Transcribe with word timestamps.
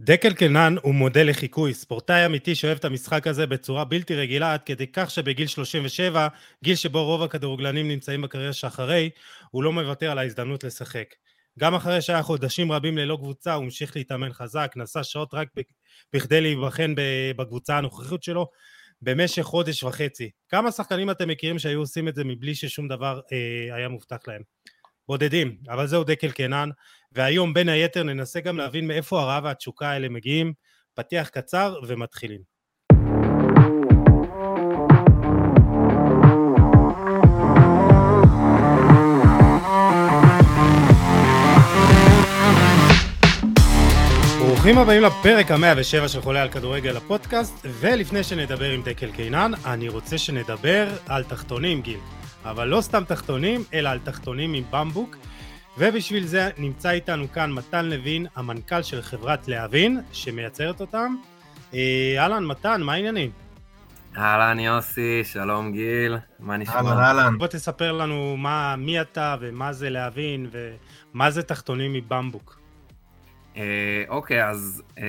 דקל 0.00 0.32
קנן 0.32 0.74
הוא 0.82 0.94
מודל 0.94 1.28
לחיקוי, 1.28 1.74
ספורטאי 1.74 2.26
אמיתי 2.26 2.54
שאוהב 2.54 2.78
את 2.78 2.84
המשחק 2.84 3.26
הזה 3.26 3.46
בצורה 3.46 3.84
בלתי 3.84 4.14
רגילה 4.14 4.52
עד 4.52 4.62
כדי 4.62 4.86
כך 4.92 5.10
שבגיל 5.10 5.46
37, 5.46 6.28
גיל 6.64 6.74
שבו 6.74 7.04
רוב 7.04 7.22
הכדורגלנים 7.22 7.88
נמצאים 7.88 8.22
בקריירה 8.22 8.52
שאחרי, 8.52 9.10
הוא 9.50 9.62
לא 9.62 9.72
מוותר 9.72 10.10
על 10.10 10.18
ההזדמנות 10.18 10.64
לשחק. 10.64 11.14
גם 11.58 11.74
אחרי 11.74 12.02
שהיה 12.02 12.22
חודשים 12.22 12.72
רבים 12.72 12.98
ללא 12.98 13.16
קבוצה, 13.16 13.54
הוא 13.54 13.64
המשיך 13.64 13.96
להתאמן 13.96 14.32
חזק, 14.32 14.72
נסע 14.76 15.04
שעות 15.04 15.34
רק 15.34 15.48
בכדי 16.12 16.40
להיבחן 16.40 16.94
בקבוצה 17.36 17.78
הנוכחית 17.78 18.22
שלו 18.22 18.46
במשך 19.02 19.42
חודש 19.42 19.82
וחצי. 19.82 20.30
כמה 20.48 20.72
שחקנים 20.72 21.10
אתם 21.10 21.28
מכירים 21.28 21.58
שהיו 21.58 21.78
עושים 21.78 22.08
את 22.08 22.14
זה 22.14 22.24
מבלי 22.24 22.54
ששום 22.54 22.88
דבר 22.88 23.20
אה, 23.32 23.74
היה 23.76 23.88
מובטח 23.88 24.18
להם? 24.26 24.42
בודדים, 25.08 25.56
אבל 25.68 25.86
זהו 25.86 26.04
דקל 26.04 26.30
קנן, 26.30 26.70
והיום 27.12 27.54
בין 27.54 27.68
היתר 27.68 28.02
ננסה 28.02 28.40
גם 28.40 28.56
להבין 28.56 28.86
מאיפה 28.86 29.20
הרעב 29.20 29.44
והתשוקה 29.44 29.90
האלה 29.90 30.08
מגיעים, 30.08 30.52
פתיח 30.94 31.28
קצר 31.28 31.80
ומתחילים. 31.86 32.52
ברוכים 44.62 44.78
הבאים 44.78 45.02
לפרק 45.02 45.50
המאה 45.50 45.72
ושבע 45.76 46.08
של 46.08 46.20
חולה 46.20 46.42
על 46.42 46.48
כדורגל 46.48 46.96
הפודקאסט, 46.96 47.66
ולפני 47.80 48.22
שנדבר 48.22 48.70
עם 48.70 48.82
דקל 48.82 49.10
קינן, 49.12 49.52
אני 49.66 49.88
רוצה 49.88 50.18
שנדבר 50.18 50.88
על 51.06 51.24
תחתונים 51.24 51.82
גיל. 51.82 51.98
אבל 52.44 52.68
לא 52.68 52.80
סתם 52.80 53.04
תחתונים, 53.04 53.64
אלא 53.74 53.88
על 53.88 53.98
תחתונים 53.98 54.54
עם 54.54 54.64
במבוק. 54.70 55.16
ובשביל 55.78 56.26
זה 56.26 56.50
נמצא 56.58 56.90
איתנו 56.90 57.32
כאן 57.32 57.52
מתן 57.52 57.84
לוין, 57.84 58.26
המנכ"ל 58.36 58.82
של 58.82 59.02
חברת 59.02 59.48
להבין, 59.48 60.00
שמייצרת 60.12 60.80
אותם. 60.80 61.16
אה, 61.74 62.14
אהלן, 62.18 62.44
מתן, 62.44 62.82
מה 62.82 62.92
העניינים? 62.92 63.30
אהלן 64.16 64.58
יוסי, 64.60 65.24
שלום 65.24 65.72
גיל, 65.72 66.16
מה 66.40 66.56
נשמע? 66.56 66.74
אהלן, 66.74 66.98
אהלן. 66.98 67.38
בוא 67.38 67.46
תספר 67.46 67.92
לנו 67.92 68.36
מה, 68.36 68.76
מי 68.76 69.00
אתה 69.00 69.36
ומה 69.40 69.72
זה 69.72 69.90
להבין 69.90 70.46
ומה 70.52 71.30
זה 71.30 71.42
תחתונים 71.42 71.92
מבמבוק. 71.92 72.58
אה, 73.56 74.04
אוקיי, 74.08 74.48
אז 74.48 74.82
אה, 74.98 75.04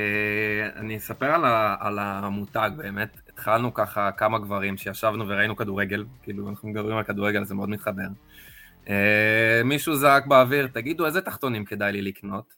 אני 0.76 0.98
אספר 0.98 1.26
על, 1.26 1.46
ה, 1.46 1.76
על 1.80 2.00
המותג 2.00 2.72
באמת. 2.78 3.23
התחלנו 3.34 3.74
ככה 3.74 4.12
כמה 4.12 4.40
גברים 4.40 4.78
שישבנו 4.78 5.28
וראינו 5.28 5.56
כדורגל, 5.56 6.06
כאילו 6.24 6.50
אנחנו 6.50 6.70
מדברים 6.70 6.98
על 6.98 7.04
כדורגל, 7.04 7.44
זה 7.44 7.56
מאוד 7.56 7.70
מתחבר. 7.70 8.08
אה, 8.90 9.62
מישהו 9.66 9.96
זעק 9.96 10.26
באוויר, 10.26 10.68
תגידו 10.68 11.06
איזה 11.06 11.22
תחתונים 11.22 11.66
כדאי 11.66 11.92
לי 11.92 12.02
לקנות? 12.02 12.54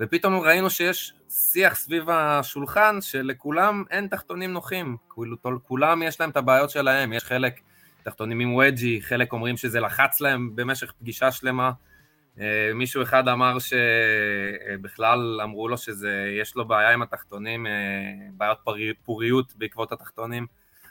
ופתאום 0.00 0.40
ראינו 0.40 0.70
שיש 0.70 1.14
שיח 1.28 1.74
סביב 1.74 2.10
השולחן 2.10 2.98
שלכולם 3.00 3.84
אין 3.90 4.06
תחתונים 4.08 4.52
נוחים, 4.52 4.96
כאילו 5.14 5.36
כולם 5.62 6.02
יש 6.02 6.20
להם 6.20 6.30
את 6.30 6.36
הבעיות 6.36 6.70
שלהם, 6.70 7.12
יש 7.12 7.24
חלק 7.24 7.60
תחתונים 8.02 8.40
עם 8.40 8.54
וג'י, 8.54 9.02
חלק 9.02 9.32
אומרים 9.32 9.56
שזה 9.56 9.80
לחץ 9.80 10.20
להם 10.20 10.50
במשך 10.56 10.92
פגישה 10.92 11.32
שלמה, 11.32 11.72
מישהו 12.74 13.02
אחד 13.02 13.28
אמר 13.28 13.56
שבכלל 13.58 15.40
אמרו 15.44 15.68
לו 15.68 15.78
שיש 15.78 16.56
לו 16.56 16.68
בעיה 16.68 16.90
עם 16.90 17.02
התחתונים, 17.02 17.66
אה, 17.66 17.72
בעיות 18.32 18.58
פוריות 19.04 19.54
בעקבות 19.56 19.92
התחתונים, 19.92 20.46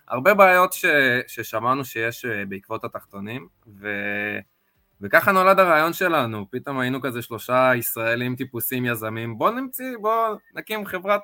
הרבה 0.08 0.34
בעיות 0.34 0.74
ש, 0.74 0.86
ששמענו 1.28 1.86
שיש 1.86 2.26
אה, 2.26 2.46
בעקבות 2.46 2.84
התחתונים, 2.84 3.48
ו, 3.80 3.88
וככה 5.02 5.32
נולד 5.32 5.60
הרעיון 5.60 5.94
שלנו, 5.94 6.46
פתאום 6.52 6.80
היינו 6.80 7.02
כזה 7.02 7.22
שלושה 7.22 7.72
ישראלים 7.76 8.36
טיפוסים 8.36 8.86
יזמים, 8.86 9.38
בוא 9.38 9.52
נמציא, 9.52 9.98
בוא 10.02 10.36
נקים 10.56 10.86
חברת 10.86 11.22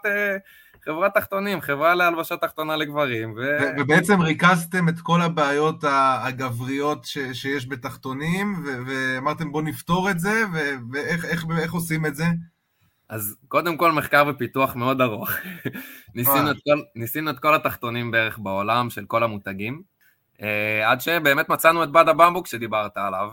חברת 0.85 1.13
תחתונים, 1.13 1.61
חברה 1.61 1.95
להלבשה 1.95 2.37
תחתונה 2.37 2.75
לגברים. 2.75 3.33
ו... 3.37 3.41
ובעצם 3.79 4.21
ריכזתם 4.21 4.89
את 4.89 4.99
כל 5.03 5.21
הבעיות 5.21 5.83
הגבריות 5.87 7.05
ש- 7.05 7.17
שיש 7.33 7.69
בתחתונים, 7.69 8.63
ו- 8.65 8.77
ואמרתם 8.87 9.51
בואו 9.51 9.63
נפתור 9.63 10.09
את 10.09 10.19
זה, 10.19 10.43
ו- 10.53 10.75
ואיך 10.91 11.25
איך, 11.25 11.45
איך 11.59 11.73
עושים 11.73 12.05
את 12.05 12.15
זה? 12.15 12.25
אז 13.09 13.35
קודם 13.47 13.77
כל 13.77 13.91
מחקר 13.91 14.23
ופיתוח 14.29 14.75
מאוד 14.75 15.01
ארוך. 15.01 15.29
ניסינו, 16.15 16.51
את 16.51 16.57
כל, 16.63 16.81
ניסינו 16.95 17.29
את 17.29 17.39
כל 17.39 17.55
התחתונים 17.55 18.11
בערך 18.11 18.39
בעולם 18.39 18.89
של 18.89 19.05
כל 19.05 19.23
המותגים, 19.23 19.81
אה, 20.41 20.91
עד 20.91 21.01
שבאמת 21.01 21.49
מצאנו 21.49 21.83
את 21.83 21.91
בד 21.91 22.09
הבמבוק 22.09 22.47
שדיברת 22.47 22.97
עליו, 22.97 23.29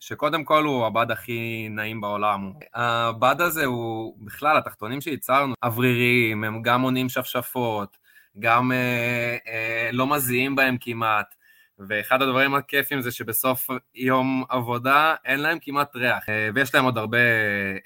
שקודם 0.00 0.44
כל 0.44 0.64
הוא 0.64 0.86
הבד 0.86 1.10
הכי 1.10 1.68
נעים 1.70 2.00
בעולם. 2.00 2.52
הבד 2.74 3.40
הזה 3.40 3.64
הוא 3.64 4.16
בכלל, 4.26 4.56
התחתונים 4.56 5.00
שייצרנו, 5.00 5.54
אווריריים, 5.62 6.44
הם 6.44 6.62
גם 6.62 6.82
עונים 6.82 7.08
שפשפות, 7.08 7.96
גם 8.38 8.72
אה, 8.72 9.36
אה, 9.48 9.90
לא 9.92 10.06
מזיעים 10.06 10.56
בהם 10.56 10.76
כמעט, 10.80 11.34
ואחד 11.78 12.22
הדברים 12.22 12.54
הכיפים 12.54 13.00
זה 13.00 13.12
שבסוף 13.12 13.70
יום 13.94 14.44
עבודה 14.48 15.14
אין 15.24 15.40
להם 15.40 15.58
כמעט 15.60 15.96
ריח, 15.96 16.28
אה, 16.28 16.48
ויש 16.54 16.74
להם 16.74 16.84
עוד 16.84 16.98
הרבה 16.98 17.18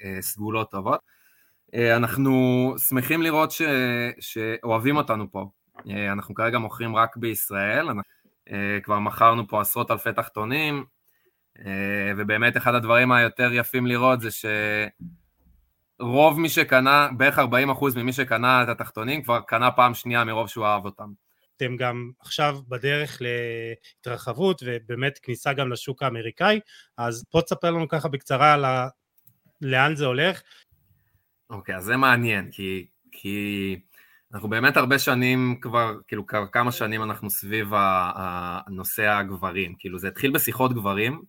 אה, 0.03 0.17
סגולות 0.21 0.71
טובות. 0.71 0.99
אה, 1.75 1.95
אנחנו 1.95 2.73
שמחים 2.77 3.21
לראות 3.21 3.51
ש, 3.51 3.61
שאוהבים 4.19 4.97
אותנו 4.97 5.31
פה. 5.31 5.49
אה, 5.89 6.11
אנחנו 6.11 6.35
כרגע 6.35 6.57
מוכרים 6.57 6.95
רק 6.95 7.17
בישראל, 7.17 7.85
אנחנו, 7.85 8.01
אה, 8.51 8.79
כבר 8.83 8.99
מכרנו 8.99 9.47
פה 9.47 9.61
עשרות 9.61 9.91
אלפי 9.91 10.13
תחתונים, 10.13 10.83
ובאמת 12.17 12.57
אחד 12.57 12.75
הדברים 12.75 13.11
היותר 13.11 13.53
יפים 13.53 13.85
לראות 13.87 14.19
זה 14.21 14.29
שרוב 15.99 16.39
מי 16.39 16.49
שקנה, 16.49 17.09
בערך 17.17 17.39
40% 17.39 17.41
ממי 17.95 18.13
שקנה 18.13 18.63
את 18.63 18.69
התחתונים 18.69 19.23
כבר 19.23 19.39
קנה 19.41 19.71
פעם 19.71 19.93
שנייה 19.93 20.23
מרוב 20.23 20.47
שהוא 20.47 20.65
אהב 20.65 20.85
אותם. 20.85 21.11
אתם 21.57 21.75
גם 21.75 22.11
עכשיו 22.19 22.59
בדרך 22.67 23.21
להתרחבות 23.21 24.63
ובאמת 24.65 25.19
כניסה 25.23 25.53
גם 25.53 25.71
לשוק 25.71 26.03
האמריקאי, 26.03 26.59
אז 26.97 27.23
פה 27.31 27.41
תספר 27.41 27.71
לנו 27.71 27.87
ככה 27.87 28.07
בקצרה 28.07 28.53
על 28.53 28.65
ה... 28.65 28.87
לאן 29.61 29.95
זה 29.95 30.05
הולך. 30.05 30.41
אוקיי, 31.49 31.75
okay, 31.75 31.77
אז 31.77 31.83
זה 31.83 31.97
מעניין, 31.97 32.51
כי, 32.51 32.87
כי 33.11 33.79
אנחנו 34.33 34.49
באמת 34.49 34.77
הרבה 34.77 34.99
שנים 34.99 35.57
כבר, 35.61 35.93
כאילו 36.07 36.25
כמה 36.51 36.71
שנים 36.71 37.03
אנחנו 37.03 37.29
סביב 37.29 37.67
הנושא 37.75 39.09
הגברים, 39.09 39.75
כאילו 39.79 39.99
זה 39.99 40.07
התחיל 40.07 40.31
בשיחות 40.31 40.73
גברים, 40.73 41.21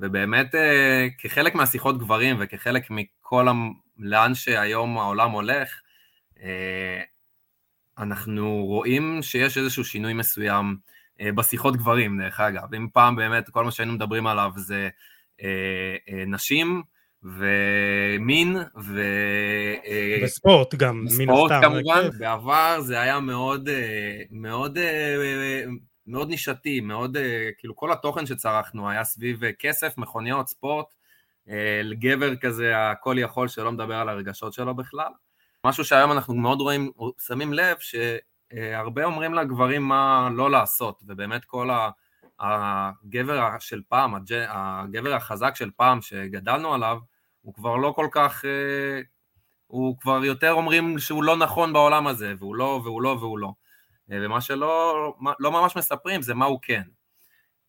ובאמת 0.00 0.54
אה, 0.54 1.06
כחלק 1.18 1.54
מהשיחות 1.54 1.98
גברים 1.98 2.36
וכחלק 2.40 2.90
מכל 2.90 3.48
ה... 3.48 3.52
לאן 3.98 4.34
שהיום 4.34 4.98
העולם 4.98 5.30
הולך, 5.30 5.80
אה, 6.42 7.00
אנחנו 7.98 8.64
רואים 8.64 9.18
שיש 9.22 9.58
איזשהו 9.58 9.84
שינוי 9.84 10.12
מסוים 10.12 10.76
אה, 11.20 11.32
בשיחות 11.32 11.76
גברים, 11.76 12.20
דרך 12.22 12.40
אגב. 12.40 12.74
אם 12.74 12.88
פעם 12.92 13.16
באמת 13.16 13.50
כל 13.50 13.64
מה 13.64 13.70
שהיינו 13.70 13.92
מדברים 13.92 14.26
עליו 14.26 14.50
זה 14.56 14.88
נשים, 16.26 16.82
ומין, 17.22 18.56
ו... 18.84 19.02
וספורט 20.24 20.74
גם, 20.74 20.96
מן 20.96 21.06
הסתם. 21.06 21.24
ספורט 21.24 21.52
כמובן, 21.62 22.18
בעבר 22.18 22.80
זה 22.80 23.00
היה 23.00 23.20
מאוד, 23.20 23.68
מאוד 24.30 24.78
מאוד 26.10 26.28
נישתי, 26.28 26.80
מאוד, 26.80 27.16
אה, 27.16 27.50
כאילו 27.58 27.76
כל 27.76 27.92
התוכן 27.92 28.26
שצרכנו 28.26 28.90
היה 28.90 29.04
סביב 29.04 29.44
אה, 29.44 29.52
כסף, 29.52 29.98
מכוניות, 29.98 30.48
ספורט, 30.48 30.86
אה, 31.48 31.80
לגבר 31.84 32.36
כזה 32.36 32.90
הכל 32.90 33.16
יכול 33.18 33.48
שלא 33.48 33.72
מדבר 33.72 33.94
על 33.94 34.08
הרגשות 34.08 34.52
שלו 34.52 34.74
בכלל. 34.74 35.12
משהו 35.64 35.84
שהיום 35.84 36.12
אנחנו 36.12 36.34
מאוד 36.34 36.60
רואים, 36.60 36.90
שמים 37.26 37.52
לב 37.52 37.76
שהרבה 37.80 39.04
אומרים 39.04 39.34
לגברים 39.34 39.82
מה 39.82 40.28
לא 40.32 40.50
לעשות, 40.50 41.02
ובאמת 41.06 41.44
כל 41.44 41.70
הגבר 42.40 43.48
של 43.58 43.82
פעם, 43.88 44.14
הגבר 44.48 45.14
החזק 45.14 45.56
של 45.56 45.70
פעם 45.76 46.02
שגדלנו 46.02 46.74
עליו, 46.74 46.98
הוא 47.42 47.54
כבר 47.54 47.76
לא 47.76 47.92
כל 47.96 48.08
כך, 48.12 48.44
הוא 49.66 49.98
כבר 49.98 50.24
יותר 50.24 50.52
אומרים 50.52 50.98
שהוא 50.98 51.24
לא 51.24 51.36
נכון 51.36 51.72
בעולם 51.72 52.06
הזה, 52.06 52.34
והוא 52.38 52.56
לא, 52.56 52.80
והוא 52.84 53.02
לא, 53.02 53.16
והוא 53.20 53.38
לא. 53.38 53.52
אה, 54.12 54.18
ומה 54.22 54.40
שלא 54.40 55.14
לא 55.38 55.52
ממש 55.52 55.76
מספרים 55.76 56.22
זה 56.22 56.34
מה 56.34 56.44
הוא 56.44 56.58
כן. 56.62 56.82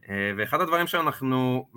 אה, 0.09 0.31
ואחד 0.37 0.61
הדברים 0.61 0.87
שאנחנו 0.87 1.67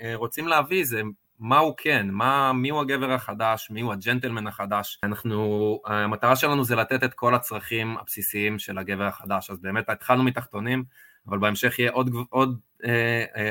אה, 0.00 0.12
רוצים 0.14 0.48
להביא 0.48 0.84
זה 0.84 1.02
מה 1.38 1.58
הוא 1.58 1.74
כן, 1.76 2.08
מה, 2.10 2.52
מי 2.52 2.70
הוא 2.70 2.80
הגבר 2.80 3.12
החדש, 3.12 3.70
מי 3.70 3.80
הוא 3.80 3.92
הג'נטלמן 3.92 4.46
החדש. 4.46 4.98
אנחנו, 5.02 5.80
המטרה 5.86 6.36
שלנו 6.36 6.64
זה 6.64 6.76
לתת 6.76 7.04
את 7.04 7.14
כל 7.14 7.34
הצרכים 7.34 7.98
הבסיסיים 7.98 8.58
של 8.58 8.78
הגבר 8.78 9.04
החדש, 9.04 9.50
אז 9.50 9.58
באמת 9.60 9.88
התחלנו 9.88 10.22
מתחתונים, 10.22 10.84
אבל 11.28 11.38
בהמשך 11.38 11.78
יהיה 11.78 11.90
עוד, 11.90 12.10
עוד, 12.30 12.60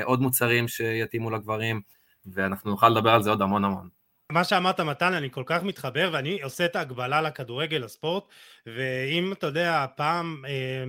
עוד 0.04 0.20
מוצרים 0.20 0.68
שיתאימו 0.68 1.30
לגברים, 1.30 1.80
ואנחנו 2.26 2.70
נוכל 2.70 2.88
לדבר 2.88 3.10
על 3.10 3.22
זה 3.22 3.30
עוד 3.30 3.42
המון 3.42 3.64
המון. 3.64 3.88
מה 4.30 4.44
שאמרת 4.44 4.80
מתן 4.80 5.12
אני 5.14 5.30
כל 5.30 5.42
כך 5.46 5.62
מתחבר 5.62 6.10
ואני 6.12 6.42
עושה 6.42 6.64
את 6.64 6.76
ההגבלה 6.76 7.22
לכדורגל 7.22 7.76
לספורט 7.76 8.24
ואם 8.66 9.32
אתה 9.32 9.46
יודע 9.46 9.86
פעם 9.96 10.42
אה, 10.48 10.84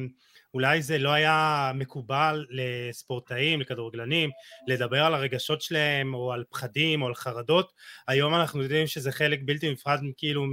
אולי 0.54 0.82
זה 0.82 0.98
לא 0.98 1.10
היה 1.10 1.72
מקובל 1.76 2.46
לספורטאים, 2.50 3.62
לכדורגלנים, 3.62 4.30
לדבר 4.68 5.04
על 5.04 5.14
הרגשות 5.14 5.62
שלהם 5.62 6.14
או 6.14 6.34
על 6.34 6.44
פחדים 6.50 7.02
או 7.02 7.08
על 7.08 7.16
חרדות, 7.16 7.72
היום 8.08 8.36
אנחנו 8.36 8.64
יודעים 8.64 8.88
שזה 8.88 9.12
חלק 9.12 9.40
בלתי 9.46 9.72
נפרד 9.72 10.00
כאילו 10.18 10.46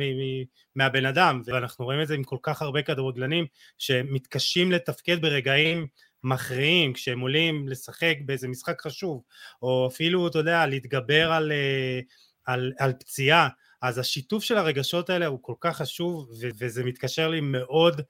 מהבן 0.75 1.06
אדם, 1.06 1.43
ואנחנו 1.44 1.85
רואים 1.85 2.03
את 2.03 2.09
זה 2.09 2.15
עם 2.15 2.25
כל 2.25 2.37
כך 2.43 2.62
הרבה 2.62 2.82
כדורגלנים 2.82 3.47
שמתקשים 3.79 4.73
לתפקד 4.73 5.23
ברגעים 5.23 5.87
מכריעים 6.25 6.93
כשהם 6.93 7.21
עולים 7.21 7.69
לשחק 7.69 8.17
באיזה 8.25 8.49
משחק 8.49 8.81
חשוב, 8.81 9.23
או 9.62 9.88
אפילו, 9.93 10.27
אתה 10.29 10.38
יודע, 10.38 10.67
להתגבר 10.67 11.32
על, 11.32 11.53
אה, 11.53 12.00
על, 12.44 12.72
על 12.78 12.92
פציעה, 12.92 13.48
אז 13.82 13.98
השיתוף 13.98 14.44
של 14.44 14.58
הרגשות 14.58 15.10
האלה 15.10 15.26
הוא 15.26 15.38
כל 15.42 15.54
כך 15.60 15.76
חשוב, 15.76 16.31
ו- 16.31 16.48
וזה 16.58 16.84
מתקשר 16.84 17.28
לי 17.28 17.40
מאוד, 17.40 18.00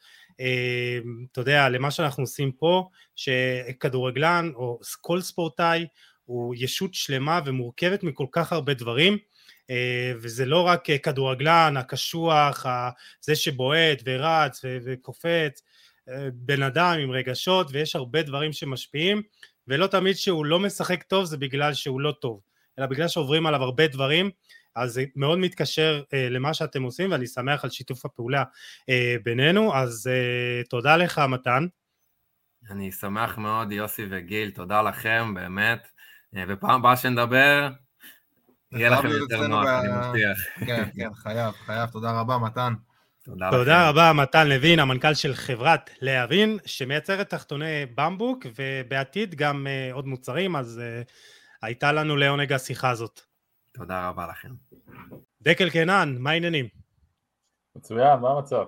אה, 0.40 0.98
אתה 1.32 1.40
יודע, 1.40 1.68
למה 1.68 1.90
שאנחנו 1.90 2.22
עושים 2.22 2.52
פה, 2.52 2.88
שכדורגלן 3.16 4.50
או 4.54 4.78
כל 5.00 5.20
ספורטאי 5.20 5.86
הוא 6.24 6.54
ישות 6.58 6.94
שלמה 6.94 7.40
ומורכבת 7.44 8.02
מכל 8.02 8.26
כך 8.32 8.52
הרבה 8.52 8.74
דברים, 8.74 9.18
אה, 9.70 10.12
וזה 10.16 10.46
לא 10.46 10.62
רק 10.66 10.84
כדורגלן 11.02 11.74
הקשוח, 11.76 12.66
זה 13.20 13.36
שבועט 13.36 14.02
ורץ 14.06 14.60
וקופץ, 14.84 15.62
בן 16.32 16.62
אדם 16.62 16.98
עם 17.02 17.10
רגשות 17.10 17.66
ויש 17.72 17.96
הרבה 17.96 18.22
דברים 18.22 18.52
שמשפיעים 18.52 19.22
ולא 19.68 19.86
תמיד 19.86 20.16
שהוא 20.16 20.46
לא 20.46 20.58
משחק 20.58 21.02
טוב 21.02 21.24
זה 21.24 21.36
בגלל 21.36 21.74
שהוא 21.74 22.00
לא 22.00 22.12
טוב 22.20 22.40
אלא 22.80 22.86
בגלל 22.86 23.08
שעוברים 23.08 23.46
עליו 23.46 23.62
הרבה 23.62 23.86
דברים 23.86 24.30
אז 24.76 24.92
זה 24.92 25.04
מאוד 25.16 25.38
מתקשר 25.38 26.02
אה, 26.14 26.28
למה 26.30 26.54
שאתם 26.54 26.82
עושים 26.82 27.10
ואני 27.10 27.26
שמח 27.26 27.64
על 27.64 27.70
שיתוף 27.70 28.04
הפעולה 28.04 28.44
אה, 28.88 29.16
בינינו. 29.22 29.74
אז 29.74 30.10
אה, 30.12 30.62
תודה 30.68 30.96
לך 30.96 31.18
מתן. 31.28 31.66
אני 32.70 32.92
שמח 32.92 33.38
מאוד 33.38 33.72
יוסי 33.72 34.06
וגיל 34.10 34.50
תודה 34.50 34.82
לכם 34.82 35.34
באמת. 35.34 35.88
אה, 36.36 36.44
ופעם 36.48 36.80
הבאה 36.80 36.96
שנדבר 36.96 37.68
יהיה 38.72 38.90
לכם 38.90 39.08
יותר 39.08 39.46
נוח. 39.46 39.66
אני 39.66 39.88
מבטיח. 39.88 40.38
כן 40.66 40.84
כן 40.96 41.14
חייב 41.14 41.52
חייב. 41.66 41.90
תודה 41.90 42.20
רבה 42.20 42.38
מתן. 42.38 42.74
תודה, 43.24 43.50
תודה 43.50 43.88
רבה, 43.88 44.12
מתן 44.12 44.48
לוין, 44.48 44.78
המנכ"ל 44.78 45.14
של 45.14 45.34
חברת 45.34 45.90
להבין, 46.00 46.58
שמייצרת 46.66 47.30
תחתוני 47.30 47.86
במבוק, 47.94 48.46
ובעתיד 48.58 49.34
גם 49.34 49.66
uh, 49.66 49.94
עוד 49.94 50.06
מוצרים, 50.06 50.56
אז 50.56 50.80
uh, 50.80 51.10
הייתה 51.62 51.92
לנו 51.92 52.16
לעונג 52.16 52.52
השיחה 52.52 52.90
הזאת. 52.90 53.20
תודה 53.72 54.08
רבה 54.08 54.26
לכם. 54.26 54.48
דקל 55.42 55.70
קנן, 55.70 56.16
מה 56.18 56.30
העניינים? 56.30 56.68
מצוין, 57.76 58.18
מה 58.20 58.30
המצב? 58.30 58.64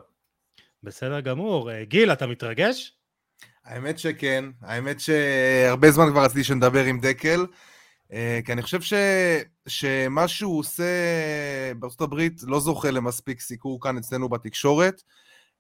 בסדר 0.83 1.21
גמור. 1.21 1.71
Uh, 1.71 1.75
גיל, 1.83 2.13
אתה 2.13 2.27
מתרגש? 2.27 2.99
האמת 3.65 3.99
שכן, 3.99 4.45
האמת 4.61 5.01
שהרבה 5.01 5.91
זמן 5.91 6.11
כבר 6.11 6.25
רציתי 6.25 6.45
שנדבר 6.45 6.85
עם 6.85 7.01
דקל. 7.01 7.47
אה, 8.13 8.41
כי 8.45 8.53
אני 8.53 8.63
חושב 8.63 8.81
ש... 8.81 8.93
שמה 9.67 10.29
שהוא 10.29 10.59
עושה 10.59 10.85
בארצות 11.79 12.01
הברית 12.01 12.41
לא 12.47 12.61
זוכה 12.61 12.91
למספיק 12.91 13.41
סיקור 13.41 13.81
כאן 13.81 13.99
אצלנו 13.99 14.29
בתקשורת. 14.29 15.03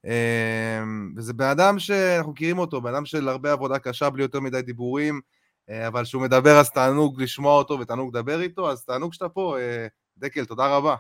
אה, 0.07 0.83
וזה 1.17 1.33
בן 1.33 1.45
אדם 1.45 1.79
שאנחנו 1.79 2.33
מכירים 2.33 2.59
אותו, 2.59 2.81
בן 2.81 2.95
אדם 2.95 3.07
של 3.07 3.29
הרבה 3.29 3.53
עבודה 3.53 3.79
קשה 3.79 4.11
בלי 4.11 4.23
יותר 4.23 4.41
מדי 4.41 4.63
דיבורים, 4.63 5.15
אה, 5.15 5.21
אבל 5.87 6.05
כשהוא 6.05 6.23
מדבר 6.23 6.61
אז 6.61 6.71
תענוג 6.71 7.23
לשמוע 7.23 7.59
אותו 7.59 7.81
ותענוג 7.81 8.17
לדבר 8.17 8.41
איתו, 8.41 8.71
אז 8.71 8.85
תענוג 8.85 9.13
שאתה 9.13 9.29
פה. 9.29 9.57
דקל, 10.19 10.45
תודה 10.45 10.77
רבה. 10.77 10.97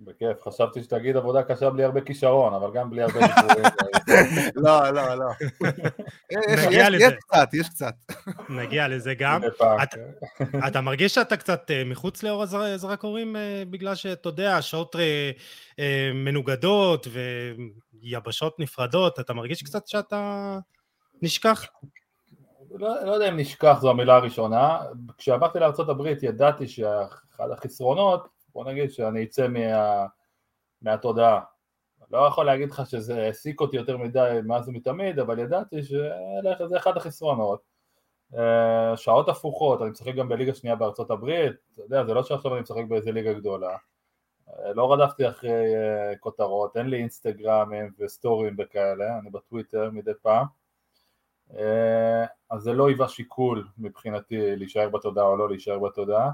בכיף, 0.00 0.42
חשבתי 0.42 0.82
שתגיד 0.82 1.16
עבודה 1.16 1.42
קשה 1.42 1.70
בלי 1.70 1.84
הרבה 1.84 2.00
כישרון, 2.00 2.54
אבל 2.54 2.70
גם 2.74 2.90
בלי 2.90 3.02
הרבה 3.02 3.20
דיבורים. 3.26 3.64
לא, 4.56 4.90
לא, 4.90 5.14
לא. 5.14 5.26
לזה. 6.90 7.04
יש 7.04 7.12
קצת, 7.12 7.48
יש 7.54 7.68
קצת. 7.68 7.94
נגיע 8.48 8.88
לזה 8.88 9.14
גם. 9.14 9.40
אתה 10.68 10.80
מרגיש 10.80 11.14
שאתה 11.14 11.36
קצת 11.36 11.70
אה, 11.70 11.84
מחוץ 11.84 12.22
לאור 12.22 12.42
הזרקורים 12.42 13.36
אה, 13.36 13.62
בגלל 13.70 13.94
שאתה 13.94 14.28
יודע, 14.28 14.56
השעות 14.56 14.96
אה, 15.78 16.10
מנוגדות 16.14 17.06
ויבשות 18.02 18.60
נפרדות, 18.60 19.20
אתה 19.20 19.34
מרגיש 19.34 19.62
קצת 19.62 19.86
שאתה 19.86 20.58
נשכח? 21.22 21.66
לא, 22.70 23.04
לא 23.04 23.12
יודע 23.12 23.28
אם 23.28 23.36
נשכח 23.36 23.78
זו 23.80 23.90
המילה 23.90 24.16
הראשונה. 24.16 24.80
כשעברתי 25.18 25.58
לארה"ב 25.58 26.06
ידעתי 26.22 26.68
שאחד 26.68 27.50
החסרונות 27.50 28.28
בוא 28.52 28.64
נגיד 28.64 28.90
שאני 28.90 29.24
אצא 29.24 29.48
מה, 29.48 30.06
מהתודעה. 30.82 31.40
לא 32.10 32.18
יכול 32.18 32.46
להגיד 32.46 32.70
לך 32.70 32.82
שזה 32.86 33.22
העסיק 33.22 33.60
אותי 33.60 33.76
יותר 33.76 33.96
מדי 33.96 34.38
מאז 34.44 34.68
ומתמיד, 34.68 35.18
אבל 35.18 35.38
ידעתי 35.38 35.82
שזה 35.82 36.76
אחד 36.76 36.96
החסרונות. 36.96 37.60
אה, 38.36 38.96
שעות 38.96 39.28
הפוכות, 39.28 39.82
אני 39.82 39.90
משחק 39.90 40.14
גם 40.14 40.28
בליגה 40.28 40.54
שנייה 40.54 40.76
בארצות 40.76 41.10
הברית, 41.10 41.52
אתה 41.72 41.82
יודע, 41.82 42.04
זה 42.04 42.14
לא 42.14 42.22
שעכשיו 42.22 42.54
אני 42.54 42.60
משחק 42.60 42.84
באיזה 42.88 43.12
ליגה 43.12 43.32
גדולה. 43.32 43.76
אה, 44.48 44.72
לא 44.72 44.92
רדפתי 44.92 45.28
אחרי 45.28 45.50
אה, 45.50 46.16
כותרות, 46.20 46.76
אין 46.76 46.86
לי 46.86 46.96
אינסטגרמים 46.96 47.92
וסטורים 47.98 48.56
וכאלה, 48.58 49.18
אני 49.18 49.30
בטוויטר 49.30 49.90
מדי 49.92 50.10
פעם. 50.22 50.46
אז 52.50 52.62
זה 52.62 52.72
לא 52.72 52.88
היווה 52.88 53.08
שיקול 53.08 53.66
מבחינתי 53.78 54.56
להישאר 54.56 54.88
בתודעה 54.88 55.24
או 55.24 55.36
לא 55.36 55.48
להישאר 55.48 55.78
בתודעה. 55.78 56.30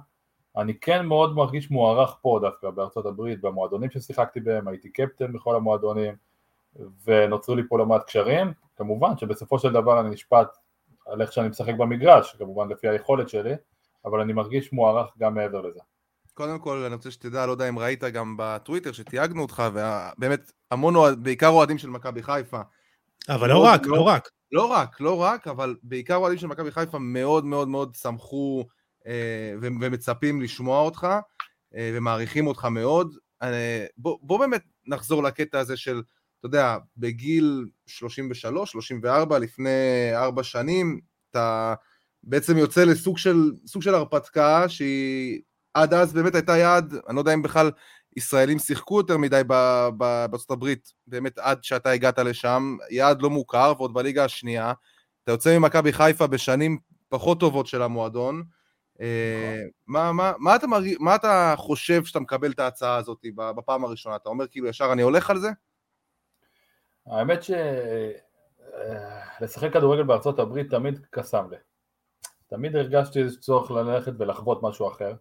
אני 0.57 0.79
כן 0.81 1.07
מאוד 1.07 1.35
מרגיש 1.35 1.71
מוערך 1.71 2.17
פה 2.23 2.39
דווקא 2.43 2.71
בארצות 2.71 3.07
הברית, 3.07 3.41
במועדונים 3.41 3.91
ששיחקתי 3.91 4.41
בהם, 4.41 4.69
הייתי 4.69 4.89
קפטן 4.89 5.33
בכל 5.33 5.57
המועדונים 5.57 6.15
ונוצרו 7.07 7.55
לי 7.55 7.63
פה 7.69 7.79
לא 7.79 7.87
מעט 7.87 8.07
קשרים, 8.07 8.53
כמובן 8.77 9.19
שבסופו 9.19 9.59
של 9.59 9.73
דבר 9.73 10.01
אני 10.01 10.11
נשפט 10.11 10.49
על 11.07 11.23
איך 11.23 11.33
שאני 11.33 11.49
משחק 11.49 11.75
במגרש, 11.75 12.37
כמובן 12.39 12.69
לפי 12.69 12.89
היכולת 12.89 13.29
שלי, 13.29 13.55
אבל 14.05 14.21
אני 14.21 14.33
מרגיש 14.33 14.73
מוערך 14.73 15.11
גם 15.19 15.35
מעבר 15.35 15.61
לזה. 15.61 15.81
קודם 16.35 16.59
כל 16.59 16.77
אני 16.77 16.95
רוצה 16.95 17.11
שתדע, 17.11 17.47
לא 17.47 17.53
יודע 17.53 17.69
אם 17.69 17.79
ראית 17.79 18.05
גם 18.05 18.35
בטוויטר 18.39 18.93
שתייגנו 18.93 19.43
אותך, 19.43 19.63
ובאמת 19.73 20.53
המון 20.71 20.95
בעיקר 21.23 21.49
אוהדים 21.49 21.79
של 21.79 21.91
מכבי 21.91 22.23
חיפה. 22.23 22.61
אבל 23.29 23.49
לא 23.49 23.65
רק, 23.65 23.87
לא, 23.87 23.97
לא 23.97 24.03
רק. 24.03 24.29
לא 24.55 24.67
רק, 24.67 25.01
לא 25.01 25.21
רק, 25.21 25.49
אבל 25.49 25.77
בעיקר 25.83 26.17
אוהדים 26.17 26.39
של 26.39 26.47
מכבי 26.47 26.71
חיפה 26.71 26.99
מאוד 26.99 27.45
מאוד 27.45 27.69
מאוד 27.69 27.95
שמחו 27.95 28.65
אה, 29.07 29.55
ומצפים 29.63 30.43
לשמוע 30.43 30.81
אותך 30.81 31.07
אה, 31.75 31.93
ומעריכים 31.95 32.47
אותך 32.47 32.65
מאוד. 32.65 33.15
אה, 33.43 33.87
בוא, 33.97 34.19
בוא 34.23 34.39
באמת 34.39 34.63
נחזור 34.87 35.23
לקטע 35.23 35.59
הזה 35.59 35.77
של, 35.77 36.03
אתה 36.39 36.47
יודע, 36.47 36.77
בגיל 36.97 37.67
33, 37.87 38.73
34, 38.73 39.39
לפני 39.39 40.11
ארבע 40.15 40.43
שנים, 40.43 41.01
אתה 41.31 41.75
בעצם 42.23 42.59
יוצא 42.59 42.85
לסוג 42.85 43.19
של, 43.19 43.53
של 43.81 43.95
הרפתקה 43.95 44.69
שהיא 44.69 45.41
עד 45.75 45.95
אז 45.95 46.13
באמת 46.13 46.35
הייתה 46.35 46.57
יעד, 46.57 46.95
אני 47.09 47.17
לא 47.17 47.21
יודע 47.21 47.35
אם 47.35 47.43
בכלל 47.43 47.71
ישראלים 48.17 48.59
שיחקו 48.59 48.99
יותר 48.99 49.17
מדי 49.17 49.43
בארצות 49.97 50.51
הברית, 50.51 50.93
באמת 51.07 51.39
עד 51.39 51.65
שאתה 51.65 51.91
הגעת 51.91 52.19
לשם, 52.19 52.77
יעד 52.91 53.23
לא 53.23 53.31
מוכר 53.31 53.73
ועוד 53.77 53.95
בליגה 53.95 54.25
השנייה, 54.25 54.73
אתה 55.25 55.33
יוצא 55.33 55.59
ממכבי 55.59 55.93
חיפה 55.93 56.27
בשנים 56.27 56.79
פחות 57.09 57.41
טובות 57.41 57.67
של 57.67 57.83
המועדון, 57.83 58.45
אה, 59.01 59.63
מה, 59.87 60.57
אתה 61.15 61.55
חושב 61.57 62.05
שאתה 62.05 62.21
מקבל 62.21 62.51
את 62.51 62.59
ההצעה 62.59 62.97
הזאת 62.97 63.19
בפעם 63.37 63.85
הראשונה? 63.85 64.17
אתה 64.17 64.29
אומר 64.29 64.47
כאילו 64.47 64.69
ישר 64.69 64.93
אני 64.93 65.03
הולך 65.03 65.31
על 65.31 65.39
זה? 65.39 65.49
האמת 67.07 67.43
שלשחק 67.43 67.65
אה, 69.65 69.71
כדורגל 69.71 70.03
בארצות 70.03 70.39
הברית 70.39 70.71
תמיד 70.71 71.07
קסם 71.11 71.51
לי. 71.51 71.57
תמיד 72.47 72.77
הרגשתי 72.77 73.23
איזה 73.23 73.41
צורך 73.41 73.71
ללכת 73.71 74.13
ולחוות 74.19 74.63
משהו 74.63 74.89
אחר. 74.89 75.15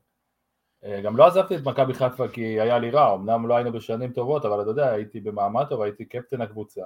אה, 0.85 1.01
גם 1.01 1.17
לא 1.17 1.27
עזבתי 1.27 1.55
את 1.55 1.63
מכבי 1.63 1.93
חיפה 1.93 2.27
כי 2.27 2.61
היה 2.61 2.79
לי 2.79 2.89
רע, 2.89 3.15
אמנם 3.15 3.47
לא 3.47 3.55
היינו 3.55 3.71
בשנים 3.71 4.11
טובות, 4.11 4.45
אבל 4.45 4.61
אתה 4.61 4.69
יודע, 4.69 4.91
הייתי 4.91 5.19
במעמד 5.19 5.65
טוב, 5.69 5.81
הייתי 5.81 6.05
קפטן 6.05 6.41
הקבוצה. 6.41 6.81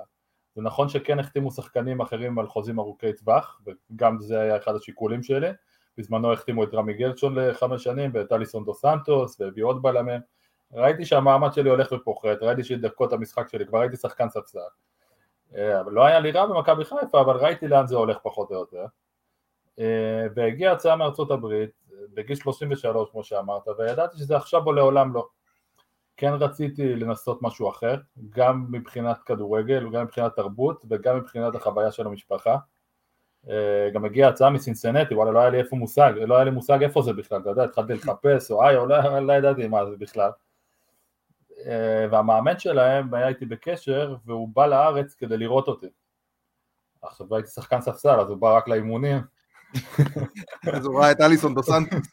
זה 0.56 0.62
נכון 0.62 0.90
שכן 0.90 1.20
החתימו 1.20 1.52
שחקנים 1.52 2.02
אחרים 2.02 2.40
על 2.40 2.48
חוזים 2.48 2.80
ארוכי 2.80 3.14
טווח, 3.14 3.62
וגם 3.66 4.22
זה 4.22 4.42
היה 4.42 4.58
אחד 4.58 4.76
השיקולים 4.76 5.24
שלי. 5.24 5.50
בזמנו 5.98 6.34
החתימו 6.34 6.64
את 6.64 6.74
רמי 6.74 6.94
גרצ'ון 6.94 7.36
לחמש 7.36 7.84
שנים 7.84 8.12
ואת 8.14 8.32
אליסון 8.32 8.66
דו 8.66 8.74
סנטוס 8.74 9.42
והביאו 9.42 9.68
עוד 9.68 9.82
בלמים 9.82 10.22
ראיתי 10.74 11.06
שהמעמד 11.06 11.54
שלי 11.54 11.70
הולך 11.70 11.92
ופוחת, 11.92 12.38
ראיתי 12.42 12.64
שדקות 12.64 13.14
המשחק 13.14 13.50
שלי, 13.50 13.66
כבר 13.66 13.80
הייתי 13.80 13.98
שחקן 13.98 14.30
ספסל 14.30 14.60
אה, 15.56 15.82
אבל 15.82 15.92
לא 15.92 16.06
היה 16.06 16.20
לי 16.20 16.32
רע 16.32 16.46
במכבי 16.46 16.86
חיפה, 16.86 17.22
אבל 17.22 17.38
ראיתי 17.38 17.68
לאן 17.68 17.88
זה 17.88 17.96
הולך 17.96 18.18
פחות 18.24 18.52
או 18.52 18.56
יותר 18.56 18.86
אה, 19.80 20.28
והגיעה 20.36 20.74
הצעה 20.74 20.96
מארצות 20.96 21.32
הברית 21.32 21.70
בגיל 22.14 22.36
33 22.36 23.10
כמו 23.12 23.24
שאמרת 23.24 23.68
וידעתי 23.78 24.18
שזה 24.18 24.36
עכשיו 24.36 24.66
או 24.66 24.74
לעולם 24.74 25.14
לא 25.14 25.28
כן 26.18 26.34
רציתי 26.34 26.96
לנסות 26.96 27.42
משהו 27.42 27.70
אחר, 27.70 27.96
גם 28.30 28.66
מבחינת 28.72 29.18
כדורגל 29.26 29.88
וגם 29.88 30.04
מבחינת 30.04 30.36
תרבות 30.36 30.82
וגם 30.90 31.18
מבחינת 31.18 31.56
החוויה 31.56 31.92
של 31.92 32.08
המשפחה 32.08 32.58
אה, 33.50 33.90
גם 33.94 34.06
הגיעה 34.06 34.30
הצעה 34.30 34.50
מסינסנטי, 34.50 35.16
וואלה 35.16 35.32
לא 35.32 35.40
היה 35.40 35.50
לי 35.50 35.60
איפה 35.60 35.76
מושג, 35.76 36.14
לא 36.28 36.36
היה 36.36 36.44
לי 36.44 36.52
מושג 36.52 36.84
איפה 36.84 37.02
זה 37.02 37.14
בכלל, 37.14 37.42
אתה 37.42 37.50
יודע, 37.50 37.64
התחלתי 37.64 37.94
לחפש, 37.94 38.52
או 38.52 38.64
איי, 38.64 38.78
או 38.78 38.86
לא, 38.86 39.20
לא 39.20 39.34
ידעתי 39.34 39.68
מה 39.68 39.86
זה 39.86 39.98
בכלל. 39.98 40.32
אה, 41.66 42.06
והמאמן 42.12 42.60
שלהם 42.60 43.14
היה 43.14 43.28
איתי 43.28 43.46
בקשר, 43.46 44.16
והוא 44.26 44.50
בא 44.54 44.66
לארץ 44.66 45.14
כדי 45.14 45.38
לראות 45.38 45.68
אותי. 45.68 45.88
עכשיו 47.02 47.36
הייתי 47.36 47.50
שחקן 47.50 47.82
ספסל, 47.82 48.20
אז 48.20 48.30
הוא 48.30 48.38
בא 48.38 48.58
רק 48.58 48.68
לאימונים. 48.68 49.22
אז 50.74 50.86
הוא 50.86 51.00
ראה 51.00 51.12
את 51.12 51.22
אליסון 51.22 51.56
דו 51.56 51.64
סנטוס. 51.64 52.08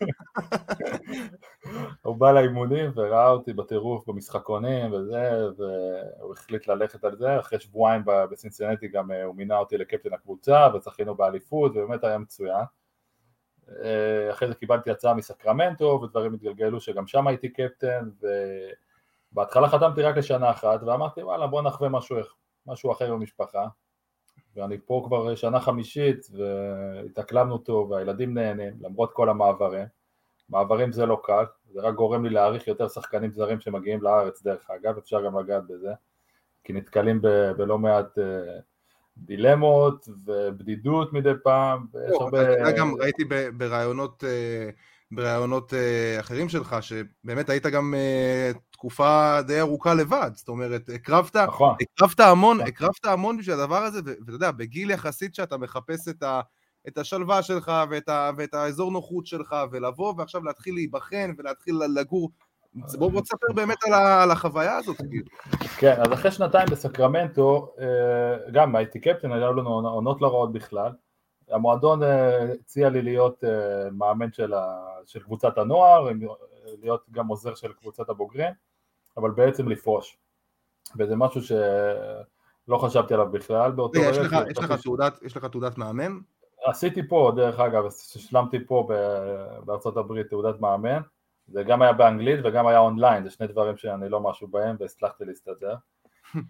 הוא 2.02 2.16
בא 2.16 2.32
לאימונים 2.32 2.90
וראה 2.94 3.28
אותי 3.28 3.52
בטירוף 3.52 4.08
במשחקונים 4.08 4.92
וזה, 4.92 5.48
והוא 5.56 6.32
החליט 6.32 6.68
ללכת 6.68 7.04
על 7.04 7.16
זה, 7.16 7.40
אחרי 7.40 7.60
שבועיים 7.60 8.02
בסינסינטי 8.04 8.88
גם 8.88 9.10
אה, 9.10 9.24
הוא 9.24 9.34
מינה 9.34 9.58
אותי 9.58 9.78
לקפטן 9.78 10.12
הקבוצה 10.12 10.68
וזכינו 10.74 11.14
באליפות, 11.14 11.72
ובאמת 11.72 12.04
היה 12.04 12.18
מצוין. 12.18 12.64
אה, 13.82 14.30
אחרי 14.30 14.48
זה 14.48 14.54
קיבלתי 14.54 14.90
הצעה 14.90 15.14
מסקרמנטו 15.14 16.00
ודברים 16.02 16.34
התגלגלו 16.34 16.80
שגם 16.80 17.06
שם 17.06 17.26
הייתי 17.26 17.48
קפטן 17.48 18.10
ובהתחלה 19.32 19.68
חתמתי 19.68 20.02
רק 20.02 20.16
לשנה 20.16 20.50
אחת 20.50 20.82
ואמרתי 20.82 21.22
וואלה 21.22 21.46
בוא 21.46 21.62
נחווה 21.62 21.88
משהו, 21.88 22.16
משהו 22.66 22.92
אחר 22.92 23.12
במשפחה 23.12 23.66
ואני 24.56 24.78
פה 24.86 25.02
כבר 25.06 25.34
שנה 25.34 25.60
חמישית 25.60 26.26
והתאקלמנו 26.32 27.58
טוב 27.58 27.90
והילדים 27.90 28.34
נהנים 28.34 28.72
למרות 28.80 29.12
כל 29.12 29.28
המעברים. 29.28 29.86
מעברים 30.48 30.92
זה 30.92 31.06
לא 31.06 31.20
קל, 31.24 31.44
זה 31.72 31.80
רק 31.80 31.94
גורם 31.94 32.24
לי 32.24 32.30
להעריך 32.30 32.68
יותר 32.68 32.88
שחקנים 32.88 33.32
זרים 33.32 33.60
שמגיעים 33.60 34.02
לארץ 34.02 34.42
דרך 34.42 34.70
אגב, 34.70 34.98
אפשר 34.98 35.24
גם 35.24 35.38
לגעת 35.38 35.66
בזה 35.66 35.92
כי 36.64 36.72
נתקלים 36.72 37.22
ב- 37.22 37.52
בלא 37.56 37.78
מעט 37.78 38.18
uh, 38.18 38.22
דילמות 39.16 40.08
ובדידות 40.26 41.12
מדי 41.12 41.32
פעם 41.42 41.86
ויש 41.92 42.10
לא, 42.10 42.24
הרבה... 42.24 42.54
אתה 42.54 42.72
גם 42.78 42.94
ראיתי 43.00 43.24
ב- 43.24 43.58
ברעיונות, 45.14 45.74
אה, 45.74 46.20
אחרים 46.20 46.48
שלך, 46.48 46.76
שבאמת 46.80 47.50
היית 47.50 47.66
גם 47.66 47.94
אה, 47.94 48.50
תקופה 48.70 49.42
די 49.46 49.60
ארוכה 49.60 49.94
לבד, 49.94 50.30
זאת 50.34 50.48
אומרת, 50.48 50.88
הקרבת, 50.94 51.36
נכון, 51.36 51.76
הקרבת 51.80 52.20
המון, 52.20 52.56
נכון. 52.56 52.68
הקרבת 52.68 53.04
המון 53.04 53.38
בשביל 53.38 53.56
הדבר 53.60 53.82
הזה, 53.82 54.00
ואתה 54.04 54.32
יודע, 54.32 54.50
בגיל 54.50 54.90
יחסית 54.90 55.34
שאתה 55.34 55.56
מחפש 55.56 56.08
את, 56.08 56.22
ה, 56.22 56.40
את 56.88 56.98
השלווה 56.98 57.42
שלך 57.42 57.72
ואת, 57.90 58.08
ה, 58.08 58.30
ואת 58.36 58.54
האזור 58.54 58.92
נוחות 58.92 59.26
שלך, 59.26 59.56
ולבוא 59.72 60.14
ועכשיו 60.18 60.44
להתחיל 60.44 60.74
להיבחן 60.74 61.34
ולהתחיל 61.38 61.74
לגור, 61.94 62.30
בוא 62.74 63.10
בוא 63.10 63.20
תספר 63.20 63.52
באמת 63.54 63.84
על, 63.84 63.92
ה, 63.92 64.22
על 64.22 64.30
החוויה 64.30 64.76
הזאת, 64.76 64.96
כאילו. 64.96 65.26
כן, 65.78 65.94
אז 66.00 66.12
אחרי 66.12 66.30
שנתיים 66.30 66.68
בסקרמנטו, 66.70 67.74
אה, 67.80 68.50
גם 68.52 68.76
הייתי 68.76 69.00
קפטן, 69.00 69.32
היו 69.32 69.54
לנו 69.54 69.70
עונות 69.70 70.22
לא 70.22 70.28
רעות 70.28 70.52
בכלל. 70.52 70.90
המועדון 71.50 72.02
אה, 72.02 72.52
הציע 72.52 72.88
לי 72.88 73.02
להיות 73.02 73.44
אה, 73.44 73.90
מאמן 73.90 74.32
של, 74.32 74.54
ה, 74.54 74.86
של 75.06 75.20
קבוצת 75.20 75.58
הנוער, 75.58 76.08
להיות 76.82 77.04
גם 77.10 77.26
עוזר 77.26 77.54
של 77.54 77.72
קבוצת 77.72 78.08
הבוגרים, 78.08 78.52
אבל 79.16 79.30
בעצם 79.30 79.68
לפרוש. 79.68 80.18
וזה 80.98 81.16
משהו 81.16 81.42
שלא 81.42 82.78
חשבתי 82.78 83.14
עליו 83.14 83.28
בכלל 83.30 83.72
באותו 83.72 84.00
רגע, 84.00 84.10
יש 84.10 84.18
לך, 84.18 84.36
יש 84.50 84.58
לך 84.58 84.72
תעודת, 84.82 85.22
יש 85.22 85.36
לך 85.36 85.44
תעודת 85.44 85.78
מאמן? 85.78 86.18
עשיתי 86.64 87.08
פה, 87.08 87.32
דרך 87.36 87.60
אגב, 87.60 87.86
השלמתי 87.86 88.66
פה 88.66 88.88
בארצות 89.64 89.96
הברית 89.96 90.28
תעודת 90.28 90.60
מאמן, 90.60 91.00
זה 91.48 91.62
גם 91.62 91.82
היה 91.82 91.92
באנגלית 91.92 92.40
וגם 92.44 92.66
היה 92.66 92.78
אונליין, 92.78 93.24
זה 93.24 93.30
שני 93.30 93.46
דברים 93.46 93.76
שאני 93.76 94.08
לא 94.08 94.20
משהו 94.20 94.48
בהם 94.48 94.76
והצלחתי 94.80 95.24
להסתדר. 95.24 95.74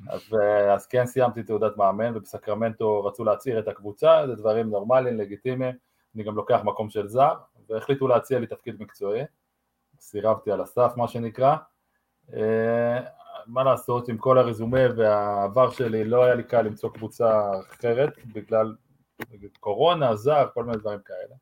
אז, 0.08 0.34
אה, 0.34 0.74
אז 0.74 0.86
כן 0.86 1.06
סיימתי 1.06 1.42
תעודת 1.42 1.76
מאמן 1.76 2.16
ובסקרמנטו 2.16 3.04
רצו 3.04 3.24
להצעיר 3.24 3.58
את 3.58 3.68
הקבוצה, 3.68 4.26
זה 4.26 4.34
דברים 4.34 4.70
נורמליים, 4.70 5.18
לגיטימיים, 5.18 5.74
אני 6.14 6.22
גם 6.24 6.36
לוקח 6.36 6.60
מקום 6.64 6.90
של 6.90 7.08
זר, 7.08 7.34
והחליטו 7.68 8.08
להציע 8.08 8.38
לי 8.38 8.46
תפקיד 8.46 8.82
מקצועי, 8.82 9.22
סירבתי 10.00 10.50
על 10.50 10.60
הסף 10.60 10.92
מה 10.96 11.08
שנקרא, 11.08 11.56
אה, 12.34 13.00
מה 13.46 13.64
לעשות, 13.64 14.08
עם 14.08 14.18
כל 14.18 14.38
הרזומה 14.38 14.80
והעבר 14.96 15.70
שלי 15.70 16.04
לא 16.04 16.24
היה 16.24 16.34
לי 16.34 16.42
קל 16.42 16.62
למצוא 16.62 16.90
קבוצה 16.90 17.50
אחרת 17.70 18.12
בגלל 18.26 18.74
קורונה, 19.60 20.16
זר, 20.16 20.48
כל 20.54 20.64
מיני 20.64 20.78
דברים 20.78 21.00
כאלה. 21.04 21.34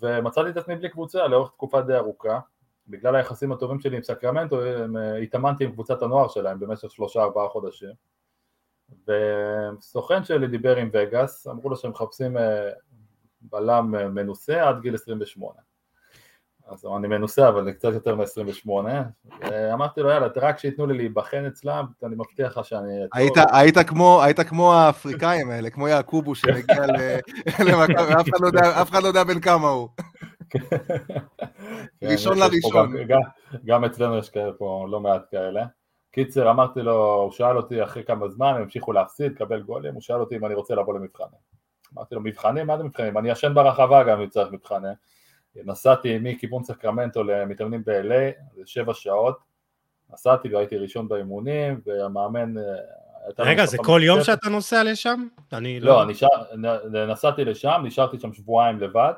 ומצאתי 0.00 0.50
את 0.50 0.56
עצמי 0.56 0.76
בלי 0.76 0.88
קבוצה 0.88 1.26
לאורך 1.26 1.50
תקופה 1.50 1.80
די 1.82 1.94
ארוכה. 1.94 2.40
בגלל 2.88 3.16
היחסים 3.16 3.52
הטובים 3.52 3.80
שלי 3.80 3.96
עם 3.96 4.02
סקרמנטו, 4.02 4.60
אה, 4.64 5.16
התאמנתי 5.22 5.64
עם 5.64 5.72
קבוצת 5.72 6.02
הנוער 6.02 6.28
שלהם 6.28 6.60
במשך 6.60 6.90
שלושה 6.90 7.22
ארבעה 7.22 7.48
חודשים. 7.48 7.92
וסוכן 9.08 10.24
שלי 10.24 10.46
דיבר 10.46 10.76
עם 10.76 10.90
וגאס, 10.92 11.46
אמרו 11.46 11.70
לו 11.70 11.76
שהם 11.76 11.90
מחפשים 11.90 12.36
אה, 12.36 12.70
בלם 13.40 13.94
אה, 13.94 14.08
מנוסה 14.08 14.68
עד 14.68 14.80
גיל 14.80 14.94
28. 14.94 15.54
אז 16.68 16.86
אני 16.96 17.08
מנוסה 17.08 17.48
אבל 17.48 17.60
אני 17.62 17.72
קצת 17.74 17.92
יותר 17.92 18.16
מ-28, 18.16 18.70
אמרתי 19.72 20.00
לו 20.00 20.10
יאללה 20.10 20.26
רק 20.36 20.58
שייתנו 20.58 20.86
לי 20.86 20.94
להיבחן 20.96 21.44
אצלם, 21.46 21.84
אני 22.04 22.14
מבטיח 22.14 22.58
לך 22.58 22.64
שאני... 22.64 22.88
אהיה 22.88 23.08
טוב." 23.08 23.18
היית, 23.18 23.76
היית, 23.76 23.88
כמו, 23.88 24.22
היית 24.22 24.40
כמו 24.40 24.74
האפריקאים 24.74 25.50
האלה, 25.50 25.70
כמו 25.70 25.88
יעקובו 25.88 26.34
שמגיע 26.34 26.86
למכבי, 27.66 28.12
אף 28.20 28.28
אחד 28.28 28.40
לא 28.40 28.46
יודע- 28.46 28.82
אף 28.82 28.90
אחד 28.90 29.02
לא 29.02 29.08
יודע 29.08 29.24
בן 29.24 29.40
כמה 29.40 29.68
הוא. 29.68 29.88
כן, 32.00 32.06
ראשון 32.08 32.38
לראשון. 32.38 32.92
גם, 33.64 33.84
אצלנו 33.84 34.18
יש 34.18 34.30
כאלה 34.30 34.52
פה 34.52 34.86
לא 34.90 35.00
מעט 35.00 35.22
כאלה. 35.30 35.64
קיצר, 36.10 36.50
אמרתי 36.50 36.82
לו, 36.82 37.14
הוא 37.14 37.32
שאל 37.32 37.56
אותי 37.56 37.82
אחרי 37.82 38.04
כמה 38.04 38.28
זמן, 38.28 38.54
הם 38.54 38.62
המשיכו 38.62 38.92
להפסיד, 38.92 39.32
לקבל 39.32 39.62
גולים, 39.62 39.94
הוא 39.94 40.02
שאל 40.02 40.20
אותי 40.20 40.36
אם 40.36 40.46
אני 40.46 40.54
רוצה 40.54 40.74
לבוא 40.74 40.94
למבחנים. 40.94 41.40
אמרתי 41.94 42.14
לו, 42.14 42.20
מבחנים? 42.20 42.66
מה 42.66 42.78
זה 42.78 42.84
מבחנים? 42.84 43.18
אני 43.18 43.30
ישן 43.30 43.54
ברחבה 43.54 44.04
גם 44.04 44.20
אם 44.20 44.28
צריך 44.28 44.52
מבחנים. 44.52 44.92
נסעתי 45.56 46.18
מכיוון 46.22 46.64
סקרמנטו 46.64 47.24
למתאמנים 47.24 47.82
ב-LA, 47.86 48.54
זה 48.56 48.62
שבע 48.66 48.94
שעות. 48.94 49.38
נסעתי 50.12 50.54
והייתי 50.54 50.76
ראשון 50.76 51.08
באימונים, 51.08 51.80
והמאמן... 51.86 52.58
אה, 52.58 52.62
רגע, 53.38 53.66
זה 53.66 53.78
כל 53.78 54.00
יום. 54.04 54.22
שאתה 54.22 54.48
נוסע 54.48 54.84
לשם? 54.84 55.26
אני 55.52 55.80
לא, 55.80 56.04
נ- 56.56 56.96
נסעתי 57.10 57.44
לשם, 57.44 57.82
נשארתי 57.84 58.18
שם 58.18 58.32
שבועיים 58.32 58.80
לבד, 58.80 59.12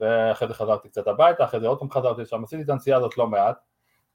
ואחרי 0.00 0.48
זה 0.48 0.54
חזרתי 0.54 0.88
קצת 0.88 1.06
הביתה, 1.06 1.44
אחרי 1.44 1.60
זה 1.60 1.66
עוד 1.66 1.78
פעם 1.78 1.90
חזרתי 1.90 2.22
לשם, 2.22 2.44
עשיתי 2.44 2.62
את 2.62 2.68
הנסיעה 2.68 2.98
הזאת 2.98 3.18
לא 3.18 3.26
מעט, 3.26 3.58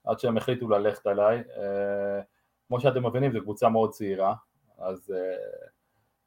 עד 0.05 0.19
שהם 0.19 0.37
החליטו 0.37 0.69
ללכת 0.69 1.07
עליי. 1.07 1.37
אה, 1.37 2.21
כמו 2.67 2.79
שאתם 2.79 3.05
מבינים, 3.05 3.31
זו 3.31 3.41
קבוצה 3.41 3.69
מאוד 3.69 3.91
צעירה, 3.91 4.33
אז 4.77 5.13
אה, 5.15 5.35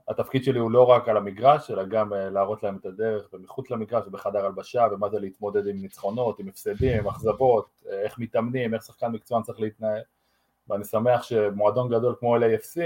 התפקיד 0.09 0.45
שלי 0.45 0.59
הוא 0.59 0.71
לא 0.71 0.91
רק 0.91 1.09
על 1.09 1.17
המגרש, 1.17 1.71
אלא 1.71 1.85
גם 1.85 2.13
אה, 2.13 2.31
להראות 2.31 2.63
להם 2.63 2.77
את 2.77 2.87
הדרך, 2.87 3.29
ומחוץ 3.33 3.71
למגרש, 3.71 4.07
ובחדר 4.07 4.47
הלבשה, 4.47 4.87
ומה 4.93 5.09
זה 5.09 5.21
להתמודד 5.21 5.67
עם 5.67 5.77
ניצחונות, 5.77 6.41
עם 6.41 6.49
הפסדים, 6.49 6.99
עם 6.99 7.09
אכזבות, 7.09 7.83
איך 7.87 8.19
מתאמנים, 8.19 8.75
איך 8.75 8.83
שחקן 8.83 9.09
מקצוען 9.13 9.43
צריך 9.43 9.61
להתנהל. 9.61 10.03
ואני 10.69 10.85
שמח 10.85 11.23
שמועדון 11.23 11.89
גדול 11.89 12.15
כמו 12.21 12.37
LAFC, 12.37 12.81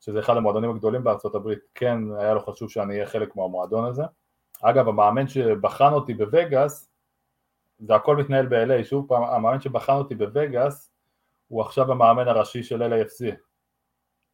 שזה 0.00 0.18
אחד 0.18 0.36
המועדונים 0.36 0.70
הגדולים 0.70 1.04
בארצות 1.04 1.34
הברית, 1.34 1.58
כן 1.74 1.98
היה 2.18 2.34
לו 2.34 2.40
חשוב 2.40 2.70
שאני 2.70 2.94
אהיה 2.94 3.06
חלק 3.06 3.36
מהמועדון 3.36 3.84
הזה. 3.84 4.02
אגב, 4.62 4.88
המאמן 4.88 5.28
שבחן 5.28 5.92
אותי 5.92 6.14
בווגאס, 6.14 6.90
זה 7.78 7.94
הכל 7.94 8.16
מתנהל 8.16 8.46
ב-LA, 8.46 8.84
שוב 8.84 9.08
פעם, 9.08 9.22
המאמן 9.22 9.60
שבחן 9.60 9.92
אותי 9.92 10.14
בווגאס, 10.14 10.92
הוא 11.48 11.62
עכשיו 11.62 11.92
המאמן 11.92 12.28
הראשי 12.28 12.62
של 12.62 12.82
LAFC. 12.82 13.34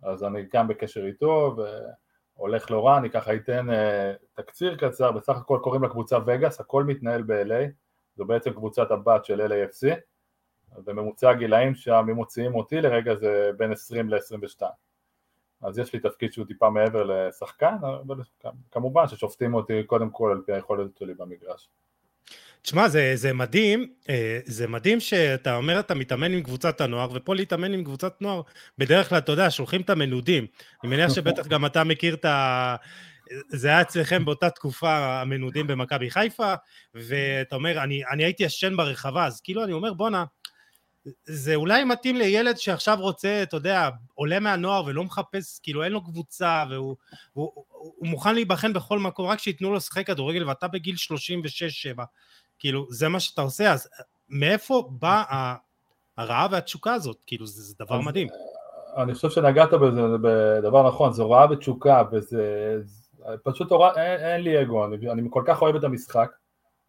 אז 0.02 0.24
אני 0.24 0.46
גם 0.52 0.68
בקשר 0.68 1.06
איתו, 1.06 1.56
והולך 2.36 2.70
לא 2.70 2.86
רע, 2.86 2.98
אני 2.98 3.10
ככה 3.10 3.34
אתן 3.34 3.66
uh, 3.70 3.72
תקציר 4.34 4.76
קצר, 4.76 5.12
בסך 5.12 5.36
הכל 5.36 5.58
קוראים 5.62 5.84
לקבוצה 5.84 6.18
וגאס, 6.26 6.60
הכל 6.60 6.84
מתנהל 6.84 7.22
ב-LA, 7.22 7.70
זו 8.16 8.24
בעצם 8.24 8.52
קבוצת 8.52 8.90
הבת 8.90 9.24
של 9.24 9.40
LAFC, 9.40 9.96
וממוצע 10.86 11.30
הגילאים 11.30 11.74
שם, 11.74 12.06
אם 12.10 12.14
מוציאים 12.14 12.54
אותי 12.54 12.80
לרגע 12.80 13.14
זה 13.14 13.50
בין 13.56 13.72
20 13.72 14.10
ל-22. 14.10 14.62
אז 15.62 15.78
יש 15.78 15.92
לי 15.92 16.00
תפקיד 16.00 16.32
שהוא 16.32 16.46
טיפה 16.46 16.70
מעבר 16.70 17.04
לשחקן, 17.04 17.74
אבל 18.06 18.16
כמובן 18.70 19.08
ששופטים 19.08 19.54
אותי 19.54 19.82
קודם 19.86 20.10
כל 20.10 20.30
על 20.32 20.42
פי 20.46 20.52
היכולת 20.52 20.96
שלי 20.98 21.14
במגרש. 21.14 21.68
תשמע, 22.62 22.88
זה, 22.88 23.12
זה 23.14 23.32
מדהים, 23.32 23.92
אה, 24.08 24.38
זה 24.44 24.68
מדהים 24.68 25.00
שאתה 25.00 25.56
אומר 25.56 25.80
אתה 25.80 25.94
מתאמן 25.94 26.32
עם 26.32 26.42
קבוצת 26.42 26.80
הנוער, 26.80 27.08
ופה 27.14 27.34
להתאמן 27.34 27.72
עם 27.72 27.84
קבוצת 27.84 28.22
נוער, 28.22 28.42
בדרך 28.78 29.08
כלל, 29.08 29.18
אתה 29.18 29.32
יודע, 29.32 29.50
שולחים 29.50 29.80
את 29.80 29.90
המנודים. 29.90 30.46
אני 30.84 30.90
מניח 30.90 31.14
שבטח 31.14 31.46
גם 31.46 31.66
אתה 31.66 31.84
מכיר 31.84 32.14
את 32.14 32.24
ה... 32.24 32.76
זה 33.48 33.68
היה 33.68 33.80
אצלכם 33.80 34.24
באותה 34.24 34.50
תקופה 34.50 35.20
המנודים 35.20 35.66
במכבי 35.66 36.10
חיפה, 36.10 36.54
ואתה 36.94 37.56
אומר, 37.56 37.82
אני, 37.82 38.02
אני 38.12 38.24
הייתי 38.24 38.44
ישן 38.44 38.76
ברחבה, 38.76 39.26
אז 39.26 39.40
כאילו 39.40 39.64
אני 39.64 39.72
אומר, 39.72 39.92
בואנה, 39.92 40.24
זה 41.24 41.54
אולי 41.54 41.84
מתאים 41.84 42.16
לילד 42.16 42.56
שעכשיו 42.56 42.98
רוצה, 43.00 43.42
אתה 43.42 43.56
יודע, 43.56 43.88
עולה 44.14 44.40
מהנוער 44.40 44.84
ולא 44.86 45.04
מחפש, 45.04 45.58
כאילו 45.62 45.84
אין 45.84 45.92
לו 45.92 46.04
קבוצה, 46.04 46.64
והוא 46.70 46.96
הוא, 47.32 47.52
הוא, 47.54 47.64
הוא 47.96 48.08
מוכן 48.08 48.34
להיבחן 48.34 48.72
בכל 48.72 48.98
מקום, 48.98 49.26
רק 49.26 49.38
שייתנו 49.38 49.70
לו 49.70 49.76
לשחק 49.76 50.06
כדורגל, 50.06 50.48
ואתה 50.48 50.68
בגיל 50.68 50.94
36-7, 51.96 52.02
כאילו, 52.58 52.86
זה 52.90 53.08
מה 53.08 53.20
שאתה 53.20 53.42
עושה, 53.42 53.72
אז 53.72 53.88
מאיפה 54.28 54.88
באה 54.90 55.54
הרעה 56.16 56.48
והתשוקה 56.50 56.94
הזאת? 56.94 57.16
כאילו, 57.26 57.46
זה, 57.46 57.62
זה 57.62 57.74
דבר 57.78 57.98
אז, 57.98 58.06
מדהים. 58.06 58.28
אני 58.96 59.14
חושב 59.14 59.30
שנגעת 59.30 59.70
בזה 59.72 60.02
בדבר 60.22 60.88
נכון, 60.88 61.12
זו 61.12 61.22
הוראה 61.22 61.52
ותשוקה, 61.52 62.02
וזה 62.12 62.76
פשוט 63.42 63.70
הוראה, 63.70 63.94
אין, 63.96 64.20
אין 64.20 64.40
לי 64.40 64.62
אגו, 64.62 64.84
אני, 64.84 65.10
אני 65.10 65.28
כל 65.30 65.42
כך 65.46 65.62
אוהב 65.62 65.76
את 65.76 65.84
המשחק, 65.84 66.30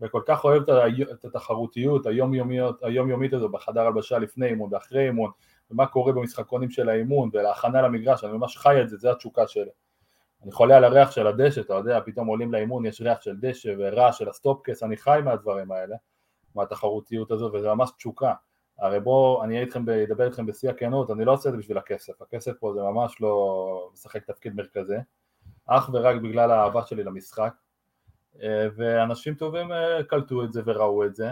וכל 0.01 0.22
כך 0.25 0.44
אוהב 0.44 0.63
את, 0.70 1.25
התחרותיות 1.25 2.06
היומיומית, 2.06 2.62
היומיומית 2.82 3.34
הזו 3.34 3.50
בחדר 3.50 3.82
הלבשה 3.82 4.20
לפני 4.20 4.48
אימון 4.48 4.74
ואחרי 4.74 5.06
אימון, 5.06 5.32
ומה 5.72 5.86
קורה 5.86 6.13
במשחקונים 6.13 6.70
של 6.70 6.89
האימון, 6.89 7.30
ולהכנה 7.34 7.82
למגרש, 7.82 8.24
אני 8.24 8.34
ממש 8.34 8.58
חי 8.58 8.82
את 8.82 8.89
זה, 8.89 8.98
זה 8.98 9.12
התשוקה 9.12 9.48
שלי. 9.48 9.70
אני 10.44 10.51
חולה 10.51 10.77
על 10.77 10.84
הריח 10.84 11.12
של 11.12 11.27
הדשא, 11.27 11.62
אתה 11.62 11.74
יודע, 11.74 12.00
פתאום 12.06 12.27
עולים 12.27 12.54
לאימון, 12.54 12.86
יש 12.86 13.01
ריח 13.01 13.22
של 13.22 13.36
דשא 13.39 13.74
ורעש 13.77 14.18
של 14.18 14.30
הסטופקס, 14.30 14.84
אני 14.84 14.98
חי 14.98 15.20
מהדברים 15.24 15.72
האלה, 15.72 15.96
מהתחרותיות 16.56 17.32
הזו, 17.32 17.51
וזה 17.54 17.74
ממש 17.74 17.92
תשוקה. 17.98 18.34
הרי 18.80 19.00
בואו, 19.00 19.44
אני 19.44 19.62
איתכם, 19.62 19.86
אדבר 19.89 20.25
איתכם 20.25 20.46
בשיא 20.46 20.70
הכנות, 20.70 21.12
אני 21.12 21.25
לא 21.25 21.34
עושה 21.34 21.50
את 21.50 21.54
זה 21.54 21.60
בשביל 21.60 21.77
הכסף, 21.77 22.22
הכסף 22.22 22.51
פה 22.60 22.74
זה 22.74 22.82
ממש 22.82 23.22
לא 23.22 23.89
משחק 23.94 24.25
תפקיד 24.25 24.56
מרכזי, 24.56 24.98
אך 25.66 25.89
ורק 25.94 26.16
בגלל 26.22 26.51
האהבה 26.51 26.86
שלי 26.86 27.04
למשחק, 27.04 27.54
ואנשים 28.75 29.36
טובים 29.36 29.72
אה, 29.72 30.03
קלטו 30.03 30.44
את 30.44 30.53
זה 30.53 30.62
וראו 30.65 31.06
את 31.06 31.15
זה. 31.15 31.32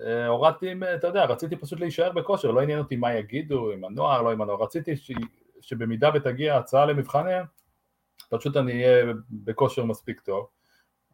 אה, 0.00 0.26
הורדתי, 0.26 0.74
אתה 0.94 1.06
יודע, 1.06 1.24
רציתי 1.24 1.56
פשוט 1.56 1.80
להישאר 1.80 2.12
בכושר, 2.12 2.50
לא 2.50 2.60
עניין 2.60 2.78
אותי 2.78 2.96
מה 2.96 3.14
יגידו 3.14 3.72
עם 3.72 3.84
הנוער, 3.84 4.22
לא 4.22 4.32
עם 4.32 4.42
הנוער, 4.42 4.62
רציתי 4.62 4.96
ש... 4.96 5.12
שבמידה 5.60 6.10
ותגיע 6.14 6.56
הצעה 6.56 6.86
למבחנים, 6.86 7.42
פשוט 8.30 8.56
אני 8.56 8.84
אהיה 8.84 9.12
בכושר 9.30 9.84
מספיק 9.84 10.20
טוב. 10.20 10.46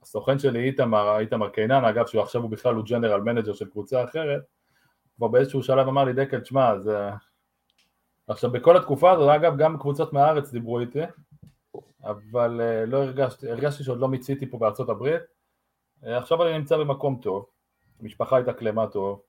הסוכן 0.02 0.38
שלי 0.38 0.64
איתמר, 0.64 1.18
איתמר 1.18 1.48
קינן, 1.48 1.84
אגב 1.84 2.06
שהוא 2.06 2.22
עכשיו 2.22 2.42
הוא 2.42 2.50
בכלל 2.50 2.74
הוא 2.74 2.84
general 2.84 3.20
manager 3.20 3.52
של 3.52 3.70
קבוצה 3.70 4.04
אחרת, 4.04 4.42
כבר 5.16 5.28
באיזשהו 5.28 5.62
שלב 5.62 5.88
אמר 5.88 6.04
לי 6.04 6.12
דקל, 6.12 6.40
תשמע, 6.40 6.78
זה... 6.78 7.10
עכשיו 8.28 8.50
בכל 8.50 8.76
התקופה 8.76 9.10
הזאת, 9.10 9.30
אגב 9.30 9.56
גם 9.56 9.78
קבוצות 9.78 10.12
מהארץ 10.12 10.52
דיברו 10.52 10.80
איתי, 10.80 11.00
אבל 12.04 12.60
uh, 12.60 12.90
לא 12.90 12.96
הרגשתי, 13.02 13.50
הרגשתי 13.50 13.84
שעוד 13.84 13.98
לא 13.98 14.08
מיציתי 14.08 14.50
פה 14.50 14.58
בארצות 14.58 14.88
הברית, 14.88 15.22
uh, 16.02 16.06
עכשיו 16.06 16.42
אני 16.42 16.58
נמצא 16.58 16.76
במקום 16.76 17.20
טוב, 17.22 17.46
המשפחה 18.00 18.38
התאקלמה 18.38 18.86
טוב, 18.86 19.22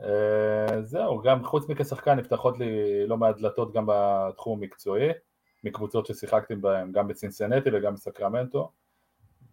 uh, 0.00 0.04
זהו, 0.82 1.22
גם 1.22 1.44
חוץ 1.44 1.68
מכשחקן 1.68 2.14
נפתחות 2.14 2.58
לי 2.58 3.06
לא 3.06 3.16
מעט 3.16 3.36
דלתות 3.36 3.72
גם 3.72 3.84
בתחום 3.88 4.58
המקצועי, 4.58 5.08
מקבוצות 5.64 6.06
ששיחקתי 6.06 6.54
בהן, 6.54 6.92
גם 6.92 7.08
בצינסנטי 7.08 7.70
וגם 7.72 7.94
בסקרמנטו, 7.94 8.72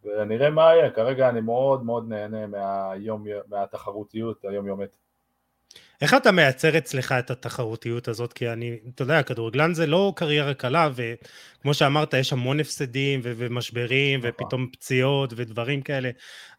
ונראה 0.04 0.50
מה 0.50 0.64
יהיה, 0.64 0.92
כרגע 0.92 1.30
אני 1.30 1.42
מאוד 1.42 1.84
מאוד 1.84 2.10
נהנה 2.10 2.48
מהיום, 2.48 3.26
מהתחרותיות 3.48 4.46
היומיומית. 4.46 5.05
איך 6.02 6.14
אתה 6.14 6.32
מייצר 6.32 6.78
אצלך 6.78 7.12
את 7.12 7.32
התחרותיות 7.32 8.08
הזאת? 8.08 8.34
כי 8.34 8.50
אני, 8.50 8.78
אתה 8.96 9.04
יודע, 9.04 9.24
כדורגלן 9.24 9.74
זה 9.74 9.88
לא 9.88 10.14
קריירה 10.16 10.54
קלה, 10.54 10.90
וכמו 10.96 11.74
שאמרת, 11.74 12.14
יש 12.14 12.34
המון 12.34 12.60
הפסדים 12.60 13.20
ו- 13.24 13.34
ומשברים, 13.38 14.20
נכון. 14.20 14.32
ופתאום 14.34 14.70
פציעות 14.72 15.34
ודברים 15.36 15.82
כאלה, 15.82 16.10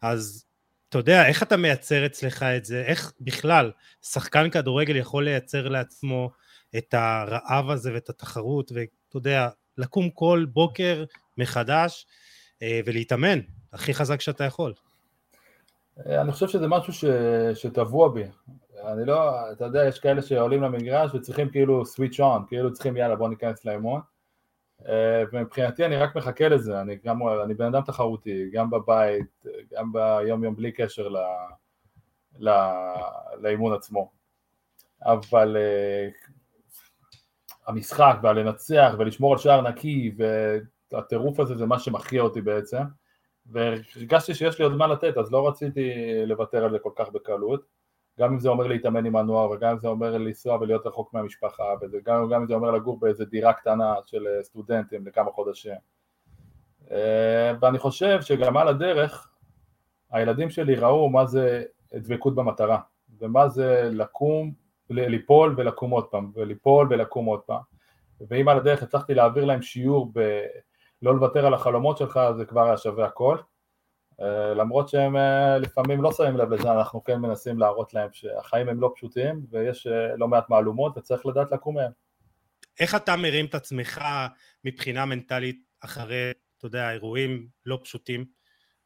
אז 0.01 0.45
אתה 0.89 0.97
יודע, 0.97 1.27
איך 1.27 1.43
אתה 1.43 1.57
מייצר 1.57 2.05
אצלך 2.05 2.43
את 2.43 2.65
זה? 2.65 2.83
איך 2.85 3.11
בכלל 3.21 3.71
שחקן 4.01 4.49
כדורגל 4.49 4.95
יכול 4.95 5.23
לייצר 5.23 5.67
לעצמו 5.67 6.31
את 6.77 6.93
הרעב 6.93 7.69
הזה 7.69 7.93
ואת 7.93 8.09
התחרות, 8.09 8.71
ואתה 8.71 9.17
יודע, 9.17 9.49
לקום 9.77 10.09
כל 10.09 10.45
בוקר 10.49 11.03
מחדש 11.37 12.05
אה, 12.61 12.79
ולהתאמן 12.85 13.39
הכי 13.73 13.93
חזק 13.93 14.21
שאתה 14.21 14.43
יכול? 14.43 14.73
אה, 16.05 16.21
אני 16.21 16.31
חושב 16.31 16.47
שזה 16.47 16.67
משהו 16.67 16.93
ש... 16.93 17.05
שטבוע 17.53 18.09
בי. 18.09 18.23
אני 18.85 19.05
לא, 19.05 19.51
אתה 19.51 19.65
יודע, 19.65 19.85
יש 19.87 19.99
כאלה 19.99 20.21
שעולים 20.21 20.61
למגרש 20.61 21.15
וצריכים 21.15 21.49
כאילו 21.49 21.85
סוויץ' 21.85 22.19
און, 22.19 22.43
כאילו 22.47 22.73
צריכים 22.73 22.97
יאללה 22.97 23.15
בוא 23.15 23.29
ניכנס 23.29 23.65
לאמון. 23.65 24.01
אה, 24.87 25.23
ומבחינתי 25.31 25.85
אני 25.85 25.97
רק 25.97 26.15
מחכה 26.15 26.47
לזה, 26.47 26.81
אני 26.81 26.95
גם, 26.95 27.19
אני 27.43 27.53
בן 27.53 27.65
אדם 27.65 27.81
תחרותי, 27.81 28.49
גם 28.51 28.69
בבית, 28.69 29.45
גם 29.71 29.91
ביום 29.91 30.43
יום 30.43 30.55
בלי 30.55 30.71
קשר 30.71 31.07
ל, 31.07 31.17
לאימון 33.37 33.73
עצמו. 33.73 34.11
אבל 35.01 35.57
uh, 35.57 36.31
המשחק 37.67 38.17
והלנצח 38.23 38.93
ולשמור 38.99 39.33
על 39.33 39.37
שער 39.39 39.61
נקי 39.61 40.11
והטירוף 40.91 41.39
הזה 41.39 41.55
זה 41.55 41.65
מה 41.65 41.79
שמכריע 41.79 42.21
אותי 42.21 42.41
בעצם. 42.41 42.81
והרגשתי 43.45 44.33
שיש 44.33 44.59
לי 44.59 44.65
עוד 44.65 44.75
מה 44.75 44.87
לתת, 44.87 45.17
אז 45.17 45.31
לא 45.31 45.47
רציתי 45.47 45.91
לוותר 46.25 46.63
על 46.63 46.71
זה 46.71 46.79
כל 46.79 46.91
כך 46.95 47.09
בקלות. 47.09 47.76
גם 48.19 48.33
אם 48.33 48.39
זה 48.39 48.49
אומר 48.49 48.67
להתאמן 48.67 49.05
עם 49.05 49.15
הנוער, 49.15 49.51
וגם 49.51 49.71
אם 49.71 49.79
זה 49.79 49.87
אומר 49.87 50.17
לנסוע 50.17 50.57
ולהיות 50.61 50.85
רחוק 50.85 51.13
מהמשפחה, 51.13 51.63
וגם 51.91 52.33
אם 52.33 52.47
זה 52.47 52.53
אומר 52.53 52.71
לגור 52.71 52.99
באיזה 52.99 53.25
דירה 53.25 53.53
קטנה 53.53 53.95
של 54.05 54.27
אה, 54.27 54.43
סטודנטים 54.43 55.07
לכמה 55.07 55.31
חודשים. 55.31 55.75
אה, 56.91 57.53
ואני 57.61 57.79
חושב 57.79 58.21
שגם 58.21 58.57
על 58.57 58.67
הדרך, 58.67 59.29
הילדים 60.11 60.49
שלי 60.49 60.75
ראו 60.75 61.09
מה 61.09 61.25
זה 61.25 61.63
דבקות 61.93 62.35
במטרה, 62.35 62.79
ומה 63.19 63.49
זה 63.49 63.89
לקום, 63.91 64.53
ליפול 64.89 65.55
ולקום 65.57 65.91
עוד 65.91 66.05
פעם, 66.05 66.31
וליפול 66.35 66.87
ולקום 66.89 67.25
עוד 67.25 67.39
פעם. 67.39 67.61
ואם 68.29 68.47
על 68.47 68.57
הדרך 68.57 68.83
הצלחתי 68.83 69.13
להעביר 69.13 69.45
להם 69.45 69.61
שיעור 69.61 70.11
בלא 70.13 71.15
לוותר 71.15 71.45
על 71.45 71.53
החלומות 71.53 71.97
שלך, 71.97 72.19
זה 72.37 72.45
כבר 72.45 72.63
היה 72.63 72.77
שווה 72.77 73.05
הכל. 73.05 73.37
אה, 74.21 74.53
למרות 74.53 74.89
שהם 74.89 75.17
אה, 75.17 75.57
לפעמים 75.57 76.01
לא 76.01 76.11
שמים 76.11 76.37
לב 76.37 76.53
לזה, 76.53 76.71
אנחנו 76.71 77.03
כן 77.03 77.19
מנסים 77.19 77.59
להראות 77.59 77.93
להם 77.93 78.09
שהחיים 78.11 78.69
הם 78.69 78.81
לא 78.81 78.91
פשוטים 78.95 79.45
ויש 79.49 79.87
אה, 79.87 80.15
לא 80.17 80.27
מעט 80.27 80.49
מהלומות 80.49 80.97
וצריך 80.97 81.25
לדעת 81.25 81.51
לקום 81.51 81.75
מהם. 81.75 81.91
איך 82.79 82.95
אתה 82.95 83.15
מרים 83.15 83.45
את 83.45 83.55
עצמך 83.55 84.01
מבחינה 84.65 85.05
מנטלית 85.05 85.59
אחרי, 85.79 86.31
אתה 86.57 86.65
יודע, 86.65 86.91
אירועים 86.91 87.47
לא 87.65 87.79
פשוטים? 87.83 88.25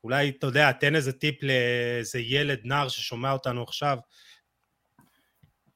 אולי, 0.04 0.30
אתה 0.30 0.48
יודע, 0.48 0.72
תן 0.72 0.96
איזה 0.96 1.14
טיפ 1.14 1.44
לאיזה 1.44 2.20
ילד, 2.20 2.60
נער 2.64 2.88
ששומע 2.88 3.32
אותנו 3.32 3.64
עכשיו. 3.64 3.98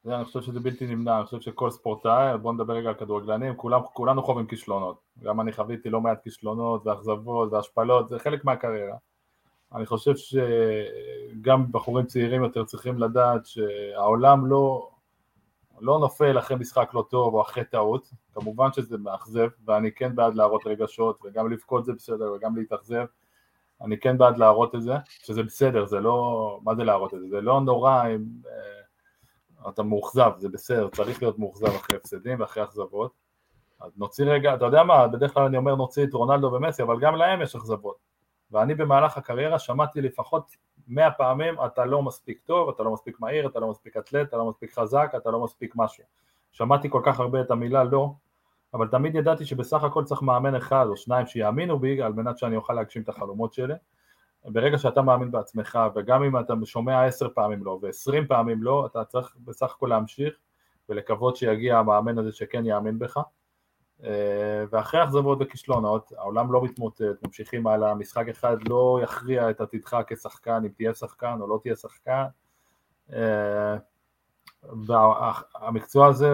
אני 0.08 0.26
חושב 0.26 0.42
שזה 0.42 0.60
בלתי 0.60 0.88
נמנע, 0.88 1.18
אני 1.18 1.26
חושב 1.26 1.42
שכל 1.42 1.72
ספורטאי, 1.72 2.38
בוא 2.38 2.54
נדבר 2.54 2.74
רגע 2.74 2.90
על 2.90 2.96
כדורגלנים, 2.96 3.56
כולם, 3.56 3.82
כולנו 3.94 4.24
חווים 4.24 4.48
כישלונות. 4.48 5.00
גם 5.24 5.42
אני 5.42 5.52
חוויתי 5.52 5.90
לא 5.90 6.02
מעט 6.02 6.24
כישלונות 6.24 6.88
ואכזבות 6.88 7.54
והשפלות, 7.54 8.10
זה 8.10 8.20
חלק 8.20 8.46
מהקריירה. 8.46 8.98
אני 9.74 9.86
חושב 9.86 10.14
שגם 10.16 11.72
בחורים 11.72 12.06
צעירים 12.06 12.44
יותר 12.44 12.66
צריכים 12.66 13.00
לדעת 13.00 13.46
שהעולם 13.46 14.46
לא, 14.46 14.92
לא 15.80 16.00
נופל 16.00 16.40
אחרי 16.40 16.58
משחק 16.58 16.90
לא 16.94 17.06
טוב 17.10 17.34
או 17.34 17.42
אחרי 17.42 17.64
טעות, 17.64 18.12
כמובן 18.34 18.74
שזה 18.74 18.98
מאכזב 18.98 19.48
ואני 19.66 19.92
כן 19.92 20.16
בעד 20.16 20.36
להראות 20.36 20.62
רגשות 20.66 21.20
וגם 21.24 21.52
לבכות 21.52 21.86
זה 21.86 21.94
בסדר 21.94 22.32
וגם 22.32 22.56
להתאכזב, 22.56 23.06
אני 23.82 24.00
כן 24.00 24.18
בעד 24.18 24.38
להראות 24.38 24.76
את 24.76 24.82
זה, 24.84 24.94
שזה 25.08 25.44
בסדר, 25.44 25.86
זה 25.86 26.00
לא, 26.00 26.60
מה 26.64 26.76
זה 26.76 26.84
להראות 26.84 27.14
את 27.14 27.20
זה? 27.20 27.28
זה 27.30 27.42
לא 27.42 27.62
נורא 27.62 28.08
אם 28.08 28.26
אה, 28.48 29.70
אתה 29.70 29.84
מאוכזב, 29.84 30.32
זה 30.38 30.50
בסדר, 30.50 30.90
צריך 30.90 31.22
להיות 31.22 31.40
מאוכזב 31.40 31.68
אחרי 31.68 31.98
הפסדים 31.98 32.40
ואחרי 32.40 32.64
אכזבות, 32.64 33.12
אז 33.82 33.92
נוציא 33.98 34.26
רגע, 34.26 34.56
אתה 34.56 34.66
יודע 34.66 34.84
מה, 34.84 35.08
בדרך 35.08 35.34
כלל 35.34 35.44
אני 35.44 35.58
אומר 35.58 35.76
נוציא 35.76 36.04
את 36.04 36.14
רונלדו 36.14 36.52
ומסי, 36.54 36.84
אבל 36.84 37.00
גם 37.00 37.16
להם 37.16 37.42
יש 37.42 37.56
אכזבות 37.56 38.15
ואני 38.52 38.76
במהלך 38.76 39.18
הקריירה 39.18 39.60
שמעתי 39.60 40.02
לפחות 40.02 40.56
מאה 40.88 41.12
פעמים 41.12 41.56
אתה 41.66 41.86
לא 41.86 42.02
מספיק 42.02 42.40
טוב, 42.46 42.70
אתה 42.70 42.84
לא 42.84 42.94
מספיק 42.94 43.20
מהיר, 43.20 43.48
אתה 43.48 43.60
לא 43.60 43.70
מספיק 43.70 43.98
אתלט, 43.98 44.28
אתה 44.28 44.38
לא 44.38 44.50
מספיק 44.50 44.74
חזק, 44.74 45.14
אתה 45.18 45.32
לא 45.32 45.44
מספיק 45.44 45.74
משהו. 45.76 46.04
שמעתי 46.52 46.90
כל 46.90 47.02
כך 47.06 47.20
הרבה 47.20 47.42
את 47.42 47.52
המילה 47.52 47.84
לא, 47.84 48.14
אבל 48.74 48.88
תמיד 48.88 49.16
ידעתי 49.16 49.46
שבסך 49.46 49.84
הכל 49.84 50.04
צריך 50.04 50.22
מאמן 50.22 50.56
אחד 50.56 50.86
או 50.90 50.98
שניים 50.98 51.28
שיאמינו 51.28 51.80
בי 51.80 52.02
על 52.02 52.14
מנת 52.14 52.38
שאני 52.38 52.56
אוכל 52.56 52.74
להגשים 52.74 53.02
את 53.02 53.10
החלומות 53.10 53.54
שלי. 53.54 53.74
ברגע 54.46 54.78
שאתה 54.78 55.02
מאמין 55.02 55.32
בעצמך 55.32 55.80
וגם 55.96 56.24
אם 56.24 56.40
אתה 56.40 56.54
שומע 56.66 57.06
עשר 57.06 57.30
פעמים 57.30 57.64
לא 57.64 57.80
ועשרים 57.82 58.28
פעמים 58.28 58.64
לא, 58.64 58.86
אתה 58.86 59.04
צריך 59.06 59.36
בסך 59.46 59.72
הכל 59.72 59.88
להמשיך 59.88 60.34
ולקוות 60.90 61.36
שיגיע 61.36 61.78
המאמן 61.78 62.18
הזה 62.18 62.32
שכן 62.32 62.66
יאמין 62.66 63.00
בך. 63.00 63.20
אה, 64.04 64.64
ואחרי 64.70 65.04
אכזבות 65.04 65.38
וכישלונות, 65.42 66.12
העולם 66.18 66.52
לא 66.52 66.64
מתמוטט, 66.64 67.02
ממשיכים 67.26 67.68
הלאה, 67.68 67.96
משחק 67.96 68.28
אחד 68.30 68.58
לא 68.68 69.00
יכריע 69.04 69.50
את 69.50 69.62
עתידך 69.62 69.98
כשחקן, 70.08 70.62
אם 70.64 70.70
תהיה 70.70 70.94
שחקן 70.94 71.38
או 71.42 71.48
לא 71.48 71.60
תהיה 71.64 71.76
שחקן. 71.76 72.24
אה, 73.14 73.76
והמקצוע 74.88 76.08
הזה 76.08 76.34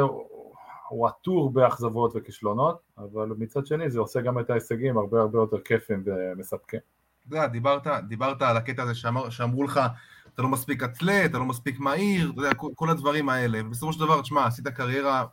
הוא 0.87 1.07
עטור 1.07 1.53
באכזבות 1.53 2.11
וכישלונות, 2.15 2.79
אבל 2.97 3.29
מצד 3.37 3.65
שני 3.65 3.89
זה 3.89 3.99
עושה 3.99 4.21
גם 4.21 4.39
את 4.39 4.49
ההישגים 4.49 4.97
הרבה 4.97 5.21
הרבה 5.21 5.39
יותר 5.39 5.57
כיפים 5.61 6.03
ומספקים. 6.05 6.79
אתה 7.27 7.35
יודע, 7.35 7.47
דיברת, 7.47 7.87
דיברת 8.07 8.41
על 8.41 8.57
הקטע 8.57 8.83
הזה 8.83 8.95
שאמר, 8.95 9.29
שאמרו 9.29 9.63
לך, 9.63 9.79
אתה 10.33 10.41
לא 10.41 10.49
מספיק 10.49 10.83
אתלט, 10.83 11.29
אתה 11.29 11.37
לא 11.37 11.45
מספיק 11.45 11.79
מהיר, 11.79 12.31
אתה 12.31 12.39
יודע, 12.39 12.53
כל, 12.53 12.67
כל 12.75 12.89
הדברים 12.89 13.29
האלה, 13.29 13.59
ובסופו 13.65 13.93
של 13.93 13.99
דבר, 13.99 14.21
תשמע, 14.21 14.45
עשית 14.45 14.67
קריירה 14.67 15.25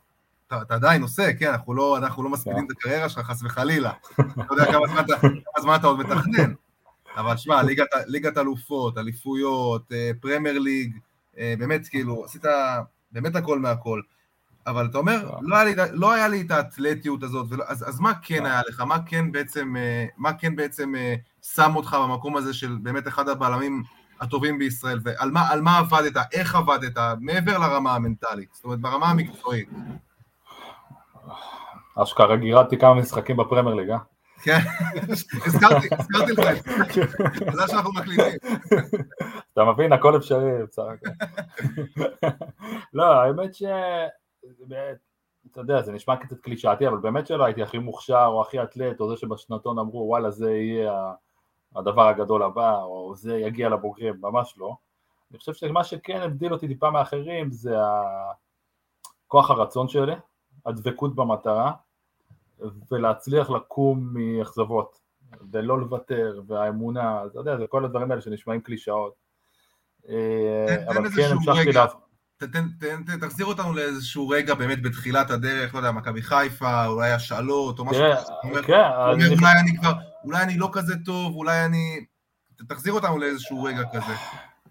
אתה, 0.49 0.61
אתה 0.61 0.75
עדיין 0.75 1.01
עושה, 1.01 1.33
כן, 1.33 1.51
אנחנו 1.51 1.73
לא, 1.73 1.97
אנחנו 1.97 2.23
לא 2.23 2.29
מספידים 2.29 2.65
את 2.65 2.71
הקריירה 2.71 3.09
שלך, 3.09 3.25
חס 3.25 3.43
וחלילה. 3.43 3.91
אתה 4.19 4.43
יודע 4.51 4.65
כמה 4.71 4.87
זמן 4.87 5.03
אתה, 5.05 5.19
כמה 5.19 5.61
זמן 5.61 5.75
אתה 5.75 5.87
עוד 5.87 5.99
מתכנן. 5.99 6.53
אבל 7.17 7.37
שמע, 7.37 7.63
ליגת, 7.63 7.87
ליגת 8.05 8.37
אלופות, 8.37 8.97
אליפויות, 8.97 9.91
אה, 9.91 10.11
פרמייר 10.21 10.59
ליג, 10.59 10.97
אה, 11.37 11.53
באמת, 11.59 11.87
כאילו, 11.87 12.25
עשית 12.25 12.45
באמת 13.11 13.35
הכל 13.35 13.59
מהכל. 13.59 14.01
אבל 14.67 14.85
אתה 14.85 14.97
אומר, 14.97 15.31
לא 15.41 15.55
היה 15.55 15.65
לי, 15.65 15.75
לא 15.91 16.13
היה 16.13 16.27
לי 16.27 16.41
את 16.41 16.51
האתלטיות 16.51 17.23
הזאת, 17.23 17.47
ולא, 17.49 17.63
אז, 17.67 17.89
אז 17.89 17.99
מה 17.99 18.13
כן 18.21 18.45
היה 18.45 18.61
לך? 18.69 18.81
מה 18.81 18.97
כן 19.05 19.31
בעצם, 19.31 19.75
אה, 19.77 20.05
מה 20.17 20.33
כן 20.33 20.55
בעצם 20.55 20.93
שם 21.41 21.75
אותך 21.75 21.97
במקום 22.03 22.37
הזה 22.37 22.53
של 22.53 22.77
באמת 22.81 23.07
אחד 23.07 23.29
הבלמים 23.29 23.83
הטובים 24.19 24.59
בישראל, 24.59 24.99
ועל 25.03 25.31
מה, 25.31 25.49
מה 25.61 25.77
עבדת, 25.77 26.17
איך 26.33 26.55
עבדת, 26.55 26.97
מעבר 27.19 27.57
לרמה 27.57 27.95
המנטלית, 27.95 28.49
זאת 28.53 28.63
אומרת, 28.63 28.79
ברמה 28.79 29.09
המקצועית. 29.09 29.69
אשכרה 31.95 32.35
גירדתי 32.35 32.77
כמה 32.77 32.93
משחקים 32.93 33.37
בפרמייר 33.37 33.75
ליג, 33.75 33.89
אה? 33.89 33.97
כן, 34.43 34.57
הזכרתי 35.45 35.87
הזכרתי 35.99 36.31
לך 36.31 36.39
את 36.39 36.63
זה, 36.63 37.45
בגלל 37.45 37.67
שאנחנו 37.67 37.91
מקליטים. 37.93 38.39
אתה 39.53 39.63
מבין, 39.63 39.93
הכל 39.93 40.17
אפשרי, 40.17 40.51
הכל. 40.63 41.09
לא, 42.93 43.03
האמת 43.03 43.55
ש... 43.55 43.63
אתה 45.51 45.61
יודע, 45.61 45.81
זה 45.81 45.91
נשמע 45.91 46.15
קצת 46.15 46.39
קלישאתי, 46.39 46.87
אבל 46.87 46.97
באמת 46.97 47.27
שלא 47.27 47.45
הייתי 47.45 47.63
הכי 47.63 47.77
מוכשר 47.77 48.25
או 48.25 48.41
הכי 48.41 48.63
אתלט, 48.63 48.99
או 48.99 49.09
זה 49.09 49.17
שבשנתון 49.17 49.79
אמרו, 49.79 49.99
וואלה, 50.07 50.31
זה 50.31 50.51
יהיה 50.51 51.13
הדבר 51.75 52.07
הגדול 52.07 52.43
הבא, 52.43 52.81
או 52.81 53.15
זה 53.15 53.37
יגיע 53.37 53.69
לבוגרים, 53.69 54.15
ממש 54.21 54.53
לא. 54.57 54.75
אני 55.31 55.39
חושב 55.39 55.53
שמה 55.53 55.83
שכן 55.83 56.21
הבדיל 56.21 56.53
אותי 56.53 56.67
טיפה 56.67 56.91
מאחרים 56.91 57.51
זה 57.51 57.75
כוח 59.27 59.49
הרצון 59.49 59.87
שלי, 59.87 60.13
הדבקות 60.65 61.15
במטרה, 61.15 61.71
ולהצליח 62.91 63.49
לקום 63.49 64.09
מאכזבות, 64.13 64.99
ולא 65.51 65.79
לוותר, 65.79 66.41
והאמונה, 66.47 67.21
אתה 67.25 67.39
יודע, 67.39 67.57
זה 67.57 67.65
כל 67.69 67.85
הדברים 67.85 68.11
האלה 68.11 68.21
שנשמעים 68.21 68.61
קלישאות. 68.61 69.13
אה, 70.09 70.85
אבל 70.87 71.09
כן 71.09 71.31
המשכתי. 71.31 71.71
לה... 71.71 71.85
תן- 72.37 72.51
תן- 72.79 73.03
תן- 73.05 73.19
תחזיר 73.19 73.45
אותנו 73.45 73.73
לאיזשהו 73.73 74.29
רגע 74.29 74.53
באמת 74.53 74.81
בתחילת 74.81 75.31
הדרך, 75.31 75.73
לא 75.73 75.79
יודע, 75.79 75.91
מכבי 75.91 76.21
חיפה, 76.21 76.85
אולי 76.85 77.11
השאלות, 77.11 77.79
או 77.79 77.85
משהו 77.85 78.01
כן, 78.43 78.49
כזה. 78.51 78.63
כן, 78.63 78.73
אני- 79.13 79.27
אולי 79.35 79.59
אני 79.61 79.77
כבר, 79.77 79.93
אולי 80.23 80.43
אני 80.43 80.57
לא 80.57 80.69
כזה 80.73 80.93
טוב, 81.05 81.35
אולי 81.35 81.65
אני... 81.65 82.05
תחזיר 82.69 82.93
אותנו 82.93 83.17
לאיזשהו 83.17 83.63
רגע 83.63 83.81
כזה. 83.93 84.13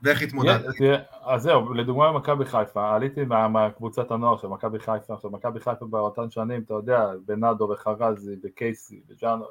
ואיך 0.03 0.23
התמודדת. 0.23 0.65
כן, 0.79 1.01
אז 1.23 1.43
זהו, 1.43 1.75
לדוגמה 1.75 2.13
במכבי 2.13 2.45
חיפה, 2.45 2.95
עליתי 2.95 3.25
מה- 3.25 3.49
מהקבוצת 3.49 4.11
הנוער 4.11 4.37
של 4.37 4.49
מכבי 4.49 4.79
חיפה, 4.79 5.15
עכשיו 5.15 5.31
מכבי 5.31 5.61
חיפה 5.61 5.87
באותן 5.87 6.31
שנים, 6.31 6.63
אתה 6.63 6.75
יודע, 6.75 7.07
בנאדו 7.27 7.69
וחרזי 7.73 8.37
וקייסי 8.45 9.01
וג'אנו. 9.09 9.45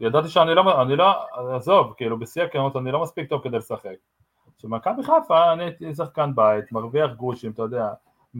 ידעתי 0.00 0.28
שאני 0.28 0.54
לא, 0.54 0.82
אני 0.82 0.96
לא, 0.96 1.12
עזוב, 1.56 1.94
כאילו 1.96 2.18
בשיא 2.18 2.42
הכנות 2.42 2.76
אני 2.76 2.92
לא 2.92 3.02
מספיק 3.02 3.28
טוב 3.28 3.42
כדי 3.44 3.56
לשחק. 3.58 3.94
במכבי 4.64 5.02
חיפה 5.02 5.52
אני 5.52 5.64
הייתי 5.64 5.94
שחקן 5.94 6.30
בית, 6.34 6.72
מרוויח 6.72 7.10
גרושים, 7.12 7.50
אתה 7.52 7.62
יודע, 7.62 7.88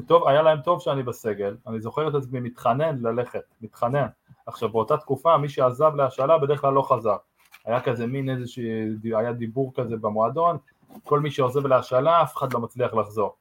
טוב, 0.06 0.28
היה 0.28 0.42
להם 0.42 0.60
טוב 0.60 0.80
שאני 0.80 1.02
בסגל, 1.02 1.56
אני 1.66 1.80
זוכר 1.80 2.08
את 2.08 2.14
עצמי 2.14 2.40
מתחנן 2.40 2.98
ללכת, 2.98 3.42
מתחנן. 3.62 4.06
עכשיו 4.46 4.68
באותה 4.68 4.96
תקופה 4.96 5.36
מי 5.38 5.48
שעזב 5.48 5.94
להשאלה 5.94 6.38
בדרך 6.38 6.60
כלל 6.60 6.72
לא 6.72 6.82
חזר. 6.82 7.16
היה 7.64 7.80
כזה 7.80 8.06
מין 8.06 8.30
איזשהו, 8.30 8.62
היה 9.04 9.32
דיבור 9.32 9.72
כזה 9.74 9.96
במועדון, 9.96 10.56
כל 11.04 11.20
מי 11.20 11.30
שעוזב 11.30 11.66
להשאלה 11.66 12.22
אף 12.22 12.36
אחד 12.36 12.52
לא 12.52 12.60
מצליח 12.60 12.94
לחזור. 12.94 13.36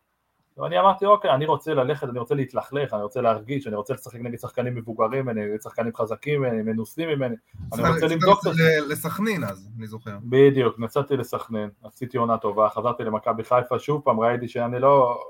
ואני 0.58 0.80
אמרתי 0.80 1.06
אוקיי, 1.06 1.32
אני 1.32 1.46
רוצה 1.46 1.74
ללכת, 1.74 2.10
אני 2.10 2.20
רוצה 2.20 2.36
להתלכלך, 2.36 2.94
אני 2.94 3.04
רוצה 3.04 3.22
להרגיש, 3.22 3.68
אני 3.68 3.76
רוצה 3.76 3.94
לשחק 3.94 4.20
נגד 4.20 4.40
שחקנים 4.40 4.76
מבוגרים 4.76 5.26
ממני, 5.26 5.42
שחקנים 5.64 5.96
חזקים 5.96 6.42
ממני, 6.42 6.62
מנוסים 6.62 7.10
ממני, 7.10 7.36
אני 7.74 7.90
רוצה 7.90 8.08
לבדוק 8.08 8.48
את 8.48 8.54
זה. 8.54 8.78
לסכנין 8.90 9.44
אז, 9.44 9.70
אני 9.78 9.88
זוכר. 9.88 10.18
בדיוק, 10.24 10.80
נסעתי 10.80 11.18
לסכנין, 11.18 11.70
עשיתי 11.84 12.18
עונה 12.18 12.38
טובה, 12.38 12.70
חזרתי 12.70 13.04
למכבי 13.04 13.44
חיפה, 13.44 13.80
שוב 13.80 14.02
פעם 14.02 14.20
ראיתי 14.20 14.48
שאני 14.48 14.80
לא, 14.80 15.22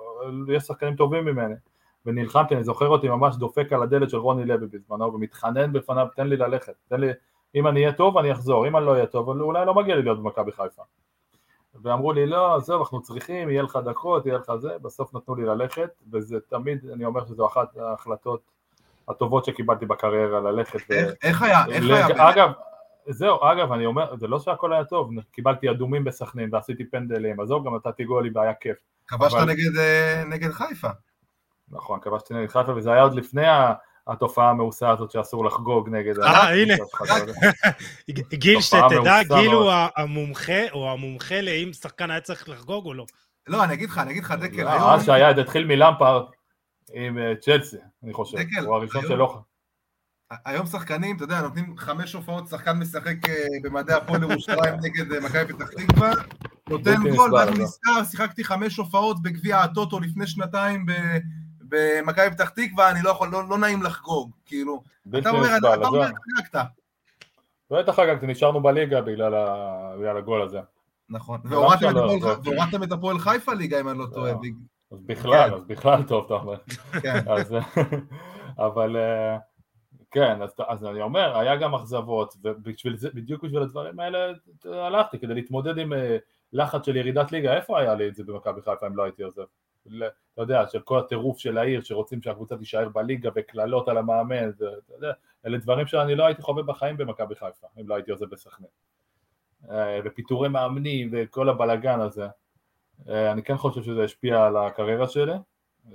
יש 0.48 0.64
שחקנים 0.64 0.96
טובים 0.96 1.26
ממני, 1.26 1.56
ונלחמתי, 2.06 2.56
אני 2.56 2.64
זוכר 2.64 2.88
אותי 2.88 3.10
ממש 3.10 3.36
דופק 3.36 3.74
על 3.74 3.84
הדלת 3.84 4.10
של 4.10 4.18
רוני 4.18 4.46
לוי 4.46 4.68
בזמנו, 4.68 5.14
ומתחנן 5.14 5.74
בפניו, 5.74 6.08
תן 6.16 6.28
לי 6.28 6.38
ללכת, 6.38 6.74
תן 6.90 7.00
לי, 7.00 7.08
אם 7.56 7.68
אני 7.68 7.80
אהיה 7.84 7.94
טוב 7.94 8.18
אני 8.18 8.32
אחזור, 8.32 8.68
אם 8.68 8.78
אני 8.78 8.86
לא 8.86 8.92
אהיה 8.92 9.06
טוב, 9.06 9.30
אולי 9.30 9.66
לא 9.66 9.74
מגיע 9.74 9.96
לי 9.96 10.02
להיות 10.04 10.20
במכבי 10.24 10.52
חיפה. 10.52 10.82
ואמרו 11.82 12.14
לי, 12.14 12.26
לא, 12.26 12.56
עזוב, 12.56 12.82
אנחנו 12.82 13.02
צריכים, 13.02 13.50
יהיה 13.50 13.64
לך 13.64 13.80
דקות, 13.86 14.26
יהיה 14.26 14.38
לך 14.38 14.52
זה, 14.60 14.70
בסוף 14.82 15.14
נתנו 15.16 15.36
לי 15.36 15.46
ללכת, 15.46 15.90
וזה 16.12 16.38
תמיד, 16.50 16.86
אני 16.94 17.06
אומר 17.06 17.26
שזו 17.26 17.48
אחת 17.48 17.78
ההחלטות 17.78 18.42
הטובות 19.10 19.46
שקיבלתי 19.46 19.86
בקריירה, 19.86 20.40
ללכת 20.40 20.80
ו... 20.90 20.94
איך- 20.94 21.14
איך 21.24 21.42
היה? 21.42 21.66
איך 21.66 21.84
לג- 21.84 21.92
היה? 21.92 22.30
אגב, 22.30 22.52
זהו, 23.10 23.38
אגב, 23.44 23.72
אני 23.72 23.86
אומר, 23.86 24.16
זה 24.20 24.28
לא 24.28 24.40
שהכל 24.40 24.74
היה 24.74 24.84
טוב, 24.84 25.10
קיבלתי 25.32 25.70
אדומים 25.72 26.04
בסכנין 26.04 26.50
ועשיתי 26.56 26.86
פנדלים, 26.90 27.40
עזוב, 27.40 27.66
גם 27.68 27.76
נתתי 27.76 28.04
גולים 28.04 28.32
והיה 28.36 28.54
כיף. 28.54 28.78
כבשת 29.08 29.36
אבל- 29.36 29.46
נגד, 29.46 29.78
אה, 29.80 30.24
נגד 30.30 30.52
חיפה. 30.52 30.88
נכון, 31.72 32.00
כבשתי 32.00 32.34
נגד 32.34 32.50
חיפה, 32.50 32.72
וזה 32.76 32.92
היה 32.92 33.02
עוד 33.04 33.14
לפני 33.14 33.46
ה- 33.46 33.74
התופעה 34.08 34.50
המאוסה 34.50 34.90
הזאת 34.90 35.12
שאסור 35.12 35.46
לחגוג 35.46 35.90
נגד... 35.90 36.20
אה, 36.20 36.50
הנה. 36.54 36.74
גיל, 38.34 38.62
שתדע, 38.62 39.24
גיל 39.24 39.52
הוא 39.52 39.72
המומחה, 39.96 40.70
או 40.72 40.92
המומחה 40.92 41.42
לאם 41.42 41.74
שחקן 41.74 42.12
היה 42.12 42.22
צריך 42.22 42.50
לחגוג 42.50 42.86
או 42.86 42.94
לא. 42.94 43.06
לא, 43.48 43.64
אני 43.64 43.74
אגיד 43.74 43.90
לך, 43.90 43.98
אני 43.98 44.12
אגיד 44.12 44.24
לך, 44.24 44.32
דקל, 44.32 44.64
לא, 44.64 44.70
היום... 44.70 44.90
אז 44.90 45.06
שהיה, 45.06 45.34
זה 45.34 45.42
התחיל 45.42 45.66
מלמפרד 45.66 46.24
עם 46.94 47.18
אה, 47.18 47.34
צ'לסי, 47.42 47.78
אני 48.04 48.14
חושב. 48.14 48.38
דקל, 48.38 48.66
הוא 48.66 48.76
הראשון 48.76 49.02
שלא... 49.02 49.42
היום 50.46 50.66
שחקנים, 50.66 51.16
אתה 51.16 51.24
יודע, 51.24 51.42
נותנים 51.42 51.78
חמש 51.78 52.14
הופעות, 52.14 52.48
שחקן 52.48 52.80
משחק 52.80 53.30
אה, 53.30 53.46
במדעי 53.64 53.96
הפועל 53.96 54.24
ירושלים 54.24 54.76
נגד 54.84 55.12
אה, 55.12 55.20
מכבי 55.20 55.54
פתח 55.54 55.70
תקווה, 55.70 56.12
נותן 56.70 56.96
גול, 57.16 57.36
ואז 57.36 57.50
הוא 57.50 57.58
לא. 57.58 57.64
נזכר, 57.64 58.04
שיחקתי 58.12 58.44
חמש 58.44 58.78
הופעות 58.78 59.22
בגביע 59.22 59.60
הטוטו 59.62 60.00
לפני 60.00 60.28
שנתיים 60.28 60.86
ב- 60.86 61.18
במכבי 61.70 62.32
פתח 62.32 62.50
תקווה, 62.50 62.92
אני 62.92 63.00
לא 63.04 63.10
יכול, 63.10 63.30
לא 63.32 63.50
לא 63.50 63.58
נעים 63.58 63.84
לחגוג, 63.84 64.32
כאילו, 64.46 64.82
אתה 65.18 65.30
אומר, 65.30 65.48
אתה 65.58 65.88
אומר. 65.88 66.06
חגגת. 66.06 66.66
בטח 67.72 67.96
חגגתי, 67.96 68.28
נשארנו 68.28 68.62
בליגה 68.64 69.02
בגלל 69.02 69.34
ה- 69.36 69.96
בגלל 70.00 70.18
הגול 70.18 70.42
הזה. 70.42 70.60
נכון, 71.10 71.40
לא 71.46 71.58
והורדתם 71.58 72.84
את 72.84 72.92
הפועל- 72.92 73.20
חיפה 73.20 73.54
ליגה, 73.54 73.80
אם 73.80 73.90
אני 73.90 73.98
לא 74.00 74.06
טועה. 74.14 74.32
לא. 74.32 74.38
בג- 74.38 74.54
אז 74.92 75.02
בכלל, 75.06 75.50
כן. 75.50 75.56
אז 75.56 75.64
בכלל 75.64 76.04
טוב, 76.04 76.26
אתה 76.26 76.34
אומר. 76.34 76.58
כן. 77.02 77.24
אבל 78.68 78.98
אה, 78.98 79.38
כן, 80.12 80.42
אז, 80.42 80.50
אז 80.68 80.86
אני 80.86 81.02
אומר, 81.02 81.38
היה 81.38 81.56
גם 81.56 81.76
אכזבות, 81.76 82.34
ובשביל 82.44 82.98
זה, 82.98 83.10
בדיוק 83.14 83.44
בשביל 83.44 83.62
הדברים 83.62 84.00
האלה 84.00 84.18
הלכתי, 84.66 85.20
כדי 85.20 85.34
להתמודד 85.34 85.78
עם 85.78 85.94
אה, 85.94 86.18
לחץ 86.54 86.86
של 86.86 86.96
ירידת 86.96 87.32
ליגה, 87.32 87.54
איפה 87.54 87.80
היה 87.80 87.96
לי 87.96 88.08
את 88.08 88.16
זה 88.16 88.24
במכבי 88.24 88.62
חיפה 88.62 88.88
אם 88.88 88.96
לא 88.98 89.04
הייתי 89.04 89.24
עוזב? 89.24 89.44
אתה 90.34 90.42
יודע, 90.42 90.68
של 90.68 90.80
כל 90.80 91.00
הטירוף 91.00 91.40
של 91.40 91.58
העיר, 91.58 91.82
שרוצים 91.82 92.22
שהקבוצה 92.22 92.58
תישאר 92.58 92.90
בליגה 92.90 93.30
וקללות 93.36 93.88
על 93.88 93.98
המאמן, 93.98 94.52
זה, 94.52 94.66
אתה 94.86 94.94
יודע, 94.94 95.12
אלה 95.46 95.58
דברים 95.58 95.88
שאני 95.88 96.16
לא 96.16 96.26
הייתי 96.26 96.42
חווה 96.42 96.64
בחיים 96.64 96.98
במכבי 96.98 97.36
חיפה, 97.36 97.68
אם 97.82 97.90
לא 97.90 97.96
הייתי 97.96 98.12
עוזב 98.12 98.26
בסכנין. 98.26 98.70
אה, 99.72 100.00
ופיטורי 100.06 100.50
מאמנים 100.50 101.10
וכל 101.12 101.50
הבלגן 101.50 102.00
הזה. 102.00 102.28
אה, 103.10 103.32
אני 103.32 103.44
כן 103.44 103.58
חושב 103.58 103.84
שזה 103.84 104.04
השפיע 104.04 104.46
על 104.46 104.58
הקריירה 104.58 105.08
שלי. 105.08 105.34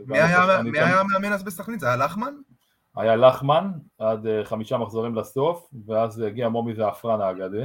מי 0.06 0.18
היה 0.18 0.46
כן- 0.72 0.98
המאמן 0.98 1.32
אז 1.32 1.42
בסכנין? 1.42 1.78
זה 1.78 1.86
היה 1.86 1.96
לחמן? 1.96 2.34
היה 2.96 3.16
לחמן 3.16 3.70
עד 3.98 4.26
אה, 4.26 4.44
חמישה 4.44 4.78
מחזורים 4.78 5.14
לסוף, 5.14 5.70
ואז 5.86 6.20
הגיע 6.20 6.48
מומי 6.48 6.74
זעפרן 6.74 7.20
האגדי, 7.20 7.64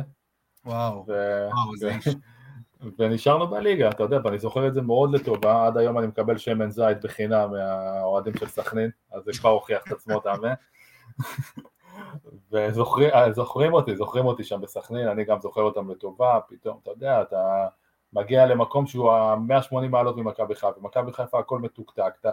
וואו, 0.66 1.06
ו... 1.08 1.48
וואו, 1.54 1.72
ו- 1.82 1.90
איש. 1.90 2.08
ונשארנו 2.98 3.48
בליגה, 3.48 3.90
אתה 3.90 4.04
יודע, 4.04 4.20
ואני 4.24 4.40
זוכר 4.40 4.68
את 4.68 4.74
זה 4.74 4.82
מאוד 4.82 5.12
לטובה, 5.12 5.68
עד 5.68 5.78
היום 5.78 5.98
אני 5.98 6.08
מקבל 6.08 6.38
שמן 6.38 6.70
זית 6.70 7.02
בחינם 7.04 7.52
מהאוהדים 7.52 8.34
של 8.38 8.48
סכנין, 8.48 8.90
אז 9.12 9.24
זה 9.24 9.32
כבר 9.40 9.50
הוכיח 9.50 9.82
את 9.88 9.92
עצמו, 9.92 10.20
תאמן. 10.20 10.54
וזוכרים 12.52 13.72
אה, 13.72 13.80
אותי, 13.80 13.96
זוכרים 13.96 14.26
אותי 14.26 14.44
שם 14.44 14.62
בסכנין, 14.62 15.08
אני 15.08 15.26
גם 15.26 15.40
זוכר 15.42 15.62
אותם 15.62 15.92
לטובה, 15.92 16.40
פתאום, 16.50 16.80
אתה 16.84 16.92
יודע, 16.92 17.22
אתה 17.22 17.68
מגיע 18.14 18.46
למקום 18.46 18.88
שהוא 18.88 19.12
ה-180 19.12 19.88
מעלות 19.90 20.18
ממכבי 20.18 20.56
חיפה, 20.56 20.82
מכבי 20.82 21.14
חיפה 21.14 21.40
הכל 21.40 21.60
מתוקתק, 21.60 22.14
אתה, 22.22 22.30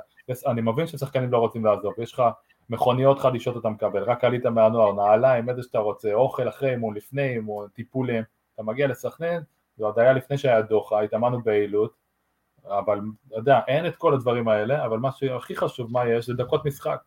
אני 0.47 0.61
מבין 0.61 0.87
ששחקנים 0.87 1.33
לא 1.33 1.39
רוצים 1.39 1.65
לעזוב, 1.65 1.93
יש 1.99 2.13
לך 2.13 2.23
מכוניות 2.71 3.19
חדישות 3.19 3.57
אתה 3.57 3.69
מקבל, 3.69 4.03
רק 4.03 4.25
עלית 4.25 4.47
מהנוער, 4.47 4.93
נעליים, 4.93 5.49
איזה 5.49 5.63
שאתה 5.63 5.79
רוצה, 5.79 6.15
אוכל 6.15 6.49
אחרי 6.49 6.71
אימון, 6.71 6.95
לפני 6.95 7.35
אימון, 7.35 7.69
טיפולים, 7.69 8.23
אתה 8.55 8.63
מגיע 8.63 8.87
לסכנין, 8.87 9.41
זה 9.77 9.85
עוד 9.85 9.99
היה 9.99 10.13
לפני 10.13 10.39
שהיה 10.39 10.63
דוחה, 10.63 11.01
התאמנו 11.01 11.43
ביעילות, 11.43 11.95
אבל 12.65 13.01
אתה 13.29 13.37
יודע, 13.37 13.61
אין 13.69 13.87
את 13.87 13.97
כל 13.97 14.15
הדברים 14.15 14.49
האלה, 14.49 14.85
אבל 14.87 14.99
מה 14.99 15.13
שהכי 15.13 15.57
חשוב, 15.57 15.93
מה 15.93 16.09
יש, 16.09 16.27
זה 16.27 16.35
דקות 16.35 16.65
משחק. 16.65 16.99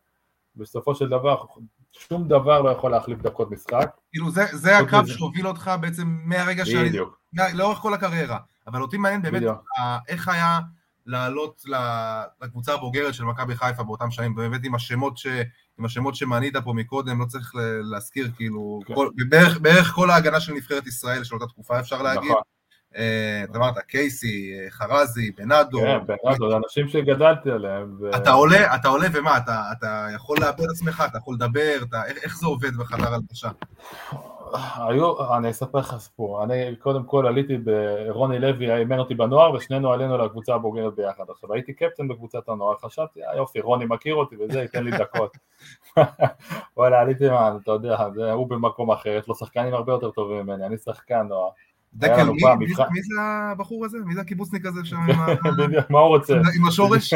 בסופו 0.55 0.95
של 0.95 1.09
דבר, 1.09 1.43
שום 1.91 2.27
דבר 2.27 2.61
לא 2.61 2.69
יכול 2.69 2.91
להחליף 2.91 3.19
דקות 3.21 3.51
משחק. 3.51 3.89
כאילו 4.11 4.31
זה, 4.31 4.45
זה 4.51 4.77
הקו. 4.77 4.97
שהוביל 5.07 5.47
אותך 5.47 5.71
בעצם 5.81 6.17
מהרגע 6.23 6.65
שאני, 6.65 6.89
בדיוק. 6.89 7.19
לאורך 7.53 7.77
כל 7.77 7.93
הקריירה. 7.93 8.37
אבל 8.67 8.81
אותי 8.81 8.97
מעניין 8.97 9.21
באמת. 9.21 9.43
ה- 9.79 9.97
איך 10.07 10.27
היה 10.27 10.59
לעלות 11.05 11.61
לקבוצה 12.41 12.73
הבוגרת 12.73 13.13
של 13.13 13.23
מכבי 13.23 13.55
חיפה 13.55 13.83
באותם 13.83 14.11
שנים, 14.11 14.35
באמת 14.35 14.61
עם 14.63 14.75
השמות, 14.75 15.17
ש, 15.17 15.27
עם 15.79 15.85
השמות 15.85 16.15
שמנית 16.15 16.55
פה 16.63 16.73
מקודם, 16.73 17.19
לא 17.19 17.25
צריך 17.25 17.51
להזכיר, 17.91 18.27
כאילו, 18.35 18.79
כן. 18.85 18.95
כל, 18.95 19.09
בערך, 19.29 19.57
בערך 19.59 19.87
כל 19.87 20.09
ההגנה 20.09 20.39
של 20.39 20.53
נבחרת 20.53 20.87
ישראל 20.87 21.23
של 21.23 21.35
אותה 21.35 21.47
תקופה 21.47 21.79
אפשר 21.79 22.01
להגיד. 22.01 22.31
נכון, 22.31 22.41
אמרת, 23.55 23.77
קייסי, 23.77 24.53
אה, 24.53 24.69
חרזי, 24.69 25.31
בנאדו. 25.31 25.79
כן, 25.79 25.99
באמת, 26.05 26.37
זה 26.37 26.57
אנשים 26.57 26.87
שגדלתי 26.87 27.51
עליהם. 27.51 27.97
אתה 28.15 28.31
עולה, 28.31 28.75
אתה 28.75 28.87
עולה 28.87 29.07
ומה, 29.13 29.37
אתה, 29.37 29.61
אתה 29.77 30.07
יכול 30.15 30.37
לאבד 30.41 30.69
עצמך, 30.69 31.03
אתה 31.09 31.17
יכול 31.17 31.35
לדבר, 31.35 31.77
אתה, 31.89 32.05
איך, 32.23 32.37
זה 32.37 32.47
עובד 32.47 32.75
בחדר 32.75 33.13
הלבשה? 33.13 33.49
היו, 34.75 35.35
אני 35.35 35.49
אספר 35.49 35.79
לך 35.79 35.95
סיפור, 35.97 36.43
אני 36.43 36.75
קודם 36.75 37.03
כל 37.03 37.27
עליתי 37.27 37.57
ברוני 37.57 38.39
לוי, 38.39 38.75
אימן 38.75 38.99
אותי 38.99 39.15
בנוער 39.15 39.53
ושנינו 39.53 39.91
עלינו 39.91 40.17
לקבוצה 40.17 40.55
הבוגרת 40.55 40.95
ביחד, 40.95 41.23
עכשיו 41.29 41.53
הייתי 41.53 41.73
קפטן 41.73 42.07
בקבוצת 42.07 42.49
הנוער, 42.49 42.75
חשבתי, 42.77 43.25
אה 43.25 43.35
יופי, 43.35 43.59
רוני 43.59 43.85
מכיר 43.85 44.15
אותי 44.15 44.35
וזה, 44.39 44.61
ייתן 44.61 44.83
לי 44.83 44.91
דקות. 44.91 45.37
וואלה, 46.77 46.99
עליתי, 46.99 47.25
אתה 47.63 47.71
יודע, 47.71 47.97
זה, 48.15 48.31
הוא 48.31 48.49
במקום 48.49 48.91
אחר, 48.91 49.09
יש 49.09 49.27
לו 49.27 49.35
שחקנים 49.35 49.73
הרבה 49.73 49.93
יותר 49.93 50.11
טובים 50.11 50.37
ממני, 50.37 50.65
אני 50.65 50.77
שחקן 50.77 51.27
נוער. 51.29 51.49
דקל, 51.97 52.23
מי, 52.29 53.01
זה 53.01 53.21
הבחור 53.21 53.85
הזה? 53.85 53.97
מי 54.05 54.15
זה 54.15 54.21
הקיבוצניק 54.21 54.65
הזה 54.65 54.79
שם 54.83 54.95
עם 54.95 55.19
ה... 55.19 55.27
מה 55.89 55.99
הוא 55.99 56.07
רוצה? 56.07 56.33
עם 56.33 56.67
השורש? 56.67 57.13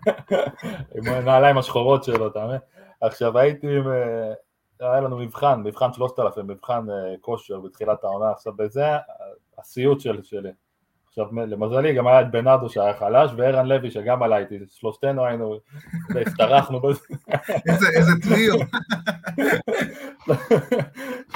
עם 0.94 1.06
הנעליים 1.06 1.58
השחורות 1.58 2.04
שלו, 2.04 2.28
אתה 2.28 2.46
מבין? 2.46 2.58
עכשיו 3.00 3.38
הייתי 3.38 3.66
עם... 3.76 3.84
היה 4.80 5.00
לנו 5.00 5.18
מבחן, 5.18 5.62
מבחן 5.62 5.92
3000, 5.92 6.46
מבחן 6.46 6.86
כושר 7.20 7.60
בתחילת 7.60 8.04
העונה, 8.04 8.30
עכשיו 8.30 8.52
בזה 8.56 8.84
הסיוט 9.58 10.00
של, 10.00 10.22
שלי. 10.22 10.50
עכשיו 11.18 11.46
למזלי 11.46 11.94
גם 11.94 12.06
היה 12.06 12.20
את 12.20 12.30
בנאדו 12.30 12.68
שהיה 12.68 12.94
חלש 12.94 13.30
וערן 13.36 13.66
לוי 13.66 13.90
שגם 13.90 14.22
עלה 14.22 14.38
איתי, 14.38 14.58
שלושתנו 14.68 15.24
היינו, 15.24 15.58
השתרכנו 16.26 16.80
בזה. 16.80 17.00
איזה 17.96 18.12
טריו. 18.22 18.54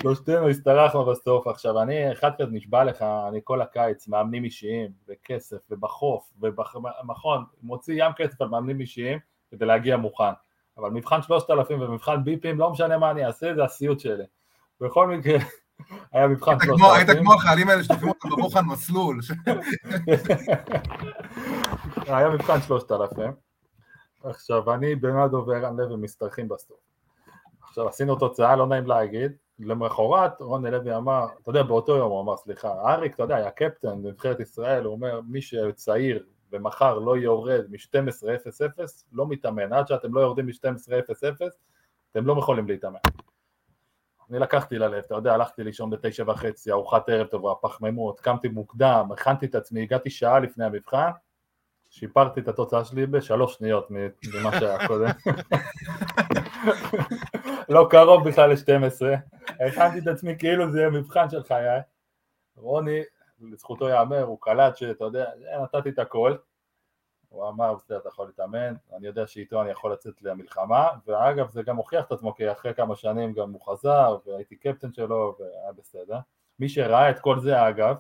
שלושתנו 0.00 0.48
השתרכנו 0.48 1.04
בסוף. 1.04 1.46
עכשיו 1.46 1.82
אני, 1.82 2.12
אחד 2.12 2.30
כזה 2.38 2.50
נשבע 2.52 2.84
לך, 2.84 3.04
אני 3.28 3.40
כל 3.44 3.60
הקיץ 3.60 4.08
מאמנים 4.08 4.44
אישיים, 4.44 4.90
בכסף 5.08 5.58
ובחוף 5.70 6.32
ובמכון, 6.40 7.44
מוציא 7.62 8.04
ים 8.04 8.12
כסף 8.16 8.40
על 8.40 8.48
מאמנים 8.48 8.80
אישיים 8.80 9.18
כדי 9.50 9.66
להגיע 9.66 9.96
מוכן. 9.96 10.32
אבל 10.78 10.90
מבחן 10.90 11.22
3000 11.22 11.80
ומבחן 11.80 12.24
ביפים, 12.24 12.58
לא 12.58 12.70
משנה 12.70 12.98
מה 12.98 13.10
אני 13.10 13.26
אעשה, 13.26 13.54
זה 13.54 13.64
הסיוט 13.64 14.00
שלי. 14.00 14.24
בכל 14.80 15.08
מקרה, 15.08 15.38
היה 16.12 16.28
מבחן 16.28 16.58
3000. 16.64 16.94
היית 16.94 17.18
כמו 17.18 17.34
החיילים 17.34 17.68
האלה 17.68 17.84
שתופעים 17.84 18.08
אותם 18.08 18.28
בבוחן 18.30 18.64
מסלול. 18.64 19.20
היה 22.14 22.28
מבחן 22.28 22.60
3000. 22.60 23.32
עכשיו, 24.24 24.74
אני, 24.74 24.94
בנאדו 24.94 25.44
וערן 25.46 25.76
לוי 25.76 25.96
משתרכים 25.96 26.48
בסוף. 26.48 26.76
עכשיו, 27.60 27.88
עשינו 27.88 28.16
תוצאה, 28.16 28.56
לא 28.56 28.66
נעים 28.66 28.86
להגיד. 28.86 29.32
למחרת, 29.58 30.40
רוני 30.40 30.70
לוי 30.70 30.96
אמר, 30.96 31.26
אתה 31.42 31.50
יודע, 31.50 31.62
באותו 31.62 31.96
יום 31.96 32.10
הוא 32.10 32.20
אמר, 32.20 32.36
סליחה, 32.36 32.72
אריק, 32.86 33.14
אתה 33.14 33.22
יודע, 33.22 33.36
היה 33.36 33.50
קפטן 33.50 34.02
בנבחרת 34.02 34.40
ישראל, 34.40 34.84
הוא 34.84 34.92
אומר, 34.92 35.20
מי 35.28 35.42
שצעיר 35.42 36.24
ומחר 36.52 36.98
לא 36.98 37.16
יורד 37.16 37.64
מ-12.00, 37.70 38.82
לא 39.12 39.28
מתאמן. 39.28 39.72
עד 39.72 39.88
שאתם 39.88 40.14
לא 40.14 40.20
יורדים 40.20 40.46
מ-12.00, 40.46 41.44
אתם 42.12 42.26
לא 42.26 42.36
יכולים 42.38 42.68
להתאמן. 42.68 42.98
אני 44.30 44.38
לקחתי 44.38 44.78
ללב, 44.78 45.02
אתה 45.06 45.14
יודע, 45.14 45.34
הלכתי 45.34 45.64
לישון 45.64 45.90
בתשע 45.90 46.24
וחצי, 46.26 46.72
ארוחת 46.72 47.08
ערב 47.08 47.26
טובה, 47.26 47.54
פחמימות, 47.62 48.20
קמתי 48.20 48.48
מוקדם, 48.48 49.08
הכנתי 49.12 49.46
את 49.46 49.54
עצמי, 49.54 49.82
הגעתי 49.82 50.10
שעה 50.10 50.38
לפני 50.38 50.64
המבחן, 50.64 51.10
שיפרתי 51.90 52.40
את 52.40 52.48
התוצאה 52.48 52.84
שלי 52.84 53.06
בשלוש 53.06 53.54
שניות 53.54 53.90
ממה 53.90 54.60
שהיה 54.60 54.86
קודם. 54.86 55.08
לא 57.68 57.86
קרוב 57.90 58.28
בכלל 58.28 58.50
ל-12, 58.50 59.06
הכנתי 59.66 59.98
את 59.98 60.06
עצמי 60.06 60.38
כאילו 60.38 60.70
זה 60.72 60.78
יהיה 60.78 60.90
מבחן 60.90 61.30
של 61.30 61.42
חיי. 61.42 61.80
רוני, 62.56 63.00
לזכותו 63.40 63.88
ייאמר, 63.88 64.22
הוא 64.22 64.38
קלט 64.40 64.76
שאתה 64.76 65.04
יודע, 65.04 65.26
נתתי 65.62 65.88
את 65.88 65.98
הכל, 65.98 66.36
הוא 67.28 67.48
אמר, 67.48 67.74
בסדר, 67.74 67.98
אתה 67.98 68.08
יכול 68.08 68.26
להתאמן, 68.26 68.74
אני 68.96 69.06
יודע 69.06 69.26
שאיתו 69.26 69.62
אני 69.62 69.70
יכול 69.70 69.92
לצאת 69.92 70.22
למלחמה, 70.22 70.88
ואגב 71.06 71.50
זה 71.50 71.62
גם 71.62 71.76
הוכיח 71.76 72.04
את 72.04 72.12
עצמו, 72.12 72.34
כי 72.34 72.52
אחרי 72.52 72.74
כמה 72.74 72.96
שנים 72.96 73.32
גם 73.32 73.50
הוא 73.50 73.60
חזר, 73.60 74.16
והייתי 74.26 74.56
קפטן 74.56 74.92
שלו, 74.92 75.36
והיה 75.38 75.72
בסדר. 75.78 76.18
מי 76.58 76.68
שראה 76.68 77.10
את 77.10 77.18
כל 77.18 77.40
זה 77.40 77.68
אגב, 77.68 77.96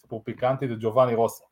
סיפור 0.00 0.22
פיקנטי 0.24 0.68
זה 0.68 0.74
ג'ובאני 0.80 1.14
רוסו. 1.14 1.44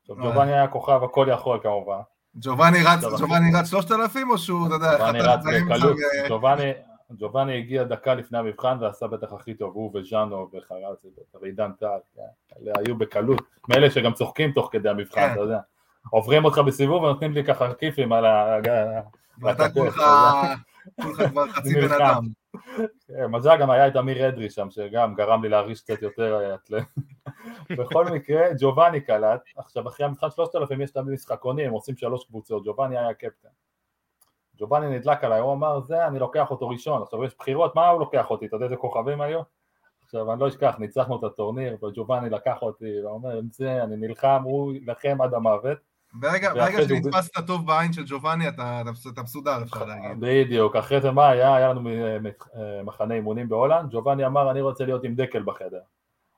עכשיו 0.00 0.16
ג'ובאני 0.16 0.52
היה 0.52 0.68
כוכב 0.68 1.00
הכל 1.04 1.26
יכול 1.30 1.60
כמובן. 1.62 2.00
ג'ובאני 2.40 2.78
רץ, 2.84 3.20
ג'ובאני 3.20 3.50
רץ 3.54 3.70
שלושת 3.70 3.92
אלפים 3.92 4.30
או 4.30 4.38
שהוא, 4.38 4.66
אתה 4.66 4.74
יודע, 4.74 4.92
ג'ובאני 4.98 5.20
רץ 5.20 5.40
בקלות, 5.44 5.96
ג'ובאני, 6.28 6.72
ג'ובאני 7.18 7.58
הגיע 7.58 7.84
דקה 7.84 8.14
לפני 8.14 8.38
המבחן 8.38 8.78
ועשה 8.80 9.06
בטח 9.06 9.32
הכי 9.32 9.54
טוב, 9.54 9.74
הוא 9.74 9.90
וז'אנו 9.94 10.48
וחרזי 10.52 11.08
ועידן 11.40 11.72
טל, 11.72 11.98
אלה 12.60 12.72
היו 12.76 12.98
בקלות, 12.98 13.42
מאלה 13.68 13.90
שגם 13.90 14.12
צוחקים 14.12 14.52
תוך 14.52 14.68
כדי 14.72 14.88
המבחן, 14.88 15.32
אתה 15.32 15.40
יודע. 15.40 15.58
עוברים 16.10 16.44
אותך 16.44 16.58
בסיבוב 16.58 17.02
ונותנים 17.02 17.32
לי 17.32 17.44
ככה 17.44 17.74
כיפים 17.74 18.12
על 18.12 18.24
ה... 18.24 18.58
ואתה 19.42 19.68
כולך 19.70 19.94
כבר 21.00 21.48
חצי 21.48 21.74
בן 21.74 21.92
אדם. 21.92 22.24
מזל 23.28 23.56
גם 23.60 23.70
היה 23.70 23.88
את 23.88 23.96
אמיר 23.96 24.28
אדרי 24.28 24.50
שם, 24.50 24.70
שגם 24.70 25.14
גרם 25.14 25.42
לי 25.42 25.48
להרגיש 25.48 25.80
קצת 25.80 26.02
יותר 26.02 26.54
אתלט. 26.54 26.86
בכל 27.78 28.04
מקרה, 28.04 28.46
ג'ובאני 28.60 29.00
קלט, 29.00 29.40
עכשיו 29.56 29.88
אחרי 29.88 30.06
המבחן 30.06 30.30
3000 30.30 30.80
יש 30.80 30.90
תמיד 30.90 31.14
משחקונים, 31.14 31.72
עושים 31.72 31.96
שלוש 31.96 32.24
קבוצות, 32.24 32.64
ג'ובאני 32.64 32.98
היה 32.98 33.14
קפטן. 33.14 33.48
ג'ובאני 34.58 34.98
נדלק 34.98 35.24
עליי, 35.24 35.40
הוא 35.40 35.52
אמר, 35.52 35.80
זה, 35.80 36.06
אני 36.06 36.18
לוקח 36.18 36.50
אותו 36.50 36.68
ראשון, 36.68 37.02
עכשיו 37.02 37.24
יש 37.24 37.36
בחירות, 37.38 37.74
מה 37.74 37.88
הוא 37.88 38.00
לוקח 38.00 38.30
אותי, 38.30 38.46
אתה 38.46 38.56
יודע 38.56 38.64
איזה 38.64 38.76
כוכבים 38.76 39.20
היו? 39.20 39.40
עכשיו 40.04 40.32
אני 40.32 40.40
לא 40.40 40.48
אשכח, 40.48 40.74
ניצחנו 40.78 41.18
את 41.18 41.24
הטורניר, 41.24 41.76
וג'ובאני 41.84 42.30
לקח 42.30 42.62
אותי, 42.62 43.02
ואומר, 43.04 43.40
זה, 43.52 43.82
אני 43.82 43.96
נלחם, 43.96 44.40
הוא 44.44 44.72
יילחם 44.72 45.22
עד 45.22 45.34
המוות. 45.34 45.78
ברגע 46.20 46.88
שנתפסת 46.88 47.46
טוב 47.46 47.66
בעין 47.66 47.92
של 47.92 48.02
ג'ובאני, 48.06 48.48
אתה 48.48 48.82
מסודר, 49.22 49.62
אפשר 49.62 49.84
להגיד. 49.84 50.10
בדיוק, 50.20 50.76
אחרי 50.76 51.00
זה 51.00 51.10
מה 51.10 51.28
היה? 51.28 51.56
היה 51.56 51.68
לנו 51.68 51.90
מחנה 52.84 53.14
אימונים 53.14 53.48
בהולנד, 53.48 53.90
ג'ובאני 53.90 54.26
אמר, 54.26 54.50
אני 54.50 54.60
רוצה 54.60 54.84
להיות 54.84 55.04
עם 55.04 55.14
דקל 55.14 55.42
בחדר. 55.42 55.80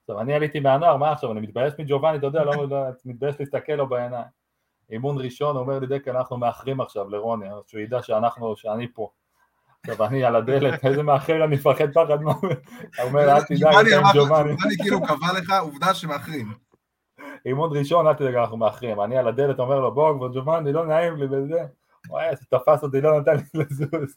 עכשיו, 0.01 0.21
אני 0.21 0.35
עליתי 0.35 0.61
מהנוער, 0.61 0.97
מה 0.97 1.13
עכשיו, 1.13 1.33
אני 1.33 1.41
מתבייש 1.41 1.75
מג'ובאני, 1.79 2.19
אתה 2.19 2.27
יודע, 2.27 2.45
לא 2.45 2.53
מתבייש 3.05 3.37
להסתכל 3.41 3.73
לו 3.73 3.89
בעיניים. 3.89 4.39
אימון 4.91 5.19
ראשון, 5.19 5.57
אומר 5.57 5.79
לי 5.79 5.87
דקל, 5.87 6.17
אנחנו 6.17 6.37
מאחרים 6.37 6.81
עכשיו 6.81 7.11
לרוני, 7.11 7.47
שהוא 7.67 7.81
ידע 7.81 8.03
שאנחנו, 8.03 8.57
שאני 8.57 8.87
פה. 8.95 9.11
עכשיו 9.87 10.07
אני 10.07 10.25
על 10.25 10.37
הדלת, 10.37 10.85
איזה 10.87 11.03
מאחר, 11.03 11.45
אני 11.45 11.57
מפחד 11.57 11.93
פחד 11.93 12.19
אומר, 13.05 13.37
אל 13.37 13.43
תדאג, 13.43 13.87
ג'ובאני. 14.15 14.53
ג'ובאני 14.53 14.77
כאילו 14.83 15.03
קבע 15.03 15.33
לך 15.39 15.53
עובדה 15.61 15.95
שמאחרים. 15.95 16.68
אימון 17.47 17.77
ראשון, 17.79 18.07
אל 18.07 18.15
תדאג, 18.15 18.35
אנחנו 18.35 18.57
מאחרים. 18.57 19.01
אני 19.01 19.19
על 19.19 19.29
הדלת 19.29 19.59
אומר 19.59 19.81
לו, 19.81 19.95
בוא, 19.95 20.15
כבר 20.15 20.29
ג'ובאני, 20.35 20.73
לא 20.73 20.87
נעים 20.87 21.17
לי 21.17 21.27
וזה. 21.31 21.67
וואי, 22.09 22.35
תפס 22.51 22.83
אותי, 22.83 23.01
לא 23.01 23.21
נתן 23.21 23.37
לי 23.37 23.43
לזוז. 23.63 24.17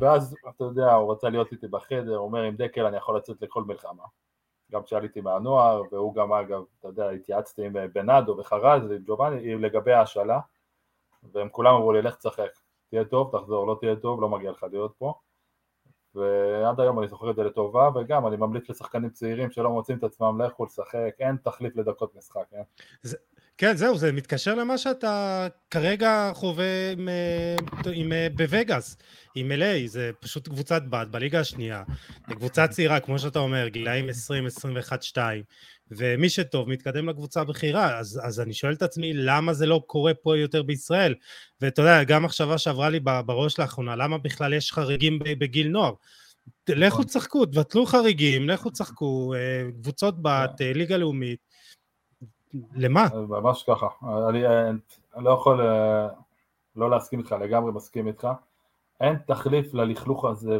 ואז, 0.00 0.36
אתה 0.48 0.64
יודע, 0.64 0.92
הוא 0.92 1.12
רצה 1.12 1.28
להיות 1.28 1.52
איתי 1.52 1.68
בחדר, 1.68 2.16
הוא 2.16 2.26
אומר, 2.26 2.42
עם 2.42 2.56
דקל 2.56 2.86
אני 2.86 2.96
יכול 2.96 3.16
לצאת 3.16 3.42
לכל 3.42 3.64
מלחמה. 3.64 4.02
גם 4.72 4.82
כשעליתי 4.82 5.20
מהנוער, 5.20 5.82
והוא 5.92 6.14
גם, 6.14 6.32
אגב, 6.32 6.62
אתה 6.78 6.88
יודע, 6.88 7.10
התייעצתי 7.10 7.66
עם 7.66 7.72
בנאדו 7.92 8.36
וחרז 8.38 8.82
ג'ובאני 9.06 9.54
לגבי 9.54 9.92
ההשאלה, 9.92 10.40
והם 11.32 11.48
כולם 11.48 11.74
אמרו 11.74 11.92
לי, 11.92 12.02
לך 12.02 12.16
תשחק. 12.16 12.50
תהיה 12.90 13.04
טוב, 13.04 13.38
תחזור, 13.38 13.66
לא 13.66 13.76
תהיה 13.80 13.96
טוב, 13.96 14.20
לא 14.20 14.28
מגיע 14.28 14.50
לך 14.50 14.66
להיות 14.70 14.94
פה. 14.98 15.14
ועד 16.14 16.80
היום 16.80 16.98
אני 16.98 17.08
זוכר 17.08 17.30
את 17.30 17.36
זה 17.36 17.42
לטובה, 17.42 17.88
וגם 17.94 18.26
אני 18.26 18.36
ממליץ 18.36 18.70
לשחקנים 18.70 19.10
צעירים 19.10 19.50
שלא 19.50 19.70
מוצאים 19.70 19.98
את 19.98 20.04
עצמם, 20.04 20.40
לכו 20.40 20.64
לשחק, 20.64 21.10
אין 21.20 21.36
תחליף 21.44 21.76
לדקות 21.76 22.16
משחק, 22.16 22.44
כן? 22.50 22.62
זה, 23.02 23.16
כן, 23.58 23.76
זהו, 23.76 23.98
זה 23.98 24.12
מתקשר 24.12 24.54
למה 24.54 24.78
שאתה 24.78 25.46
כרגע 25.70 26.30
חווה 26.34 26.92
עם, 26.92 27.08
עם, 27.92 28.12
בווגאס, 28.36 28.96
עם 29.34 29.52
LA, 29.52 29.86
זה 29.86 30.10
פשוט 30.20 30.48
קבוצת 30.48 30.82
בת 30.90 31.08
בליגה 31.08 31.40
השנייה, 31.40 31.82
קבוצה 32.22 32.68
צעירה, 32.68 33.00
כמו 33.00 33.18
שאתה 33.18 33.38
אומר, 33.38 33.68
גילאים 33.68 34.08
20, 34.08 34.46
21, 34.46 35.02
2, 35.02 35.42
ומי 35.96 36.28
שטוב 36.28 36.68
מתקדם 36.68 37.08
לקבוצה 37.08 37.44
בכירה, 37.44 37.98
אז, 37.98 38.20
אז 38.24 38.40
אני 38.40 38.54
שואל 38.54 38.72
את 38.72 38.82
עצמי 38.82 39.12
למה 39.14 39.52
זה 39.52 39.66
לא 39.66 39.82
קורה 39.86 40.14
פה 40.14 40.36
יותר 40.36 40.62
בישראל, 40.62 41.14
ואתה 41.60 41.82
יודע, 41.82 42.04
גם 42.04 42.22
מחשבה 42.22 42.58
שעברה 42.58 42.90
לי 42.90 43.00
בראש 43.00 43.58
לאחרונה, 43.58 43.96
למה 43.96 44.18
בכלל 44.18 44.52
יש 44.52 44.72
חריגים 44.72 45.18
בגיל 45.38 45.68
נוער? 45.68 45.92
לכו 46.68 47.04
תשחקו, 47.04 47.46
תבטלו 47.46 47.86
חריגים, 47.86 48.48
לכו 48.48 48.70
תשחקו, 48.70 49.34
קבוצות 49.82 50.22
בת, 50.22 50.60
ליגה 50.60 50.96
לאומית, 50.96 51.38
למה? 52.74 53.08
ממש 53.28 53.64
ככה, 53.66 53.86
אני, 54.28 54.46
אני 55.16 55.24
לא 55.24 55.30
יכול 55.30 55.60
לא 56.76 56.90
להסכים 56.90 57.18
איתך, 57.18 57.34
לגמרי 57.40 57.72
מסכים 57.72 58.06
איתך, 58.06 58.28
אין 59.00 59.16
תחליף 59.26 59.74
ללכלוך 59.74 60.24
הזה 60.24 60.58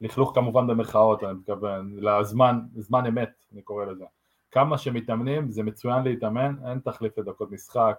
וללכלוך 0.00 0.32
כמובן 0.34 0.66
במרכאות, 0.66 1.24
אני 1.24 1.32
מתכוון, 1.32 1.96
לזמן, 2.00 2.60
זמן 2.76 3.06
אמת, 3.06 3.30
אני 3.52 3.62
קורא 3.62 3.84
לזה. 3.84 4.04
כמה 4.50 4.78
שמתאמנים, 4.78 5.50
זה 5.50 5.62
מצוין 5.62 6.02
להתאמן, 6.02 6.54
אין 6.66 6.78
תחליף 6.78 7.18
לדקות 7.18 7.50
משחק, 7.50 7.98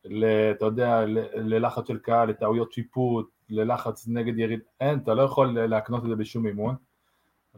אתה 0.00 0.64
יודע, 0.64 1.04
ללחץ 1.34 1.88
של 1.88 1.98
קהל, 1.98 2.28
לטעויות 2.28 2.72
שיפוט, 2.72 3.30
ללחץ 3.48 4.08
נגד 4.08 4.38
יריד, 4.38 4.60
אין, 4.80 4.98
אתה 4.98 5.14
לא 5.14 5.22
יכול 5.22 5.60
להקנות 5.60 6.04
את 6.04 6.08
זה 6.08 6.16
בשום 6.16 6.46
אימון, 6.46 6.74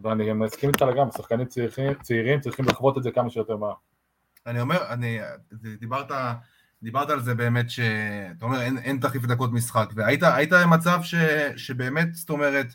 ואני 0.02 0.28
גם 0.28 0.38
מסכים 0.38 0.70
איתך 0.70 0.82
לגמרי, 0.82 1.12
שחקנים 1.12 1.46
צעירים, 1.46 1.94
צעירים 2.02 2.40
צריכים 2.40 2.64
לחוות 2.64 2.98
את 2.98 3.02
זה 3.02 3.10
כמה 3.10 3.30
שיותר 3.30 3.56
מהר. 3.56 3.74
אני 4.46 4.60
אומר, 4.60 4.78
אני, 4.88 5.18
דיברת, 5.80 6.12
דיברת 6.82 7.10
על 7.10 7.20
זה 7.20 7.34
באמת 7.34 7.70
שאתה 7.70 8.44
אומר 8.44 8.60
אין, 8.60 8.78
אין 8.78 8.98
תחליף 9.00 9.24
לדקות 9.24 9.52
משחק 9.52 9.90
והיית 9.94 10.52
במצב 10.52 11.00
שבאמת, 11.56 12.14
זאת 12.14 12.30
אומרת, 12.30 12.66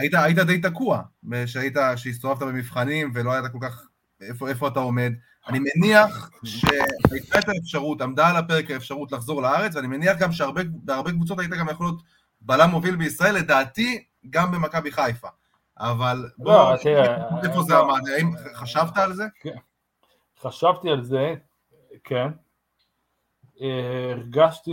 היית, 0.00 0.14
היית 0.14 0.38
די 0.38 0.60
תקוע, 0.60 1.02
שהיית, 1.46 1.76
שהסתובבת 1.96 2.42
במבחנים 2.42 3.10
ולא 3.14 3.32
היית 3.32 3.52
כל 3.52 3.58
כך, 3.60 3.86
איפה, 4.20 4.48
איפה 4.48 4.68
אתה 4.68 4.80
עומד. 4.80 5.12
אני 5.48 5.58
מניח 5.58 6.30
שהייתה 6.44 7.38
את 7.38 7.48
האפשרות, 7.48 8.00
עמדה 8.00 8.28
על 8.28 8.36
הפרק 8.36 8.70
האפשרות 8.70 9.12
לחזור 9.12 9.42
לארץ, 9.42 9.76
ואני 9.76 9.86
מניח 9.86 10.18
גם 10.18 10.32
שבהרבה 10.32 11.10
קבוצות 11.10 11.38
היית 11.38 11.50
גם 11.50 11.68
יכול 11.68 11.86
להיות 11.86 12.02
בלם 12.40 12.70
מוביל 12.70 12.96
בישראל, 12.96 13.34
לדעתי, 13.34 14.04
גם 14.30 14.52
במכבי 14.52 14.92
חיפה. 14.92 15.28
אבל 15.78 16.30
בוא, 16.38 16.52
לא, 16.52 16.74
איפה 17.44 17.62
זה 17.62 17.78
עמד? 17.78 18.08
האם 18.08 18.30
חשבת 18.54 18.98
על 18.98 19.12
זה? 19.12 19.24
כן. 19.40 19.56
חשבתי 20.40 20.90
על 20.90 21.04
זה, 21.04 21.34
כן. 22.04 22.28
אה, 23.62 24.10
הרגשתי, 24.10 24.72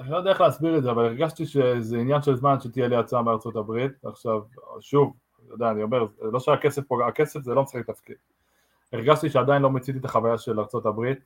אני 0.00 0.10
לא 0.10 0.16
יודע 0.16 0.30
איך 0.30 0.40
להסביר 0.40 0.78
את 0.78 0.82
זה, 0.82 0.90
אבל 0.90 1.04
הרגשתי 1.04 1.46
שזה 1.46 1.96
עניין 1.98 2.22
של 2.22 2.36
זמן 2.36 2.60
שתהיה 2.60 2.88
לי 2.88 2.96
הצעה 2.96 3.22
מארצות 3.22 3.56
הברית. 3.56 3.92
עכשיו, 4.04 4.40
שוב, 4.80 5.12
אתה 5.46 5.54
יודע, 5.54 5.70
אני 5.70 5.82
אומר, 5.82 6.06
לא 6.22 6.40
שהכסף 6.40 6.82
פה, 6.88 7.08
הכסף 7.08 7.40
זה 7.40 7.54
לא 7.54 7.62
משחק 7.62 7.86
תפקיד. 7.86 8.16
הרגשתי 8.92 9.30
שעדיין 9.30 9.62
לא 9.62 9.70
מיציתי 9.70 9.98
את 9.98 10.04
החוויה 10.04 10.38
של 10.38 10.60
ארצות 10.60 10.86
הברית. 10.86 11.18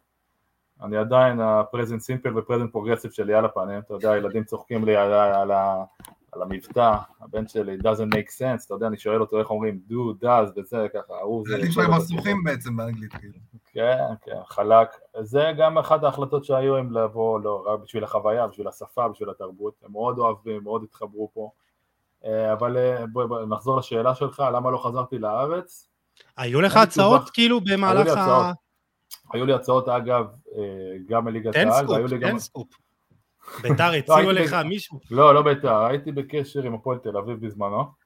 אני 0.83 0.97
עדיין 0.97 1.41
ה 1.41 1.48
present 1.48 2.01
simple 2.01 2.39
ו 2.39 2.43
present 2.43 2.73
progressive 2.73 3.11
שלי 3.11 3.35
על 3.35 3.45
הפנים, 3.45 3.79
אתה 3.79 3.95
יודע, 3.95 4.13
הילדים 4.13 4.45
צוחקים 4.45 4.85
לי 4.85 4.97
על, 4.97 5.13
על, 5.13 5.51
על 6.33 6.43
המבטא, 6.43 6.95
הבן 7.21 7.49
שלי 7.49 7.77
doesn't 7.79 8.15
make 8.15 8.31
sense, 8.39 8.67
אתה 8.67 8.75
יודע, 8.75 8.87
אני 8.87 8.97
שואל 8.97 9.21
אותו 9.21 9.39
איך 9.39 9.51
אומרים 9.51 9.81
do, 9.91 10.25
does 10.25 10.51
וזה, 10.57 10.87
ככה, 10.95 11.15
הוא 11.23 11.45
זה... 11.49 11.55
הילדים 11.55 11.73
שלהם 11.73 11.93
הסוכים 11.93 12.45
בעצם 12.45 12.77
באנגלית, 12.77 13.13
כאילו. 13.15 13.39
כן, 13.73 14.05
כן, 14.23 14.37
חלק. 14.47 14.89
זה 15.21 15.53
גם 15.59 15.79
אחת 15.79 16.05
ההחלטות 16.05 16.45
שהיו 16.45 16.77
הם 16.77 16.93
לבוא, 16.93 17.41
לא, 17.41 17.65
רק 17.67 17.81
בשביל 17.81 18.05
החוויה, 18.05 18.47
בשביל 18.47 18.69
השפה, 18.69 19.09
בשביל 19.09 19.31
התרבות. 19.31 19.75
הם 19.85 19.93
מאוד 19.93 20.19
אוהבים, 20.19 20.63
מאוד 20.65 20.83
התחברו 20.83 21.31
פה. 21.35 21.51
אה, 22.25 22.53
אבל 22.53 22.77
אה, 22.77 23.07
בואי 23.13 23.27
בוא, 23.27 23.45
נחזור 23.45 23.79
לשאלה 23.79 24.15
שלך, 24.15 24.43
למה 24.55 24.71
לא 24.71 24.79
חזרתי 24.79 25.19
לארץ? 25.19 25.89
היו 26.37 26.61
לך 26.61 26.77
הצעות 26.77 27.21
תשובה. 27.21 27.33
כאילו 27.33 27.57
היו 27.57 27.77
במהלך 27.77 28.07
לי 28.07 28.11
ה... 28.11 28.13
הצעות. 28.13 28.57
היו 29.33 29.47
לי 29.47 29.53
הצעות 29.53 29.89
אגב, 29.89 30.27
אה, 30.57 30.63
גם 31.09 31.25
מליגת 31.25 31.57
העל, 31.57 31.73
סקופ, 31.73 31.91
והיו 31.91 32.07
לי 32.07 32.19
גם... 32.19 32.31
תן 32.31 32.39
סקופ. 32.39 32.69
ביתר 33.63 33.85
הייתי 33.93 34.13
הציעו 34.13 34.33
לך 34.33 34.57
מישהו? 34.65 34.99
לא, 35.11 35.35
לא 35.35 35.43
בית"ר, 35.43 35.85
הייתי 35.85 36.13
בקשר 36.13 36.63
עם 36.63 36.75
הפועל 36.75 36.99
תל 36.99 37.17
אביב 37.17 37.47
בזמנו. 37.47 38.00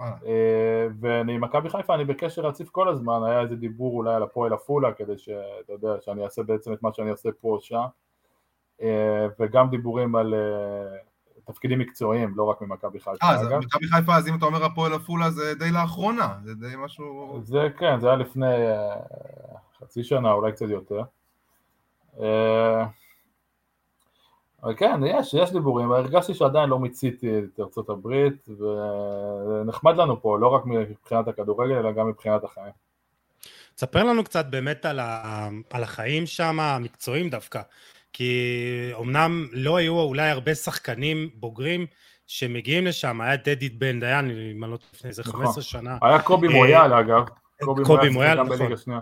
אה, 0.00 0.86
ואני 1.00 1.34
עם 1.34 1.40
מכבי 1.40 1.70
חיפה 1.70 1.94
אני 1.94 2.04
בקשר 2.04 2.42
רציף 2.42 2.68
כל 2.68 2.88
הזמן, 2.88 3.20
היה 3.26 3.40
איזה 3.40 3.56
דיבור 3.56 3.96
אולי 3.96 4.14
על 4.14 4.22
הפועל 4.22 4.52
עפולה 4.52 4.92
כדי 4.92 5.18
שאתה 5.18 5.72
יודע 5.72 5.88
שאני 6.00 6.24
אעשה 6.24 6.42
בעצם 6.42 6.72
את 6.72 6.82
מה 6.82 6.92
שאני 6.92 7.10
עושה 7.10 7.28
פה 7.40 7.48
או 7.48 7.60
שם 7.60 7.84
אה, 8.82 9.26
וגם 9.40 9.70
דיבורים 9.70 10.16
על 10.16 10.34
אה, 10.34 10.98
תפקידים 11.44 11.78
מקצועיים, 11.78 12.32
לא 12.36 12.44
רק 12.44 12.60
ממכבי 12.62 13.00
חיפה 13.00 13.26
אה, 13.26 13.34
אז. 13.34 13.46
מכבי 13.46 13.86
חיפה, 13.86 14.16
אז 14.16 14.28
אם 14.28 14.34
אתה 14.34 14.46
אומר 14.46 14.64
הפועל 14.64 14.94
עפולה 14.94 15.30
זה 15.30 15.54
די 15.54 15.70
לאחרונה, 15.70 16.34
זה 16.44 16.54
די 16.54 16.74
משהו... 16.78 17.40
זה 17.42 17.68
כן, 17.78 18.00
זה 18.00 18.06
היה 18.06 18.16
לפני 18.16 18.54
חצי 19.80 20.04
שנה, 20.04 20.32
אולי 20.32 20.52
קצת 20.52 20.66
יותר. 20.68 21.02
אבל 24.64 24.74
כן, 24.76 25.00
יש, 25.06 25.34
יש 25.34 25.52
דיבורים, 25.52 25.92
הרגשתי 25.92 26.34
שעדיין 26.34 26.68
לא 26.68 26.78
מיציתי 26.78 27.38
את 27.38 27.60
ארצות 27.60 27.90
הברית, 27.90 28.48
ונחמד 29.48 29.96
לנו 29.96 30.22
פה, 30.22 30.38
לא 30.38 30.46
רק 30.46 30.62
מבחינת 30.66 31.28
הכדורגל, 31.28 31.74
אלא 31.74 31.92
גם 31.92 32.08
מבחינת 32.08 32.44
החיים. 32.44 32.72
תספר 33.74 34.04
לנו 34.04 34.24
קצת 34.24 34.46
באמת 34.46 34.86
על, 34.86 35.00
ה... 35.00 35.48
על 35.72 35.82
החיים 35.82 36.26
שם, 36.26 36.60
המקצועיים 36.60 37.30
דווקא. 37.30 37.60
כי 38.12 38.92
אמנם 39.00 39.46
לא 39.52 39.76
היו 39.76 40.00
אולי 40.00 40.30
הרבה 40.30 40.54
שחקנים 40.54 41.30
בוגרים 41.34 41.86
שמגיעים 42.26 42.86
לשם, 42.86 43.20
היה 43.20 43.36
דדי 43.36 43.68
בן 43.68 44.00
דיין, 44.00 44.30
אם 44.30 44.64
אני 44.64 44.70
לא 44.72 44.78
לפני 44.94 45.10
איזה 45.10 45.22
נכון. 45.26 45.40
15 45.40 45.62
שנה. 45.62 45.98
היה 46.02 46.22
קובי 46.22 46.48
אה, 46.48 46.52
מויאל 46.52 46.92
אגב, 46.92 47.24
קובי 47.60 47.84
קובי 47.84 48.08
מויאל 48.08 48.42
נכון. 48.42 49.00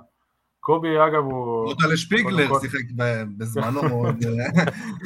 קובי 0.62 0.98
אגב 1.06 1.24
הוא... 1.24 1.68
נוטלה 1.68 1.96
שפיגלר 1.96 2.48
קודם 2.48 2.60
כל- 2.60 2.60
שיחק 2.60 2.84
בזמנו 3.38 3.82
מאוד... 3.82 4.16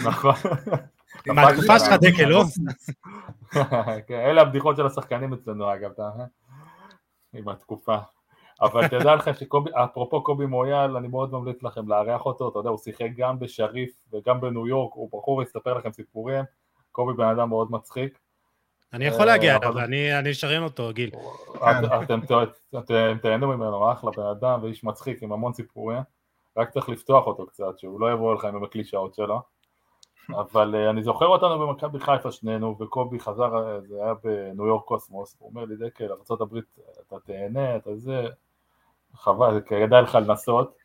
נכון. 0.05 0.35
מהתקופה 1.27 1.79
שלך 1.79 1.93
דקל, 1.93 2.25
לא? 2.25 2.43
כן, 4.07 4.15
אלה 4.15 4.43
הבדיחות 4.43 4.77
של 4.77 4.87
השחקנים 4.87 5.33
אצלנו 5.33 5.75
אגב? 5.75 5.91
עם 7.35 7.49
התקופה. 7.49 7.97
אבל 8.63 8.89
תדע 8.89 9.15
לך 9.15 9.39
שקובי, 9.39 9.71
אפרופו 9.85 10.23
קובי 10.23 10.47
מויאל, 10.47 10.97
אני 10.97 11.09
מאוד 11.09 11.33
ממליץ 11.33 11.63
לכם 11.63 11.89
לארח 11.89 12.27
אותו, 12.27 12.49
אתה 12.49 12.59
יודע, 12.59 12.71
הוא 12.71 12.79
שיחק 12.79 13.09
גם 13.17 13.39
בשריף 13.39 13.91
וגם 14.13 14.41
בניו 14.41 14.67
יורק, 14.67 14.95
הוא 14.95 15.09
בחור 15.09 15.43
יספר 15.43 15.79
לכם 15.79 15.93
סיפורים, 15.93 16.45
קובי 16.93 17.13
בן 17.13 17.29
אדם 17.29 17.49
מאוד 17.49 17.71
מצחיק. 17.71 18.19
אני 18.93 19.05
יכול 19.05 19.27
להגיע 19.27 19.53
אה, 19.53 19.57
אליו, 19.59 19.69
אבל- 19.73 19.83
אני 20.19 20.31
אשריין 20.31 20.63
אותו, 20.63 20.91
גיל. 20.93 21.11
אתם 22.79 23.19
תהנו 23.23 23.49
ממנו, 23.49 23.93
אחלה 23.93 24.11
בן 24.11 24.27
אדם 24.27 24.63
ואיש 24.63 24.85
מצחיק 24.85 25.23
עם 25.23 25.33
המון 25.33 25.53
סיפורים, 25.53 26.03
רק 26.57 26.71
צריך 26.71 26.89
לפתוח 26.89 27.27
אותו 27.27 27.47
קצת, 27.47 27.79
שהוא 27.79 28.01
לא 28.01 28.13
יבוא 28.13 28.35
לכם 28.35 28.49
עם 28.49 28.65
הקלישאות 28.65 29.15
שלו. 29.15 29.43
אבל 30.31 30.75
אה, 30.75 30.91
אני 30.91 31.03
זוכר 31.03 31.27
אותנו 31.27 31.59
במכבי 31.59 32.01
חיפה 32.01 32.33
שנינו, 32.33 32.77
וקובי 32.81 33.21
חזר, 33.21 33.57
אה, 33.57 33.81
זה 33.81 33.95
היה 34.05 34.15
בניו 34.25 34.67
יורק 34.67 34.85
קוסמוס, 34.85 35.37
הוא 35.39 35.49
אומר 35.51 35.65
לי, 35.65 35.77
דקל, 35.77 36.05
ארה"ב 36.31 36.57
אתה 37.07 37.17
תהנה, 37.27 37.77
אתה 37.77 37.97
זה, 37.97 38.27
חבל, 39.15 39.61
כדאי 39.67 40.03
לך 40.03 40.15
לנסות. 40.15 40.77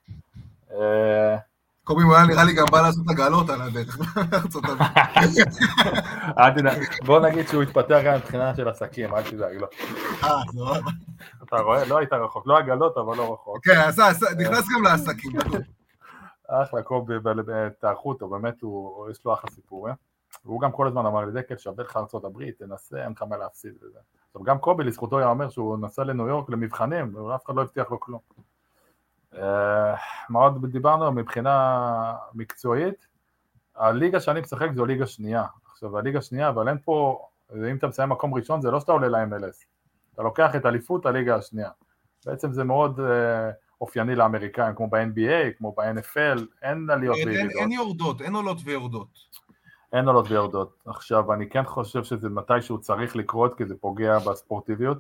אה, 1.82 1.86
קובי 1.86 2.04
מויאל 2.04 2.26
נראה 2.26 2.44
לי 2.44 2.54
גם 2.54 2.66
בא 2.72 2.82
לעשות 2.82 3.04
הגרלות 3.10 3.48
בארצות 4.32 4.64
הברית. 4.64 4.92
אל 6.40 6.52
תדאג, 6.52 6.84
בוא 7.06 7.20
נגיד 7.20 7.48
שהוא 7.48 7.64
התפתח 7.64 8.00
גם 8.06 8.16
מבחינה 8.16 8.56
של 8.56 8.68
עסקים, 8.68 9.16
אל 9.16 9.24
תדאג, 9.32 9.56
לא. 9.56 9.68
אה, 10.24 10.30
לא- 10.54 10.76
אתה 11.44 11.56
רואה? 11.56 11.86
לא 11.86 11.98
היית 11.98 12.14
רחוק, 12.14 12.48
לא 12.48 12.58
עגלות, 12.58 12.98
אבל 12.98 13.18
לא 13.18 13.34
רחוק. 13.34 13.66
כן, 13.66 13.80
נכנס 14.40 14.66
גם 14.76 14.84
לעסקים. 14.84 15.32
אחלה 16.48 16.82
קובי, 16.84 17.14
תערכו 17.80 18.10
אותו, 18.10 18.28
באמת 18.28 18.56
יש 19.12 19.26
לו 19.26 19.34
אחלה 19.34 19.52
סיפורים. 19.52 19.94
והוא 20.46 20.62
גם 20.62 20.72
כל 20.72 20.88
הזמן 20.88 21.06
אמר 21.06 21.26
לי, 21.26 21.42
דקל, 21.42 21.58
שווה 21.58 21.84
לך 21.84 21.98
ארצות 21.98 22.26
הברית, 22.26 22.58
תנסה, 22.60 23.04
אין 23.04 23.12
לך 23.12 23.24
מה 23.30 23.38
להפסיד 23.38 23.74
וזה. 23.82 24.00
עכשיו 24.28 24.44
גם 24.44 24.58
קובי, 24.60 24.84
לזכותו 24.84 25.20
ייאמר 25.20 25.50
שהוא 25.50 25.78
נסע 25.78 26.04
לניו 26.04 26.28
יורק 26.28 26.50
למבחנים, 26.50 27.16
ואף 27.16 27.46
אחד 27.46 27.56
לא 27.56 27.62
הבטיח 27.62 27.92
לו 27.92 28.00
כלום. 28.00 28.20
אה, 29.38 29.96
מה 30.30 30.40
עוד 30.40 30.66
דיברנו 30.66 31.12
מבחינה 31.12 31.84
מקצועית? 32.34 33.08
הליגה 33.76 34.20
שאני 34.20 34.42
משחק 34.42 34.70
זו 34.76 34.86
ליגה 34.86 35.08
שנייה. 35.08 35.44
עכשיו, 35.72 35.98
הליגה 35.98 36.22
שנייה, 36.22 36.50
אבל 36.50 36.70
אין 36.70 36.78
פה, 36.86 37.28
אם 37.56 37.76
אתה 37.76 37.88
מסיים 37.88 38.10
מקום 38.10 38.34
ראשון, 38.34 38.62
זה 38.62 38.72
לא 38.72 38.80
שאתה 38.80 38.92
עולה 38.92 39.08
ל-MLS. 39.08 39.66
אתה 40.14 40.24
לוקח 40.24 40.56
את 40.56 40.66
אליפות 40.66 41.06
הליגה 41.06 41.36
השנייה. 41.36 41.70
בעצם 42.26 42.54
זה 42.54 42.64
מאוד 42.64 43.00
אה, 43.00 43.52
אופייני 43.82 44.16
לאמריקאים, 44.16 44.76
כמו 44.76 44.88
ב-NBA, 44.90 45.58
כמו 45.58 45.76
ב-NFL, 45.78 46.40
אין 46.62 46.90
עליות 46.90 47.16
אין- 47.18 47.28
אין- 47.28 47.38
וירידות. 47.38 47.62
אין 47.62 47.72
יורדות, 47.72 48.22
אין 48.22 48.36
עולות 48.36 48.58
ויורדות. 48.66 49.08
אין 49.94 50.08
עולות 50.08 50.32
ויורדות. 50.32 50.84
עכשיו, 50.86 51.34
אני 51.34 51.50
כן 51.50 51.64
חושב 51.64 52.04
שזה 52.04 52.30
מתישהו 52.30 52.80
צריך 52.80 53.16
לקרות, 53.16 53.58
כי 53.58 53.66
זה 53.66 53.76
פוגע 53.82 54.20
בספורטיביות. 54.20 54.98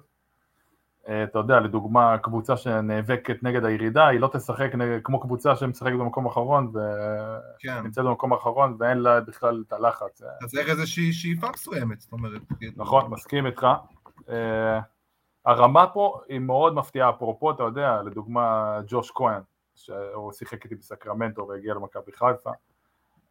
אה, 1.09 1.23
אתה 1.23 1.39
יודע, 1.39 1.59
לדוגמה, 1.59 2.17
קבוצה 2.17 2.57
שנאבקת 2.57 3.43
נגד 3.43 3.65
הירידה, 3.65 4.07
היא 4.07 4.19
לא 4.19 4.29
תשחק 4.33 4.75
נגד, 4.75 4.99
כמו 5.03 5.19
קבוצה 5.19 5.55
שמשחקת 5.55 5.93
במקום 5.93 6.25
אחרון, 6.25 6.71
ונמצאת 6.73 8.03
כן. 8.03 8.09
במקום 8.09 8.33
אחרון, 8.33 8.75
ואין 8.79 8.97
לה 8.97 9.21
בכלל 9.21 9.63
את 9.67 9.73
הלחץ. 9.73 10.21
אתה 10.21 10.47
צריך 10.47 10.69
איזושהי 10.69 11.13
שאיפה 11.13 11.47
מסוימת, 11.53 12.01
זאת 12.01 12.11
אומרת. 12.11 12.41
כאילו. 12.59 12.73
נכון, 12.75 13.11
מסכים 13.11 13.45
איתך. 13.45 13.67
אה, 14.29 14.79
הרמה 15.45 15.87
פה 15.87 16.21
היא 16.29 16.39
מאוד 16.39 16.73
מפתיעה, 16.75 17.09
אפרופו, 17.09 17.51
אתה 17.51 17.63
יודע, 17.63 18.01
לדוגמה, 18.05 18.77
ג'וש 18.87 19.11
כהן, 19.15 19.41
שהוא 19.75 20.31
שיחק 20.31 20.63
איתי 20.63 20.75
בסקרמנטו 20.75 21.47
והגיע 21.47 21.73
למכבי 21.73 22.11
חיפה. 22.11 22.51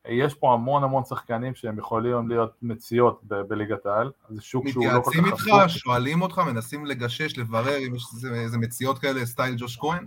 יש 0.08 0.34
פה 0.34 0.52
המון 0.54 0.84
המון 0.84 1.04
שחקנים 1.04 1.54
שהם 1.54 1.78
יכולים 1.78 2.28
להיות 2.28 2.52
מציאות 2.62 3.20
ב- 3.28 3.34
בליגת 3.40 3.86
העל, 3.86 4.10
זה 4.28 4.42
שוק 4.42 4.68
שהוא 4.68 4.84
לא 4.86 5.00
כל 5.00 5.10
כך 5.10 5.18
מתייעצים 5.18 5.54
איתך. 5.54 5.68
שואלים 5.70 6.22
אותך, 6.22 6.38
מנסים 6.38 6.86
לגשש, 6.86 7.38
לברר 7.38 7.76
אם 7.88 7.94
יש 7.94 8.04
איזה- 8.24 8.58
מציאות 8.58 8.98
כאלה, 8.98 9.26
סטייל 9.26 9.54
ג'וש 9.58 9.76
כהן? 9.78 10.06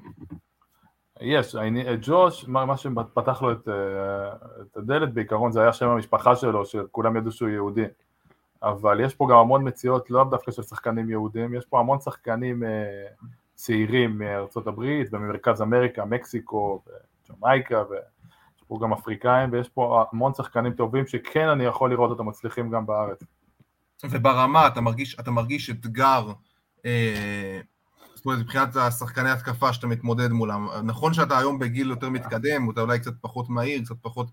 יש, 1.21 1.55
העני- 1.55 1.83
ג'וש, 2.01 2.47
מה, 2.47 2.65
מה 2.65 2.77
שפתח 2.77 3.41
לו 3.41 3.51
את, 3.51 3.67
אה, 3.69 4.33
את 4.61 4.77
הדלת 4.77 5.13
בעיקרון 5.13 5.51
זה 5.51 5.61
היה 5.61 5.73
שם 5.73 5.87
המשפחה 5.89 6.35
שלו, 6.35 6.65
שכולם 6.65 7.17
ידעו 7.17 7.31
שהוא 7.31 7.49
יהודי. 7.49 7.85
אבל 8.63 8.99
יש 8.99 9.15
פה 9.15 9.27
גם 9.31 9.37
המון 9.37 9.67
מציאות, 9.67 10.11
לא 10.11 10.25
דווקא 10.31 10.51
של 10.51 10.63
שחקנים 10.63 11.09
יהודים, 11.09 11.53
יש 11.53 11.65
פה 11.65 11.79
המון 11.79 11.99
שחקנים 11.99 12.63
אה, 12.63 12.69
צעירים 13.55 14.17
מארצות 14.17 14.67
הברית 14.67 15.07
וממרכז 15.11 15.61
אמריקה, 15.61 16.05
מקסיקו, 16.05 16.81
ג'מייקה, 17.29 17.83
ויש 17.89 18.01
פה 18.73 18.79
גם 18.81 18.93
אפריקאים, 18.93 19.49
ויש 19.51 19.69
פה 19.69 20.05
המון 20.11 20.33
שחקנים 20.33 20.73
טובים 20.73 21.07
שכן 21.07 21.47
אני 21.47 21.63
יכול 21.63 21.89
לראות 21.89 22.09
אותם 22.09 22.25
מצליחים 22.25 22.69
גם 22.69 22.85
בארץ. 22.85 23.19
וברמה, 24.03 24.67
אתה 24.67 24.81
מרגיש, 24.81 25.19
אתה 25.19 25.31
מרגיש 25.31 25.69
אתגר, 25.69 26.31
אה, 26.85 27.59
זאת 28.15 28.25
אומרת, 28.25 28.39
מבחינת 28.39 28.75
השחקני 28.75 29.29
התקפה 29.29 29.73
שאתה 29.73 29.87
מתמודד 29.87 30.31
מולם. 30.31 30.67
נכון 30.83 31.13
שאתה 31.13 31.37
היום 31.37 31.59
בגיל 31.59 31.89
יותר 31.89 32.09
מתקדם, 32.09 32.69
אתה 32.69 32.81
אולי 32.81 32.99
קצת 32.99 33.13
פחות 33.21 33.49
מהיר, 33.49 33.81
קצת 33.81 33.95
פחות 34.01 34.27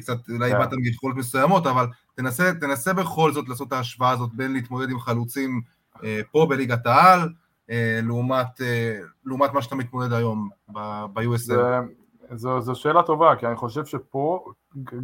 קצת 0.00 0.28
אולי 0.28 0.50
כן. 0.50 0.56
איבדת 0.56 0.72
מיכולות 0.72 1.16
מסוימות, 1.16 1.66
אבל 1.66 1.86
תנסה, 2.14 2.52
תנסה 2.60 2.92
בכל 2.92 3.32
זאת 3.32 3.48
לעשות 3.48 3.68
את 3.68 3.72
ההשוואה 3.72 4.10
הזאת 4.10 4.30
בין 4.34 4.52
להתמודד 4.52 4.90
עם 4.90 5.00
חלוצים 5.00 5.60
אה, 6.04 6.20
פה 6.32 6.46
בליגת 6.50 6.86
העל, 6.86 7.28
אה, 7.70 8.00
לעומת, 8.02 8.60
אה, 8.60 8.98
לעומת 9.24 9.52
מה 9.52 9.62
שאתה 9.62 9.74
מתמודד 9.74 10.12
היום 10.12 10.48
ב- 10.68 11.04
ב-USL. 11.12 12.03
זו, 12.32 12.60
זו 12.60 12.74
שאלה 12.74 13.02
טובה, 13.02 13.36
כי 13.36 13.46
אני 13.46 13.56
חושב 13.56 13.84
שפה 13.84 14.44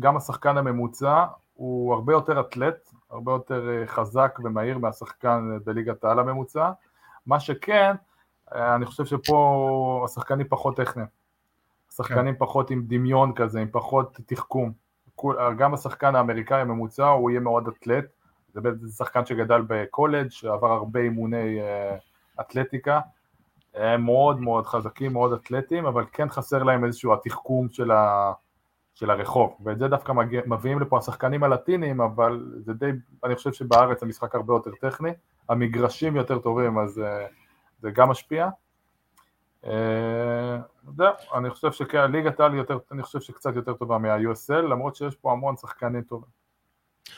גם 0.00 0.16
השחקן 0.16 0.56
הממוצע 0.56 1.26
הוא 1.54 1.94
הרבה 1.94 2.12
יותר 2.12 2.40
אתלט, 2.40 2.90
הרבה 3.10 3.32
יותר 3.32 3.68
אה, 3.68 3.86
חזק 3.86 4.38
ומהיר 4.44 4.78
מהשחקן 4.78 5.58
בליגת 5.64 6.04
העל 6.04 6.18
הממוצע. 6.18 6.70
מה 7.26 7.40
שכן, 7.40 7.94
אה, 8.54 8.74
אני 8.74 8.86
חושב 8.86 9.04
שפה 9.04 10.02
השחקנים 10.04 10.48
פחות 10.48 10.76
טכניים. 10.76 11.08
השחקנים 11.92 12.34
פחות 12.38 12.70
עם 12.70 12.82
דמיון 12.86 13.32
כזה, 13.34 13.60
עם 13.60 13.68
פחות 13.72 14.20
תחכום. 14.26 14.72
גם 15.58 15.74
השחקן 15.74 16.14
האמריקאי 16.14 16.60
הממוצע 16.60 17.08
הוא 17.08 17.30
יהיה 17.30 17.40
מאוד 17.40 17.68
אתלט. 17.68 18.04
זה 18.52 18.88
שחקן 18.96 19.26
שגדל 19.26 19.62
בקולג', 19.66 20.30
שעבר 20.30 20.72
הרבה 20.72 21.00
אימוני 21.00 21.60
אה, 21.60 21.96
אתלטיקה. 22.40 23.00
הם 23.74 24.04
מאוד 24.04 24.40
מאוד 24.40 24.66
חזקים, 24.66 25.12
מאוד 25.12 25.32
אתלטיים, 25.32 25.86
אבל 25.86 26.04
כן 26.12 26.28
חסר 26.28 26.62
להם 26.62 26.84
איזשהו 26.84 27.12
התחכום 27.12 27.68
של, 27.68 27.90
ה, 27.90 28.32
של 28.94 29.10
הרחוב, 29.10 29.56
ואת 29.64 29.78
זה 29.78 29.88
דווקא 29.88 30.12
מגיע, 30.12 30.42
מביאים 30.46 30.80
לפה 30.80 30.98
השחקנים 30.98 31.44
הלטינים, 31.44 32.00
אבל 32.00 32.54
זה 32.64 32.74
די, 32.74 32.90
אני 33.24 33.34
חושב 33.34 33.52
שבארץ 33.52 34.02
המשחק 34.02 34.34
הרבה 34.34 34.54
יותר 34.54 34.70
טכני, 34.80 35.10
המגרשים 35.48 36.16
יותר 36.16 36.38
טובים, 36.38 36.78
אז 36.78 36.98
uh, 36.98 37.02
זה 37.80 37.90
גם 37.90 38.08
משפיע. 38.08 38.48
Uh, 39.64 39.68
זהו, 40.96 41.12
אני 41.34 41.50
חושב 41.50 41.72
שכן, 41.72 42.12
ליגת 42.12 42.40
העל 42.40 42.54
יותר, 42.54 42.78
אני 42.92 43.02
חושב 43.02 43.20
שקצת 43.20 43.56
יותר 43.56 43.74
טובה 43.74 43.98
מה-USL, 43.98 44.52
למרות 44.52 44.96
שיש 44.96 45.16
פה 45.16 45.32
המון 45.32 45.56
שחקנים 45.56 46.02
טובים. 46.02 46.39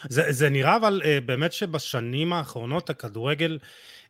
זה, 0.09 0.33
זה 0.33 0.49
נראה 0.49 0.77
אבל 0.77 1.03
uh, 1.05 1.07
באמת 1.27 1.53
שבשנים 1.53 2.33
האחרונות 2.33 2.91
הכדורגל, 2.91 3.59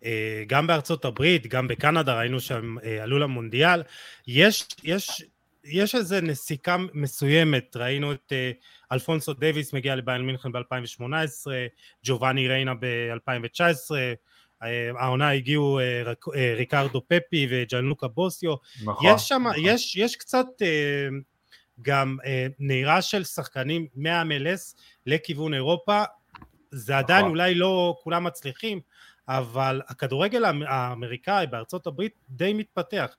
uh, 0.00 0.04
גם 0.46 0.66
בארצות 0.66 1.04
הברית, 1.04 1.46
גם 1.46 1.68
בקנדה, 1.68 2.18
ראינו 2.18 2.40
שהם 2.40 2.78
uh, 2.78 3.02
עלו 3.02 3.18
למונדיאל, 3.18 3.82
יש, 4.26 4.66
יש, 4.84 5.22
יש 5.64 5.94
איזו 5.94 6.20
נסיקה 6.20 6.76
מסוימת, 6.94 7.76
ראינו 7.76 8.12
את 8.12 8.32
uh, 8.32 8.92
אלפונסו 8.92 9.32
דייוויס 9.32 9.72
מגיע 9.72 9.96
לביירן 9.96 10.26
מינכן 10.26 10.52
ב-2018, 10.52 11.46
ג'ובאני 12.04 12.48
ריינה 12.48 12.74
ב-2019, 12.74 13.60
uh, 13.60 14.64
העונה 14.98 15.30
הגיעו 15.30 15.80
ריק, 16.04 16.24
ריקרדו 16.56 17.02
פפי 17.08 17.46
וג'אנלוקה 17.50 18.08
בוסיו, 18.08 18.54
נכון. 18.84 19.06
יש 19.14 19.28
שם, 19.28 19.44
יש, 19.56 19.96
יש 19.96 20.16
קצת 20.16 20.46
גם 21.82 22.16
uh, 22.22 22.26
נהירה 22.58 23.02
של 23.02 23.24
שחקנים 23.24 23.86
מה-MLS 23.96 24.74
לכיוון 25.06 25.54
אירופה, 25.54 26.02
זה 26.70 26.98
עדיין 26.98 27.18
נכון. 27.20 27.30
אולי 27.30 27.54
לא 27.54 27.96
כולם 28.02 28.24
מצליחים, 28.24 28.80
אבל 29.28 29.80
הכדורגל 29.88 30.44
האמ- 30.44 30.68
האמריקאי 30.68 31.46
בארצות 31.46 31.86
הברית 31.86 32.12
די 32.30 32.52
מתפתח. 32.52 33.10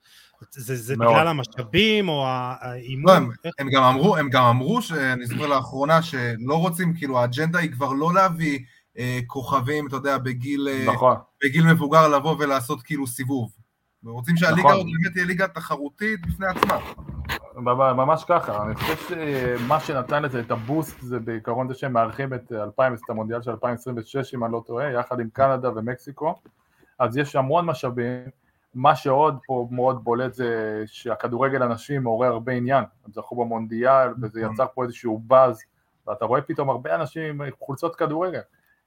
זה, 0.51 0.76
זה 0.76 0.97
מאוד. 0.97 1.14
בגלל 1.14 1.28
המשאבים 1.28 2.09
או 2.09 2.26
ה- 2.28 2.55
לא, 2.64 2.68
האימון? 2.68 3.16
הם, 3.18 3.30
איך- 3.45 3.53
הם 3.59 3.70
גם 3.74 3.84
אמרו, 3.84 4.18
הם 4.18 4.30
גם 4.30 4.43
אמרו, 4.43 4.82
שאני 4.82 5.26
זוכר 5.26 5.47
לאחרונה, 5.47 6.01
שלא 6.01 6.55
רוצים, 6.55 6.93
כאילו, 6.93 7.20
האג'נדה 7.20 7.59
היא 7.59 7.72
כבר 7.72 7.93
לא 7.93 8.14
להביא 8.14 8.59
אה, 8.97 9.20
כוכבים, 9.28 9.88
אתה 9.88 9.95
יודע, 9.95 10.18
בגיל, 10.18 10.68
אה, 10.72 10.86
נכון, 10.93 11.16
בגיל 11.43 11.64
מבוגר 11.64 12.07
לבוא 12.07 12.36
ולעשות 12.39 12.82
כאילו 12.84 13.07
סיבוב. 13.07 13.51
רוצים 14.05 14.38
שהליגה 14.38 14.59
נכון. 14.61 14.72
הזאת 14.74 14.86
באמת 14.86 15.14
תהיה 15.14 15.26
ליגה 15.26 15.47
תחרותית 15.47 16.28
בפני 16.28 16.45
עצמה. 16.47 16.78
ממש 17.58 18.24
ככה, 18.24 18.64
אני 18.64 18.76
חושב 18.76 18.95
שמה 18.95 19.80
שנתן 19.80 20.24
לזה 20.24 20.39
את 20.39 20.51
הבוסט 20.51 21.01
זה 21.01 21.20
בעיקרון 21.20 21.68
זה 21.68 21.74
שהם 21.74 21.93
מארחים 21.93 22.34
את 22.34 22.51
2000, 22.51 22.93
את 22.93 23.10
המונדיאל 23.10 23.41
של 23.41 23.51
2026 23.51 24.34
אם 24.34 24.43
אני 24.43 24.54
לא 24.54 24.64
טועה, 24.66 24.91
יחד 24.91 25.20
עם 25.20 25.30
קנדה 25.34 25.70
ומקסיקו, 25.76 26.36
אז 26.99 27.18
יש 27.18 27.36
המון 27.36 27.66
משאבים, 27.66 28.30
מה 28.76 28.95
שעוד 28.95 29.38
פה 29.45 29.68
מאוד 29.72 30.04
בולט 30.04 30.34
זה 30.34 30.84
שהכדורגל 30.86 31.62
הנשים 31.62 32.04
מעורר 32.04 32.32
הרבה 32.32 32.51
עניין, 32.51 32.84
הם 33.06 33.12
זכו 33.12 33.36
במונדיאל 33.36 34.10
וזה 34.22 34.41
יצר 34.41 34.66
פה 34.74 34.84
איזשהו 34.84 35.22
באז, 35.28 35.62
ואתה 36.08 36.26
רואה 36.26 36.41
פתאום 36.41 36.70
הרבה 36.70 36.95
אנשים 36.95 37.41
עם 37.41 37.51
חולצות 37.60 37.95
כדורגל, 37.95 38.41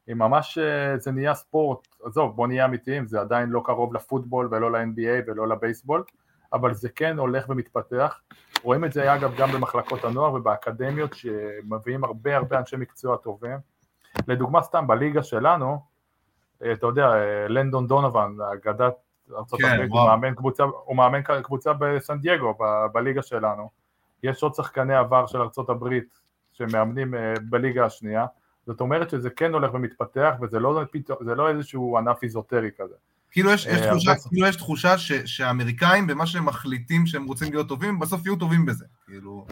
עם 0.06 0.18
ממש 0.18 0.58
אה, 0.58 0.98
זה 0.98 1.12
נהיה 1.12 1.34
ספורט, 1.34 1.88
עזוב 2.04 2.36
בוא 2.36 2.46
נהיה 2.46 2.64
אמיתיים, 2.64 3.06
זה 3.06 3.20
עדיין 3.20 3.48
לא 3.48 3.62
קרוב 3.64 3.94
לפוטבול 3.94 4.48
ולא 4.50 4.72
ל-NBA 4.72 5.22
ולא 5.26 5.48
לבייסבול, 5.48 6.02
אבל 6.52 6.74
זה 6.74 6.88
כן 6.88 7.18
הולך 7.18 7.48
ומתפתח, 7.48 8.20
רואים 8.62 8.84
את 8.84 8.92
זה 8.92 9.14
אגב 9.14 9.36
גם 9.36 9.52
במחלקות 9.52 10.04
הנוער 10.04 10.34
ובאקדמיות 10.34 11.14
שמביאים 11.14 12.04
הרבה 12.04 12.36
הרבה 12.36 12.59
אנשי 12.59 12.76
מקצוע 12.76 13.16
טובים. 13.16 13.59
לדוגמה 14.28 14.62
סתם 14.62 14.86
בליגה 14.86 15.22
שלנו, 15.22 15.78
אה, 16.64 16.72
אתה 16.72 16.86
יודע, 16.86 17.07
אה, 17.07 17.48
לנדון 17.48 17.86
דונובן, 17.86 18.32
אגדת 18.52 18.94
ארצות 19.36 19.61
כן, 19.61 19.66
הברית, 19.66 19.90
הוא 19.90 19.98
וואו. 19.98 20.07
מאמן 20.07 20.34
קבוצה, 20.34 20.64
הוא 20.64 20.96
מאמן 20.96 21.20
קבוצה 21.42 21.72
בסן 21.72 22.18
דייגו, 22.18 22.54
ב- 22.61 22.86
בליגה 22.92 23.22
שלנו. 23.22 23.70
יש 24.22 24.42
עוד 24.42 24.54
שחקני 24.54 24.94
עבר 24.94 25.26
של 25.26 25.40
ארצות 25.40 25.70
הברית 25.70 26.20
שמאמנים 26.52 27.14
אה, 27.14 27.34
בליגה 27.50 27.84
השנייה, 27.84 28.26
זאת 28.66 28.80
אומרת 28.80 29.11
שזה 29.11 29.30
כן 29.30 29.52
הולך 29.52 29.74
ומתפתח 29.74 30.34
וזה 30.40 30.61
לא, 30.61 30.80
זה 31.20 31.34
לא 31.34 31.48
איזשהו 31.48 31.98
ענף 31.98 32.22
איזוטרי 32.22 32.70
כזה. 32.78 32.94
כאילו 33.37 33.51
יש, 33.51 33.66
יש 33.66 33.80
אה, 33.80 33.91
תחושה, 33.91 34.12
כאילו 34.28 34.47
יש 34.47 34.57
תחושה 34.57 34.99
ש, 34.99 35.12
שהאמריקאים, 35.12 36.07
במה 36.07 36.26
שהם 36.26 36.47
מחליטים 36.47 37.07
שהם 37.07 37.26
רוצים 37.26 37.53
להיות 37.53 37.68
טובים, 37.68 37.99
בסוף 37.99 38.26
יהיו 38.26 38.37
טובים 38.37 38.66
בזה. 38.66 38.84
כאילו, 39.07 39.47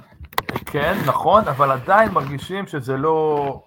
כן, 0.67 0.99
נכון, 1.07 1.49
אבל 1.49 1.71
עדיין 1.71 2.13
מרגישים 2.13 2.67
שזה 2.67 2.97
לא, 2.97 3.63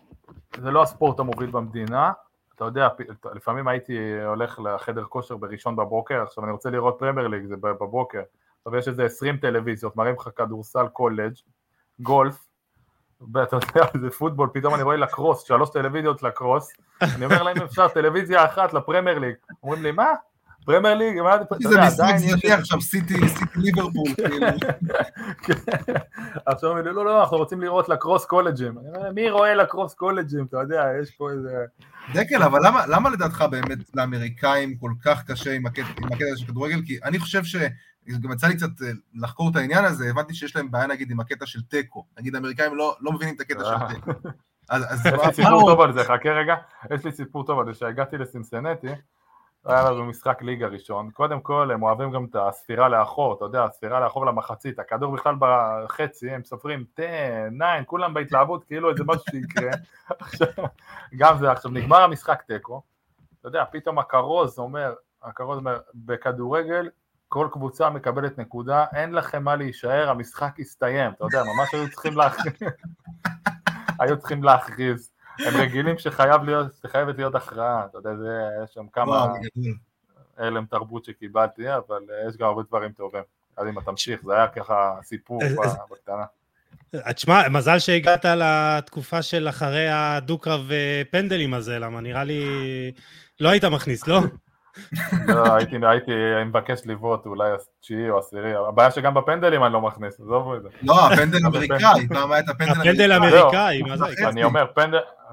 זה 0.62 0.72
לא 0.72 0.84
הספורט 0.84 1.20
המוביל 1.20 1.50
במדינה. 1.50 2.12
אתה 2.56 2.66
יודע, 2.66 2.88
לפעמים 3.36 3.68
הייתי 3.68 3.98
הולך 4.26 4.60
לחדר 4.60 5.04
כושר 5.04 5.38
בראשון 5.38 5.76
בבוקר, 5.76 6.24
עכשיו 6.24 6.44
אני 6.44 6.52
רוצה 6.52 6.70
לראות 6.70 6.96
פרמייר 7.00 7.28
ליג, 7.28 7.46
זה 7.46 7.56
בבוקר. 7.56 8.22
עכשיו 8.66 8.80
יש 8.80 8.88
איזה 8.88 9.06
20 9.06 9.38
טלוויזיות, 9.38 9.96
מראים 9.96 10.16
לך 10.20 10.30
כדורסל 10.36 10.88
קולג', 10.88 11.34
גולף, 12.00 12.47
ואתה 13.34 13.56
יודע, 13.56 13.86
זה 14.02 14.10
פוטבול, 14.10 14.50
פתאום 14.54 14.74
אני 14.74 14.84
רואה 14.84 14.98
לקרוס, 14.98 15.48
שלוש 15.48 15.70
טלוויזיות 15.70 16.24
לקרוס, 16.24 16.74
אני 17.02 17.26
אומר 17.26 17.44
להם 17.44 17.58
אפשר 17.58 17.88
טלוויזיה 17.88 18.46
אחת 18.46 18.74
לפרמייר 18.74 19.20
ליג, 19.20 19.36
אומרים 19.64 19.84
לי 19.84 19.92
מה? 19.92 20.14
פרמייר 20.66 20.96
ליג, 20.96 21.22
מה, 21.22 21.38
זה 21.38 21.70
יודע, 21.70 21.88
משחק 21.88 22.18
זניח 22.18 22.60
עכשיו, 22.60 22.82
סיטי, 22.82 23.14
ליברפול, 23.56 24.14
כאילו. 24.28 24.48
כן. 25.44 25.54
עכשיו 26.46 26.70
אומרים 26.70 26.86
לי, 26.86 26.94
לא, 26.94 27.06
לא, 27.06 27.22
אנחנו 27.22 27.38
רוצים 27.38 27.62
לראות 27.62 27.90
לקרוס 27.90 28.26
קולג'ים. 28.26 28.78
אני 28.78 28.98
אומר, 28.98 29.12
מי 29.12 29.30
רואה 29.30 29.56
לקרוס 29.56 29.94
קולג'ים? 29.94 30.46
אתה 30.50 30.58
יודע, 30.58 30.84
יש 31.02 31.12
פה 31.12 31.32
איזה... 31.32 31.66
דקל, 32.14 32.44
אבל 32.44 32.60
למה, 32.88 33.10
לדעתך 33.10 33.46
באמת 33.52 33.78
לאמריקאים 33.96 34.78
כל 34.78 34.92
כך 35.06 35.24
קשה 35.28 35.54
עם 35.54 35.66
הקטע, 35.66 35.86
של 36.36 36.48
כדורגל? 36.48 36.82
כי 36.86 36.98
אני 37.04 37.20
חושב 37.20 37.44
ש... 37.44 37.56
גם 38.08 38.32
יצא 38.32 38.48
לי 38.48 38.56
קצת 38.56 38.82
אה, 38.82 38.88
לחקור 39.14 39.50
את 39.52 39.56
העניין 39.56 39.86
הזה, 39.86 40.10
הבנתי 40.10 40.34
שיש 40.34 40.56
להם 40.56 40.72
בעיה 40.72 40.88
נגיד 40.88 41.12
עם 41.12 41.20
הקטע 41.20 41.46
של 41.46 41.62
תיקו. 41.62 42.06
נגיד 42.20 42.36
האמריקאים 42.36 42.76
לא, 42.76 42.96
לא 43.02 43.12
מבינים 43.12 43.36
את 43.36 43.42
הקטע 43.42 43.60
אה. 43.60 43.90
של 43.90 43.96
תיקו. 43.96 44.12
אז, 44.70 44.84
אז 44.90 45.06
יש 45.06 45.14
לי 45.26 45.34
סיפור? 45.34 45.70
טוב 45.70 45.82
על 45.82 45.94
זה, 45.94 46.04
חכה 46.04 46.30
רגע. 46.30 46.56
יש 46.92 47.06
לי 47.06 47.12
סיפור 47.12 47.46
טוב 47.46 47.60
על 47.60 47.66
זה, 47.66 47.80
שהגעתי 47.80 48.18
לסינסנטי, 48.18 48.88
היה 49.66 49.92
לנו 49.92 50.06
משחק 50.06 50.42
ליגה 50.42 50.68
ראשון. 50.68 51.12
קודם 51.12 51.42
כל, 51.42 51.72
הם 51.72 51.84
אוהבים 51.84 52.12
גם 52.12 52.26
את 52.26 52.36
הספירה 52.40 52.90
לאחור, 52.90 53.34
אתה 53.34 53.46
יודע, 53.46 53.64
הספירה 53.64 54.00
לאחור 54.00 54.26
למחצית. 54.26 54.80
הכדור 54.80 55.16
בכלל 55.16 55.36
בחצי, 55.40 56.32
הם 56.32 56.44
סופרים 56.44 56.86
10, 56.98 57.04
9, 57.58 57.84
כולם 57.86 58.14
בהתלהבות, 58.14 58.64
כאילו 58.64 58.90
איזה 58.90 59.04
משהו 59.04 59.24
שיקרה. 59.32 59.72
עכשיו, 60.20 60.48
גם 61.18 61.38
זה, 61.38 61.52
עכשיו 61.52 61.72
נגמר 61.72 62.02
המשחק 62.02 62.42
תיקו, 62.42 62.82
אתה 63.40 63.48
יודע, 63.48 63.64
פתאום 63.72 64.00
הכרוז 64.00 64.60
אומר, 64.60 64.94
הכרוז 65.24 65.58
אומר, 65.58 65.80
בכדורגל 65.96 66.90
כל 67.30 67.48
קבוצה 67.52 67.90
מקבלת 67.90 68.38
נקודה, 68.38 68.86
אין 68.96 69.12
לכם 69.12 69.44
מה 69.44 69.56
להישאר, 69.56 70.10
המשחק 70.10 70.60
הסתיים, 70.60 71.12
אתה 71.12 71.26
יודע, 71.26 71.44
ממש 71.44 71.74
היו 71.74 71.90
צריכים 71.90 72.18
להכריז, 72.18 72.54
היו 74.00 74.18
צריכים 74.18 74.44
להכריז, 74.44 75.12
הם 75.40 75.62
רגילים 75.62 75.98
שחייב 75.98 76.44
להיות, 76.44 76.68
שחייבת 76.82 77.18
להיות 77.18 77.36
הכרעה, 77.36 77.86
אתה 77.86 77.98
יודע, 77.98 78.16
זה, 78.16 78.50
יש 78.64 78.74
שם 78.74 78.88
כמה. 78.94 79.28
הלם 80.38 80.66
תרבות 80.66 81.06
שקיבלתי, 81.06 81.76
אבל 81.76 82.02
אה, 82.12 82.30
יש 82.30 82.38
גם 82.38 82.48
הרבה 82.48 82.62
דברים 82.68 82.92
טובים. 82.92 83.24
אז 83.58 83.68
אם 83.68 83.82
תמשיך, 83.82 84.22
זה 84.26 84.34
היה 84.34 84.48
ככה 84.48 84.96
סיפור 85.04 85.42
בקטנה. 85.92 86.24
תשמע, 87.16 87.50
מזל 87.50 87.80
שהגעת 87.80 88.26
לתקופה 88.26 89.22
של 89.22 89.50
אחרי 89.50 89.90
הדו-קרב 89.90 90.72
אה, 90.72 91.02
פנדלים 91.12 91.54
הזה, 91.54 91.80
למה 91.80 92.02
נראה 92.02 92.24
לי... 92.24 92.42
לא 93.40 93.50
היית 93.50 93.66
מכניס, 93.66 94.08
לא? 94.08 94.20
לא, 95.28 95.56
הייתי, 95.56 95.76
הייתי 95.84 96.12
מבקש 96.46 96.82
לבעוט 96.86 97.26
אולי 97.26 97.50
התשיעי 97.52 98.10
או 98.10 98.20
עשירי, 98.20 98.54
הבעיה 98.56 98.92
שגם 98.92 99.14
בפנדלים 99.14 99.64
אני 99.64 99.74
לא 99.74 99.82
מכניס, 99.82 100.20
עזובו 100.20 100.56
את 100.56 100.62
זה. 100.62 100.70
לא, 100.82 101.08
הפנדל 101.08 101.38
אמריקאי, 101.46 102.08
פעם 102.10 102.32
היה 102.32 102.40
את 102.42 102.50
הפנדל 102.50 102.72
הפנדל 102.72 103.14
אמריקאי. 103.14 103.42
אמריקאי, 103.42 103.82
מה 103.82 103.98
זה? 103.98 104.06
חצי. 104.06 104.26
אני 104.26 104.44
אומר, 104.44 104.66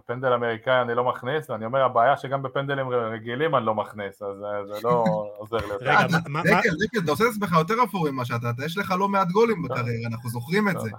פנדל, 0.07 0.33
אמריקאי 0.33 0.81
אני 0.83 0.95
לא 0.95 1.05
מכניס, 1.05 1.51
ואני 1.51 1.65
אומר, 1.65 1.83
הבעיה 1.83 2.17
שגם 2.17 2.43
בפנדלים 2.43 2.89
רגילים 2.89 3.55
אני 3.55 3.67
לא 3.67 3.75
מכניס, 3.75 4.23
אז 4.23 4.45
אה, 4.45 4.67
זה 4.67 4.81
לא 4.85 5.05
עוזר 5.39 5.57
לי 5.57 5.73
יותר. 5.73 5.85
רגע, 5.85 5.99
אה, 5.99 6.07
מה- 6.29 6.43
דקל, 6.43 6.69
אתה 7.05 7.11
עושה 7.11 7.25
את 7.25 7.29
עצמך 7.31 7.53
יותר 7.59 7.75
אפור 7.85 8.11
ממה 8.11 8.25
שאתה, 8.25 8.51
אתה 8.51 8.65
יש 8.65 8.79
לך 8.79 8.95
לא 8.99 9.09
מעט 9.09 9.29
גולים 9.29 9.63
בקריירה, 9.63 10.09
אנחנו 10.13 10.31
זוכרים 10.31 10.69
את 10.69 10.81
זה. 10.81 10.91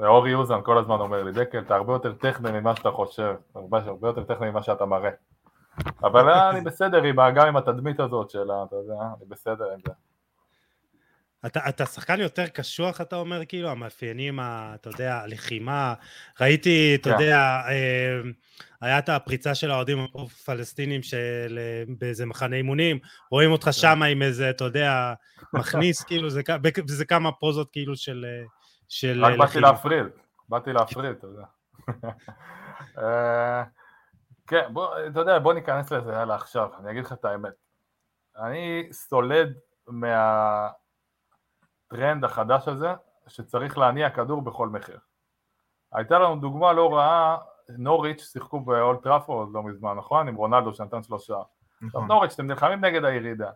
אורי 0.00 0.34
אוזן 0.34 0.58
כל 0.64 0.78
הזמן 0.78 1.00
אומר 1.00 1.22
לי, 1.22 1.32
דקל, 1.32 1.58
אתה 1.58 1.74
הרבה 1.74 1.92
יותר 1.92 2.12
טכני 2.12 2.60
ממה 2.60 2.76
שאתה 2.76 2.90
חושב, 2.90 3.34
הרבה, 3.54 3.78
הרבה 3.86 4.08
יותר 4.08 4.22
טכני 4.24 4.50
ממה 4.50 4.62
שאתה 4.62 4.84
מראה. 4.84 5.10
אבל 6.02 6.30
אני 6.30 6.60
בסדר 6.60 7.02
עם, 7.02 7.16
גם 7.34 7.46
עם 7.46 7.56
התדמית 7.56 8.00
הזאת 8.00 8.30
של, 8.30 8.50
אתה 8.66 8.76
יודע, 8.76 8.94
אני 9.18 9.26
בסדר 9.28 9.64
עם 9.72 9.80
זה. 9.86 9.92
אתה, 11.46 11.60
אתה 11.68 11.86
שחקן 11.86 12.20
יותר 12.20 12.46
קשוח, 12.46 13.00
אתה 13.00 13.16
אומר, 13.16 13.44
כאילו, 13.44 13.68
המאפיינים, 13.68 14.40
ה, 14.40 14.72
אתה 14.74 14.88
יודע, 14.88 15.16
הלחימה. 15.16 15.94
ראיתי, 16.40 16.94
אתה 16.94 17.10
כן. 17.10 17.20
יודע, 17.20 17.36
אה, 17.68 18.20
היה 18.80 18.98
את 18.98 19.08
הפריצה 19.08 19.54
של 19.54 19.70
האוהדים 19.70 20.06
הפלסטינים 20.14 21.02
של, 21.02 21.58
אה, 21.58 21.94
באיזה 21.98 22.26
מחנה 22.26 22.56
אימונים, 22.56 22.98
רואים 23.30 23.52
אותך 23.52 23.64
כן. 23.64 23.72
שם 23.72 24.02
עם 24.02 24.22
איזה, 24.22 24.50
אתה 24.50 24.64
יודע, 24.64 25.14
מכניס, 25.52 26.02
כאילו, 26.08 26.30
זה, 26.30 26.42
זה 26.86 27.04
כמה 27.04 27.32
פוזות, 27.32 27.70
כאילו, 27.72 27.96
של, 27.96 28.26
אה, 28.28 28.44
של 28.88 29.24
רק 29.24 29.32
אה, 29.32 29.36
באתי 29.38 29.48
לחימה. 29.50 29.70
להפריד, 29.70 30.06
באתי 30.48 30.72
להפריד, 30.72 31.16
אתה 31.18 31.26
יודע. 31.26 31.44
כן, 34.46 34.68
בוא, 34.72 34.94
אתה 35.06 35.20
יודע, 35.20 35.38
בוא 35.38 35.52
ניכנס 35.52 35.92
לזה, 35.92 36.12
יאללה, 36.12 36.34
עכשיו, 36.34 36.68
אני 36.78 36.90
אגיד 36.90 37.04
לך 37.04 37.12
את 37.12 37.24
האמת. 37.24 37.52
אני 38.36 38.88
סולד 38.92 39.54
מהטרנד 39.86 40.74
החדש 42.24 42.68
הזה, 42.68 42.94
שצריך 43.26 43.78
להניע 43.78 44.10
כדור 44.10 44.42
בכל 44.42 44.68
מחיר. 44.68 44.98
הייתה 45.92 46.18
לנו 46.18 46.36
דוגמה 46.36 46.72
לא 46.72 46.94
רעה, 46.94 47.38
נוריץ' 47.68 48.22
שיחקו 48.32 48.60
באולט 48.60 49.02
טראפורד 49.02 49.48
לא 49.52 49.62
מזמן, 49.62 49.94
נכון? 49.94 50.28
עם 50.28 50.34
רונלדו 50.34 50.74
שנתן 50.74 51.02
שלושה. 51.02 51.36
נכון. 51.82 52.06
נוריץ', 52.06 52.34
אתם 52.34 52.46
נלחמים 52.46 52.84
נגד 52.84 53.04
הירידה. 53.04 53.50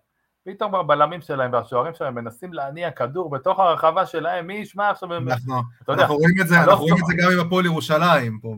פתאום 0.46 0.74
הבלמים 0.74 1.20
שלהם 1.20 1.52
והשוערים 1.52 1.94
שלהם 1.94 2.14
מנסים 2.14 2.52
להניע 2.52 2.90
כדור 2.90 3.30
בתוך 3.30 3.60
הרחבה 3.60 4.06
שלהם, 4.06 4.46
מי 4.46 4.54
ישמע 4.54 4.90
עכשיו, 4.90 5.16
אנחנו 5.16 5.54
אתה 5.82 5.92
יודע, 5.92 6.02
אנחנו 6.02 6.16
רואים 6.16 6.34
את 6.40 6.48
זה, 6.48 6.54
לא 6.54 6.60
אנחנו 6.60 6.80
רואים 6.80 6.94
את. 6.94 7.06
זה 7.06 7.14
גם 7.22 7.32
עם 7.32 7.46
הפועל 7.46 7.64
ירושלים 7.64 8.38
פה. 8.42 8.54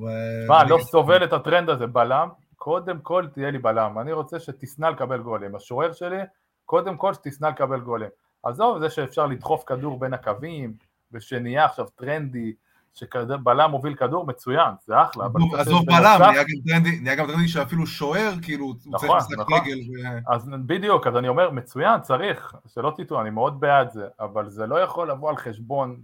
מה, 0.49 0.65
לא 0.65 0.79
סובל 0.83 1.25
את 1.25 1.33
הטרנד 1.33 1.71
הזה, 1.71 1.87
בלם, 1.87 2.29
קודם 2.57 2.99
כל 2.99 3.27
תהיה 3.33 3.51
לי 3.51 3.59
בלם, 3.59 3.99
אני 3.99 4.13
רוצה 4.13 4.41
שתשנא 4.41 4.87
לקבל 4.87 5.19
גולים, 5.19 5.55
השוער 5.55 5.93
שלי, 5.93 6.19
קודם 6.65 6.97
כל 6.97 7.15
שתשנא 7.15 7.47
לקבל 7.47 7.81
גולים. 7.81 8.09
עזוב 8.43 8.79
זה 8.79 8.91
שאפשר 8.91 9.27
לדחוף 9.27 9.65
כדור 9.67 9.99
בין 9.99 10.15
הקווים, 10.15 10.73
ושנהיה 11.13 11.65
עכשיו 11.65 11.87
טרנדי, 11.87 12.53
שבלם 12.99 13.71
מוביל 13.71 13.95
כדור, 13.95 14.27
מצוין, 14.27 14.71
זה 14.87 15.03
אחלה, 15.03 15.25
עזוב- 15.59 15.87
בלם, 15.87 16.21
נהיה 17.03 17.15
גם 17.15 17.27
טרנדי- 17.27 17.49
שאפילו 17.49 17.87
שוער, 17.87 18.33
כאילו, 18.43 18.65
הוא 18.65 18.75
צריך 18.75 19.05
נכון, 19.05 19.17
לשחק 19.17 19.39
נכון. 19.39 19.59
רגל. 19.61 19.77
ו- 19.79 20.33
אז 20.35 20.49
בדיוק, 20.67 21.07
אז 21.07 21.17
אני 21.17 21.29
אומר, 21.29 21.51
מצוין, 21.51 22.01
צריך, 22.01 22.55
שלא 22.67 22.93
תטעו, 22.97 23.21
אני 23.21 23.31
מאוד 23.31 23.61
בעד 23.61 23.91
זה, 23.91 24.07
אבל 24.21 24.49
זה 24.49 24.67
לא 24.67 24.81
יכול 24.81 25.11
לבוא 25.11 25.31
על 25.31 25.37
חשבון 25.37 25.97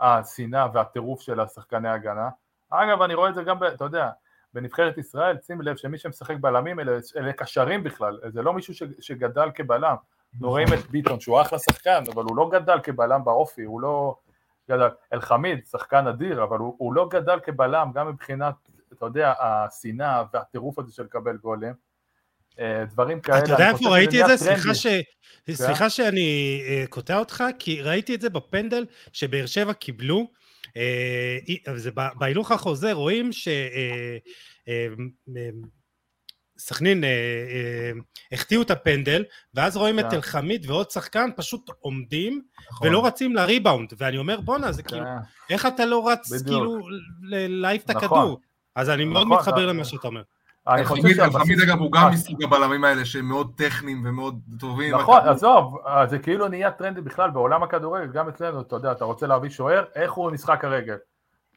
השנאה 0.00 0.66
והטירוף 0.74 1.20
של 1.20 1.40
השחקני 1.40 1.88
ההגנה. 1.88 2.28
אגב, 2.70 3.02
אני 3.02 3.14
רואה 3.14 3.28
את 3.30 3.34
זה 3.34 3.42
גם, 3.42 3.56
אתה 3.74 3.84
יודע, 3.84 4.10
בנבחרת 4.54 4.98
ישראל, 4.98 5.36
שים 5.46 5.60
לב 5.62 5.76
שמי 5.76 5.98
שמשחק 5.98 6.36
בלמים 6.40 6.80
אלה, 6.80 6.92
אלה 7.16 7.32
קשרים 7.32 7.82
בכלל, 7.82 8.18
זה 8.28 8.42
לא 8.42 8.52
מישהו 8.52 8.74
ש, 8.74 8.82
שגדל 9.00 9.50
כבלם. 9.54 9.94
אנחנו 10.34 10.48
רואים 10.48 10.68
את 10.74 10.90
ביטון 10.90 11.20
שהוא 11.20 11.40
אחלה 11.40 11.58
שחקן, 11.58 12.02
אבל 12.14 12.22
הוא 12.24 12.36
לא 12.36 12.50
גדל 12.52 12.78
כבלם 12.82 13.24
באופי, 13.24 13.62
הוא 13.62 13.80
לא 13.80 14.16
גדל, 14.70 14.88
אלחמיד, 15.12 15.66
שחקן 15.70 16.06
אדיר, 16.06 16.42
אבל 16.42 16.58
הוא, 16.58 16.74
הוא 16.78 16.94
לא 16.94 17.08
גדל 17.10 17.40
כבלם, 17.44 17.90
גם 17.94 18.08
מבחינת, 18.08 18.54
אתה 18.92 19.06
יודע, 19.06 19.32
השנאה 19.40 20.22
והטירוף 20.32 20.78
הזה 20.78 20.92
של 20.92 21.02
לקבל 21.02 21.36
גולים. 21.36 21.74
אה, 22.60 22.84
דברים 22.84 23.20
כאלה, 23.20 23.38
אתה 23.38 23.50
יודע 23.50 23.70
איפה 23.70 23.88
ראיתי 23.88 24.22
את 24.22 24.26
זה? 24.26 24.36
סליחה. 24.36 24.74
ש... 24.74 24.86
סליחה 25.50 25.90
שאני 25.90 26.62
אה, 26.68 26.84
קוטע 26.88 27.18
אותך, 27.18 27.44
כי 27.58 27.82
ראיתי 27.82 28.14
את 28.14 28.20
זה 28.20 28.30
בפנדל 28.30 28.84
שבאר 29.12 29.46
שבע 29.46 29.72
קיבלו. 29.72 30.30
אה, 30.76 31.38
זה 31.76 31.90
בהילוך 32.18 32.52
החוזר 32.52 32.92
רואים 32.92 33.32
ש... 33.32 33.48
אה, 36.60 36.66
אה, 36.66 36.72
אה, 36.72 36.74
סכנין 36.74 37.04
אה, 37.04 37.08
אה, 37.08 37.90
החטיאו 38.32 38.62
את 38.62 38.70
הפנדל, 38.70 39.24
ואז 39.54 39.76
רואים 39.76 39.98
את 39.98 40.04
כן. 40.10 40.16
אלחמיד 40.16 40.70
ועוד 40.70 40.90
שחקן 40.90 41.30
פשוט 41.36 41.70
עומדים 41.80 42.42
נכון. 42.70 42.88
ולא 42.88 43.06
רצים 43.06 43.34
לריבאונד, 43.36 43.92
ואני 43.98 44.18
אומר 44.18 44.40
בואנה 44.40 44.72
זה 44.72 44.82
כאילו, 44.82 45.04
כן. 45.04 45.52
איך 45.54 45.66
אתה 45.66 45.84
לא 45.84 46.08
רץ 46.08 46.32
בדיוק. 46.32 46.46
כאילו 46.46 46.78
להעיף 47.48 47.84
את 47.84 47.90
נכון. 47.90 48.18
הכדור? 48.18 48.40
אז 48.76 48.90
אני 48.90 49.04
מאוד 49.04 49.26
נכון, 49.26 49.38
מתחבר 49.38 49.64
אתה- 49.64 49.72
למה 49.72 49.84
שאתה 49.84 50.08
אומר. 50.08 50.22
אלחמיד- 50.68 51.20
אגב 51.64 51.78
הוא 51.78 51.92
גם 51.92 52.02
אה, 52.06 52.10
מסוג 52.10 52.42
הבלמים 52.44 52.84
האלה 52.84 53.04
שהם 53.04 53.24
מאוד 53.24 53.52
טכניים 53.56 54.02
ומאוד 54.06 54.40
טובים. 54.60 54.94
נכון, 54.94 55.20
עזוב, 55.28 55.78
אה, 55.86 56.06
זה 56.06 56.18
כאילו 56.18 56.48
נהיה 56.48 56.70
טרנדי 56.70 57.00
בכלל 57.00 57.30
בעולם 57.30 57.62
הכדורגל, 57.62 58.12
גם 58.12 58.28
אצלנו, 58.28 58.60
אתה 58.60 58.76
יודע, 58.76 58.92
אתה 58.92 59.04
רוצה 59.04 59.26
להביא 59.26 59.50
שוער, 59.50 59.84
איך 59.94 60.12
הוא 60.12 60.30
משחק 60.30 60.64
הרגל? 60.64 60.96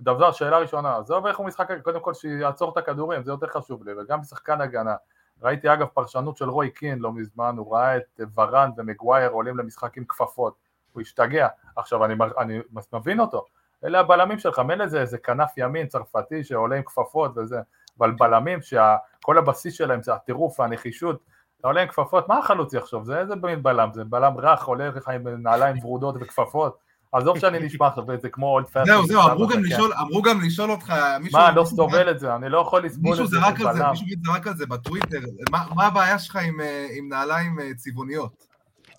דבר, 0.04 0.32
שאלה 0.32 0.58
ראשונה, 0.58 0.98
עזוב 0.98 1.26
איך 1.26 1.38
הוא 1.38 1.46
משחק 1.46 1.70
קודם 1.84 2.00
כל 2.00 2.14
שיעצור 2.14 2.72
את 2.72 2.78
הכדורים, 2.78 3.24
זה 3.24 3.32
יותר 3.32 3.48
חשוב 3.48 3.84
לי, 3.84 3.92
וגם 3.94 4.24
שחקן 4.24 4.62
הגנה. 4.62 4.96
ראיתי 5.42 5.74
אגב 5.74 5.88
פרשנות 5.88 6.38
של 6.38 6.50
רוי 6.50 6.70
קין 6.70 7.00
לא 7.00 7.12
מזמן, 7.12 7.56
הוא 7.58 7.76
ראה 7.76 7.98
את 7.98 8.20
ורן 8.36 8.70
ומגווייר 8.78 9.32
עולים 9.32 9.58
למשחק 9.58 9.98
עם 9.98 10.04
כפפות, 10.08 10.54
הוא 10.94 11.02
השתגע. 11.02 11.48
עכשיו 11.76 12.06
אני, 12.06 12.14
אני 12.38 12.60
מבין 12.94 13.20
אותו, 13.20 13.46
אלה 13.84 14.00
הבלמים 14.00 14.40
שלך, 14.40 14.60
מילא 14.60 14.88
זה 14.88 15.02
איזה 15.02 15.18
כנף 15.18 15.58
ימין 15.58 15.88
צרפתי 15.88 16.44
שעולה 16.44 16.76
עם 16.76 16.84
כפפות 16.84 17.38
וזה, 17.38 17.60
אבל 18.00 18.12
בלמים 18.12 18.60
שכל 18.62 19.38
הבסיס 19.38 19.74
שלהם 19.74 20.02
זה 20.02 20.14
הטירוף 20.14 20.60
והנחישות, 20.60 21.20
אתה 21.60 21.68
עולה 21.68 21.82
עם 21.82 21.88
כפפות, 21.88 22.30
מה 22.30 22.38
החלוץ 22.38 22.74
יחשוב? 22.74 23.04
זה 23.04 23.20
איזה 23.20 23.36
מין 23.36 23.64
בלם? 23.64 23.90
זה 23.94 24.04
בלם 24.04 24.38
רך, 24.38 24.64
עולה 24.64 24.88
לך 24.90 25.10
עם 25.10 25.28
נעליים 25.28 25.86
ורודות 25.86 26.16
וכפפות? 26.20 26.78
עזוב 27.14 27.40
שאני 27.40 27.60
נשמע 27.60 27.88
עכשיו, 27.88 28.04
זה 28.22 28.30
כמו 28.30 28.48
old 28.48 28.66
fashioned. 28.68 28.86
זהו, 28.86 29.06
זהו, 29.08 29.22
אמרו 29.22 29.48
גם 29.48 29.64
לשאול- 29.64 29.94
אמרו 29.94 30.22
גם 30.22 30.42
לשאול 30.42 30.72
אותך, 30.72 30.94
מישהו... 31.20 31.40
מה, 31.40 31.52
לא 31.52 31.62
מישהו 31.64 31.78
סובל 31.78 32.12
את 32.12 32.20
זה, 32.20 32.36
אני 32.36 32.50
לא 32.50 32.58
יכול 32.60 32.86
לסבול 32.86 33.10
מישהו 33.12 33.26
את 33.26 33.30
זה 33.30 33.40
זרק 33.40 33.62
על 33.62 33.78
זה. 33.78 33.84
מישהו 33.90 34.06
זרק 34.26 34.48
על 34.48 34.54
זה 34.56 34.66
בטוויטר, 34.66 35.20
מה- 35.52 35.66
מה 35.76 35.86
הבעיה 35.88 36.20
שלך 36.20 36.36
עם, 36.36 36.62
אה, 36.62 36.88
נעליים 37.10 37.60
אה, 37.60 37.74
צבעוניות? 37.76 38.48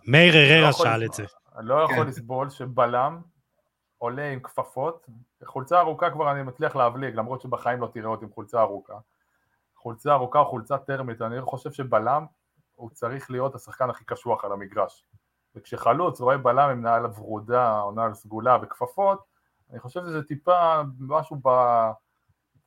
מאיר 0.08 0.34
לא 0.34 0.38
הררה 0.40 0.70
יכול 0.70 0.86
שאל 0.86 0.92
לסבול. 1.04 1.06
את 1.24 1.30
זה. 1.30 1.58
אני 1.58 1.68
לא 1.68 1.82
יכול 1.84 1.96
כן. 1.96 2.06
לסבול 2.06 2.50
שבלם 2.50 3.18
עולה 3.98 4.30
עם 4.30 4.40
כפפות, 4.40 5.06
חולצה 5.44 5.80
ארוכה 5.80 6.10
כבר 6.10 6.32
אני 6.32 6.42
מצליח 6.42 6.76
להבליג, 6.76 7.14
למרות 7.14 7.40
שבחיים 7.40 7.80
לא 7.80 7.88
תראה 7.94 8.06
אותי 8.06 8.24
עם 8.24 8.30
חולצה 8.30 8.60
ארוכה. 8.60 8.94
חולצה 9.76 10.12
ארוכה 10.12 10.38
או 10.38 10.44
חולצה 10.46 10.78
טרמית, 10.78 11.22
אני 11.22 11.40
חושב 11.40 11.72
שבלם 11.72 12.24
הוא 12.74 12.90
צריך 12.90 13.30
להיות 13.30 13.54
השחקן 13.54 13.90
הכי 13.90 14.04
קשוח 14.04 14.44
על 14.44 14.52
המגרש. 14.52 15.04
וכשחלוץ 15.56 16.20
רואה 16.20 16.38
בלם 16.38 16.70
עם 16.70 16.82
נעל 16.82 17.06
ורודה 17.06 17.80
או 17.80 17.92
נעל 17.92 18.14
סגולה 18.14 18.58
וכפפות, 18.62 19.24
אני 19.70 19.80
חושב 19.80 20.00
שזה 20.00 20.22
טיפה 20.22 20.80
משהו 21.00 21.36
ב... 21.42 21.48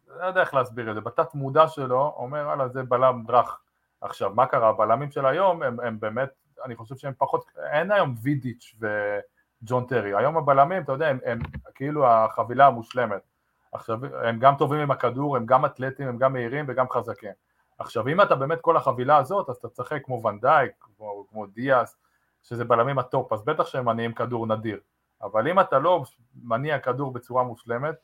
לא 0.08 0.26
יודע 0.26 0.42
איך 0.42 0.54
להסביר 0.54 0.90
את 0.90 0.96
זה, 0.96 1.02
בתת 1.02 1.34
מודע 1.34 1.68
שלו, 1.68 2.14
אומר 2.18 2.44
וואלה 2.46 2.68
זה 2.68 2.84
בלם 2.84 3.24
רך. 3.30 3.60
עכשיו, 4.02 4.32
מה 4.34 4.46
קרה? 4.46 4.70
הבלמים 4.70 5.12
של 5.12 5.26
היום 5.26 5.64
הם, 5.64 5.80
הם 5.80 6.00
באמת, 6.00 6.30
אני 6.66 6.76
חושב 6.76 6.96
שהם 6.96 7.14
פחות, 7.18 7.46
אין 7.72 7.92
היום 7.92 8.16
וידיץ' 8.22 8.76
וג'ון 8.80 9.86
טרי, 9.86 10.16
היום 10.16 10.38
הבלמים, 10.38 10.84
אתה 10.84 10.92
יודע, 10.92 11.08
הם, 11.08 11.20
הם 11.26 11.40
כאילו 11.76 12.08
החבילה 12.08 12.68
המושלמת. 12.68 13.22
עכשיו, 13.72 14.00
הם 14.24 14.40
גם 14.40 14.56
טובים 14.56 14.80
עם 14.80 14.92
הכדור, 14.92 15.38
הם 15.38 15.46
גם 15.46 15.66
אתלטים, 15.66 16.08
הם 16.08 16.18
גם 16.18 16.34
מהירים 16.34 16.66
וגם 16.68 16.90
חזקים. 16.90 17.32
עכשיו, 17.80 18.08
אם 18.08 18.22
אתה 18.22 18.36
באמת 18.36 18.62
כל 18.62 18.78
החבילה 18.78 19.18
הזאת, 19.18 19.50
אז 19.50 19.56
אתה 19.56 19.70
תשחק 19.70 20.06
כמו 20.06 20.24
ונדייק, 20.24 20.72
כמו, 20.80 21.26
כמו 21.30 21.46
דיאס, 21.46 21.98
שזה 22.44 22.66
בלמים 22.66 23.00
הטופ, 23.00 23.34
אז 23.34 23.46
בטח 23.46 23.66
שהם 23.66 23.86
מניעים 23.86 24.14
כדור 24.14 24.48
נדיר. 24.48 24.80
אבל 25.22 25.48
אם 25.48 25.60
אתה 25.60 25.80
לא 25.80 26.04
מניע 26.44 26.80
כדור 26.80 27.14
בצורה 27.14 27.44
מושלמת, 27.44 27.96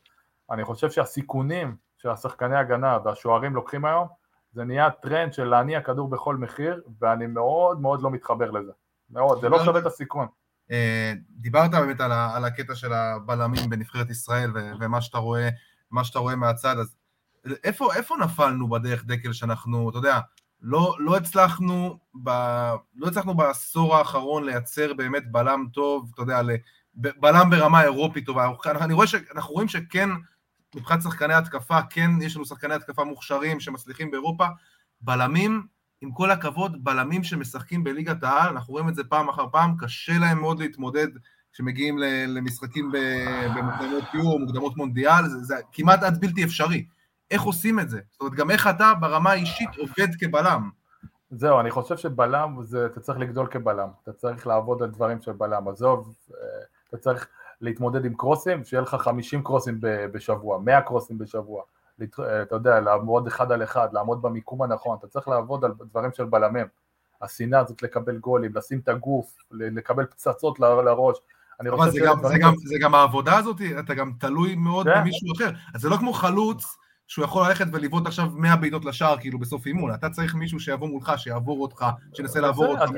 אני 0.52 0.64
חושב 0.64 0.92
שהסיכונים 0.92 1.76
שהשחקני 1.98 2.56
הגנה 2.56 2.98
והשוערים 3.06 3.56
לוקחים 3.56 3.86
היום, 3.86 4.08
זה 4.52 4.64
נהיה 4.64 4.90
טרנד 4.90 5.34
של 5.34 5.44
להניע 5.44 5.82
כדור 5.82 6.10
בכל 6.10 6.38
מחיר, 6.38 6.82
ואני 7.02 7.28
מאוד 7.28 7.82
מאוד 7.82 8.02
לא 8.02 8.12
מתחבר 8.12 8.52
לזה. 8.52 8.72
מאוד, 9.10 9.42
זה 9.42 9.50
לא 9.50 9.66
שווה 9.66 9.80
את 9.80 9.86
הסיכון. 9.86 10.28
אה, 10.72 11.14
דיברת 11.30 11.72
באמת 11.72 12.02
על, 12.02 12.12
ה, 12.12 12.36
על 12.36 12.46
הקטע 12.46 12.76
של 12.76 12.94
הבלמים 12.94 13.70
בנבחרת 13.70 14.10
ישראל 14.10 14.52
ו, 14.56 14.72
ומה 14.80 15.02
שאתה 15.02 15.18
רואה, 15.18 15.50
מה 15.92 16.04
שאתה 16.04 16.20
רואה 16.20 16.36
מהצד, 16.36 16.76
אז 16.80 16.96
איפה, 17.64 17.94
איפה 17.94 18.16
נפלנו 18.24 18.70
בדרך 18.70 19.06
דקל 19.06 19.34
שאנחנו, 19.34 19.90
אתה 19.90 19.98
יודע, 19.98 20.20
לא, 20.64 20.95
לא 20.99 21.18
הצלחנו 21.18 21.99
ב, 22.24 22.30
לא 22.95 23.07
הצלחנו 23.07 23.34
בעשור 23.34 23.95
האחרון 23.95 24.43
לייצר 24.43 24.93
באמת 24.93 25.32
בלם 25.32 25.66
טוב, 25.74 26.11
אתה 26.14 26.22
יודע, 26.22 26.41
בלם 26.95 27.49
ברמה 27.49 27.84
אירופית 27.84 28.26
טובה. 28.26 28.51
אני 28.66 28.93
רואה 28.93 29.07
שאנחנו 29.07 29.53
רואים 29.53 29.68
שכן, 29.68 30.09
מבחינת 30.76 31.01
שחקני 31.01 31.34
התקפה, 31.34 31.82
כן 31.89 32.11
יש 32.22 32.36
לנו 32.36 32.45
שחקני 32.45 32.74
התקפה 32.74 33.03
מוכשרים 33.03 33.59
שמצליחים 33.59 34.11
באירופה. 34.11 34.45
בלמים, 35.01 35.68
עם 36.01 36.11
כל 36.11 36.32
הכבוד, 36.32 36.84
בלמים 36.84 37.24
שמשחקים 37.24 37.84
בליגת 37.84 38.24
העל, 38.24 38.49
אנחנו 38.49 38.72
רואים 38.72 38.89
את 38.89 38.95
זה 38.95 39.03
פעם 39.03 39.30
אחר 39.30 39.45
פעם, 39.51 39.76
קשה 39.80 40.18
להם 40.18 40.39
מאוד 40.39 40.59
להתמודד 40.59 41.07
כשמגיעים 41.53 41.97
למשחקים 42.28 42.91
במוקדמות 43.55 44.03
יורו, 44.14 44.39
מוקדמות 44.39 44.78
מונדיאל, 44.78 45.28
זה, 45.30 45.39
זה 45.39 45.55
כמעט 45.72 46.03
עד 46.03 46.22
בלתי 46.22 46.43
אפשרי. 46.43 46.86
איך 47.32 47.42
עושים 47.42 47.80
את 47.80 47.90
זה? 47.90 48.00
זאת 48.12 48.22
אומרת, 48.22 48.34
גם 48.36 48.52
איך 48.52 48.68
אתה 48.68 48.94
ברמה 49.02 49.30
האישית 49.32 49.70
עובד 49.78 50.08
כבלם. 50.20 50.70
זהו, 51.32 51.60
אני 51.60 51.72
חושב 51.72 51.98
שבלם, 51.98 52.58
זה, 52.62 52.86
אתה 52.86 53.00
צריך 53.00 53.20
לגדול 53.20 53.48
כבלם, 53.48 53.88
אתה 54.04 54.14
צריך 54.14 54.48
לעבוד 54.48 54.84
על 54.84 54.90
דברים 54.90 55.22
של 55.22 55.32
בלם, 55.32 55.68
עזוב, 55.68 56.16
אה, 56.32 56.38
אתה 56.90 56.98
צריך 56.98 57.28
להתמודד 57.62 58.06
עם 58.06 58.14
קרוסים, 58.14 58.64
שיהיה 58.64 58.82
לך 58.82 58.96
50 59.00 59.44
קרוסים 59.44 59.78
בשבוע, 59.82 60.60
100 60.60 60.82
קרוסים 60.82 61.18
בשבוע, 61.18 61.64
לת- 62.00 62.20
אתה 62.20 62.56
יודע, 62.56 62.80
לעמוד 62.80 63.28
אחד 63.28 63.52
על 63.52 63.64
אחד, 63.64 63.88
לעמוד 63.94 64.22
במיקום 64.22 64.62
הנכון, 64.62 64.98
אתה 65.00 65.08
צריך 65.08 65.28
לעבוד 65.28 65.66
על 65.66 65.72
דברים 65.90 66.12
של 66.14 66.24
בלמים. 66.26 66.66
השנאה 67.22 67.60
הזאת 67.60 67.84
לקבל 67.84 68.18
גולים, 68.18 68.52
לשים 68.56 68.80
את 68.80 68.90
הגוף, 68.90 69.36
לקבל 69.52 70.06
פצצות 70.06 70.60
לראש. 70.60 71.18
אני 71.60 71.70
אבל 71.70 71.92
זה 71.92 72.00
גם, 72.06 72.28
זה, 72.28 72.38
גם, 72.40 72.54
זה 72.66 72.76
גם 72.82 72.96
העבודה 72.96 73.38
הזאת, 73.38 73.58
אתה 73.80 73.94
גם 73.94 74.12
תלוי 74.20 74.56
מאוד 74.56 74.86
כן. 74.88 75.02
במישהו 75.02 75.28
אחר. 75.38 75.50
אז 75.76 75.82
זה 75.82 75.90
לא 75.90 75.98
כמו 75.98 76.14
חלוץ 76.14 76.78
שהוא 77.08 77.26
יכול 77.26 77.47
ללכת 77.47 77.66
ולבעוט 77.74 78.08
עכשיו 78.08 78.26
100 78.34 78.56
בעיטות 78.56 78.86
לשער 78.86 79.18
כאילו 79.20 79.39
בסוף 79.39 79.66
אימון. 79.66 79.93
אתה 79.93 80.10
צריך 80.10 80.36
מישהו 80.36 80.60
שיבוא 80.60 80.88
מולך, 80.88 81.12
שיעבור 81.18 81.62
אותך, 81.62 81.86
שינסה 82.14 82.39
לעבור 82.39 82.66
אותך, 82.68 82.91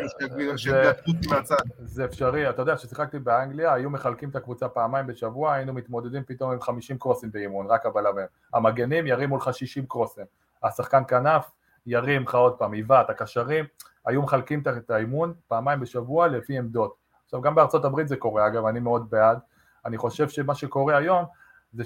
אותי 1.08 1.28
מהצד. 1.30 1.56
זה 1.80 2.06
אפשרי, 2.06 2.50
אתה 2.50 2.62
יודע, 2.62 2.76
כששיחקתי 2.76 3.20
באנגליה, 3.20 3.74
היו 3.74 3.90
מחלקים 3.90 4.30
את 4.30 4.36
הקבוצה 4.36 4.70
פעמיים 4.70 5.08
בשבוע, 5.08 5.54
היינו 5.54 5.74
מתמודדים 5.74 6.24
פתאום 6.28 6.52
עם 6.52 6.62
50 6.62 6.98
קרוסים 6.98 7.32
באימון, 7.32 7.68
רק 7.68 7.86
הבלמים. 7.86 8.26
המגנים 8.54 9.08
ירימו 9.08 9.38
לך 9.38 9.54
60 9.54 9.86
קרוסים. 9.86 10.26
השחקן 10.64 11.04
כנף 11.08 11.52
ירים 11.86 12.24
לך 12.24 12.36
עוד 12.36 12.54
פעם, 12.54 12.74
עיוות, 12.74 13.10
הקשרים, 13.10 13.66
היו 14.06 14.22
מחלקים 14.22 14.64
את- 14.78 14.90
האימון 14.90 15.34
פעמיים 15.48 15.80
בשבוע 15.80 16.28
לפי 16.28 16.58
עמדות. 16.58 16.96
עכשיו, 17.26 17.42
גם 17.42 17.56
בארצות 17.56 17.86
הברית 17.86 18.08
זה 18.08 18.16
קורה, 18.16 18.48
אגב, 18.48 18.66
אני 18.66 18.80
מאוד 18.80 19.10
בעד. 19.10 19.38
אני 19.86 19.98
חושב 19.98 20.30
שמה 20.30 20.56
שקורה 20.56 20.98
היום, 20.98 21.26
זה 21.74 21.84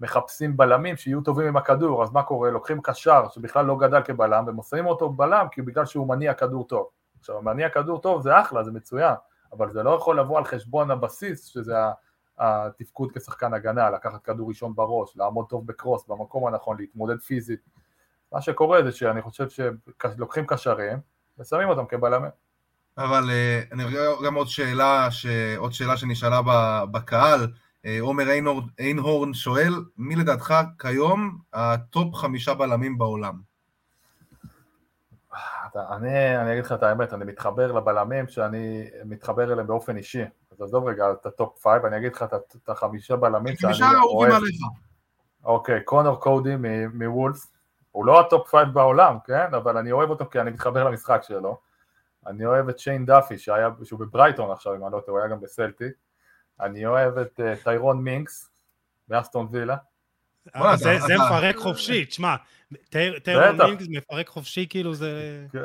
שמחפשים 0.00 0.56
בלמים 0.56 0.96
שיהיו 0.96 1.20
טובים 1.20 1.46
עם 1.46 1.56
הכדור, 1.56 2.02
אז 2.02 2.12
מה 2.12 2.22
קורה? 2.22 2.50
לוקחים 2.50 2.80
קשר 2.82 3.28
שבכלל 3.28 3.66
לא 3.66 3.76
גדל 3.76 4.02
כבלם, 4.02 4.44
ומוסרים 4.46 4.86
אותו 4.86 5.08
בלם, 5.08 5.46
כי 5.52 5.62
בגלל 5.62 5.86
שהוא 5.86 6.08
מניע 6.08 6.34
כדור 6.34 6.66
טוב. 6.66 6.86
עכשיו, 7.20 7.42
מניע 7.42 7.68
כדור 7.68 8.00
טוב 8.00 8.22
זה 8.22 8.40
אחלה, 8.40 8.64
זה 8.64 8.70
מצוין, 8.72 9.14
אבל 9.52 9.70
זה 9.72 9.82
לא 9.82 9.90
יכול 9.90 10.20
לבוא 10.20 10.38
על 10.38 10.44
חשבון 10.44 10.90
הבסיס, 10.90 11.44
שזה 11.44 11.74
התפקוד 12.38 13.12
כשחקן 13.12 13.54
הגנה, 13.54 13.90
לקחת 13.90 14.24
כדור 14.24 14.48
ראשון 14.48 14.74
בראש, 14.74 15.16
לעמוד 15.16 15.46
טוב 15.48 15.66
בקרוס, 15.66 16.06
במקום 16.08 16.46
הנכון, 16.46 16.76
להתמודד 16.78 17.20
פיזית. 17.20 17.60
מה 18.32 18.40
שקורה 18.40 18.82
זה 18.82 18.92
שאני 18.92 19.22
חושב 19.22 19.46
שלוקחים 19.48 20.46
קשרים 20.46 20.98
ושמים 21.38 21.68
אותם 21.68 21.86
כבלמים. 21.86 22.30
אבל 22.98 23.30
אה, 23.30 23.62
אני 23.72 23.84
רואה 23.84 24.26
גם 24.26 24.34
עוד 24.34 24.48
שאלה, 24.48 25.10
ש... 25.10 25.26
עוד 25.56 25.72
שאלה 25.72 25.96
שנשאלה 25.96 26.40
בקהל. 26.90 27.46
אה, 27.86 28.00
עומר 28.00 28.24
איינהורן, 28.78 29.34
שואל, 29.34 29.74
מי 29.96 30.16
לדעתך 30.16 30.54
כיום 30.78 31.38
הטופ 31.52 32.14
חמישה 32.14 32.54
בלמים 32.54 32.98
בעולם? 32.98 33.50
אני, 35.76 36.38
אני 36.38 36.52
אגיד 36.52 36.64
לך 36.64 36.72
את 36.72 36.82
האמת, 36.82 37.12
אני 37.12 37.24
מתחבר 37.24 37.72
לבלמים 37.72 38.28
שאני 38.28 38.90
מתחבר 39.04 39.52
אליהם 39.52 39.66
באופן 39.66 39.96
אישי. 39.96 40.22
אז 40.52 40.62
עזוב 40.62 40.88
רגע 40.88 41.12
את 41.12 41.26
ה 41.26 41.34
top 41.34 41.58
five, 41.58 41.84
אני 41.84 41.96
אגיד 41.96 42.14
לך 42.14 42.22
את, 42.22 42.56
את 42.64 42.68
החמישה 42.68 43.16
בלמים 43.16 43.56
שאני 43.56 43.96
אוהב. 44.02 44.42
אוקיי, 45.44 45.84
קונור 45.84 46.20
קודי 46.20 46.54
מוולבס, 46.94 47.52
הוא 47.90 48.06
לא 48.06 48.20
ה 48.20 48.27
top 48.27 48.48
five 48.48 48.68
בעולם, 48.68 49.16
כן? 49.24 49.54
אבל 49.54 49.76
אני 49.76 49.92
אוהב 49.92 50.10
אותו 50.10 50.26
כי 50.30 50.40
אני 50.40 50.50
מתחבר 50.50 50.84
למשחק 50.84 51.20
שלו. 51.22 51.58
אני 52.26 52.46
אוהב 52.46 52.68
את 52.68 52.78
שיין 52.78 53.06
דאפי, 53.06 53.38
שהיה, 53.38 53.68
שהוא 53.84 54.00
בברייטון 54.00 54.50
עכשיו, 54.50 54.74
אם 54.74 54.84
אני 54.84 54.92
לא 54.92 55.00
טועה, 55.00 55.10
הוא 55.10 55.18
היה 55.18 55.28
גם 55.28 55.40
בסלטיק. 55.40 55.88
אני 56.62 56.86
אוהב 56.86 57.18
את 57.18 57.40
אה, 57.40 57.64
טיירון 57.64 58.04
מינקס, 58.04 58.50
מאסטון 59.08 59.46
וילה. 59.50 59.76
וואלה, 60.56 60.76
זה 60.76 61.14
מפרק 61.14 61.56
חופשי, 61.56 62.04
תשמע, 62.04 62.36
טיירון 62.90 63.56
בטח. 63.56 63.64
מינגס 63.64 63.86
מפרק 63.90 64.28
חופשי, 64.28 64.66
כאילו 64.70 64.94
זה... 64.94 65.46
כן. 65.52 65.58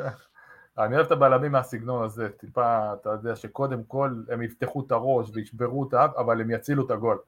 אני 0.78 0.94
אוהב 0.94 1.06
את 1.06 1.12
הבלמים 1.12 1.52
מהסגנון 1.52 2.04
הזה, 2.04 2.28
טיפה, 2.28 2.92
אתה 3.00 3.10
יודע, 3.10 3.36
שקודם 3.36 3.84
כל 3.84 4.14
הם 4.28 4.42
יפתחו 4.42 4.84
את 4.86 4.92
הראש 4.92 5.28
וישברו 5.34 5.88
את 5.88 5.94
האף, 5.94 6.10
אבל 6.16 6.40
הם 6.40 6.50
יצילו 6.50 6.86
את 6.86 6.90
הגול. 6.90 7.18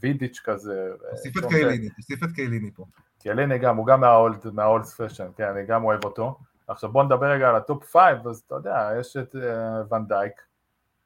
וידיץ' 0.00 0.40
כזה. 0.44 0.90
תוסיף 1.10 1.36
אה, 1.36 1.40
את 1.40 1.50
שון 1.50 1.52
קיאליני, 1.52 1.88
תוסיף 1.88 2.22
את 2.22 2.28
קיאליני 2.34 2.70
פה. 2.74 2.84
קיאליני 3.18 3.58
גם, 3.58 3.76
הוא 3.76 3.86
גם 3.86 4.00
מה 4.00 4.17
old, 4.17 4.50
מה 4.52 4.65
old 4.65 4.84
fashion, 4.84 5.28
כן, 5.36 5.44
אני 5.44 5.66
גם 5.66 5.84
אוהב 5.84 6.04
אותו. 6.04 6.38
עכשיו 6.68 6.92
בוא 6.92 7.04
נדבר 7.04 7.26
רגע 7.26 7.48
על 7.48 7.56
ה 7.56 7.63
top 7.63 7.84
five, 7.84 8.28
אז 8.28 8.42
אתה 8.46 8.54
יודע, 8.54 8.90
יש 9.00 9.16
את 9.16 9.36
אה, 9.36 9.94
ון 9.94 10.06
דייק, 10.08 10.32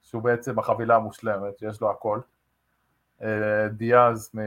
שהוא 0.06 0.22
בעצם 0.22 0.58
החבילה 0.58 0.96
המושלמת, 0.96 1.58
שיש 1.58 1.80
לו 1.80 1.90
הכל. 1.90 2.20
אה, 3.22 3.68
דיאז 3.68 4.30
מ... 4.34 4.40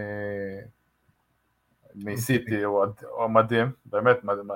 מסיטי, 1.96 2.64
הוא, 2.64 2.86
מדהים, 3.30 3.72
באמת, 3.86 4.24
מדהים, 4.24 4.48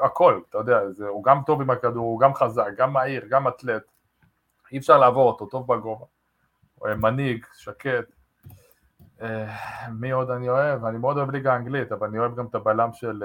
הכל, 0.00 0.40
אתה 0.50 0.58
יודע, 0.58 0.90
זה, 0.90 1.08
הוא 1.08 1.24
גם 1.24 1.40
טוב 1.46 1.60
עם 1.60 1.70
הכדור, 1.70 2.06
הוא 2.06 2.20
גם 2.20 2.34
חזק, 2.34 2.66
גם 2.76 2.92
מהיר, 2.92 3.26
גם 3.28 3.48
אתלט, 3.48 3.82
אי 4.72 4.78
אפשר 4.78 4.98
לעבור 4.98 5.28
אותו, 5.28 5.46
טוב 5.46 5.72
בגובה. 5.72 6.06
הוא 6.74 6.88
אה, 6.88 6.94
מנהיג, 6.94 7.46
שקט. 7.54 8.04
אה, 9.22 9.54
מי 9.92 10.10
עוד 10.10 10.30
אני 10.30 10.48
אוהב? 10.48 10.84
אני 10.84 10.98
מאוד 10.98 11.16
אוהב 11.16 11.30
ליגה 11.30 11.52
האנגלית, 11.52 11.92
אבל 11.92 12.06
אני 12.08 12.18
אוהב 12.18 12.36
גם 12.36 12.46
את 12.46 12.54
הבלם 12.54 12.92
של 12.92 13.24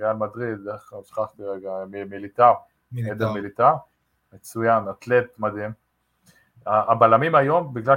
ריאל 0.00 0.16
מדריד, 0.16 0.68
איך 0.72 0.92
שכחתי 1.04 1.42
רגע, 1.44 1.70
מ- 1.86 2.10
מיליטאו, 2.10 2.54
מיליטאו. 2.92 3.34
מיליטאו, 3.34 3.74
מצוין, 4.32 4.84
אתלט 4.90 5.38
מדהים. 5.38 5.81
ה- 6.66 6.92
הבלמים 6.92 7.34
היום, 7.34 7.74
בגלל, 7.74 7.96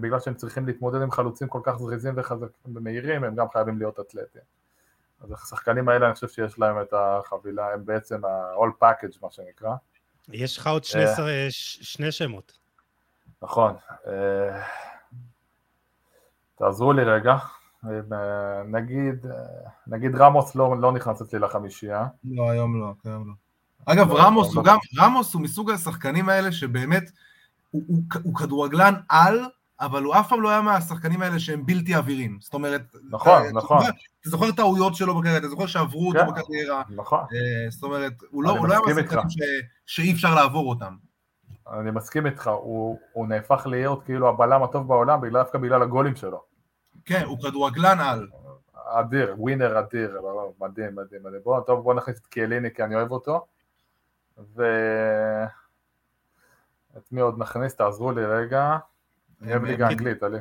בגלל 0.00 0.20
שהם 0.20 0.34
צריכים 0.34 0.66
להתמודד 0.66 1.02
עם 1.02 1.10
חלוצים 1.10 1.48
כל 1.48 1.60
כך 1.62 1.76
זריזים 1.78 2.14
וחזקים 2.16 2.76
ומהירים, 2.76 3.24
הם 3.24 3.34
גם 3.34 3.46
חייבים 3.52 3.78
להיות 3.78 4.00
אתלטים. 4.00 4.42
אז 5.20 5.32
השחקנים 5.32 5.88
האלה, 5.88 6.06
אני 6.06 6.14
חושב 6.14 6.28
שיש 6.28 6.58
להם 6.58 6.80
את 6.80 6.92
החבילה, 6.96 7.72
הם 7.72 7.84
בעצם 7.84 8.24
ה-all 8.24 8.84
package, 8.84 9.18
מה 9.22 9.30
שנקרא. 9.30 9.74
יש 10.28 10.58
לך 10.58 10.66
עוד 10.66 10.84
שני 10.84 11.04
אה. 11.06 11.16
שר- 11.16 11.26
ש- 11.50 11.78
שני 11.82 12.12
שמות. 12.12 12.58
נכון. 13.42 13.74
אה, 14.06 14.62
תעזרו 16.58 16.92
לי 16.92 17.04
רגע. 17.04 17.36
אה, 17.84 18.62
נגיד, 18.64 19.26
נגיד 19.86 20.16
רמוס 20.16 20.54
לא, 20.54 20.80
לא 20.80 20.92
נכנס 20.92 21.22
אצלי 21.22 21.38
לחמישייה. 21.38 22.06
לא, 22.24 22.50
היום 22.50 22.80
לא, 22.80 22.92
היום 23.04 23.28
לא. 23.28 23.32
אגב, 23.92 24.12
רמוס 24.12 24.54
לא. 24.54 24.60
הוא 24.60 24.64
גם, 24.64 24.76
רמוס 24.98 25.34
הוא 25.34 25.42
מסוג 25.42 25.70
השחקנים 25.70 26.28
האלה 26.28 26.52
שבאמת, 26.52 27.10
הוא, 27.76 28.02
הוא, 28.12 28.22
הוא 28.22 28.34
כדורגלן 28.34 28.94
על, 29.08 29.44
אבל 29.80 30.02
הוא 30.02 30.14
אף 30.14 30.28
פעם 30.28 30.42
לא 30.42 30.50
היה 30.50 30.60
מהשחקנים 30.60 31.22
האלה 31.22 31.38
שהם 31.38 31.66
בלתי 31.66 31.94
עבירים. 31.94 32.38
זאת 32.40 32.54
אומרת, 32.54 32.82
נכון, 33.10 33.42
אתה, 33.42 33.52
נכון. 33.52 33.78
אתה 33.78 33.86
זוכר, 33.86 33.98
אתה 34.20 34.30
זוכר 34.30 34.52
טעויות 34.52 34.94
שלו 34.94 35.18
בקריירה, 35.18 35.38
אתה 35.38 35.48
זוכר 35.48 35.66
שעברו 35.66 36.12
כן. 36.12 36.18
אותו 36.18 36.32
בקריירה, 36.32 36.82
נכון, 36.90 37.18
אה, 37.18 37.70
זאת 37.70 37.82
אומרת, 37.82 38.12
הוא 38.30 38.44
לא, 38.44 38.50
הוא 38.50 38.68
לא 38.68 38.72
היה 38.72 38.80
מהשחקנים. 38.94 39.30
ש, 39.30 39.38
שאי 39.86 40.12
אפשר 40.12 40.34
לעבור 40.34 40.68
אותם. 40.68 40.94
אני 41.72 41.90
מסכים 41.90 42.26
איתך, 42.26 42.50
הוא, 42.62 42.98
הוא 43.12 43.28
נהפך 43.28 43.66
להיות 43.66 44.02
כאילו 44.04 44.28
הבלם 44.28 44.62
הטוב 44.62 44.88
בעולם, 44.88 45.20
בגלל, 45.20 45.42
דווקא 45.42 45.58
בגלל 45.58 45.82
הגולים 45.82 46.16
שלו. 46.16 46.42
כן, 47.04 47.22
הוא 47.24 47.38
כדורגלן 47.42 48.00
על. 48.00 48.28
אדיר, 48.88 49.34
ווינר 49.38 49.78
אדיר, 49.78 50.20
לא, 50.20 50.52
מדהים, 50.60 50.96
מדהים, 50.96 51.22
מדהים. 51.22 51.42
בוא, 51.44 51.60
טוב, 51.60 51.80
בוא 51.80 51.94
נכניס 51.94 52.18
את 52.18 52.26
קיאליני 52.26 52.68
כי 52.74 52.84
אני 52.84 52.94
אוהב 52.94 53.10
אותו. 53.10 53.46
ו... 54.56 54.62
את 56.96 57.12
מי 57.12 57.20
עוד 57.20 57.38
נכניס? 57.38 57.74
תעזרו 57.74 58.12
לי 58.12 58.24
רגע. 58.24 58.76
אני 59.42 59.50
אוהב 59.50 59.64
ליגה 59.64 59.88
אנגלית, 59.88 60.22
עלי. 60.22 60.38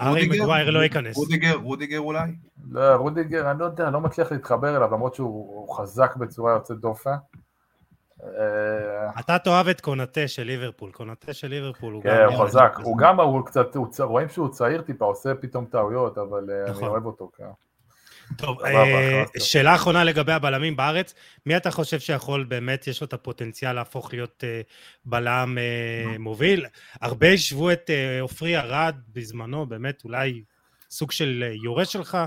הארי? 0.00 0.28
מגווייר 0.28 0.70
לא 0.70 0.78
ייכנס. 0.78 1.16
רודיגר, 1.16 1.54
רודיגר 1.54 2.00
אולי? 2.00 2.30
לא, 2.70 2.94
רודיגר, 2.94 3.50
אני 3.50 3.58
לא 3.58 3.64
יודע, 3.64 3.90
לא 3.90 4.00
מצליח 4.00 4.32
להתחבר 4.32 4.76
אליו, 4.76 4.92
למרות 4.92 5.14
שהוא 5.14 5.58
הוא 5.58 5.76
חזק 5.76 6.16
בצורה 6.16 6.52
יוצאת 6.52 6.78
דופן. 6.78 7.16
אה, 8.22 9.20
אתה 9.20 9.38
תאהב 9.38 9.68
את 9.68 9.80
קונאטה 9.80 10.28
של 10.28 10.42
ליברפול, 10.42 10.92
קונאטה 10.92 11.32
של 11.32 11.48
ליברפול 11.48 11.94
הוא 11.94 12.02
כן, 12.02 12.26
גם... 12.26 12.32
הוא 12.32 12.46
חזק. 12.46 12.78
הוא 12.82 12.98
גם, 12.98 13.20
הוא 13.20 13.46
קצת, 13.46 13.76
רואים 13.98 14.28
שהוא 14.28 14.48
צעיר 14.48 14.82
טיפה, 14.82 15.04
עושה 15.04 15.34
פתאום 15.34 15.64
טעויות, 15.64 16.18
אבל 16.18 16.50
אה, 16.50 16.62
אני 16.62 16.70
נכון. 16.70 16.88
אוהב 16.88 17.06
אותו, 17.06 17.30
כן. 17.36 17.44
טוב, 18.36 18.60
אה. 18.60 19.24
שאלה 19.38 19.74
אחרונה 19.74 20.04
לגבי 20.04 20.32
הבלמים 20.32 20.76
בארץ, 20.76 21.14
מי 21.46 21.56
אתה 21.56 21.70
חושב 21.70 22.00
שיכול, 22.00 22.44
באמת 22.44 22.86
יש 22.86 23.00
לו 23.00 23.06
את 23.06 23.12
הפוטנציאל 23.12 23.72
להפוך 23.72 24.12
להיות 24.12 24.44
אה, 24.44 24.60
בלם 25.04 25.58
אה, 25.58 26.18
מוביל? 26.18 26.66
הרבה 27.00 27.32
השוו 27.32 27.72
את 27.72 27.90
אה, 27.90 28.20
עופרי 28.20 28.58
ארד 28.58 28.94
בזמנו, 29.12 29.66
באמת 29.66 30.04
אולי 30.04 30.42
סוג 30.90 31.10
של 31.10 31.44
יורש 31.64 31.92
שלך. 31.92 32.18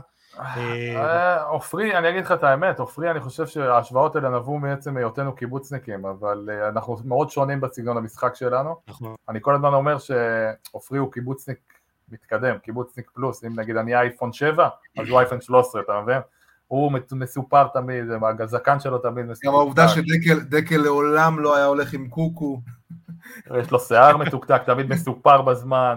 עופרי, 1.48 1.98
אני 1.98 2.10
אגיד 2.10 2.24
לך 2.24 2.32
את 2.32 2.44
האמת, 2.44 2.80
עופרי, 2.80 3.12
אני 3.12 3.20
חושב 3.20 3.48
שההשוואות 3.48 4.16
האלה 4.16 4.30
נבעו 4.30 4.58
מעצם 4.58 4.98
היותנו 4.98 5.36
קיבוצניקים, 5.36 6.06
אבל 6.06 6.50
אנחנו 6.70 6.98
מאוד 7.06 7.30
שונים 7.30 7.62
בסגנון 7.62 7.98
המשחק 7.98 8.36
שלנו. 8.36 8.76
נכון. 8.88 9.16
אני 9.30 9.40
כל 9.42 9.56
הזמן 9.56 9.74
אומר 9.74 9.98
שעופרי 10.00 11.00
הוא 11.00 11.12
קיבוצניק 11.12 11.77
מתקדם, 12.12 12.58
קיבוצניק 12.58 13.12
פלוס, 13.14 13.44
אם 13.44 13.60
נגיד 13.60 13.78
אני 13.78 13.96
אייפון 13.96 14.34
7, 14.34 14.70
אז 15.00 15.10
הוא 15.10 15.20
אייפון 15.20 15.42
13, 15.42 15.82
אתה 15.82 16.02
מבין? 16.02 16.20
הוא 16.68 16.92
מסופר 17.12 17.68
תמיד, 17.74 18.06
הזקן 18.40 18.80
שלו 18.80 18.98
תמיד 18.98 19.26
מסופר. 19.26 19.48
גם 19.48 19.54
העובדה 19.54 19.88
שדקל 19.88 20.40
דקל 20.40 20.78
לעולם 20.78 21.40
לא 21.40 21.56
היה 21.56 21.66
הולך 21.66 21.94
עם 21.94 22.10
קוקו. 22.10 22.62
יש 23.60 23.72
לו 23.72 23.80
שיער 23.80 24.18
מתוקתק, 24.18 24.62
תמיד 24.66 24.90
מסופר 24.90 25.42
בזמן, 25.42 25.96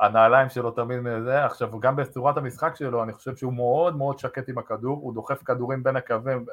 הנעליים 0.00 0.48
שלו 0.48 0.70
תמיד 0.70 1.00
מזה, 1.00 1.44
עכשיו 1.44 1.80
גם 1.80 1.96
בצורת 1.96 2.36
המשחק 2.36 2.76
שלו, 2.76 3.02
אני 3.02 3.12
חושב 3.12 3.36
שהוא 3.36 3.52
מאוד 3.52 3.96
מאוד 3.96 4.18
שקט 4.18 4.48
עם 4.48 4.58
הכדור, 4.58 4.98
הוא 5.02 5.14
דוחף 5.14 5.42
כדורים 5.42 5.82
בין 5.82 5.96
הקווים, 5.96 6.46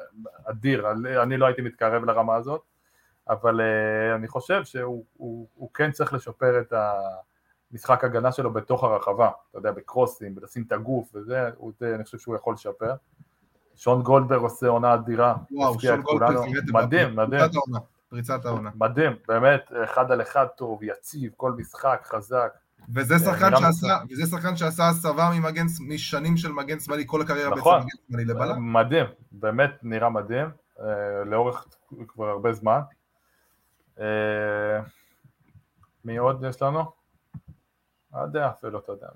אדיר, 0.44 0.90
אני 1.22 1.36
לא 1.36 1.46
הייתי 1.46 1.62
מתקרב 1.62 2.04
לרמה 2.04 2.34
הזאת, 2.34 2.62
אבל 3.28 3.60
uh, 3.60 4.16
אני 4.16 4.28
חושב 4.28 4.64
שהוא 4.64 5.04
הוא, 5.16 5.48
הוא 5.54 5.70
כן 5.74 5.90
צריך 5.90 6.12
לשפר 6.12 6.60
את, 6.60 6.72
ה, 6.72 6.92
המשחק 7.72 8.04
הגנה 8.04 8.32
שלו 8.32 8.52
בתוך 8.52 8.84
הרחבה, 8.84 9.30
אתה 9.50 9.58
יודע, 9.58 9.72
בקרוסים, 9.72 10.34
ולשים 10.36 10.64
את 10.66 10.72
הגוף 10.72 11.10
וזה, 11.14 11.50
הוא, 11.56 11.72
זה, 11.78 11.94
אני 11.94 12.04
חושב 12.04 12.18
שהוא 12.18 12.36
יכול 12.36 12.54
לשפר. 12.54 12.94
שון 13.76 14.02
גולדברג 14.02 14.42
עושה 14.42 14.68
עונה 14.68 14.94
אדירה, 14.94 15.34
וואו, 15.50 15.80
שון 15.80 16.00
את 16.00 16.04
כולנו. 16.04 16.40
גולדברג, 16.40 16.72
מדהים, 16.72 17.16
מדהים, 17.16 17.50
פריצת 18.08 18.44
העונה. 18.44 18.70
מדהים, 18.74 19.12
באמת, 19.28 19.72
אחד 19.84 20.10
על 20.12 20.22
אחד 20.22 20.46
טוב, 20.56 20.82
יציב, 20.82 21.32
כל 21.36 21.52
משחק, 21.52 22.00
חזק. 22.04 22.52
וזה 22.94 23.18
שחקן 23.18 23.48
נראה 23.48 23.60
שעשה, 23.60 23.98
וזה 24.10 24.26
שחקן 24.26 24.56
שעשה 24.56 24.88
הסבה 24.88 25.30
ממגן, 25.34 25.66
משנים 25.88 26.36
של 26.36 26.52
מגן 26.52 26.80
שמאלי, 26.80 27.04
כל 27.06 27.22
הקריירה 27.22 27.50
בעצם 27.50 27.60
נכון. 27.60 27.80
מגן 27.80 27.88
שמאלי 28.08 28.24
לבלם. 28.24 28.72
מדהים, 28.72 29.06
באמת 29.32 29.70
נראה 29.82 30.10
מדהים, 30.10 30.46
אה, 30.80 31.24
לאורך 31.24 31.66
כבר 32.08 32.28
הרבה 32.28 32.52
זמן. 32.52 32.80
אה, 34.00 34.80
מי 36.04 36.16
עוד 36.16 36.44
יש 36.48 36.62
לנו? 36.62 36.99
לא 38.14 38.20
יודע 38.20 38.48
אפילו, 38.48 38.78
אתה 38.78 38.92
יודע. 38.92 39.06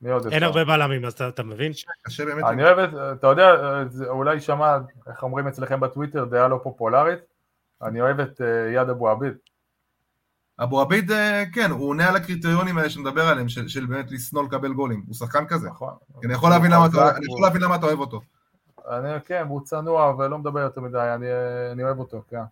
מי 0.00 0.10
עוד 0.10 0.26
יש 0.26 0.32
אין? 0.32 0.42
הרבה 0.42 0.64
בלמים, 0.64 1.04
אז 1.04 1.12
אתה- 1.12 1.28
אתה 1.28 1.42
מבין? 1.42 1.72
קשה 2.02 2.24
באמת. 2.24 2.44
אני 2.44 2.64
אוהב 2.64 2.78
את, 2.78 2.90
אתה 3.18 3.26
יודע, 3.26 3.52
זה 3.88 4.08
אולי 4.08 4.34
יישמע, 4.34 4.78
איך 5.06 5.22
אומרים 5.22 5.46
אצלכם 5.48 5.80
בטוויטר, 5.80 6.24
דעה 6.24 6.48
לא 6.48 6.60
פופולרית, 6.62 7.18
אני 7.82 8.00
אוהב 8.00 8.20
את 8.20 8.40
אה, 8.40 8.46
יד 8.72 8.88
אבו 8.88 9.08
עביד. 9.08 9.32
אבו 10.62 10.80
עביד, 10.80 11.10
אה, 11.10 11.42
כן, 11.54 11.70
הוא 11.70 11.88
עונה 11.88 12.08
על 12.08 12.16
הקריטריונים 12.16 12.78
האלה 12.78 12.90
שנדבר 12.90 13.22
עליהם, 13.28 13.48
של, 13.48 13.68
של 13.68 13.86
באמת 13.86 14.10
לשנוא 14.10 14.44
לקבל 14.44 14.72
גולים. 14.72 15.02
הוא 15.06 15.14
שחקן 15.14 15.46
כזה. 15.46 15.68
נכון. 15.68 15.94
אני 16.24 16.32
יכול 16.34 16.50
להבין 16.50 16.70
למה 16.70 16.86
אתה 16.86 16.92
חזק, 16.92 17.14
אני 17.16 17.26
יכול 17.26 17.42
להבין 17.42 17.62
למה 17.62 17.76
אתה 17.76 17.86
אוהב 17.86 17.98
אותו. 17.98 18.20
אני, 18.90 19.20
כן, 19.24 19.44
הוא 19.48 19.60
צנוע 19.64 20.14
ולא 20.18 20.38
מדבר 20.38 20.60
יותר 20.60 20.80
מדי, 20.80 21.12
אני, 21.14 21.26
אני 21.72 21.84
אוהב 21.84 21.98
אותו, 21.98 22.22
כן. 22.28 22.42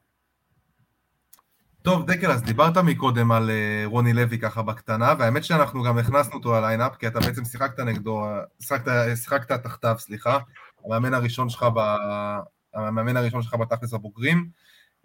טוב, 1.82 2.06
דקל, 2.06 2.30
אז 2.30 2.42
דיברת 2.42 2.76
מקודם 2.76 3.32
על 3.32 3.50
אה, 3.50 3.82
רוני 3.84 4.12
לוי 4.12 4.38
ככה 4.38 4.62
בקטנה, 4.62 5.14
והאמת 5.18 5.44
שאנחנו 5.44 5.82
גם 5.82 5.98
הכנסנו 5.98 6.34
אותו 6.34 6.52
לליינאפ, 6.52 6.96
כי 6.96 7.06
אתה 7.06 7.20
בעצם 7.20 7.44
שיחקת 7.44 7.80
נגדו, 7.80 8.24
שיחקת, 8.60 8.92
שיחקת 9.16 9.52
תחתיו, 9.52 9.94
סליחה, 9.98 10.38
המאמן 10.84 11.14
הראשון 11.14 11.48
שלך, 11.48 11.66
ב, 11.74 11.96
המאמן 12.74 13.16
הראשון 13.16 13.42
שלך 13.42 13.54
בתכלס 13.54 13.94
הבוגרים. 13.94 14.48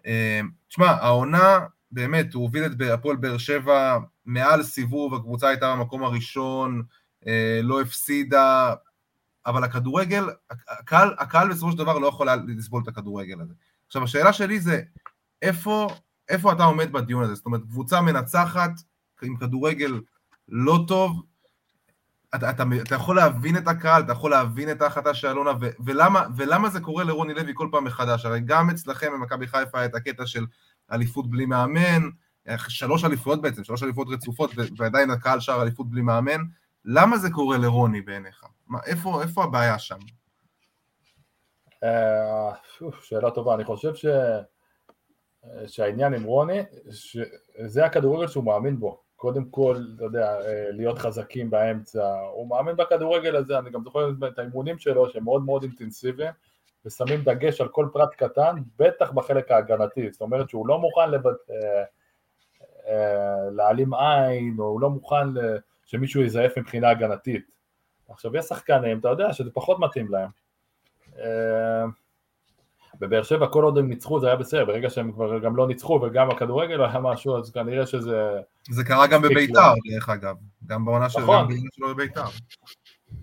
אה, 0.06 0.40
תשמע, 0.68 0.90
העונה, 0.90 1.58
באמת, 1.92 2.34
הוא 2.34 2.42
הוביל 2.42 2.64
את 2.64 2.70
הפועל 2.92 3.16
באר 3.16 3.38
שבע 3.38 3.98
מעל 4.26 4.62
סיבוב, 4.62 5.14
הקבוצה 5.14 5.48
הייתה 5.48 5.76
במקום 5.76 6.04
הראשון, 6.04 6.82
אה, 7.26 7.60
לא 7.62 7.80
הפסידה, 7.80 8.74
אבל 9.46 9.64
הכדורגל, 9.64 10.24
הקהל, 10.50 11.14
הקהל 11.18 11.50
בסופו 11.50 11.72
של 11.72 11.78
דבר 11.78 11.98
לא 11.98 12.06
יכול 12.06 12.28
לסבול 12.46 12.82
את 12.82 12.88
הכדורגל 12.88 13.40
הזה. 13.40 13.54
עכשיו, 13.86 14.04
השאלה 14.04 14.32
שלי 14.32 14.60
זה, 14.60 14.82
איפה, 15.42 15.88
איפה 16.28 16.52
אתה 16.52 16.64
עומד 16.64 16.92
בדיון 16.92 17.24
הזה? 17.24 17.34
זאת 17.34 17.46
אומרת, 17.46 17.60
קבוצה 17.62 18.00
מנצחת 18.00 18.70
עם 19.22 19.36
כדורגל 19.36 20.00
לא 20.48 20.84
טוב, 20.88 21.22
אתה, 22.34 22.50
אתה, 22.50 22.62
אתה 22.82 22.94
יכול 22.94 23.16
להבין 23.16 23.56
את 23.56 23.68
הקהל, 23.68 24.02
אתה 24.02 24.12
יכול 24.12 24.30
להבין 24.30 24.70
את 24.70 24.82
ההחלטה 24.82 25.14
של 25.14 25.28
אלונה, 25.28 25.50
ו, 25.60 25.68
ולמה, 25.84 26.26
ולמה 26.36 26.68
זה 26.68 26.80
קורה 26.80 27.04
לרוני 27.04 27.34
לוי 27.34 27.52
כל 27.54 27.68
פעם 27.72 27.84
מחדש? 27.84 28.24
הרי 28.24 28.40
גם 28.40 28.70
אצלכם 28.70 29.12
במכבי 29.12 29.46
חיפה 29.46 29.84
את 29.84 29.94
הקטע 29.94 30.26
של 30.26 30.46
אליפות 30.92 31.30
בלי 31.30 31.46
מאמן, 31.46 32.02
שלוש 32.68 33.04
אליפויות 33.04 33.42
בעצם, 33.42 33.64
שלוש 33.64 33.82
אליפויות 33.82 34.08
רצופות, 34.10 34.50
ועדיין 34.76 35.10
הקהל 35.10 35.40
שר 35.40 35.62
אליפות 35.62 35.90
בלי 35.90 36.02
מאמן. 36.02 36.40
למה 36.84 37.18
זה 37.18 37.30
קורה 37.30 37.58
לרוני 37.58 38.00
בעיניך? 38.00 38.44
מה, 38.66 38.78
איפה, 38.86 39.22
איפה 39.22 39.44
הבעיה 39.44 39.78
שם? 39.78 39.98
אה, 41.84 42.50
שאלה 43.02 43.30
טובה, 43.30 43.54
אני 43.54 43.64
חושב 43.64 43.94
ש... 43.94 44.06
שהעניין 45.66 46.14
עם 46.14 46.24
רוני, 46.24 46.60
שזה 46.90 47.84
הכדורגל 47.84 48.26
שהוא 48.26 48.44
מאמין 48.44 48.80
בו. 48.80 49.00
קודם 49.16 49.44
כל, 49.44 49.76
אתה 49.96 50.04
יודע, 50.04 50.40
אה, 50.40 50.70
להיות 50.70 50.98
חזקים 50.98 51.50
באמצע, 51.50 52.14
הוא 52.32 52.48
מאמין 52.48 52.76
בכדורגל 52.76 53.36
הזה, 53.36 53.58
אני 53.58 53.70
גם 53.70 53.84
זוכר 53.84 54.10
את 54.28 54.38
האימונים 54.38 54.78
שלו 54.78 55.10
שהם 55.10 55.24
מאוד 55.24 55.44
מאוד 55.44 55.62
אינטנסיביים, 55.62 56.32
ושמים 56.86 57.22
דגש 57.22 57.60
על 57.60 57.68
כל 57.68 57.88
פרט 57.92 58.14
קטן, 58.14 58.56
בטח 58.78 59.10
בחלק 59.12 59.50
ההגנתי, 59.50 60.10
זאת 60.12 60.20
אומרת 60.20 60.48
שהוא 60.48 60.68
לא 60.68 60.78
מוכן 60.78 61.10
לבט... 61.10 61.36
אה, 61.50 61.84
אה, 62.88 63.50
להעלים 63.50 63.94
עין, 63.94 64.56
או 64.58 64.64
הוא 64.64 64.80
לא 64.80 64.90
מוכן 64.90 65.26
שמישהו 65.86 66.22
יזייף 66.22 66.58
מבחינה 66.58 66.90
הגנתית. 66.90 67.50
עכשיו 68.08 68.36
יש 68.36 68.44
שחקנים, 68.44 68.98
אתה 68.98 69.08
יודע 69.08 69.32
שזה 69.32 69.50
פחות 69.50 69.78
מתאים 69.80 70.08
להם. 70.10 70.30
בבאר 73.00 73.22
שבע 73.22 73.46
כל 73.46 73.64
עוד 73.64 73.78
הם 73.78 73.88
ניצחו 73.88 74.20
זה 74.20 74.26
היה 74.26 74.36
בסדר, 74.36 74.64
ברגע 74.64 74.90
שהם 74.90 75.12
כבר 75.12 75.38
גם 75.38 75.56
לא 75.56 75.66
ניצחו 75.66 76.00
וגם 76.02 76.30
הכדורגל 76.30 76.84
היה 76.84 77.00
משהו, 77.00 77.38
אז 77.38 77.50
כנראה 77.50 77.86
שזה... 77.86 78.30
זה 78.70 78.84
קרה 78.84 79.06
גם 79.06 79.22
בביתר, 79.22 79.72
דרך 79.92 80.08
אגב. 80.08 80.36
גם 80.66 80.84
בעונה 80.84 81.08
של 81.08 81.20
נכון. 81.20 81.48
שלו 81.72 81.94
בביתר. 81.94 82.24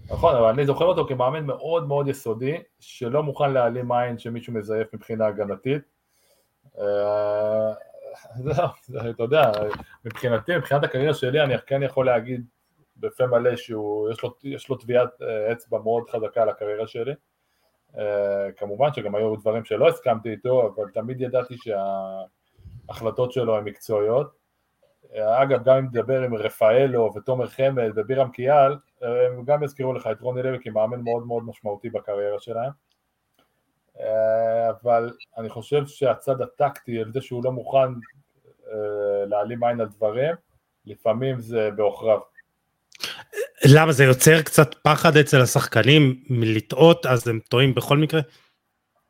נכון, 0.09 0.36
אבל 0.36 0.45
אני 0.49 0.65
זוכר 0.65 0.86
אותו 0.86 1.07
כמאמן 1.07 1.45
מאוד 1.45 1.88
מאוד 1.88 2.07
יסודי, 2.07 2.57
שלא 2.80 3.24
מוכן 3.24 3.51
להעלים 3.53 3.91
עין 3.91 4.17
שמישהו 4.17 4.53
מזייף 4.53 4.88
מבחינה 4.93 5.26
הגנתית. 5.28 5.82
אה, 6.80 7.74
זהו, 8.36 8.67
זה- 8.88 9.09
אתה 9.09 9.24
יודע, 9.24 9.51
מבחינתי, 10.05 10.57
מבחינת 10.57 10.84
הקריירה 10.84 11.13
שלי, 11.13 11.41
אני 11.43 11.53
כן 11.67 11.84
יכול 11.84 12.05
להגיד 12.05 12.45
בפה 12.97 13.28
מלא 13.28 13.55
שיש 13.55 14.24
לו, 14.24 14.34
יש 14.43 14.69
לו 14.69 14.76
טביעת 14.76 15.21
אה, 15.21 15.51
אצבע 15.51 15.80
מאוד 15.80 16.03
חזקה 16.09 16.41
על 16.41 16.49
הקריירה 16.49 16.88
שלי. 16.88 17.13
אה, 17.97 18.51
כמובן 18.57 18.93
שגם 18.93 19.15
היו 19.15 19.35
דברים 19.35 19.65
שלא 19.65 19.87
הסכמתי 19.87 20.29
איתו, 20.29 20.73
אבל 20.75 20.89
תמיד 20.93 21.21
ידעתי 21.21 21.55
שההחלטות 21.57 23.31
שלו 23.31 23.57
הן 23.57 23.63
מקצועיות. 23.63 24.43
אגב, 25.15 25.63
גם 25.63 25.77
אם 25.77 25.85
נדבר 25.85 26.21
עם 26.21 26.35
רפאלו 26.35 27.11
ותומר 27.15 27.47
חמד 27.47 27.91
ובירם 27.95 28.31
קיאל, 28.31 28.75
הם 29.01 29.43
גם 29.45 29.63
יזכירו 29.63 29.93
לך 29.93 30.09
את 30.11 30.21
רוני 30.21 30.43
לוי 30.43 30.57
כמאמן 30.61 31.01
מאוד 31.01 31.27
מאוד 31.27 31.43
משמעותי 31.43 31.89
בקריירה 31.89 32.39
שלהם. 32.39 32.71
אה, 33.99 34.69
אבל 34.69 35.11
אני 35.37 35.49
חושב 35.49 35.87
שהצד 35.87 36.41
הטקטי, 36.41 36.99
על 36.99 37.11
זה 37.11 37.21
שהוא 37.21 37.43
לא 37.43 37.51
מוכן 37.51 37.77
אה, 38.67 39.25
להעלים 39.25 39.63
עין 39.63 39.81
על 39.81 39.87
דברים, 39.87 40.35
לפעמים 40.85 41.39
זה 41.39 41.69
בעוכריו. 41.75 42.19
למה 43.66 43.91
זה 43.91 44.03
יוצר 44.03 44.41
קצת 44.41 44.76
פחד 44.82 45.18
אצל 45.18 45.41
השחקנים 45.41 46.24
מלטעות, 46.30 47.05
אז 47.05 47.28
הם 47.28 47.39
טועים 47.49 47.76
בכל 47.76 47.97
מקרה? 47.97 48.22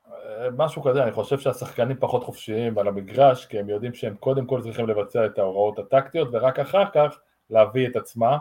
אה, 0.08 0.49
משהו 0.58 0.84
כזה, 0.84 1.04
אני 1.04 1.12
חושב 1.12 1.39
שהשחקנים 1.39 1.97
פחות 1.99 2.24
חופשיים 2.24 2.78
על 2.78 2.88
המגרש, 2.88 3.45
כי 3.45 3.60
הם 3.60 3.70
יודעים 3.70 3.93
שהם 3.93 4.16
קודם 4.16 4.45
כל 4.45 4.62
צריכים 4.64 4.88
לבצע 4.88 5.26
את 5.26 5.39
ההוראות 5.39 5.80
הטקטיות, 5.80 6.30
ורק 6.32 6.60
אחר 6.60 6.84
כך 6.93 7.18
להביא 7.49 7.88
את 7.88 7.95
עצמם. 7.95 8.38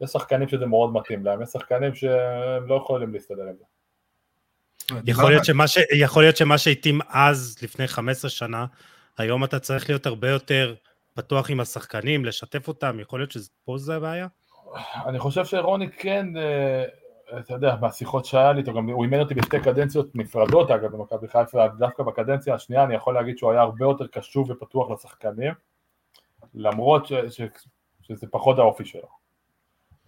יש 0.00 0.10
שחקנים 0.10 0.48
שזה 0.48 0.66
מאוד 0.66 0.92
מתאים 0.92 1.24
להם, 1.24 1.42
יש 1.42 1.48
שחקנים 1.48 1.94
שהם 1.94 2.66
לא 2.66 2.74
יכולים 2.74 3.12
להסתדר 3.12 3.42
עם 3.42 3.54
זה. 3.58 3.64
יכול 5.06 5.30
להיות 5.30 5.44
שמה 5.44 5.68
ש- 5.68 5.78
יכול 5.92 6.22
להיות 6.22 6.36
שמה 6.36 6.58
שהתאים 6.58 7.00
אז, 7.08 7.56
לפני 7.62 7.88
15 7.88 8.30
שנה, 8.30 8.66
היום 9.18 9.44
אתה 9.44 9.58
צריך 9.58 9.88
להיות 9.88 10.06
הרבה 10.06 10.30
יותר 10.30 10.74
פתוח 11.14 11.50
עם 11.50 11.60
השחקנים, 11.60 12.24
לשתף 12.24 12.68
אותם, 12.68 13.00
יכול 13.00 13.20
להיות 13.20 13.30
שפה 13.30 13.78
זה 13.78 13.96
הבעיה? 13.96 14.26
אני 15.06 15.18
חושב 15.18 15.44
שרוני 15.44 15.90
כן, 15.90 16.26
אה, 16.36 16.84
אתה 17.38 17.54
יודע, 17.54 17.76
מהשיחות 17.80 18.24
שהיה 18.24 18.52
לי 18.52 18.62
הוא 18.92 19.04
אימן 19.04 19.20
אותי 19.20 19.34
בשתי 19.34 19.60
קדנציות 19.60 20.16
נפרדות 20.16 20.70
אגב 20.70 20.92
במכבי 20.96 21.28
חיפה, 21.28 21.68
דווקא 21.68 22.02
בקדנציה 22.02 22.54
השנייה 22.54 22.84
אני 22.84 22.94
יכול 22.94 23.14
להגיד 23.14 23.38
שהוא 23.38 23.50
היה 23.50 23.60
הרבה 23.60 23.84
יותר 23.84 24.06
קשוב 24.06 24.50
ופתוח 24.50 24.90
לשחקנים, 24.90 25.52
למרות 26.54 27.06
ש, 27.06 27.12
ש, 27.12 27.40
שזה 28.02 28.26
פחות 28.30 28.58
האופי 28.58 28.84
שלו. 28.84 29.08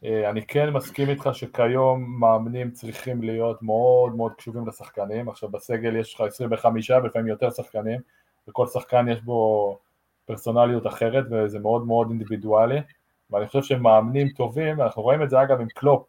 אה, 0.04 0.30
אני 0.30 0.46
כן 0.46 0.70
מסכים 0.70 1.08
איתך 1.08 1.30
שכיום 1.32 2.20
מאמנים 2.20 2.70
צריכים 2.70 3.22
להיות 3.22 3.62
מאוד 3.62 4.14
מאוד 4.14 4.32
קשובים 4.32 4.68
לשחקנים, 4.68 5.28
עכשיו 5.28 5.48
בסגל 5.48 5.96
יש 5.96 6.14
לך 6.14 6.20
25 6.20 6.90
ולפעמים 6.90 7.28
יותר 7.28 7.50
שחקנים, 7.50 8.00
וכל 8.48 8.66
שחקן 8.66 9.08
יש 9.08 9.20
בו 9.20 9.78
פרסונליות 10.26 10.86
אחרת 10.86 11.24
וזה 11.30 11.58
מאוד 11.58 11.86
מאוד 11.86 12.08
אינדיבידואלי. 12.10 12.80
ואני 13.30 13.46
חושב 13.46 13.62
שמאמנים 13.62 14.28
טובים, 14.28 14.78
ואנחנו 14.78 15.02
רואים 15.02 15.22
את 15.22 15.30
זה 15.30 15.42
אגב 15.42 15.60
עם 15.60 15.68
קלופ 15.68 16.06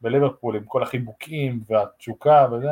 בליברפול, 0.00 0.56
עם 0.56 0.64
כל 0.64 0.82
החיבוקים 0.82 1.60
והתשוקה 1.66 2.46
וזה, 2.52 2.68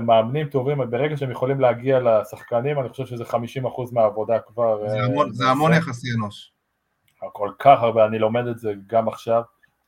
מאמנים 0.00 0.48
טובים, 0.48 0.90
ברגע 0.90 1.16
שהם 1.16 1.30
יכולים 1.30 1.60
להגיע 1.60 2.00
לשחקנים, 2.00 2.80
אני 2.80 2.88
חושב 2.88 3.06
שזה 3.06 3.24
50% 3.24 3.34
מהעבודה 3.92 4.38
כבר... 4.38 4.88
זה 4.88 4.96
אה, 4.96 5.04
המון- 5.04 5.32
זה 5.32 5.48
המון 5.48 5.72
יחסי 5.72 6.06
אנוש. 6.18 6.52
כל 7.32 7.50
כך 7.58 7.82
הרבה, 7.82 8.06
אני 8.06 8.18
לומד 8.18 8.46
את 8.46 8.58
זה 8.58 8.72
גם 8.86 9.08
עכשיו. 9.08 9.42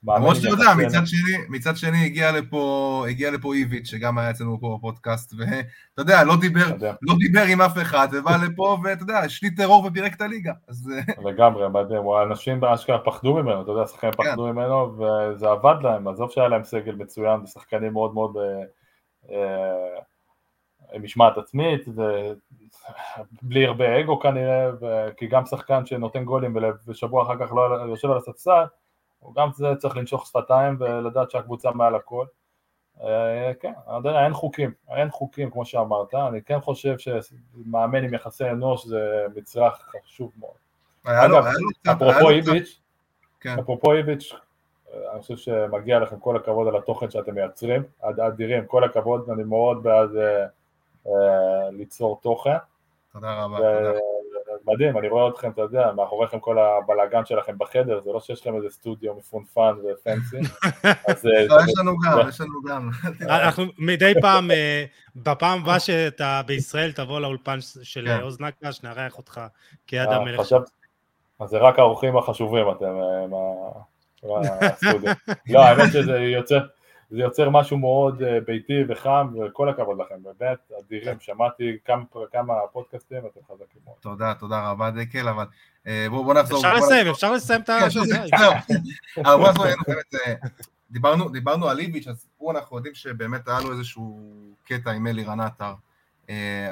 למרות 0.05 0.37
שאתה 0.37 0.49
יודע, 0.49 0.75
מצד. 0.87 1.07
שני, 1.07 1.37
מצד 1.49 1.77
שני 1.77 2.05
הגיע 2.05 2.33
לפה, 2.33 3.05
הגיע 3.09 3.31
לפה 3.31 3.55
איביץ', 3.55 3.87
שגם 3.87 4.19
היה 4.19 4.31
אצלנו 4.31 4.61
פה 4.61 4.77
בפודקאסט, 4.79 5.35
ואתה 5.39 6.03
יודע, 6.03 6.25
לא 6.25 6.37
דיבר, 6.41 6.67
לא 7.03 7.15
דיבר 7.19 7.43
עם 7.43 7.61
אף 7.61 7.79
אחד, 7.79 8.09
ובא 8.13 8.37
לפה, 8.45 8.79
ואתה 8.85 9.03
יודע, 9.03 9.19
השליט 9.19 9.57
טרור 9.57 9.85
ופירק 9.85 10.15
את 10.15 10.21
הליגה. 10.21 10.53
אז 10.69 10.91
אה, 10.93 11.31
לגמרי, 11.31 11.69
מדהים, 11.69 12.03
אנשים 12.23 12.61
באשכרה 12.61 12.99
פחדו 12.99 13.35
ממנו, 13.35 13.63
אתה 13.63 13.71
יודע, 13.71 13.87
שחקנים 13.87 14.13
כן. 14.13 14.23
פחדו 14.23 14.47
ממנו, 14.47 14.99
וזה 14.99 15.51
עבד 15.51 15.77
להם, 15.83 16.09
עזוב 16.09 16.31
שהיה 16.31 16.49
להם 16.49 16.65
סגל 16.65 16.95
מצוין, 16.95 17.41
ושחקנים 17.41 17.93
מאוד 17.93 18.15
מאוד, 18.15 18.37
אה, 18.37 18.63
אה, 19.33 20.99
משמעת 20.99 21.39
עצמית, 21.39 21.85
ובלי 23.43 23.67
הרבה 23.67 24.01
אגו 24.01 24.21
כנראה. 24.21 24.71
כי 25.17 25.27
גם 25.27 25.47
שחקן 25.47 25.87
שנותן 25.87 26.25
גולים 26.25 26.57
ושבוע 26.87 27.23
אחר 27.23 27.47
כך 27.47 27.53
לא 27.53 27.91
יושב 27.91 28.11
על 28.11 28.17
הספסל, 28.17 28.65
הוא 29.27 29.35
גם 29.35 29.51
צריך 29.79 29.97
לנשוך 29.97 30.27
שפתיים 30.27 30.77
ולדעת 30.81 31.31
שהקבוצה 31.31 31.71
מעל 31.71 31.95
הכל. 31.95 32.27
אה, 33.03 33.53
כן, 33.61 33.73
אני 33.89 33.97
יודע, 33.97 34.25
אין 34.25 34.33
חוקים, 34.33 34.71
אין 34.91 35.11
חוקים 35.11 35.51
כמו 35.51 35.65
שאמרת, 35.65 36.15
אני 36.15 36.43
כן 36.43 36.61
חושב 36.61 36.97
שמאמן 36.99 38.05
עם 38.05 38.15
יחסי 38.15 38.51
אנוש 38.51 38.87
זה 38.87 39.27
מצרך 39.35 39.95
חשוב 40.05 40.33
מאוד. 40.41 40.55
אגב, 41.05 41.45
אפרופו 41.93 42.31
איביץ', 42.31 42.81
כן. 43.41 43.57
אפרופו 43.61 43.93
איביץ', 43.93 44.33
אני 45.13 45.21
חושב 45.21 45.37
שמגיע 45.37 45.99
לכם 45.99 46.19
כל 46.19 46.37
הכבוד 46.37 46.69
על 46.69 46.77
התוכן 46.77 47.11
שאתם 47.11 47.35
מייצרים, 47.35 47.83
אדירים, 48.03 48.67
כל 48.67 48.85
הכבוד, 48.85 49.31
אני 49.31 49.43
מאוד 49.43 49.83
בעד 49.83 50.17
אה, 50.17 50.47
אה, 51.07 51.71
ליצור 51.71 52.21
תוכן. 52.23 52.57
תודה 53.13 53.45
רבה, 53.45 53.57
תודה. 53.57 53.99
מדהים, 54.67 54.99
אני 54.99 55.09
רואה 55.09 55.29
אתכם, 55.29 55.51
אתה 55.51 55.63
יודע, 55.63 55.93
מאחוריכם 55.97 56.41
כל 56.41 56.59
הבלאגן 56.59 57.25
שלכם 57.25 57.59
בחדר, 57.59 58.01
זה 58.01 58.13
לא 58.13 58.21
שיש 58.21 58.41
לכם 58.41 58.57
איזה 58.57 58.71
סטודיו 58.71 59.15
מפונפן 59.15 59.73
ופנסי. 59.85 60.37
לא, 61.49 61.57
יש 61.65 61.73
לנו 61.79 61.97
גם, 61.99 62.29
יש 62.29 62.41
לנו 62.41 62.63
גם. 62.69 62.91
אנחנו 63.45 63.65
מדי 63.79 64.13
פעם, 64.21 64.51
אה, 64.51 64.85
בפעם 65.17 65.63
הבאה 65.63 65.81
שאתה 65.81 66.41
בישראל, 66.47 66.93
תבוא 66.93 67.21
לאולפן 67.21 67.59
של 67.83 68.05
כן. 68.07 68.21
עוז 68.21 68.41
נקש, 68.41 68.83
נארח 68.83 69.19
אותך 69.19 69.41
כיד 69.87 70.09
אה, 70.09 70.17
המלך. 70.17 70.41
אז 71.41 71.51
זה 71.51 71.59
רק 71.59 71.79
האורחים 71.79 72.17
החשובים 72.17 72.67
אתם, 72.71 72.95
מהסטודיו. 74.23 75.13
לא, 75.53 75.61
האמת 75.61 75.93
שזה 75.93 76.19
יוצא... 76.19 76.59
זה 77.11 77.19
יוצר 77.19 77.51
משהו 77.51 77.79
מאוד 77.79 78.23
אה, 78.23 78.39
ביתי 78.47 78.83
וחם, 78.89 79.27
וכל 79.35 79.69
הכבוד 79.69 79.99
לכם, 79.99 80.15
באמת 80.23 80.59
אדירים, 80.81 81.17
שמעתי 81.21 81.77
כמה, 81.85 82.03
כמה 82.33 82.55
פודקאסטים, 82.73 83.19
אתם 83.19 83.41
חזקים 83.49 83.81
מאוד. 83.85 83.97
תודה, 84.01 84.35
תודה 84.35 84.71
רבה 84.71 84.91
דקל, 84.91 85.29
אבל 85.29 85.45
אה, 85.87 86.07
בואו 86.11 86.33
נחזור. 86.33 86.59
אפשר 86.59 86.75
לסיים, 86.75 87.07
אפשר 87.07 87.33
לסיים 87.33 87.61
את 87.61 87.69
ה... 87.69 87.79
כן, 89.85 89.93
אה, 90.27 90.35
דיברנו, 90.91 91.29
דיברנו 91.29 91.69
על 91.69 91.79
איביץ', 91.79 92.09
אז 92.09 92.27
הוא 92.37 92.53
אנחנו 92.53 92.77
יודעים 92.77 92.95
שבאמת 92.95 93.49
היה 93.49 93.61
לו 93.61 93.73
איזשהו 93.73 94.21
קטע 94.65 94.91
עם 94.91 95.07
אלי 95.07 95.25
עטר. 95.41 95.73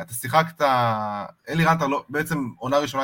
אתה 0.03 0.15
שיחקת, 0.15 0.63
אלי 1.49 1.65
עטר 1.67 1.87
לא, 1.87 2.05
בעצם 2.09 2.49
עונה 2.59 2.79
ראשונה 2.79 3.03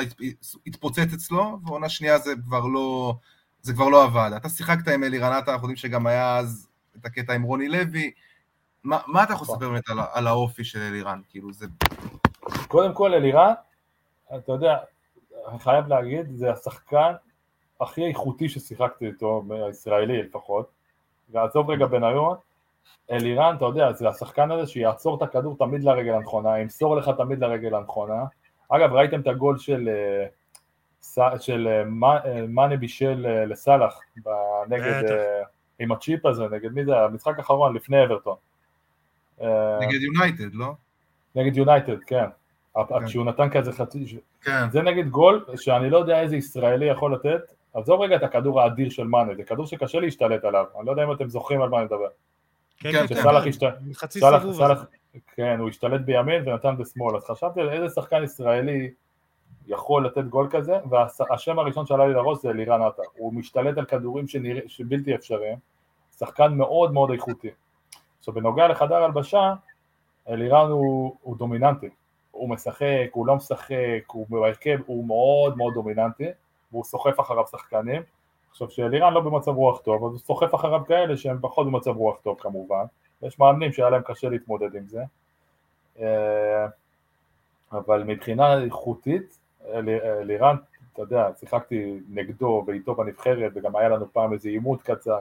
התפוצץ 0.67 1.13
אצלו, 1.15 1.59
ועונה 1.67 1.89
שנייה 1.89 2.19
זה 2.19 2.33
כבר 2.47 2.67
לא, 2.67 3.15
זה 3.63 3.73
כבר 3.73 3.89
לא 3.89 4.05
עבד. 4.05 4.31
אתה 4.37 4.49
שיחקת 4.49 4.89
עם 4.89 5.05
אלי 5.05 5.23
עטר, 5.23 5.53
אנחנו 5.53 5.65
יודעים 5.65 5.77
שגם 5.77 6.07
היה 6.07 6.37
אז 6.37 6.70
את 7.01 7.07
הקטע 7.07 7.33
עם 7.33 7.43
רוני 7.43 7.69
לוי. 7.69 8.11
מה, 8.85 8.99
מה 9.07 9.23
אתה 9.23 9.33
יכול 9.33 9.47
לספר 9.51 9.69
באמת 9.69 9.89
על, 9.91 9.99
על 10.13 10.27
האופי 10.27 10.65
של 10.65 10.79
אלירן? 10.79 11.21
כאילו 11.29 11.53
זה... 11.53 11.67
קודם 12.69 12.95
כל 12.95 13.15
אלירן, 13.15 13.53
אתה 14.37 14.53
יודע, 14.53 14.77
אני 15.49 15.59
חייב 15.59 15.89
להגיד, 15.89 16.27
זה 16.37 16.53
השחקן 16.53 17.13
הכי 17.81 18.07
איכותי 18.07 18.49
ששיחקתי 18.49 19.07
איתו, 19.07 19.45
הישראלי 19.67 20.23
לפחות. 20.23 20.71
ועזוב 21.31 21.71
רגע 21.71 21.87
בניון, 21.87 22.37
אלירן, 23.11 23.57
אתה 23.57 23.65
יודע, 23.65 23.93
זה 23.93 24.09
השחקן 24.09 24.51
הזה 24.51 24.67
שיעצור 24.67 25.17
את 25.17 25.23
הכדור 25.23 25.57
תמיד 25.59 25.85
לרגל 25.85 26.13
הנכונה, 26.13 26.59
ימסור 26.59 26.97
לך 26.97 27.11
תמיד 27.19 27.39
לרגל 27.39 27.75
הנכונה. 27.75 28.25
אגב, 28.69 28.93
ראיתם 28.93 29.21
את 29.21 29.27
הגול 29.27 29.59
של, 29.59 29.89
אה, 31.19 31.39
של 31.39 31.69
אה, 31.69 31.83
אה, 32.25 32.47
מאנה 32.49 32.77
בישל 32.77 33.27
לסאלח 33.47 34.01
נגד... 34.69 35.03
עם 35.81 35.93
הצ'יפ 35.93 36.27
הזה, 36.27 36.45
נגד 36.53 36.73
מי 36.73 36.85
זה 36.85 36.93
היה? 36.93 37.05
המשחק 37.05 37.39
האחרון 37.39 37.77
לפני 37.77 38.05
אברטון. 38.05 38.37
אה, 39.41 39.79
נגד 39.81 40.01
יונייטד, 40.01 40.55
לא? 40.55 40.75
נגד 41.35 41.57
יונייטד, 41.57 41.99
כן. 42.07 42.25
כן. 42.75 43.07
כשהוא 43.07 43.25
נתן 43.25 43.51
כזה 43.51 43.73
חצי... 43.73 44.19
כן. 44.43 44.71
זה 44.71 44.83
נגד 44.83 45.09
גול 45.09 45.45
שאני 45.57 45.91
לא 45.91 45.99
יודע 45.99 46.21
איזה 46.21 46.37
ישראלי 46.37 46.87
יכול 46.87 47.15
לתת. 47.15 47.41
עזוב 47.75 48.01
רגע 48.01 48.17
את 48.17 48.23
הכדור 48.23 48.61
האדיר 48.61 48.91
של 48.91 49.05
מאנה, 49.05 49.35
זה 49.35 49.43
כדור 49.43 49.67
שקשה 49.67 50.01
להשתלט 50.01 50.45
עליו. 50.45 50.65
אני 50.79 50.87
לא 50.87 50.91
יודע 50.91 51.05
אם 51.05 51.13
אתם 51.13 51.29
זוכרים 51.29 51.63
על 51.63 51.69
מה 51.69 51.77
אני 51.77 51.85
מדבר. 51.85 52.09
כן, 52.79 52.93
כן, 52.93 53.07
כן. 53.07 53.15
חצי 53.95 54.21
סיבוב. 54.21 54.61
כן, 55.37 55.57
הוא 55.59 55.69
השתלט 55.69 56.01
בימין 56.01 56.49
ונתן 56.49 56.77
בשמאל. 56.79 57.17
אז 57.17 57.25
חשבתי 57.25 57.61
על 57.61 57.71
איזה 57.71 57.89
שחקן 57.95 58.23
ישראלי 58.25 58.91
יכול 59.71 60.07
לתת 60.07 60.25
גול 60.25 60.49
כזה, 60.51 60.79
והשם 60.91 61.59
הראשון 61.59 61.87
שעלה 61.87 62.07
לי 62.07 62.15
לראש 62.15 62.43
זה 62.43 62.53
לירן 62.53 62.83
עטר. 62.83 63.03
הוא 63.17 63.35
משתלט 63.35 63.79
על 63.79 63.85
כדורים 63.85 64.29
שנרא... 64.29 64.61
שבלתי 64.67 65.15
אפשריים, 65.15 65.59
שחקן 66.19 66.55
מאוד 66.55 66.93
מאוד 66.93 67.11
איכותי. 67.11 67.51
עכשיו 68.19 68.35
בנוגע 68.35 68.69
לחדר 68.69 68.95
הלבשה, 68.95 69.55
אלירן 70.29 70.71
הוא, 70.71 71.17
הוא 71.23 71.37
דומיננטי. 71.37 71.89
הוא 72.31 72.51
משחק, 72.51 73.09
הוא 73.13 73.27
לא 73.27 73.37
משחק, 73.37 74.03
הוא 74.07 74.27
בהרכב, 74.29 74.79
הוא 74.87 75.07
מאוד 75.07 75.57
מאוד 75.57 75.75
דומיננטי, 75.75 76.29
והוא 76.73 76.85
סוחף 76.85 77.21
אחריו 77.21 77.47
שחקנים. 77.47 78.03
עכשיו 78.51 78.71
שאלירן 78.71 79.13
לא 79.13 79.21
במצב 79.21 79.51
רוח 79.51 79.81
טוב, 79.81 80.05
אז 80.05 80.11
הוא 80.11 80.19
סוחף 80.19 80.55
אחריו 80.55 80.83
כאלה 80.89 81.17
שהם 81.17 81.39
פחות 81.41 81.67
במצב 81.67 81.97
רוח 81.97 82.17
טוב 82.23 82.41
כמובן. 82.41 82.85
יש 83.23 83.39
מאמנים 83.39 83.73
שהיה 83.73 83.91
להם 83.91 84.03
קשה 84.03 84.29
להתמודד 84.29 84.75
עם 84.75 84.89
זה. 84.89 85.03
אה, 86.01 86.67
אבל 87.73 88.03
מבחינה 88.03 88.63
איכותית, 88.63 89.39
לירן, 90.25 90.57
אתה 90.93 91.03
יודע, 91.03 91.29
שיחקתי 91.41 92.01
נגדו 92.09 92.65
ואיתו 92.67 92.95
בנבחרת 92.95 93.53
וגם 93.55 93.77
היה 93.77 93.89
לנו 93.89 94.13
פעם 94.13 94.33
איזה 94.33 94.49
עימות 94.49 94.83
קצר, 94.83 95.19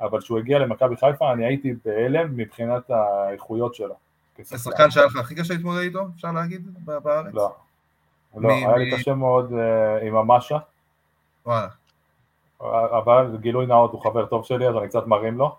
אבל 0.00 0.20
כשהוא 0.20 0.38
הגיע 0.38 0.58
למכבי 0.58 0.96
חיפה 0.96 1.32
אני 1.32 1.46
הייתי 1.46 1.74
בהלם 1.84 2.36
מבחינת 2.36 2.90
האיכויות 2.90 3.74
שלו. 3.74 3.94
זה 4.42 4.58
שחקן 4.58 4.90
שהיה 4.90 5.06
לך 5.06 5.16
הכי 5.16 5.34
קשה 5.34 5.54
להתמודד 5.54 5.80
איתו, 5.80 6.06
אפשר 6.14 6.32
להגיד, 6.32 6.68
בארץ? 6.84 7.34
לא. 7.34 7.54
לא, 8.36 8.48
היה 8.48 8.76
לי 8.76 8.90
קשה 8.90 9.14
מאוד 9.14 9.52
אה, 9.52 10.06
עם 10.06 10.16
המאשה. 10.16 10.58
וואלה. 11.46 11.68
אבל 12.98 13.36
גילוי 13.40 13.66
נאות 13.66 13.92
הוא 13.92 14.02
חבר 14.02 14.26
טוב 14.26 14.44
שלי, 14.44 14.68
אז 14.68 14.76
אני 14.76 14.88
קצת 14.88 15.06
מרים 15.06 15.38
לו. 15.38 15.56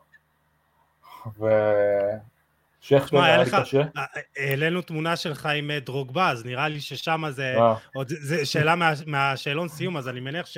שכטר 2.87 3.23
היה 3.23 3.37
לי 3.37 3.49
קשה. 3.51 3.81
אה, 3.81 3.85
אה, 3.97 4.49
העלינו 4.49 4.81
תמונה 4.81 5.15
שלך 5.15 5.45
עם 5.45 5.71
אה, 5.71 5.79
דרוגבה, 5.79 6.29
אז 6.29 6.45
נראה 6.45 6.67
לי 6.67 6.79
ששם 6.79 7.23
זה, 7.29 7.55
עוד, 7.95 8.07
זה 8.07 8.45
שאלה 8.45 8.75
מה, 8.75 8.91
מהשאלון 9.05 9.67
סיום, 9.67 9.97
אז 9.97 10.09
אני 10.09 10.19
מניח 10.19 10.45
ש, 10.45 10.57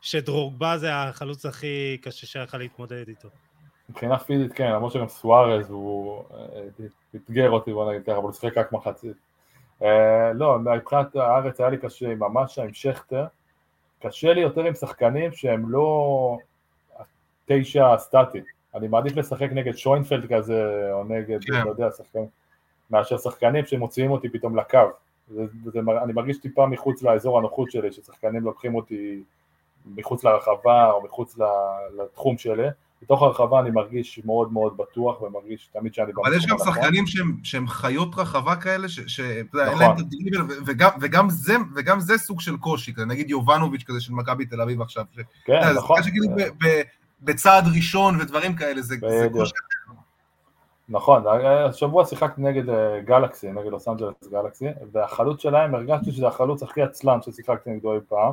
שדרוגבה 0.00 0.78
זה 0.78 0.94
החלוץ 0.94 1.46
הכי 1.46 1.98
קשה 2.02 2.26
שהיה 2.26 2.44
לך 2.44 2.54
להתמודד 2.54 3.08
איתו. 3.08 3.28
מבחינה 3.88 4.18
פיזית 4.18 4.52
כן, 4.52 4.72
למרות 4.72 4.92
שגם 4.92 5.08
סוארז 5.08 5.70
הוא 5.70 6.24
אתגר 7.16 7.50
אותי 7.50 7.72
בוא 7.72 7.90
נגיד 7.92 8.02
ככה, 8.02 8.16
אבל 8.16 8.22
הוא 8.22 8.32
שיחק 8.32 8.58
רק 8.58 8.72
מחצית. 8.72 9.16
לא, 10.34 10.58
מבחינת 10.58 11.16
הארץ 11.16 11.60
היה 11.60 11.70
לי 11.70 11.76
קשה 11.76 12.06
עם 12.12 12.18
ממשה, 12.18 12.62
עם 12.62 12.74
שכטר, 12.74 13.24
קשה 14.02 14.32
לי 14.32 14.40
יותר 14.40 14.64
עם 14.64 14.74
שחקנים 14.74 15.32
שהם 15.32 15.70
לא 15.70 16.38
תשע 17.46 17.98
סטטי. 17.98 18.40
אני 18.74 18.88
מעדיף 18.88 19.16
לשחק 19.16 19.48
נגד 19.52 19.76
שוינפלד 19.76 20.32
כזה, 20.32 20.88
או 20.92 21.04
נגד, 21.04 21.44
כן. 21.44 21.64
לא 21.64 21.70
יודע, 21.70 21.90
שחקן, 21.90 22.24
מאשר 22.90 23.18
שחקנים 23.18 23.66
שמוציאים 23.66 24.10
אותי 24.10 24.28
פתאום 24.28 24.56
לקו. 24.56 24.78
זה, 25.28 25.42
זה, 25.64 25.80
אני 26.04 26.12
מרגיש 26.12 26.38
טיפה 26.38 26.66
מחוץ 26.66 27.02
לאזור 27.02 27.38
הנוחות 27.38 27.70
שלי, 27.70 27.92
ששחקנים 27.92 28.42
לוקחים 28.42 28.74
אותי 28.74 29.22
מחוץ 29.86 30.24
לרחבה 30.24 30.90
או 30.90 31.04
מחוץ 31.04 31.38
לתחום 31.98 32.38
שלי. 32.38 32.68
בתוך 33.02 33.22
הרחבה 33.22 33.60
אני 33.60 33.70
מרגיש 33.70 34.20
מאוד 34.24 34.52
מאוד 34.52 34.76
בטוח 34.76 35.22
ומרגיש 35.22 35.68
תמיד 35.72 35.94
שאני 35.94 36.12
אבל 36.24 36.36
יש 36.36 36.46
גם 36.46 36.58
שחקנים 36.58 37.06
שהם, 37.06 37.36
שהם 37.42 37.68
חיות 37.68 38.14
רחבה 38.16 38.56
כאלה, 38.56 38.88
ש, 38.88 39.00
ש, 39.06 39.20
נכון. 39.20 39.78
להם 39.78 39.94
וגם, 40.66 40.90
וגם, 41.00 41.30
זה, 41.30 41.56
וגם 41.76 42.00
זה 42.00 42.18
סוג 42.18 42.40
של 42.40 42.56
קושי, 42.56 42.92
נגיד 43.06 43.30
יובנוביץ' 43.30 43.84
כזה 43.86 44.00
של 44.00 44.12
מכבי 44.12 44.46
תל 44.46 44.60
אביב 44.60 44.82
עכשיו. 44.82 45.04
כן, 45.44 45.60
נכון. 45.76 46.02
שכאילו 46.02 46.26
בצעד 47.22 47.64
ראשון 47.76 48.20
ודברים 48.20 48.56
כאלה, 48.56 48.82
זה, 48.82 48.96
זה 49.08 49.28
קושי. 49.32 49.52
נכון, 50.88 51.24
השבוע 51.68 52.04
שיחקתי 52.04 52.40
נגד 52.42 52.68
אה, 52.68 53.00
גלקסי, 53.00 53.52
נגד 53.52 53.70
לוס 53.70 53.88
אנג'לס 53.88 54.14
גלקסי, 54.30 54.66
והחלוץ 54.92 55.42
שלהם, 55.42 55.74
הרגשתי 55.74 56.12
שזה 56.12 56.28
החלוץ 56.28 56.62
הכי 56.62 56.82
עצלן 56.82 57.22
ששיחקתי 57.22 57.70
נגדו 57.70 57.94
אי 57.94 57.98
פעם, 58.08 58.32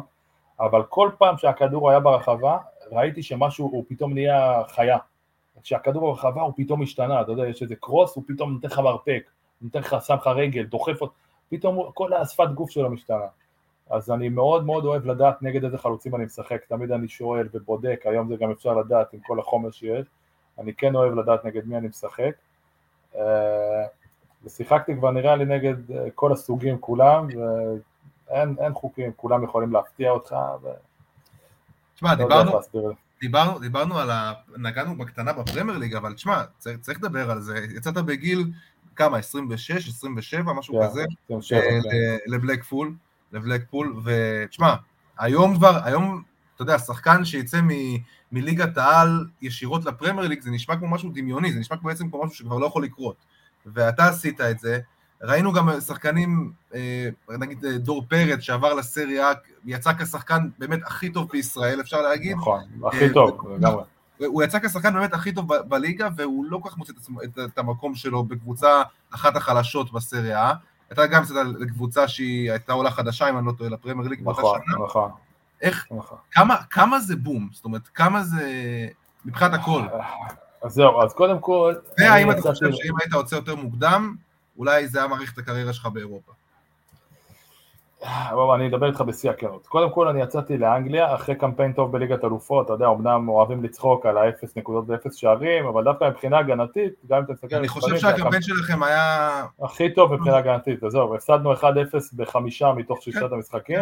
אבל 0.59 0.83
כל 0.83 1.09
פעם 1.17 1.37
שהכדור 1.37 1.89
היה 1.89 1.99
ברחבה, 1.99 2.57
ראיתי 2.91 3.23
שמשהו, 3.23 3.65
הוא 3.65 3.85
פתאום 3.87 4.13
נהיה 4.13 4.61
חיה. 4.67 4.97
כשהכדור 5.63 6.01
ברחבה 6.01 6.41
הוא 6.41 6.53
פתאום 6.57 6.81
השתנה, 6.81 7.21
אתה 7.21 7.31
יודע, 7.31 7.47
יש 7.47 7.61
איזה 7.61 7.75
קרוס, 7.75 8.15
הוא 8.15 8.23
פתאום 8.27 8.53
נותן 8.53 8.67
לך 8.67 8.79
מרפק, 8.79 9.29
נותן 9.61 9.79
לך, 9.79 9.95
שם 10.05 10.15
לך 10.15 10.27
רגל, 10.27 10.63
דוחף 10.63 11.01
אותו, 11.01 11.13
פתאום 11.49 11.91
כל 11.93 12.13
השפת 12.13 12.49
גוף 12.53 12.69
שלו 12.69 12.89
משתנה. 12.89 13.25
אז 13.89 14.11
אני 14.11 14.29
מאוד 14.29 14.65
מאוד 14.65 14.85
אוהב 14.85 15.05
לדעת 15.05 15.41
נגד 15.41 15.63
איזה 15.63 15.77
חלוצים 15.77 16.15
אני 16.15 16.25
משחק, 16.25 16.61
תמיד 16.67 16.91
אני 16.91 17.07
שואל 17.07 17.47
ובודק, 17.53 18.01
היום 18.05 18.27
זה 18.27 18.35
גם 18.35 18.51
אפשר 18.51 18.73
לדעת 18.73 19.13
עם 19.13 19.19
כל 19.27 19.39
החומר 19.39 19.71
שיש, 19.71 20.05
אני 20.59 20.73
כן 20.73 20.95
אוהב 20.95 21.13
לדעת 21.13 21.45
נגד 21.45 21.67
מי 21.67 21.77
אני 21.77 21.87
משחק. 21.87 22.31
אה, 23.15 23.85
ושיחקתי 24.43 24.95
כבר 24.95 25.11
נראה 25.11 25.35
לי 25.35 25.45
נגד 25.45 25.91
אה, 25.91 26.05
כל 26.15 26.31
הסוגים 26.31 26.77
כולם, 26.77 27.27
ואין 28.27 28.73
חוקים, 28.73 29.11
כולם 29.15 29.43
יכולים 29.43 29.71
להפתיע 29.71 30.11
אותך. 30.11 30.35
ו... 30.63 30.67
תשמע, 31.95 32.09
לא 32.09 32.15
דיברנו, 32.15 32.59
דיברנו, 33.21 33.59
דיברנו 33.59 33.97
על 33.97 34.11
ה... 34.11 34.33
נגענו 34.57 34.97
בקטנה 34.97 35.33
בפרמייר 35.33 35.77
ליג, 35.77 35.95
אבל 35.95 36.13
תשמע, 36.13 36.43
צריך, 36.57 36.79
צריך 36.79 36.99
לדבר 36.99 37.31
על 37.31 37.41
זה. 37.41 37.57
יצאת 37.75 37.93
בגיל 37.93 38.51
כמה, 38.95 39.17
26, 39.17 39.89
27, 39.89 40.53
משהו 40.53 40.73
כן, 40.73 40.87
כזה, 40.87 41.05
27, 41.25 41.59
אה, 41.59 41.69
כן. 41.69 41.77
ל- 41.87 42.35
לבלקפול, 42.35 42.93
לבלקפול, 43.31 43.95
ותשמע, 44.03 44.75
היום 45.19 45.55
כבר, 45.55 45.79
היום, 45.83 46.21
אתה 46.55 46.61
יודע, 46.61 46.79
שחקן 46.79 47.25
שיצא 47.25 47.61
מ- 47.61 47.97
מליגת 48.31 48.77
העל 48.77 49.25
ישירות 49.41 49.85
לפרמייר 49.85 50.27
ליג, 50.27 50.41
זה 50.41 50.51
נשמע 50.51 50.75
כמו 50.75 50.87
משהו 50.87 51.11
דמיוני, 51.13 51.53
זה 51.53 51.59
נשמע 51.59 51.77
בעצם 51.83 52.09
כמו 52.09 52.23
משהו 52.23 52.35
שכבר 52.35 52.57
לא 52.57 52.65
יכול 52.65 52.83
לקרות. 52.83 53.15
ואתה 53.65 54.07
עשית 54.07 54.41
את 54.41 54.59
זה, 54.59 54.79
ראינו 55.21 55.53
גם 55.53 55.79
שחקנים, 55.79 56.51
אה, 56.75 57.09
נגיד 57.39 57.65
אה, 57.65 57.77
דור 57.77 58.05
פרץ 58.09 58.39
שעבר 58.39 58.73
לסריה, 58.73 59.31
יצא 59.65 59.93
כשחקן 59.93 60.49
באמת 60.59 60.79
הכי 60.85 61.09
טוב 61.09 61.29
בישראל, 61.31 61.81
אפשר 61.81 62.01
להגיד, 62.01 62.37
נכון, 62.37 62.61
אה, 62.83 62.87
הכי 62.87 63.13
טוב, 63.13 63.47
לגמרי. 63.55 63.83
הוא 64.17 64.43
יצא 64.43 64.59
כשחקן 64.59 64.93
באמת 64.93 65.13
הכי 65.13 65.31
טוב 65.31 65.53
ב- 65.53 65.61
בליגה, 65.69 66.09
והוא 66.15 66.45
לא 66.49 66.57
כל 66.63 66.69
כך 66.69 66.77
מוצא 66.77 66.93
את, 66.93 67.23
את, 67.23 67.39
את 67.53 67.57
המקום 67.57 67.95
שלו 67.95 68.23
בקבוצה 68.23 68.81
אחת 69.11 69.35
החלשות 69.35 69.93
בסריה. 69.93 70.53
אתה 70.91 71.07
גם 71.07 71.23
יצאת 71.23 71.35
לקבוצה 71.59 72.07
שהיא 72.07 72.51
הייתה 72.51 72.73
עולה 72.73 72.91
חדשה, 72.91 73.29
אם 73.29 73.37
אני 73.37 73.45
לא 73.45 73.51
טועה, 73.51 73.69
לפרמייר 73.69 74.09
ליג 74.09 74.23
באותה 74.23 74.41
נכון, 74.41 74.59
שנה. 74.65 74.85
נכון, 74.85 75.11
איך, 75.61 75.87
נכון. 75.91 76.17
כמה, 76.31 76.55
כמה 76.69 76.99
זה 76.99 77.15
בום? 77.15 77.49
זאת 77.51 77.65
אומרת, 77.65 77.87
כמה 77.87 78.23
זה 78.23 78.47
מבחינת 79.25 79.53
הכל? 79.53 79.81
אז 80.61 80.71
זהו, 80.73 81.01
אז 81.03 81.13
קודם 81.13 81.39
כל... 81.39 81.73
והאם 81.99 82.31
אתה 82.31 82.41
חושב 82.41 82.71
שאם 82.71 82.93
היית 82.99 83.13
יוצא 83.13 83.35
יותר 83.35 83.55
מוקדם, 83.55 84.15
אולי 84.57 84.87
זה 84.87 84.99
היה 84.99 85.07
מעריך 85.07 85.33
את 85.33 85.37
הקריירה 85.37 85.73
שלך 85.73 85.85
באירופה? 85.85 86.31
בוא, 88.31 88.55
אני 88.55 88.67
אדבר 88.67 88.87
איתך 88.87 89.01
בשיא 89.01 89.29
הכנות. 89.29 89.67
קודם 89.67 89.89
כל 89.91 90.07
אני 90.07 90.21
יצאתי 90.21 90.57
לאנגליה 90.57 91.15
אחרי 91.15 91.35
קמפיין 91.35 91.73
טוב 91.73 91.91
בליגת 91.91 92.23
אלופות, 92.23 92.65
אתה 92.65 92.73
יודע, 92.73 92.87
אמנם 92.87 93.29
אוהבים 93.29 93.63
לצחוק 93.63 94.05
על 94.05 94.17
האפס 94.17 94.57
נקודות 94.57 94.83
ואפס 94.87 95.15
שערים, 95.15 95.65
אבל 95.65 95.83
דווקא 95.83 96.09
מבחינה 96.09 96.37
הגנתית, 96.37 96.93
גם 97.07 97.17
אם 97.17 97.23
אתה 97.23 97.33
מסתכל 97.33 97.55
על 97.55 97.59
אני 97.59 97.67
חושב 97.67 97.97
שהקמפיין 97.97 98.41
שלכם 98.41 98.83
היה... 98.83 99.45
הכי 99.61 99.93
טוב 99.93 100.13
מבחינה 100.13 100.37
הגנתית, 100.37 100.83
עזוב, 100.83 101.13
הפסדנו 101.13 101.53
1-0 101.53 101.63
בחמישה 102.15 102.73
מתוך 102.73 103.01
שישת 103.01 103.31
המשחקים. 103.31 103.79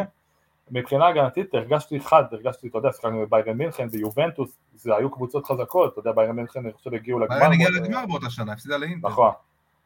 מבחינה 0.72 1.07
הגנתית 1.07 1.53
הרגשתי 1.53 1.99
חד, 1.99 2.24
הרגשתי, 2.32 2.68
אתה 2.68 2.78
יודע, 2.78 2.91
שחקנו 2.91 3.22
בביירן 3.22 3.57
מינכן, 3.57 3.88
ביובנטוס, 3.89 4.57
זה 4.76 4.95
היו 4.95 5.11
קבוצות 5.11 5.45
חזקות, 5.45 5.93
אתה 5.93 5.99
יודע, 5.99 6.11
ביירן 6.11 6.36
מינכן, 6.36 6.59
אני 6.59 6.74
חושב, 6.74 6.93
הגיעו 6.93 7.20
לגמר. 7.20 7.38
ביירן 7.39 7.53
הגיע 7.53 7.70
מאוד, 7.70 7.84
לגמר 7.84 8.05
באותה 8.05 8.30
שנה, 8.30 8.53
הפסידה 8.53 8.78
לאינטר. 8.78 9.07
נכון. 9.07 9.32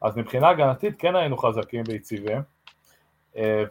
אז 0.02 0.18
מבחינה 0.18 0.50
הגנתית 0.50 0.96
כן 1.00 1.16
היינו 1.16 1.38
חזקים 1.38 1.84
ויציבים, 1.88 2.38
אה, 2.38 2.42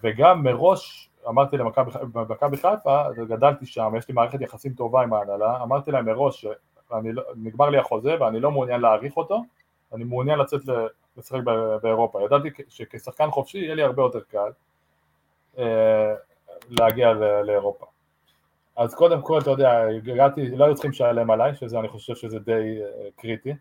וגם 0.03 0.43
מראש 0.43 1.11
אמרתי 1.29 1.57
למכבי 1.57 2.57
חיפה, 2.57 3.03
גדלתי 3.29 3.67
שם, 3.67 3.93
יש 3.99 4.09
לי 4.09 4.15
מערכת 4.15 4.41
יחסים 4.41 4.73
טובה 4.73 5.03
עם 5.03 5.13
ההנהלה, 5.13 5.63
אמרתי 5.63 5.91
להם 5.91 6.07
מראש 6.07 6.47
שנגמר 6.91 7.71
לי 7.71 7.79
החוזה 7.79 8.17
ואני 8.21 8.41
לא 8.41 8.51
מעוניין 8.51 8.81
להאריך 8.81 9.17
אותו, 9.17 9.43
אני 9.93 10.05
מעוניין 10.05 10.39
לצאת 10.39 10.61
לשחק 11.17 11.41
באירופה. 11.83 12.23
ידעתי 12.23 12.49
שכשחקן 12.69 13.31
חופשי 13.31 13.59
יהיה 13.59 13.75
לי 13.75 13.83
הרבה 13.83 14.03
יותר 14.03 14.21
קל 14.21 14.51
אה, 15.59 16.15
להגיע 16.71 17.13
לאירופה. 17.45 17.87
אז 18.77 18.95
קודם 18.95 19.23
כל, 19.23 19.39
אתה 19.39 19.51
יודע, 19.51 19.81
הגעתי, 20.07 20.51
לא 20.51 20.65
היו 20.65 20.75
צריכים 20.75 20.91
לשלם 20.91 21.31
עליי, 21.31 21.55
שזה 21.55 21.79
אני 21.79 21.89
חושב 21.89 22.15
שזה 22.15 22.39
די 22.39 22.53
אה, 22.83 23.09
קריטי. 23.17 23.55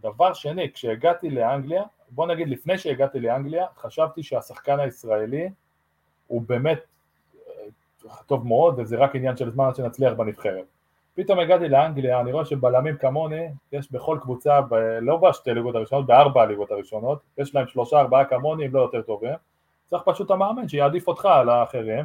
דבר 0.00 0.32
שני, 0.32 0.72
כשהגעתי 0.72 1.30
לאנגליה, 1.30 1.82
בוא 2.10 2.26
נגיד 2.26 2.48
לפני 2.48 2.78
שהגעתי 2.78 3.20
לאנגליה, 3.20 3.66
חשבתי 3.76 4.22
שהשחקן 4.22 4.80
הישראלי 4.80 5.50
הוא 6.26 6.42
באמת 6.42 6.78
אה, 7.36 7.52
טוב 8.26 8.46
מאוד, 8.46 8.74
וזה 8.78 8.96
רק 8.96 9.16
עניין 9.16 9.36
של 9.36 9.50
זמן 9.50 9.64
עד 9.64 9.74
שנצליח 9.76 10.12
בנבחרת. 10.12 10.64
פתאום 11.14 11.38
הגעתי 11.38 11.68
לאנגליה, 11.68 12.20
אני 12.20 12.32
רואה 12.32 12.44
שבלמים 12.44 12.96
כמוני, 12.96 13.48
יש 13.72 13.92
בכל 13.92 14.18
קבוצה, 14.22 14.60
ב, 14.60 14.74
לא 15.00 15.16
בשתי 15.16 15.54
ליגות 15.54 15.74
הראשונות, 15.74 16.06
בארבע 16.06 16.42
הליגות 16.42 16.70
הראשונות, 16.70 17.18
יש 17.38 17.54
להם 17.54 17.66
שלושה 17.66 18.00
ארבעה 18.00 18.24
כמוני, 18.24 18.66
אם 18.66 18.74
לא 18.74 18.80
יותר 18.80 19.02
טובים, 19.02 19.34
צריך 19.90 20.02
פשוט 20.06 20.30
המאמן 20.30 20.68
שיעדיף 20.68 21.08
אותך 21.08 21.26
על 21.26 21.48
האחרים, 21.48 22.04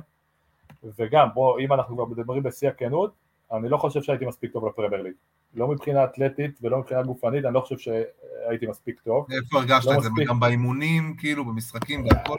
וגם, 0.84 1.28
בוא, 1.34 1.60
אם 1.60 1.74
אנחנו 1.74 1.96
כבר 1.96 2.06
מדברים 2.06 2.44
בשיא 2.44 2.70
הכנות, 2.70 3.12
אני 3.54 3.70
לא 3.70 3.78
חושב 3.78 4.02
שהייתי 4.02 4.26
מספיק 4.26 4.52
טוב 4.52 4.68
לפרמייר 4.68 5.02
ליג. 5.02 5.14
לא 5.54 5.68
מבחינה 5.68 6.04
אתלטית 6.04 6.60
ולא 6.62 6.78
מבחינה 6.78 7.04
גופנית, 7.04 7.46
אני 7.46 7.54
לא 7.54 7.60
חושב 7.60 7.78
שהייתי 7.78 8.68
מספיק 8.68 9.00
טוב. 9.02 9.28
איפה 9.32 9.58
הרגשת 9.58 9.86
לא 9.86 9.94
את 9.94 10.04
זה? 10.04 10.10
מספיק. 10.10 10.30
גם 10.30 10.40
באימונים, 10.40 11.16
כאילו, 11.18 11.46
במשחקים, 11.46 12.06
והכל? 12.06 12.38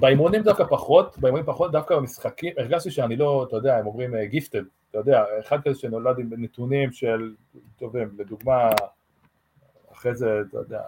באימונים 0.00 0.42
דווקא 0.42 0.64
פחות, 0.64 1.18
באימונים 1.18 1.46
פחות, 1.46 1.72
דווקא 1.72 1.96
במשחקים, 1.96 2.52
הרגשתי 2.56 2.90
שאני 2.90 3.16
לא, 3.16 3.44
אתה 3.48 3.56
יודע, 3.56 3.76
הם 3.76 3.86
אומרים 3.86 4.24
גיפטד, 4.24 4.62
אתה 4.90 4.98
יודע, 4.98 5.24
אחד 5.40 5.62
כזה 5.62 5.78
שנולד 5.78 6.18
עם 6.18 6.30
נתונים 6.36 6.92
של 6.92 7.34
טובים, 7.78 8.08
לדוגמה, 8.18 8.70
אחרי 9.92 10.14
זה, 10.14 10.40
אתה 10.48 10.58
יודע, 10.58 10.80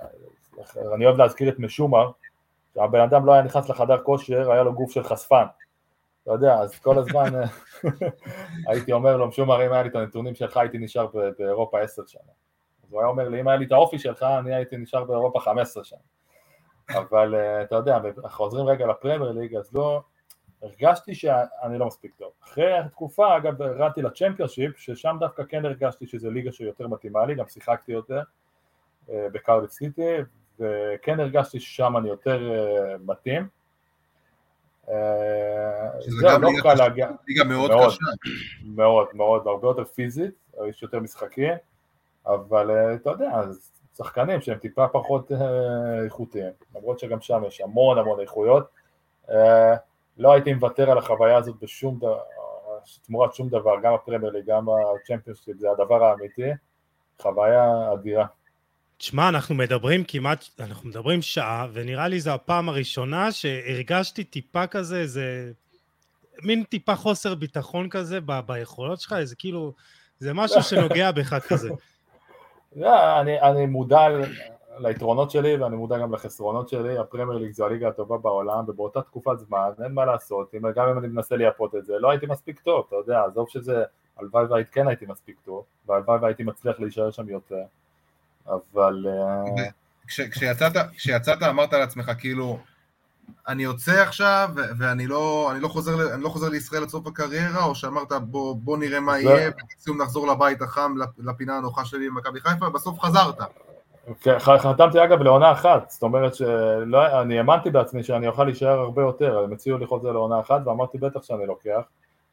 אני 0.95 1.07
אוהב 1.07 1.17
להזכיר 1.17 1.49
את 1.49 1.59
משומר, 1.59 2.11
שהבן 2.75 3.01
אדם 3.01 3.27
לא 3.27 3.33
היה 3.33 3.43
נכנס 3.43 3.69
לחדר 3.69 3.99
כושר, 3.99 4.53
היה 4.53 4.63
לו 4.63 4.73
גוף 4.73 4.91
של 4.91 5.03
חשפן, 5.03 5.45
אתה 6.23 6.33
יודע, 6.33 6.55
אז 6.55 6.79
כל 6.79 6.99
הזמן 6.99 7.41
הייתי 8.69 8.93
אומר 8.93 9.17
לו, 9.17 9.29
משומר, 9.29 9.67
אם 9.67 9.73
היה 9.73 9.83
לי 9.83 9.89
את 9.89 9.95
הנתונים 9.95 10.35
שלך, 10.35 10.57
הייתי 10.57 10.79
נשאר 10.79 11.07
באירופה 11.39 11.81
עשר 11.81 12.03
שנה. 12.07 12.33
אז 12.85 12.93
הוא 12.93 13.01
היה 13.01 13.09
אומר 13.09 13.29
לי, 13.29 13.41
אם 13.41 13.49
היה 13.49 13.57
לי 13.57 13.65
את 13.65 13.73
האופי 13.73 13.99
שלך, 13.99 14.23
אני 14.23 14.55
הייתי 14.55 14.77
נשאר 14.77 15.05
באירופה 15.05 15.41
חמש 15.41 15.63
עשרה 15.63 15.85
שנה. 15.85 15.99
אבל 16.95 17.35
אה, 17.35 17.63
אתה 17.63 17.77
יודע, 17.77 17.99
חוזרים 18.29 18.67
רגע 18.67 18.87
לפרמייר 18.87 19.33
ליג, 19.33 19.57
אז 19.57 19.75
לא, 19.75 20.03
הרגשתי 20.63 21.15
שאני 21.15 21.79
לא 21.79 21.87
מספיק 21.87 22.15
טוב. 22.15 22.33
אחרי 22.45 22.79
התקופה, 22.79 23.37
אגב, 23.37 23.61
ירדתי 23.61 24.03
לצ'מפיונשיפ, 24.03 24.79
ששם 24.79 25.17
דווקא 25.21 25.43
כן 25.49 25.65
הרגשתי 25.65 26.07
שזו 26.07 26.31
ליגה 26.31 26.53
שיותר 26.53 26.89
מתאימה 26.89 27.27
לי, 27.27 27.35
גם 27.35 27.49
שיחקתי 27.49 27.93
יותר 27.93 28.23
אה, 29.11 29.27
בקרדיף 29.33 29.71
סיטי, 29.71 30.17
וכן 30.59 31.21
הרגשתי 31.21 31.61
ששם 31.61 31.97
אני 31.97 32.09
יותר 32.09 32.53
אה, 32.53 32.97
מתאים. 33.07 33.60
אה, 34.89 36.01
שזה 36.01 36.27
גם 36.35 36.43
לא 36.43 36.51
קל. 36.63 36.75
להגיע, 36.75 37.09
ליגה 37.29 37.45
מאוד 37.45 37.71
מאוד. 37.71 37.89
קשה. 37.89 37.99
מאוד 38.65 39.07
מאוד, 39.15 39.47
הרבה 39.47 39.69
יותר 39.69 39.85
פיזית, 39.85 40.35
יש 40.69 40.83
יותר 40.83 41.01
משחקים, 41.01 41.55
אבל 42.27 42.71
אה, 42.71 42.95
אתה 42.95 43.11
יודע, 43.11 43.43
שחקנים 43.97 44.41
שהם 44.41 44.59
טיפה 44.59 44.89
פחות 44.89 45.33
אה, 45.33 46.05
איכותיים, 46.05 46.53
למרות 46.75 46.99
שגם 46.99 47.21
שם 47.21 47.43
יש 47.47 47.61
המון 47.61 47.99
המון 47.99 48.21
איכויות. 48.21 48.69
לא 50.19 50.33
הייתי 50.33 50.55
מוותר 50.55 50.91
על 50.91 50.99
החוויה 50.99 51.37
הזאת 51.37 51.57
בשום 51.63 51.97
דבר, 51.97 52.21
תמורת 53.07 53.35
שום 53.35 53.49
דבר, 53.49 53.75
גם 53.83 53.95
הפרמייר 53.95 54.33
ליג, 54.33 54.45
גם 54.47 54.67
הצ'מפיונשיפ, 54.69 55.57
זה 55.57 55.71
הדבר 55.71 56.05
האמיתי, 56.05 56.51
חוויה 57.19 57.93
אדירה. 57.93 58.27
תשמע, 59.01 59.29
אנחנו 59.29 59.55
מדברים 59.55 60.05
כמעט, 60.09 60.45
אנחנו 60.61 60.89
מדברים 60.89 61.23
שעה, 61.23 61.67
ונראה 61.73 62.09
לי 62.09 62.21
זו 62.21 62.31
הפעם 62.31 62.69
הראשונה 62.69 63.33
שהרגשתי 63.33 64.25
טיפה 64.25 64.67
כזה, 64.67 64.97
איזה 64.97 65.53
מין 66.43 66.65
טיפה 66.65 66.95
חוסר 66.95 67.35
ביטחון 67.35 67.89
כזה 67.89 68.21
ב- 68.21 68.41
ביכולות 68.47 69.01
שלך, 69.01 69.13
איזה 69.13 69.37
כאילו, 69.37 69.73
זה 70.19 70.33
משהו 70.35 70.63
שנוגע 70.63 71.11
בך 71.13 71.35
כזה. 71.49 71.71
לא, 72.77 73.21
אני, 73.21 73.41
אני 73.41 73.67
מודע 73.67 74.07
ליתרונות 74.79 75.31
שלי 75.31 75.57
ואני 75.57 75.77
מודע 75.77 75.99
גם 75.99 76.15
לחסרונות 76.15 76.69
שלי, 76.69 76.99
הפרמייר 76.99 77.39
ליג 77.39 77.53
זו 77.53 77.67
הליגה 77.67 77.89
הטובה 77.89 78.19
בעולם 78.19 78.65
ובאותה 78.69 79.03
תקופת 79.03 79.39
זמן 79.39 79.71
אין 79.85 79.93
מה 79.93 80.05
לעשות, 80.05 80.55
אם, 80.55 80.73
גם 80.73 80.89
אם 80.89 80.99
אני 80.99 81.09
מנסה 81.09 81.37
לייפות 81.37 81.75
את 81.75 81.87
זה, 81.87 81.99
לא 81.99 82.11
הייתי 82.11 82.27
מספיק 82.27 82.61
טוב, 82.61 82.85
אתה 82.89 82.97
יודע, 82.97 83.25
עזוב 83.25 83.49
שזה, 83.49 83.85
הלוואי 84.17 84.45
והיית 84.45 84.71
כן 84.71 84.89
הייתי 84.89 85.07
מספיק 85.09 85.37
טוב, 85.45 85.65
והלוואי 85.87 86.19
והייתי 86.19 86.43
מצליח 86.43 86.81
להישאר 86.81 87.11
שם 87.11 87.29
יותר, 87.29 87.65
אבל 88.49 89.07
אה, 89.09 89.65
כש- 90.07 90.21
כשיצאת, 90.21 90.73
כשיצאת 90.97 91.43
אמרת 91.43 91.73
לעצמך, 91.73 92.11
כאילו, 92.19 92.59
אני 93.49 93.63
יוצא 93.63 93.93
עכשיו, 94.03 94.49
ואני 94.79 95.07
לא, 95.07 95.49
אני 95.53 95.61
לא, 95.61 95.69
חוזר, 95.69 96.15
אני 96.15 96.23
לא 96.23 96.29
חוזר 96.29 96.49
לישראל 96.49 96.83
עד 96.83 96.89
סוף 96.89 97.07
הקריירה, 97.07 97.65
או 97.65 97.75
שאמרת, 97.75 98.13
בוא, 98.13 98.57
בוא 98.57 98.77
נראה 98.79 99.01
מה. 99.01 99.19
יהיה, 99.19 99.51
ובסיום 99.75 100.03
נחזור 100.03 100.27
לבית 100.27 100.63
החם, 100.63 100.95
לפ- 100.99 101.19
לפינה 101.19 101.57
הנוחה 101.57 101.85
שלי 101.85 102.11
במכבי 102.11 102.41
חיפה, 102.41 102.67
ובסוף 102.69 103.01
חזרת. 103.01 103.37
כן, 104.21 104.39
חתמתי 104.39 105.05
אגב 105.05 105.23
לעונה 105.23 105.53
אחת, 105.53 105.91
זאת 105.91 106.03
אומרת 106.03 106.35
שאני 106.35 107.39
האמנתי 107.39 107.71
בעצמי 107.71 108.03
שאני 108.03 108.29
אוכל 108.29 108.45
להישאר 108.45 108.79
הרבה 108.79 109.03
יותר, 109.03 109.39
הם 109.39 109.53
הציעו 109.53 109.79
לי 109.79 109.87
חוזה 109.87 110.09
לעונה 110.09 110.41
אחת 110.41 110.61
ואמרתי 110.67 110.99
בטח 110.99 111.23
שאני 111.23 111.47
לוקח, 111.47 111.81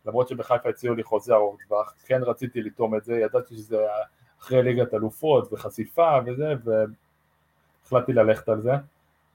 למרות 0.05 0.27
שבחיפה 0.27 0.69
הציעו 0.69 0.95
לי 0.95 1.03
חוזה 1.03 1.33
ארוך 1.33 1.55
טווח, 1.67 1.93
כן 2.05 2.21
רציתי 2.23 2.61
לטעום 2.61 2.95
את 2.95 3.03
זה, 3.03 3.13
ידעתי 3.13 3.55
שזה 3.55 3.77
אחרי 4.41 4.63
ליגת 4.63 4.93
אלופות 4.93 5.53
וחשיפה 5.53 6.17
וזה, 6.25 6.53
והחלטתי 6.63 8.13
ללכת 8.13 8.49
על 8.49 8.61
זה. 8.61 8.71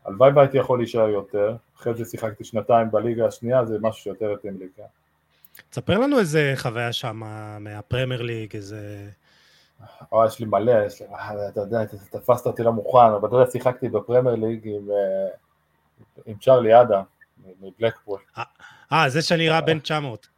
הלוואי 0.05 0.33
והייתי 0.33 0.59
יכול 0.59 0.79
להישאר 0.79 1.09
יותר, 1.09 1.57
אחרי 1.77 1.95
זה 1.95 2.05
שיחקתי 2.05 2.45
שנתיים 2.45 2.91
בליגה 2.91 3.27
השנייה, 3.27 3.65
זה 3.65 3.79
משהו 3.81 4.03
שיותר 4.03 4.33
התאים 4.33 4.59
לי, 4.59 4.67
כן. 4.77 4.83
תספר 5.71 5.99
לנו 5.99 6.19
איזה 6.19 6.53
חוויה 6.57 6.93
שם 6.93 7.21
מהפרמייר 7.61 8.23
ליג, 8.23 8.57
איזה... 8.57 9.09
אה, 10.13 10.27
יש 10.27 10.41
לי 10.41 10.47
מלא, 10.47 10.87
יש 10.87 11.03
לי, 11.03 11.07
אה, 11.09 11.49
אתה 11.49 11.61
יודע, 11.61 11.85
תפסת 12.11 12.47
אותי 12.47 12.63
לא 12.63 12.73
מוכן, 12.73 12.99
אבל 12.99 13.29
אתה 13.29 13.37
יודע, 13.37 13.51
שיחקתי 13.51 13.89
בפרמייר 13.89 14.37
ליג 14.37 14.61
עם, 14.65 14.91
אה, 14.91 15.29
עם 16.27 16.35
צ'רלי 16.39 16.81
אדם, 16.81 17.03
מבלקפול. 17.61 18.21
אה, 18.93 19.09
זה 19.09 19.23
שנראה 19.23 19.61
בן 19.61 19.79
900. 19.79 20.29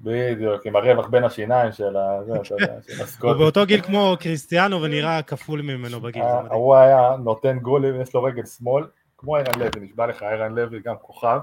בדיוק, 0.00 0.66
עם 0.66 0.76
הרווח 0.76 1.06
בין 1.06 1.24
השיניים 1.24 1.72
של 1.72 1.96
ה... 1.96 2.24
זה, 2.24 2.32
אתה 2.34 2.54
יודע, 2.54 2.76
של 2.82 3.22
הוא. 3.26 3.32
באותו 3.32 3.66
גיל 3.66 3.80
כמו 3.80 4.16
קריסטיאנו 4.20 4.82
ונראה 4.82 5.22
כפול 5.22 5.62
ממנו 5.62 6.00
בגיל, 6.00 6.22
מדהים. 6.22 6.52
הוא 6.52 6.74
היה 6.74 7.16
נותן 7.18 7.58
גולים, 7.58 8.00
יש 8.00 8.14
לו 8.14 8.22
רגל 8.22 8.46
שמאל, 8.46 8.86
כמו 9.18 9.36
ערן 9.36 9.58
לוי, 9.58 9.80
נשבע 9.80 10.06
לך, 10.06 10.22
ערן 10.22 10.54
לוי 10.54 10.80
גם 10.80 10.94
כוכב. 11.02 11.40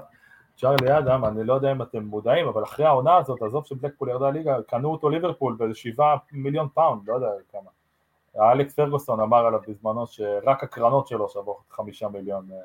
צ'ארלי 0.56 0.98
אדם, 0.98 1.24
אני 1.24 1.44
לא 1.44 1.54
יודע 1.54 1.72
אם 1.72 1.82
אתם 1.82 2.02
מודעים, 2.04 2.48
אבל 2.48 2.62
אחרי 2.62 2.86
העונה 2.86 3.16
הזאת, 3.16 3.42
עזוב 3.42 3.66
שבלקפול 3.66 4.08
ירדה 4.08 4.30
ליגה, 4.30 4.56
קנו 4.68 4.92
אותו 4.92 5.10
ליברפול 5.10 5.56
בשבעה 5.58 6.16
מיליון 6.32 6.68
פאונד, 6.74 7.08
לא 7.08 7.14
יודע 7.14 7.28
כמה. 7.52 7.70
אלכס 8.52 8.74
פרגוסון 8.74 9.20
אמר 9.20 9.46
עליו 9.46 9.60
בזמנו 9.68 10.06
שרק 10.06 10.64
הקרנות 10.64 11.06
שלו 11.06 11.28
שוות 11.28 11.56
חמישה 11.70 12.08
מיליון 12.08 12.48
אה, 12.52 12.56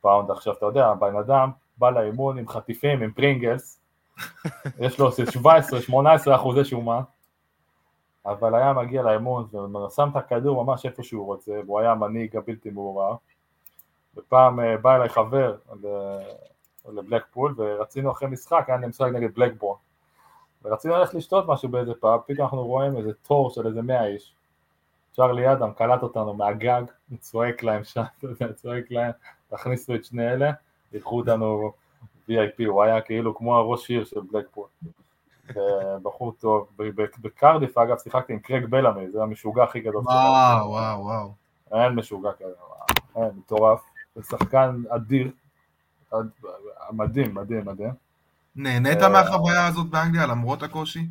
פאונד. 0.00 0.30
עכשיו, 0.30 0.54
אתה 0.54 0.66
יודע, 0.66 0.86
הבן 0.86 1.16
אדם 1.16 1.50
בא 1.78 1.90
לאימון 1.90 2.38
עם 2.38 2.48
חטיפים, 2.48 3.02
עם 3.02 3.12
פרינגלס, 3.12 3.79
יש 4.78 4.98
לו 4.98 5.08
17-18 5.08 6.34
אחוזי 6.34 6.64
שומן, 6.64 7.00
אבל 8.26 8.54
היה 8.54 8.72
מגיע 8.72 9.02
לאימון 9.02 9.46
ושם 9.86 10.08
את 10.12 10.16
הכדור 10.16 10.64
ממש 10.64 10.86
איפה 10.86 11.02
שהוא 11.02 11.26
רוצה, 11.26 11.52
והוא 11.66 11.80
היה 11.80 11.90
המנהיג 11.90 12.36
הבלתי 12.36 12.70
מעורער. 12.70 13.14
ופעם 14.16 14.60
אה, 14.60 14.76
בא 14.76 14.96
אליי 14.96 15.08
חבר 15.08 15.56
לבלקפול, 16.88 17.54
ורצינו 17.56 18.10
אחרי 18.10 18.28
משחק, 18.28 18.64
היה 18.68 18.76
משחק 18.76 19.08
נגד 19.12 19.34
בלקברן. 19.34 19.78
ורצינו 20.64 20.96
ללכת 20.96 21.14
לשתות 21.14 21.48
משהו 21.48 21.68
באיזה 21.68 21.92
פאב, 21.94 22.20
פתאום 22.26 22.44
אנחנו 22.44 22.66
רואים 22.66 22.96
איזה 22.96 23.12
תור 23.14 23.50
של 23.50 23.66
איזה 23.66 23.82
מאה 23.82 24.06
איש. 24.06 24.34
צ'ארלי 25.12 25.52
אדם 25.52 25.72
קלט 25.72 26.02
אותנו 26.02 26.34
מהגג, 26.34 26.82
צועק 27.18 27.62
להם 27.62 27.84
שם, 27.84 28.02
צועק 28.56 28.90
להם, 28.90 29.12
תכניסו 29.48 29.94
את 29.94 30.04
שני 30.04 30.32
אלה, 30.32 30.50
ייקחו 30.92 31.20
אותנו 31.20 31.72
VIP, 32.30 32.66
הוא 32.66 32.82
היה 32.82 33.00
כאילו 33.00 33.34
כמו 33.34 33.56
הראש 33.56 33.90
עיר 33.90 34.04
של 34.04 34.20
בלקפול. 34.32 34.66
בחור 36.02 36.32
טוב, 36.32 36.68
בקרדיף 37.22 37.78
אגב 37.78 37.98
שיחקתי 37.98 38.32
עם 38.32 38.38
קרג 38.38 38.64
בלעמי, 38.64 39.10
זה 39.10 39.22
המשוגע 39.22 39.62
הכי 39.64 39.80
גדול 39.80 40.02
וואו, 40.04 40.70
וואו, 40.70 41.00
וואו. 41.04 41.32
אין 41.72 41.92
משוגע 41.92 42.30
כזה, 42.32 42.52
אין, 43.16 43.30
מטורף, 43.38 43.80
זה 44.14 44.22
שחקן 44.22 44.82
אדיר, 44.88 45.30
אד- 46.14 46.30
מדהים, 46.92 47.34
מדהים, 47.34 47.64
מדהים, 47.64 47.90
נהנית 48.56 49.02
אה, 49.02 49.08
מהחוויה 49.08 49.66
הזאת 49.66 49.86
באנגליה 49.90 50.26
למרות 50.26 50.62
הקושי? 50.62 51.06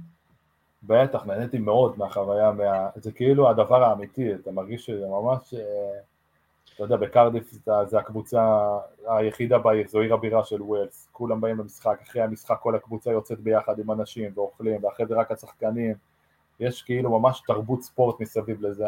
בטח, 0.84 1.26
נהניתי 1.26 1.58
מאוד 1.58 1.94
מהחוויה, 1.98 2.52
מה... 2.52 2.90
זה 2.96 3.12
כאילו 3.12 3.50
הדבר 3.50 3.84
האמיתי, 3.84 4.34
אתה 4.34 4.52
מרגיש 4.52 4.86
שזה 4.86 5.06
ממש, 5.08 5.54
אה, 5.54 6.00
אתה 6.80 6.94
יודע, 6.94 6.96
בקרדיף 6.96 7.52
זה, 7.52 7.72
זה 7.88 8.00
הקבוצה 8.00 8.60
היחידה 9.08 9.58
בעיר, 9.58 9.88
זו 9.88 10.00
עיר 10.00 10.14
הבירה 10.14 10.44
של 10.46 10.62
ווילס, 10.62 11.08
כולם 11.12 11.42
באים 11.42 11.58
למשחק, 11.58 12.00
אחרי 12.04 12.22
המשחק 12.22 12.56
כל 12.62 12.76
הקבוצה 12.76 13.12
יוצאת 13.12 13.40
ביחד 13.40 13.80
עם 13.80 13.92
אנשים 13.92 14.32
ואוכלים, 14.36 14.84
ואחרי 14.84 15.06
זה 15.06 15.16
רק 15.16 15.32
השחקנים, 15.32 15.94
יש 16.60 16.82
כאילו 16.82 17.20
ממש 17.20 17.42
תרבות 17.48 17.82
ספורט 17.82 18.20
מסביב 18.20 18.66
לזה. 18.66 18.86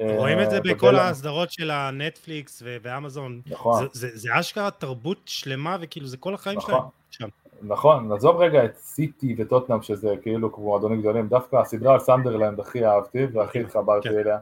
רואים 0.00 0.40
את 0.40 0.50
זה 0.50 0.56
אה, 0.56 0.60
בכל 0.60 0.96
ההסדרות 0.96 1.52
של 1.52 1.70
הנטפליקס 1.70 2.62
ואמזון. 2.82 3.40
נכון. 3.46 3.86
זה- 3.92 4.30
אשכרה 4.40 4.70
תרבות 4.70 5.18
שלמה 5.24 5.76
וכאילו 5.80 6.06
זה 6.06 6.16
כל 6.16 6.34
החיים 6.34 6.58
נכון. 6.58 6.74
שלהם. 6.74 6.88
שם. 7.10 7.28
נכון, 7.68 8.08
נעזוב 8.08 8.36
רגע 8.36 8.64
את 8.64 8.76
סיטי 8.76 9.34
וטוטנאם 9.38 9.82
שזה 9.82 10.14
כאילו 10.22 10.52
כמו 10.52 10.64
מועדונים 10.64 11.00
גדולים, 11.00 11.28
דווקא 11.28 11.56
הסדרה 11.56 11.94
על 11.94 12.00
סנדרלנד 12.00 12.60
הכי 12.60 12.86
אהבתי 12.86 13.24
והכי 13.32 13.60
התחברתי 13.60 14.08
כן. 14.08 14.14
אליה, 14.18 14.38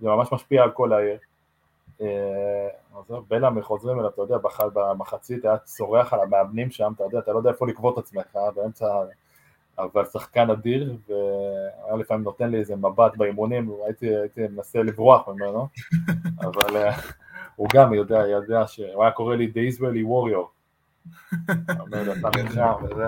זה 0.00 0.08
ממש 0.08 0.28
משפיע 0.32 0.62
על 0.62 0.70
כל 0.70 0.92
העיר. 0.92 1.18
אה, 2.00 2.68
עזוב, 2.98 3.24
בלעמי 3.28 3.62
חוזרים 3.62 3.98
אליו, 3.98 4.10
אתה 4.10 4.22
יודע, 4.22 4.36
במחצית 4.74 5.44
היה 5.44 5.58
צורח 5.58 6.12
על 6.12 6.20
המאמנים 6.20 6.70
שם, 6.70 6.92
אתה 6.96 7.04
יודע, 7.04 7.18
אתה 7.18 7.32
לא 7.32 7.38
יודע 7.38 7.50
איפה 7.50 7.66
לקבוע 7.66 7.92
את 7.92 7.98
עצמך 7.98 8.38
באמצע, 8.54 8.86
אבל 9.78 10.04
שחקן 10.04 10.50
אדיר, 10.50 10.96
והיה 11.08 11.96
לפעמים 11.96 12.24
נותן 12.24 12.50
לי 12.50 12.58
איזה 12.58 12.76
מבט 12.76 13.16
באימונים, 13.16 13.72
הייתי, 13.84 14.16
הייתי 14.16 14.48
מנסה 14.48 14.82
לברוח 14.82 15.28
ממנו, 15.28 15.68
אבל 16.46 16.76
אה, 16.76 16.96
הוא 17.56 17.68
גם 17.74 17.94
יודע, 17.94 18.26
יודע 18.26 18.66
שהוא 18.66 19.02
היה 19.02 19.12
קורא 19.12 19.36
לי 19.36 19.52
The 19.54 19.74
Israeli 19.74 20.06
Warrior. 20.06 20.46
אומר 21.80 22.02
לי, 22.02 22.12
אתה 22.12 22.28
נלחם 22.42 22.72
וזה. 22.84 23.06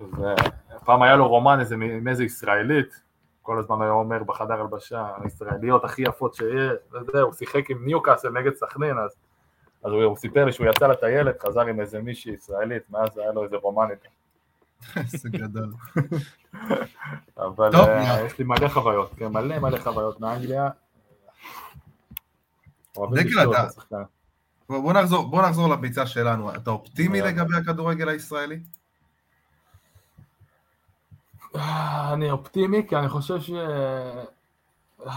ופעם 0.00 1.02
היה 1.02 1.16
לו 1.16 1.28
רומן 1.28 1.60
איזה, 1.60 1.74
עם 1.74 2.08
איזה 2.08 2.24
ישראלית, 2.24 3.00
כל 3.48 3.58
הזמן 3.58 3.82
היה 3.82 3.90
אומר 3.90 4.22
בחדר 4.22 4.60
הלבשה, 4.60 5.06
הישראליות 5.22 5.84
הכי 5.84 6.02
יפות 6.02 6.34
שיש, 6.34 6.72
וזה, 6.92 7.20
הוא 7.20 7.32
שיחק 7.32 7.70
עם 7.70 7.84
ניוקאסל 7.84 8.30
נגד 8.30 8.54
סכנין, 8.54 8.98
אז, 8.98 9.10
אז 9.84 9.92
הוא, 9.92 10.02
הוא 10.02 10.16
סיפר 10.16 10.44
לי 10.44 10.52
שהוא 10.52 10.66
יצא 10.66 10.86
לטיילת, 10.86 11.42
חזר 11.42 11.60
עם 11.60 11.80
איזה 11.80 12.00
מישהי 12.00 12.32
ישראלית, 12.32 12.90
מאז 12.90 13.18
היה 13.18 13.32
לו 13.32 13.44
איזה 13.44 13.56
רומן 13.56 13.86
איתה. 13.90 14.08
איזה 14.96 15.28
גדול. 15.28 15.72
אבל 17.38 17.72
טוב, 17.72 17.86
מה? 17.88 18.20
יש 18.26 18.38
לי 18.38 18.44
מלא 18.44 18.68
חוויות, 18.68 19.10
כן, 19.16 19.26
מלא 19.26 19.58
מלא 19.58 19.78
חוויות 19.78 20.20
מאנגליה. 20.20 20.68
דקל, 22.96 23.52
אתה-. 23.52 24.02
בוא 24.68 24.92
נחזור, 24.92 25.30
בוא 25.30 25.42
נחזור 25.42 25.68
לביצה 25.68 26.06
שלנו. 26.06 26.54
אתה 26.54 26.70
אופטימי. 26.70 27.20
לגבי 27.20 27.56
הכדורגל 27.56 28.08
הישראלי? 28.08 28.60
אה, 31.56 32.12
אני 32.12 32.30
אופטימי, 32.30 32.86
כי 32.88 32.96
אני 32.96 33.08
חושב 33.08 33.40
ש... 33.40 33.50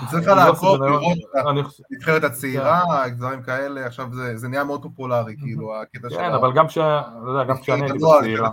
צריך 0.09 0.13
יוסי 0.13 0.25
לעקוב, 0.27 0.84
לראות 0.84 1.17
את 1.17 1.45
הנבחרת 1.91 2.23
הצעירה, 2.23 3.09
דברים 3.09 3.43
כאלה, 3.43 3.86
עכשיו 3.86 4.07
זה 4.36 4.47
נהיה 4.47 4.63
מאוד 4.63 4.84
פופולרי, 4.84 5.36
כאילו, 5.38 5.82
הקטע 5.82 6.09
של... 6.09 6.15
כן, 6.17 6.34
אבל 6.34 6.53
גם 6.53 6.67
כשאני 6.67 7.84
הייתי 7.84 7.97
בצעירה. 7.97 8.49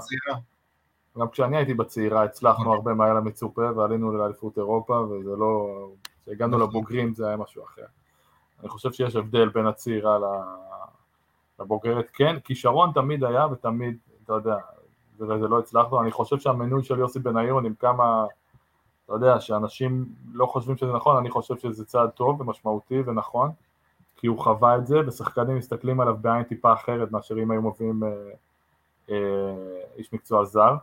גם 1.18 1.28
כשאני 1.28 1.56
הייתי 1.56 1.74
בצעירה 1.74 2.24
הצלחנו 2.24 2.64
נכון. 2.64 2.76
הרבה 2.76 2.94
מעל 2.94 3.16
המצופה 3.16 3.72
ועלינו 3.76 4.12
לאליפות 4.12 4.58
אירופה 4.58 4.94
וזה 4.94 5.30
לא... 5.38 5.86
כשהגענו 6.24 6.56
נכון. 6.56 6.68
לבוגרים 6.68 7.14
זה 7.14 7.28
היה 7.28 7.36
משהו 7.36 7.64
אחר. 7.64 7.82
אני 8.60 8.68
חושב 8.68 8.92
שיש 8.92 9.16
הבדל 9.16 9.48
בין 9.48 9.66
הצעירה 9.66 10.18
לבוגרת, 11.60 12.06
כן, 12.12 12.36
כישרון 12.44 12.90
תמיד 12.94 13.24
היה 13.24 13.46
ותמיד, 13.46 13.96
אתה 14.24 14.32
יודע, 14.32 14.56
זה, 15.18 15.38
זה 15.38 15.48
לא 15.48 15.58
הצלחנו, 15.58 16.00
אני 16.00 16.10
חושב 16.10 16.38
שהמינוי 16.38 16.82
של 16.82 16.98
יוסי 16.98 17.18
בניון 17.18 17.66
עם 17.66 17.74
כמה, 17.80 18.26
אתה 19.04 19.12
יודע, 19.12 19.40
שאנשים 19.40 20.06
לא 20.32 20.46
חושבים 20.46 20.76
שזה 20.76 20.92
נכון, 20.92 21.16
אני 21.16 21.30
חושב 21.30 21.56
שזה 21.58 21.84
צעד 21.84 22.10
טוב 22.10 22.40
ומשמעותי 22.40 23.00
ונכון, 23.06 23.50
כי 24.16 24.26
הוא 24.26 24.38
חווה 24.38 24.76
את 24.76 24.86
זה 24.86 25.00
ושחקנים 25.06 25.56
מסתכלים 25.56 26.00
עליו 26.00 26.16
בעין 26.20 26.42
טיפה 26.42 26.72
אחרת 26.72 27.12
מאשר 27.12 27.38
אם 27.42 27.50
היו 27.50 27.62
מביאים 27.62 28.02
אה, 28.04 28.08
אה, 29.10 29.16
איש 29.96 30.12
מקצוע 30.12 30.44
זר. 30.44 30.74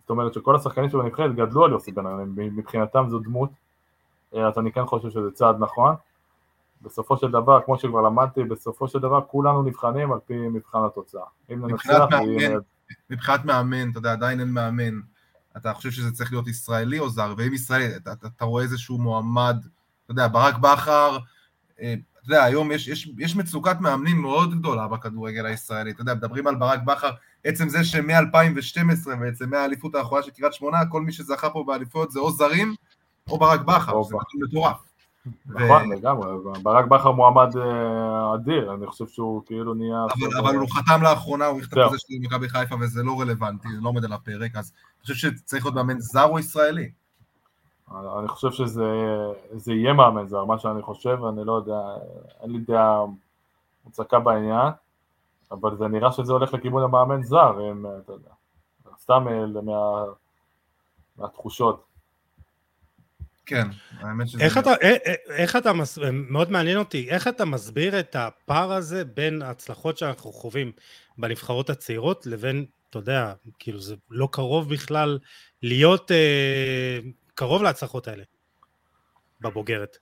זאת 0.00 0.10
אומרת 0.10 0.34
שכל 0.34 0.56
השחקנים 0.56 0.90
שלו 0.90 1.02
בנבחרת 1.02 1.34
גדלו 1.34 1.64
על 1.64 1.70
יוסי 1.70 1.92
בניון, 1.92 2.34
מבחינתם 2.36 3.04
זו 3.08 3.18
דמות, 3.18 3.50
אה, 4.34 4.46
אז 4.48 4.58
אני 4.58 4.72
כן 4.72 4.86
חושב 4.86 5.10
שזה 5.10 5.30
צעד 5.30 5.56
נכון. 5.58 5.94
בסופו 6.82 7.16
של 7.16 7.30
דבר, 7.30 7.60
כמו 7.60 7.78
שכבר 7.78 8.00
למדתי, 8.00 8.44
בסופו 8.44 8.88
של 8.88 8.98
דבר 8.98 9.20
כולנו 9.20 9.62
נבחנים 9.62 10.12
על 10.12 10.18
פי 10.26 10.48
מבחן 10.48 10.84
התוצאה. 10.84 11.22
אם 11.52 11.66
ננצח, 11.66 12.08
יהיה- 12.12 12.58
מבחינת 13.10 13.44
מאמן, 13.44 13.90
אתה 13.90 13.98
יודע, 13.98 14.12
עדיין 14.12 14.40
אין 14.40 14.48
מאמן. 14.48 15.00
אתה 15.56 15.74
חושב 15.74 15.90
שזה 15.90 16.12
צריך 16.12 16.32
להיות 16.32 16.48
ישראלי 16.48 16.98
או 16.98 17.10
זר? 17.10 17.34
ואם 17.36 17.54
ישראלי, 17.54 17.96
אתה, 17.96 18.12
אתה, 18.12 18.26
אתה 18.26 18.44
רואה 18.44 18.62
איזשהו 18.62 18.98
מועמד, 18.98 19.56
אתה 20.04 20.12
יודע, 20.12 20.28
ברק 20.28 20.58
בכר, 20.58 21.18
אה, 21.80 21.94
אתה 22.28 22.34
יודע, 22.34 22.44
היום 22.44 22.72
יש, 22.72 22.88
יש, 22.88 23.10
יש 23.18 23.36
מצוקת 23.36 23.76
מאמנים 23.80 24.22
מאוד 24.22 24.58
גדולה 24.58 24.88
בכדורגל 24.88 25.46
הישראלי. 25.46 25.90
אתה 25.90 26.00
יודע, 26.00 26.14
מדברים 26.14 26.46
על 26.46 26.54
ברק 26.54 26.82
בכר, 26.82 27.10
עצם 27.44 27.68
זה 27.68 27.84
שמ-2012 27.84 29.16
בעצם, 29.20 29.50
מהאליפות 29.50 29.94
האחרונה 29.94 30.22
של 30.22 30.30
קריית 30.30 30.52
שמונה, 30.52 30.78
כל 30.90 31.02
מי 31.02 31.12
שזכה 31.12 31.50
פה 31.50 31.64
באליפויות 31.66 32.10
זה 32.10 32.20
או 32.20 32.30
זרים 32.30 32.74
או 33.28 33.38
ברק 33.38 33.60
בכר, 33.60 34.02
זה 34.02 34.16
מטורף. 34.48 34.87
נכון, 35.46 35.92
לגמרי, 35.92 36.30
ברק 36.62 36.84
בכר 36.84 37.10
מועמד 37.10 37.56
אה, 37.56 38.34
אדיר, 38.34 38.74
אני 38.74 38.86
חושב 38.86 39.06
שהוא 39.06 39.42
כאילו 39.46 39.74
נהיה... 39.74 40.04
אבל, 40.40 40.56
הוא 40.56 40.68
חתם 40.70 41.02
לאחרונה, 41.02 41.46
הוא 41.46 41.60
הכתב. 41.60 41.78
את 41.78 41.90
זה 41.90 41.98
של 41.98 42.14
מכבי 42.20 42.48
חיפה 42.48 42.74
וזה 42.80 43.02
לא 43.02 43.20
רלוונטי, 43.20 43.68
זה 43.68 43.80
לא 43.80 43.88
עומד 43.88 44.04
על 44.04 44.12
הפרק, 44.12 44.56
אז 44.56 44.72
אני 44.96 45.02
חושב 45.02 45.14
שצריך 45.14 45.64
להיות 45.64 45.74
מאמן 45.74 46.00
זר 46.00 46.24
או 46.24 46.38
ישראלי. 46.38 46.90
אני 48.18 48.28
חושב 48.28 48.50
שזה 48.50 48.84
זה 49.52 49.72
יהיה 49.72 49.92
מאמן 49.92 50.26
זר, 50.26 50.44
מה 50.44 50.58
שאני 50.58 50.82
חושב, 50.82 51.18
אני 51.24 51.44
לא 51.44 51.52
יודע, 51.52 51.80
אין 52.42 52.50
לי 52.50 52.58
דעה 52.58 53.04
מוצקה 53.84 54.18
בעניין, 54.18 54.70
אבל 55.50 55.76
זה 55.76 55.88
נראה 55.88 56.12
שזה 56.12 56.32
הולך 56.32 56.54
לכיוון 56.54 56.82
המאמן 56.82 57.22
זר, 57.22 57.70
אם, 57.70 57.86
אתה 58.04 58.12
יודע, 58.12 58.30
סתם 59.00 59.28
אה, 59.28 59.62
מה, 59.62 60.04
מהתחושות. 61.18 61.87
כן, 63.48 63.68
האמת 64.00 64.28
שזה... 64.28 64.44
איך 64.44 64.58
אתה, 64.58 64.70
אה- 64.70 64.96
אה- 65.06 65.34
איך 65.36 65.56
אתה, 65.56 65.72
מס- 65.72 65.98
מאוד 66.12 66.50
מעניין 66.50 66.78
אותי, 66.78 67.10
איך 67.10 67.28
אתה 67.28 67.44
מסביר 67.44 68.00
את 68.00 68.16
הפער 68.16 68.72
הזה 68.72 69.04
בין 69.04 69.42
ההצלחות 69.42 69.98
שאנחנו 69.98 70.32
חווים 70.32 70.72
בנבחרות 71.18 71.70
הצעירות 71.70 72.26
לבין, 72.26 72.64
אתה 72.90 72.98
יודע, 72.98 73.32
כאילו 73.58 73.80
זה 73.80 73.94
לא 74.10 74.28
קרוב 74.32 74.70
בכלל 74.70 75.18
להיות 75.62 76.10
אה, 76.12 76.98
קרוב 77.34 77.62
להצלחות 77.62 78.08
האלה 78.08 78.24
בבוגרת. 79.40 79.96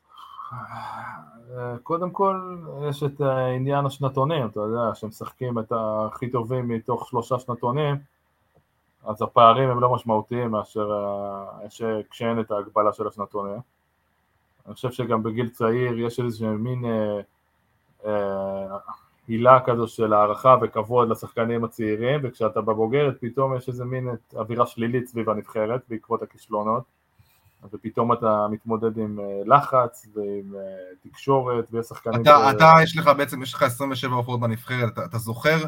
אה, 0.52 1.77
קודם 1.82 2.10
כל, 2.10 2.56
יש 2.90 3.02
את 3.02 3.20
עניין 3.56 3.86
השנתונים, 3.86 4.47
אתה 4.47 4.60
יודע, 4.60 4.94
שמשחקים 4.94 5.59
את 5.59 5.73
הכי 5.77 6.31
טובים 6.31 6.68
מתוך 6.68 7.09
שלושה 7.09 7.39
שנתונים, 7.39 7.97
אז 9.07 9.23
הפערים 9.23 9.70
הם 9.70 9.81
לא 9.81 9.95
משמעותיים 9.95 10.51
מאשר 10.51 10.91
כשאין 12.11 12.41
את 12.41 12.51
ההגבלה 12.51 12.93
של 12.93 13.07
השנתונים. 13.07 13.61
אני 14.66 14.74
חושב 14.74 14.91
שגם 14.91 15.23
בגיל 15.23 15.49
צעיר 15.49 15.99
יש 15.99 16.20
איזושהי 16.20 16.49
מין 16.49 16.85
אה, 16.85 17.20
אה, 18.07 18.77
הילה 19.28 19.61
כזו 19.66 19.89
של 19.89 20.12
הערכה 20.12 20.57
וכבוד 20.62 21.09
לשחקנים 21.09 21.65
הצעירים, 21.65 22.20
וכשאתה 22.23 22.61
בבוגרת 22.61 23.16
פתאום 23.20 23.57
יש 23.57 23.69
איזה 23.69 23.85
מין 23.85 24.09
אווירה 24.35 24.66
שלילית 24.66 25.07
סביב 25.07 25.31
הנבחרת 25.31 25.81
בעקבות 25.89 26.23
הכישלונות, 26.23 26.83
ופתאום 27.73 28.12
אתה 28.12 28.47
מתמודד 28.51 28.99
עם 28.99 29.20
אה, 29.20 29.43
לחץ 29.47 30.07
ועם 30.15 30.55
אה, 30.55 30.61
תקשורת 31.11 31.65
ויש 31.70 31.87
שחקנים... 31.87 32.23
אתה, 32.23 32.51
ש... 32.51 32.55
אתה 32.55 32.73
יש 32.83 32.97
לך 32.97 33.11
בעצם, 33.16 33.43
יש 33.43 33.55
לך 33.55 33.62
27 33.62 34.15
הופעות 34.15 34.41
בנבחרת, 34.41 34.93
אתה, 34.93 35.05
אתה 35.05 35.19
זוכר 35.19 35.59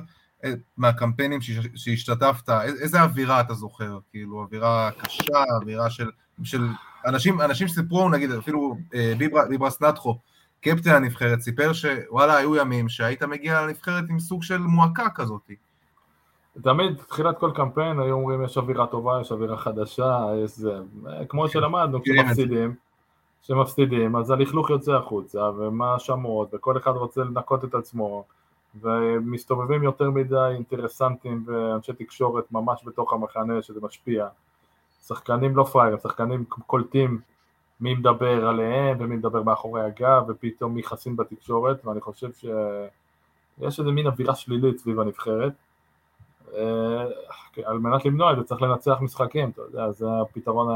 מהקמפיינים 0.77 1.41
שהשתתפת, 1.75 2.49
איזה 2.65 3.03
אווירה 3.03 3.41
אתה 3.41 3.55
זוכר? 3.55 3.99
כאילו, 4.11 4.43
אווירה 4.43 4.91
קשה, 4.99 5.45
אווירה 5.61 5.91
של... 5.91 6.11
של 6.43 6.67
אנשים, 7.07 7.41
אנשים 7.41 7.69
סיפרו, 7.69 8.09
נגיד, 8.09 8.31
אפילו 8.31 8.77
ביברה, 9.19 9.45
ביברס 9.49 9.83
נטחו, 9.83 10.19
קפטן 10.61 10.91
הנבחרת, 10.91 11.41
סיפר 11.41 11.73
שוואלה, 11.73 12.37
היו 12.37 12.57
ימים 12.57 12.89
שהיית 12.89 13.23
מגיע 13.23 13.63
לנבחרת 13.63 14.05
עם 14.11 14.21
סוג 14.21 14.43
של 14.43 14.59
מועקה 14.59 15.11
כזאת. 15.15 15.51
תמיד, 16.63 16.97
תחילת 17.09 17.39
כל 17.39 17.51
קמפיין, 17.55 18.01
היו 18.01 18.15
אומרים 18.15 18.45
יש 18.45 18.59
אווירה 18.59 18.87
טובה, 18.87 19.21
יש 19.21 19.33
אווירה 19.33 19.57
חדשה, 19.57 20.19
יש 20.45 20.51
זה, 20.51 20.79
כמו 21.29 21.49
שלמדנו, 21.49 22.03
כשמפסידים, 22.03 22.75
כשמפסידים, 23.43 24.17
אז 24.17 24.31
הלכלוך 24.31 24.71
יוצא 24.71 24.93
החוצה, 24.93 25.43
ומה 25.43 25.95
השמות, 25.95 26.55
וכל 26.55 26.79
אחד 26.79 26.91
רוצה 26.91 27.21
לנקות 27.21 27.65
את 27.65 27.75
עצמו, 27.75 28.25
ומסתובבים 28.81 29.83
יותר 29.83 30.11
מדי 30.11 30.49
אינטרסנטים 30.55 31.45
ואנשי 31.47 31.93
תקשורת 31.93 32.53
ממש 32.53 32.83
בתוך 32.85 33.13
המחנה, 33.13 33.63
שזה 33.63 33.81
משפיע. 33.83 34.29
שחקנים 35.07 35.57
לא 35.57 35.65
פראיירים, 35.65 35.99
שחקנים 35.99 36.45
קולטים 36.45 37.21
מי 37.81 37.95
מדבר 37.95 38.49
עליהם 38.49 38.97
ומי 39.01 39.17
מדבר 39.17 39.43
מאחורי 39.43 39.83
הגב, 39.83 40.23
ופתאום 40.29 40.75
מי 40.75 40.83
חסין 40.83 41.17
בתקשורת, 41.17 41.87
ואני 41.87 42.01
חושב 42.01 42.33
שיש 42.33 43.81
איזה 43.81 43.91
מין 43.91 44.07
אווירה 44.07 44.35
שלילית 44.35 44.79
סביב 44.79 45.01
הנבחרת. 45.01 45.53
אה, 46.55 47.05
על 47.65 47.79
מנת 47.79 48.05
למנוע 48.05 48.33
את 48.33 48.37
זה 48.37 48.45
צריך 48.45 48.63
לנצח 48.63 48.99
משחקים, 49.01 49.51
אתה 49.51 49.63
יודע, 49.63 49.91
זה 49.91 50.07
הפתרון 50.23 50.69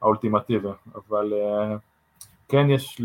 האולטימטיבי, 0.00 0.68
אבל 0.94 1.32
אה, 1.32 1.76
כן 2.48 2.70
יש, 2.70 3.02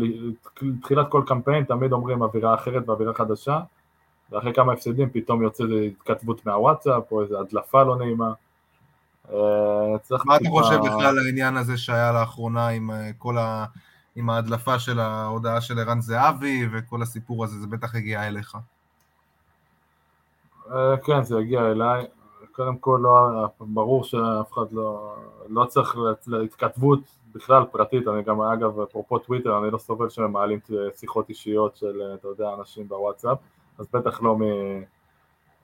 תחילת 0.82 1.08
כל 1.08 1.22
קמפיין 1.26 1.64
תמיד 1.64 1.92
אומרים 1.92 2.22
אווירה 2.22 2.54
אחרת 2.54 2.88
ואווירה 2.88 3.14
חדשה, 3.14 3.60
ואחרי 4.30 4.54
כמה 4.54 4.72
הפסדים 4.72 5.10
פתאום 5.12 5.42
יוצא 5.42 5.64
התכתבות 5.64 6.46
מהוואטסאפ 6.46 7.12
או 7.12 7.22
איזו 7.22 7.40
הדלפה 7.40 7.82
לא 7.82 7.96
נעימה. 7.96 8.32
אה, 9.32 9.36
מה 10.24 10.36
אתה 10.36 10.48
חושב 10.48 10.78
בכלל 10.84 11.18
על 11.18 11.18
העניין 11.26 11.56
הזה 11.56 11.76
שהיה 11.76 12.12
לאחרונה 12.12 12.68
עם 12.68 12.90
כל 13.18 13.38
ה... 13.38 13.64
עם 14.18 14.30
ההדלפה 14.30 14.78
של 14.78 15.00
ההודעה 15.00 15.60
של 15.60 15.78
ערן 15.78 16.00
זהבי 16.00 16.68
וכל 16.72 17.02
הסיפור 17.02 17.44
הזה, 17.44 17.60
זה 17.60 17.66
בטח 17.66 17.94
הגיע 17.94 18.28
אליך. 18.28 18.56
אה, 20.70 20.96
כן, 21.04 21.22
זה 21.22 21.40
יגיע 21.40 21.60
אליי. 21.60 22.06
קודם 22.52 22.76
כל, 22.76 23.00
לא, 23.02 23.46
ברור 23.60 24.04
שאף 24.04 24.52
אחד 24.52 24.72
לא, 24.72 25.16
לא 25.48 25.64
צריך 25.64 25.96
להתכתבות 26.26 27.00
בכלל 27.34 27.64
פרטית, 27.64 28.08
אני 28.08 28.22
גם, 28.22 28.40
אגב, 28.40 28.80
אפרופו 28.80 29.18
טוויטר, 29.18 29.58
אני 29.58 29.70
לא 29.70 29.78
סובל 29.78 30.08
שהם 30.08 30.32
מעלים 30.32 30.58
שיחות 30.96 31.28
אישיות 31.28 31.76
של, 31.76 32.02
אתה 32.14 32.28
יודע, 32.28 32.54
אנשים 32.58 32.88
בוואטסאפ, 32.88 33.38
אז 33.78 33.86
בטח 33.92 34.22
לא 34.22 34.36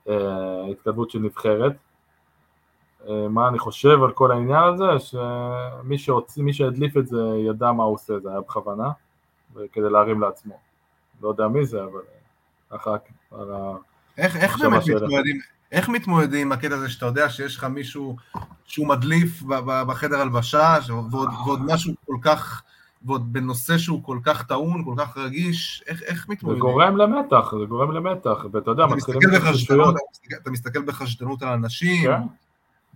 מהתכתבות 0.05 1.07
אה, 1.07 1.13
של 1.13 1.19
נבחרת. 1.19 1.73
אה, 3.09 3.27
מה 3.29 3.47
אני 3.47 3.59
חושב 3.59 4.03
על 4.03 4.11
כל 4.11 4.31
העניין 4.31 4.63
הזה, 4.63 4.85
שמי 4.99 5.97
שהוציא, 5.97 6.43
מי 6.43 6.53
שהדליף 6.53 6.97
את 6.97 7.07
זה 7.07 7.21
ידע 7.49 7.71
מה 7.71 7.83
הוא 7.83 7.93
עושה, 7.93 8.19
זה 8.19 8.29
היה 8.29 8.41
בכוונה, 8.41 8.89
כדי 9.71 9.89
להרים 9.89 10.21
לעצמו. 10.21 10.59
לא 11.21 11.29
יודע 11.29 11.47
מי 11.47 11.65
זה, 11.65 11.83
אבל 11.83 12.01
ככה 12.71 12.95
על 13.31 13.53
ה... 13.53 13.71
איך, 14.17 14.35
איך 14.35 14.59
באמת 14.59 14.83
מתמודדים, 14.87 15.39
איך 15.71 15.89
מתמודדים 15.89 16.47
עם 16.47 16.51
הקטע 16.51 16.75
הזה 16.75 16.89
שאתה 16.89 17.05
יודע 17.05 17.29
שיש 17.29 17.57
לך 17.57 17.63
מישהו 17.63 18.15
שהוא 18.65 18.87
מדליף 18.87 19.43
בחדר 19.87 20.21
הלבשה, 20.21 20.77
ועוד, 20.87 21.29
ועוד 21.45 21.59
משהו 21.65 21.93
כל 22.05 22.17
כך, 22.21 22.63
ועוד 23.05 23.33
בנושא 23.33 23.77
שהוא 23.77 24.03
כל 24.03 24.17
כך 24.23 24.47
טעון, 24.47 24.83
כל 24.83 24.93
כך 24.97 25.17
רגיש, 25.17 25.83
איך, 25.87 26.03
איך 26.03 26.29
מתמודדים? 26.29 26.61
זה 26.61 26.71
גורם 26.71 26.97
למתח, 26.97 27.53
זה 27.59 27.65
גורם 27.65 27.91
למתח, 27.91 28.45
ואתה 28.51 28.71
יודע, 28.71 28.85
מתחילים 28.85 29.21
התלחששויות. 29.29 29.95
אתה 30.41 30.51
מסתכל 30.51 30.81
בחשדנות 30.81 31.43
על 31.43 31.49
אנשים. 31.49 32.03
כן. 32.03 32.21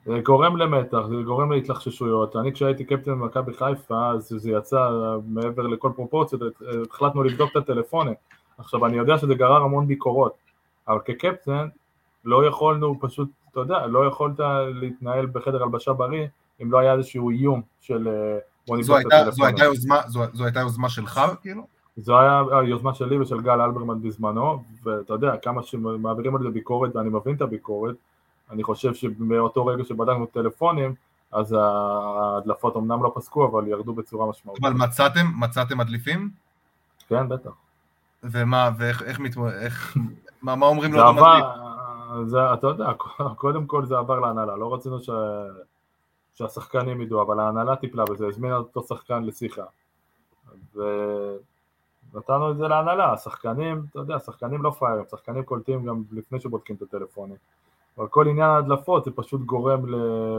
זה 0.06 0.20
גורם 0.24 0.58
למתח, 0.58 1.00
זה 1.10 1.16
גורם 1.26 1.52
להתלחששויות. 1.52 2.36
אני 2.36 2.54
כשהייתי 2.54 2.84
קפטן 2.84 3.12
במכבי 3.12 3.54
חיפה, 3.54 4.10
אז 4.10 4.34
זה 4.38 4.52
יצא 4.52 4.90
מעבר 5.28 5.68
לכל 5.68 5.92
פרופורציות, 5.96 6.42
החלטנו 6.92 7.24
לבדוק 7.24 7.52
את 7.52 7.56
הטלפונים. 7.56 8.14
עכשיו, 8.58 8.86
אני 8.86 8.98
יודע 8.98 9.18
שזה 9.18 9.36
גרר 9.36 9.62
המון 9.64 9.88
ביקורות. 9.88 10.34
אבל 10.88 11.00
כקפטן 11.06 11.68
לא 12.26 12.46
יכולנו 12.46 13.00
פשוט, 13.00 13.30
אתה 13.52 13.60
יודע, 13.60 13.88
לא 13.88 14.06
יכולת 14.06 14.40
להתנהל 14.74 15.26
בחדר 15.26 15.64
הלבשה 15.64 15.94
בריא 15.94 16.28
אם 16.62 16.72
לא 16.72 16.78
היה 16.78 16.94
איזשהו 16.94 17.30
איום 17.30 17.62
של 17.82 18.08
אה, 18.08 18.38
זו 18.82 18.96
הייתה 19.46 19.64
יוזמה, 19.64 20.02
זו, 20.08 20.24
זו 20.34 20.44
הייתה 20.44 20.60
יוזמה 20.60 20.90
שלך 20.90 21.22
כאילו? 21.42 21.68
זו 21.98 22.20
הייתה 22.20 22.58
היוזמה 22.58 22.94
שלי 22.94 23.18
ושל 23.18 23.42
גל 23.42 23.62
אלברמן 23.62 24.02
בזמנו, 24.02 24.64
ואתה 24.84 25.14
יודע, 25.14 25.38
כמה 25.38 25.64
שמעבירים 25.64 26.36
על 26.36 26.44
זה 26.44 26.50
ביקורת 26.50 26.96
ואני 26.96 27.10
מבין 27.10 27.36
את 27.36 27.42
הביקורת, 27.42 27.96
אני 28.52 28.64
חושב 28.64 28.94
שמאותו 28.94 29.66
רגע 29.66 29.84
שבדקנו 29.84 30.26
טלפונים, 30.26 30.94
אז 31.32 31.56
ההדלפות 31.60 32.78
אמנם 32.78 33.04
לא 33.04 33.12
פסקו, 33.16 33.46
אבל 33.46 33.68
ירדו 33.68 33.94
בצורה 33.94 34.30
משמעותית. 34.30 34.66
אבל 34.66 34.74
מצאתם, 34.74 35.28
מצאתם 35.40 35.78
מדליפים? 35.78 36.30
כן, 37.08 37.30
בטח. 37.30 37.52
ומה, 38.24 38.70
ואיך 38.78 39.04
איך 39.04 39.20
מתמודד, 39.20 39.54
איך, 39.54 39.98
מה, 40.42 40.56
מה 40.56 40.66
אומרים 40.66 40.94
לו 40.94 41.02
עבר, 41.02 41.52
זה, 42.26 42.54
אתה 42.54 42.68
יודע, 42.68 42.94
קודם 43.36 43.66
כל 43.66 43.86
זה 43.86 43.98
עבר 43.98 44.20
להנהלה, 44.20 44.56
לא 44.56 44.74
רצינו 44.74 45.00
ש... 45.00 45.10
שהשחקנים 46.40 47.02
ידעו, 47.02 47.22
אבל 47.22 47.40
ההנהלה 47.40 47.76
טיפלה 47.76 48.06
בזה, 48.06 48.28
הזמינה 48.28 48.58
אותו 48.58 48.84
שחקן 48.84 49.24
לשיחה. 49.24 49.64
ונתנו 50.76 52.52
את 52.52 52.58
זה 52.58 52.68
להנהלה, 52.68 53.14
השחקנים, 53.14 53.86
אתה 53.92 54.00
יודע, 54.00 54.20
שחקנים 54.20 54.64
לא 54.64 54.72
פראיירים, 54.80 55.06
שחקנים 55.12 55.44
קולטים 55.44 55.86
גם 55.86 56.04
לפני 56.12 56.40
שבודקים 56.40 56.76
את 56.76 56.82
הטלפונים. 56.82 57.36
אבל 57.98 58.08
כל 58.08 58.28
עניין 58.28 58.50
ההדלפות 58.50 59.06
זה 59.06 59.12
פשוט 59.12 59.42
גורם 59.42 59.86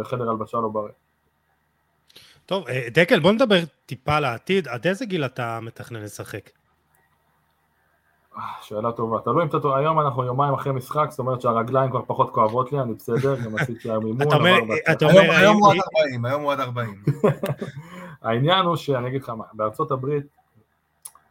לחדר 0.00 0.30
הלבשה 0.30 0.58
לא 0.58 0.68
בריא. 0.68 0.92
טוב, 2.46 2.68
אה, 2.68 2.88
דקל, 2.90 3.20
בוא 3.20 3.32
נדבר 3.32 3.60
טיפה 3.86 4.20
לעתיד, 4.20 4.68
עד 4.68 4.86
איזה 4.86 5.04
גיל 5.06 5.24
אתה 5.24 5.58
מתכנן 5.62 6.02
לשחק? 6.02 6.50
שאלה 8.60 8.92
טובה, 8.92 9.18
תלוי 9.24 9.42
אם 9.42 9.48
אתה 9.48 9.60
טועה, 9.60 9.78
היום 9.78 10.00
אנחנו 10.00 10.24
יומיים 10.24 10.54
אחרי 10.54 10.72
משחק, 10.72 11.06
זאת 11.10 11.18
אומרת 11.18 11.40
שהרגליים 11.40 11.90
כבר 11.90 12.02
פחות 12.06 12.30
כואבות 12.30 12.72
לי, 12.72 12.80
אני 12.80 12.94
בסדר, 12.94 13.36
גם 13.44 13.56
עשיתי 13.58 13.90
היום 13.90 14.06
אימון. 14.06 14.32
היום 14.32 15.58
הוא 15.58 15.72
עד 15.72 15.78
40, 16.02 16.24
היום 16.24 16.42
הוא 16.42 16.52
עד 16.52 16.60
40. 16.60 17.02
העניין 18.22 18.66
הוא 18.66 18.76
שאני 18.76 19.08
אגיד 19.08 19.22
לך 19.22 19.28
מה, 19.28 19.44
בארצות 19.52 19.90
הברית 19.90 20.26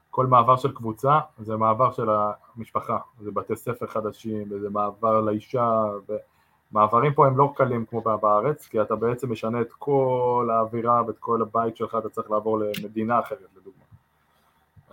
כל 0.09 0.25
מעבר 0.25 0.55
של 0.57 0.71
קבוצה 0.71 1.19
זה 1.37 1.57
מעבר 1.57 1.91
של 1.91 2.09
המשפחה, 2.55 2.97
זה 3.19 3.31
בתי 3.31 3.55
ספר 3.55 3.87
חדשים, 3.87 4.47
וזה 4.51 4.69
מעבר 4.69 5.21
לאישה, 5.21 5.83
ומעברים 6.71 7.13
פה 7.13 7.27
הם 7.27 7.37
לא 7.37 7.53
קלים 7.55 7.85
כמו 7.85 8.01
בארץ, 8.01 8.67
כי 8.67 8.81
אתה 8.81 8.95
בעצם 8.95 9.31
משנה 9.31 9.61
את 9.61 9.73
כל 9.73 10.49
האווירה 10.51 11.01
ואת 11.07 11.19
כל 11.19 11.41
הבית 11.41 11.77
שלך, 11.77 11.97
אתה 11.99 12.09
צריך 12.09 12.31
לעבור 12.31 12.59
למדינה 12.59 13.19
אחרת 13.19 13.47
לדוגמה. 13.57 13.78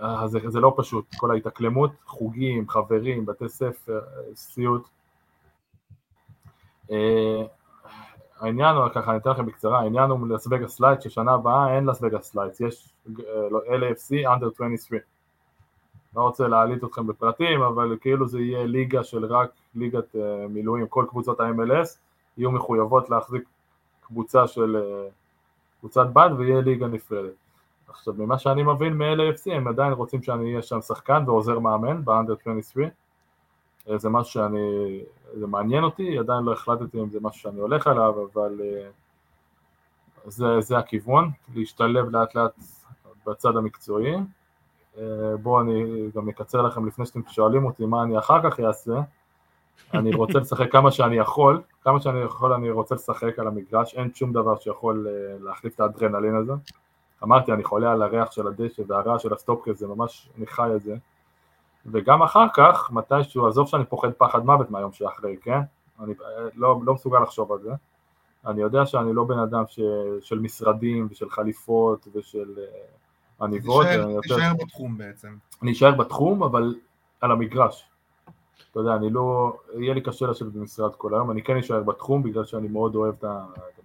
אה, 0.02 0.28
זה, 0.28 0.38
זה 0.46 0.60
לא 0.60 0.74
פשוט, 0.76 1.04
כל 1.16 1.30
ההתאקלמות, 1.30 1.90
חוגים, 2.06 2.68
חברים, 2.68 3.26
בתי 3.26 3.48
ספר, 3.48 4.00
סיוט. 4.34 4.88
אה, 6.90 7.42
העניין 8.40 8.76
הוא, 8.76 8.88
ככה 8.88 9.10
אני 9.10 9.18
אתן 9.18 9.30
לכם 9.30 9.46
בקצרה, 9.46 9.80
העניין 9.80 10.10
הוא 10.10 10.28
לאס 10.28 10.46
וגאס 10.50 10.80
לייטס, 10.80 11.02
ששנה 11.02 11.32
הבאה 11.32 11.76
אין 11.76 11.86
לאס 11.86 11.98
וגאס 12.02 12.34
לייטס, 12.34 12.60
יש 12.60 12.88
אה, 13.08 13.48
לא, 13.50 13.60
LAFC 13.60 14.26
under 14.26 14.46
23. 14.54 15.00
לא 16.16 16.22
רוצה 16.22 16.48
להעליט 16.48 16.84
אתכם 16.84 17.06
בפרטים, 17.06 17.62
אבל 17.62 17.96
כאילו 18.00 18.28
זה 18.28 18.40
יהיה 18.40 18.66
ליגה 18.66 19.04
של 19.04 19.24
רק 19.24 19.50
ליגת 19.74 20.14
מילואים, 20.48 20.86
כל 20.86 21.04
קבוצות 21.08 21.40
ה-MLS 21.40 21.88
יהיו 22.36 22.50
מחויבות 22.50 23.10
להחזיק 23.10 23.42
קבוצה 24.00 24.46
של 24.46 24.76
קבוצת 25.80 26.06
בד 26.12 26.30
ויהיה 26.38 26.60
ליגה 26.60 26.86
נפרדת. 26.86 27.45
עכשיו, 27.88 28.14
ממה 28.18 28.38
שאני 28.38 28.62
מבין 28.62 28.92
מ-LAFC, 28.92 29.52
הם 29.52 29.68
עדיין 29.68 29.92
רוצים 29.92 30.22
שאני 30.22 30.50
אהיה 30.50 30.62
שם 30.62 30.80
שחקן 30.80 31.22
ועוזר 31.26 31.58
מאמן 31.58 32.02
23. 32.06 32.86
אה, 33.90 33.98
זה 33.98 34.08
משהו 34.08 34.32
שאני, 34.32 35.00
זה 35.34 35.46
מעניין 35.46 35.84
אותי, 35.84 36.18
עדיין 36.18 36.44
לא 36.44 36.52
החלטתי 36.52 37.00
אם 37.00 37.10
זה 37.10 37.18
משהו 37.22 37.40
שאני 37.40 37.60
הולך 37.60 37.86
עליו, 37.86 38.14
אבל 38.32 38.60
אה, 38.64 38.88
זה, 40.26 40.60
זה 40.60 40.78
הכיוון, 40.78 41.30
להשתלב 41.54 42.08
לאט 42.10 42.34
לאט 42.34 42.52
בצד 43.26 43.56
המקצועי. 43.56 44.14
אה, 44.98 45.36
בואו 45.42 45.60
אני 45.60 46.08
גם 46.14 46.28
אקצר 46.28 46.62
לכם 46.62 46.86
לפני 46.86 47.06
שאתם 47.06 47.20
שואלים 47.28 47.64
אותי 47.64 47.86
מה 47.86 48.02
אני 48.02 48.18
אחר 48.18 48.50
כך 48.50 48.60
אעשה. 48.60 49.00
אני 49.94 50.14
רוצה 50.14 50.38
לשחק 50.38 50.72
כמה 50.72 50.90
שאני 50.90 51.16
יכול, 51.16 51.62
כמה 51.82 52.00
שאני 52.00 52.18
יכול 52.18 52.52
אני 52.52 52.70
רוצה 52.70 52.94
לשחק 52.94 53.38
על 53.38 53.46
המגרש, 53.46 53.94
אין 53.94 54.14
שום 54.14 54.32
דבר 54.32 54.56
שיכול 54.56 55.06
להחליף 55.40 55.74
את 55.74 55.80
האדרנלין 55.80 56.36
הזה. 56.36 56.52
אמרתי, 57.22 57.52
אני 57.52 57.64
חולה 57.64 57.92
על 57.92 58.02
הריח 58.02 58.30
של 58.32 58.46
הדשא 58.46 58.82
והרעש 58.86 59.22
של 59.22 59.32
הסטופקס, 59.34 59.78
זה 59.78 59.86
ממש, 59.86 60.28
אני 60.38 60.46
חי 60.46 60.70
את 60.76 60.82
זה. 60.82 60.96
וגם 61.86 62.22
אחר 62.22 62.46
כך, 62.54 62.90
מתישהו, 62.92 63.46
עזוב 63.46 63.68
שאני 63.68 63.84
פוחד 63.84 64.12
פחד 64.12 64.44
מוות 64.44 64.70
מהיום 64.70 64.92
שאחרי, 64.92 65.36
כן? 65.42 65.58
אני 66.00 66.12
אה, 66.12 66.48
לא, 66.54 66.80
לא 66.84 66.94
מסוגל 66.94 67.18
לחשוב 67.20 67.52
על 67.52 67.58
זה. 67.60 67.70
אני 68.46 68.60
יודע 68.62 68.86
שאני 68.86 69.12
לא 69.12 69.24
בן 69.24 69.38
אדם 69.38 69.62
ש, 69.68 69.80
של 70.20 70.38
משרדים 70.38 71.08
ושל 71.10 71.30
חליפות 71.30 72.08
ושל 72.14 72.54
uh, 72.56 73.44
עניבות. 73.44 73.86
תישאר- 73.86 74.08
יותר- 74.10 74.20
תישאר 74.34 74.52
בתחום 74.64 74.98
בעצם. 74.98 75.36
אני 75.62 75.72
אשאר 75.72 75.90
בתחום, 75.94 76.42
אבל 76.42 76.74
על 77.20 77.30
המגרש. 77.32 77.88
אתה 78.70 78.80
יודע, 78.80 78.94
אני 78.94 79.10
לא... 79.10 79.56
יהיה 79.78 79.94
לי 79.94 80.00
קשה 80.00 80.26
לשבת 80.26 80.52
במשרד 80.52 80.94
כל 80.94 81.14
היום, 81.14 81.30
אני 81.30 81.42
כן 81.42 81.56
אשאר 81.56 81.82
בתחום 81.82 82.22
בגלל 82.22 82.44
שאני 82.44 82.68
מאוד 82.68 82.94
אוהב 82.94 83.14
את 83.24 83.24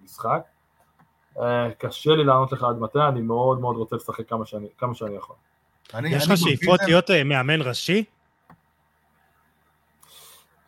המשחק. 0.02 0.42
אה, 1.40 1.70
קשה 1.78 2.10
לי 2.10 2.24
לענות 2.24 2.52
לך 2.52 2.62
עד 2.62 2.78
מתי, 2.78 2.98
אני 3.08 3.20
מאוד 3.20 3.60
מאוד 3.60 3.76
רוצה 3.76 3.96
לשחק 3.96 4.28
כמה 4.28 4.46
שאני, 4.46 4.66
כמה 4.78 4.94
שאני 4.94 5.14
יכול. 5.16 5.36
אני- 5.94 6.08
יש 6.08 6.26
לך 6.26 6.36
שאיפות 6.36 6.80
להיות 6.86 7.10
אה, 7.10 7.24
מאמן 7.24 7.62
ראשי? 7.62 8.04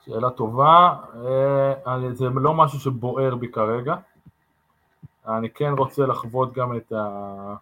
שאלה 0.07 0.31
טובה, 0.31 0.95
אה, 1.27 1.95
אני- 1.95 2.15
זה 2.15 2.25
לא 2.29 2.55
משהו 2.55 2.81
שבוער 2.81 3.35
בי 3.35 3.49
כרגע. 3.53 3.95
אני 5.27 5.51
כן 5.51 5.73
רוצה 5.79 6.07
לחוות 6.07 6.53
גם 6.53 6.77
את, 6.77 6.93
ה... 6.93 7.55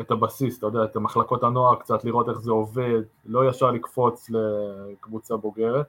את 0.00 0.10
הבסיס, 0.10 0.58
אתה 0.58 0.66
יודע, 0.66 0.84
את 0.84 0.96
המחלקות 0.96 1.42
הנוער 1.42 1.74
קצת, 1.76 2.04
לראות 2.04 2.28
איך 2.28 2.38
זה 2.38 2.50
עובד, 2.50 3.00
לא 3.26 3.48
ישר 3.48 3.70
לקפוץ 3.70 4.30
לקבוצה 4.30 5.36
בוגרת. 5.36 5.86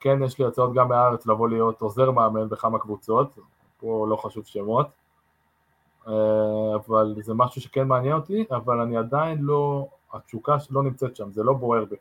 כן, 0.00 0.22
יש 0.22 0.38
לי 0.38 0.44
הצעות 0.44 0.74
גם 0.74 0.88
מהארץ 0.88 1.26
לבוא 1.26 1.48
להיות 1.48 1.80
עוזר 1.80 2.10
מאמן 2.10 2.48
בכמה 2.48 2.78
קבוצות, 2.78 3.38
פה 3.80 4.06
לא 4.10 4.16
חשוב 4.16 4.46
שמות, 4.46 4.88
אה, 6.08 6.12
אבל 6.86 7.14
זה 7.22 7.34
משהו 7.34 7.60
שכן 7.60 7.88
מעניין 7.88 8.12
אותי, 8.14 8.44
אבל 8.50 8.80
אני 8.80 8.96
עדיין 8.96 9.38
לא, 9.40 9.88
התשוקה 10.14 10.56
לא 10.70 10.82
נמצאת 10.82 11.16
שם, 11.16 11.32
זה 11.32 11.42
לא 11.42 11.52
בוער 11.52 11.84
בי. 11.84 11.96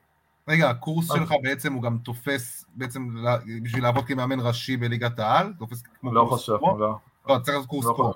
רגע, 0.47 0.69
הקורס 0.69 1.11
מה? 1.11 1.15
שלך 1.17 1.33
בעצם 1.43 1.73
הוא 1.73 1.83
גם 1.83 1.97
תופס 2.03 2.65
בעצם 2.75 3.07
בשביל 3.63 3.83
לעבוד 3.83 4.05
כמאמן 4.05 4.39
ראשי 4.39 4.77
בליגת 4.77 5.19
העל? 5.19 5.53
תופס 5.59 5.83
כמו 5.99 6.13
לא 6.13 6.25
קורס 6.29 6.39
חושב? 6.39 6.53
לא. 6.79 6.97
לא, 7.29 7.37
צריך 7.43 7.55
לעשות 7.57 7.69
קורס 7.69 7.85
לא 7.85 7.93
ספורט. 7.93 8.15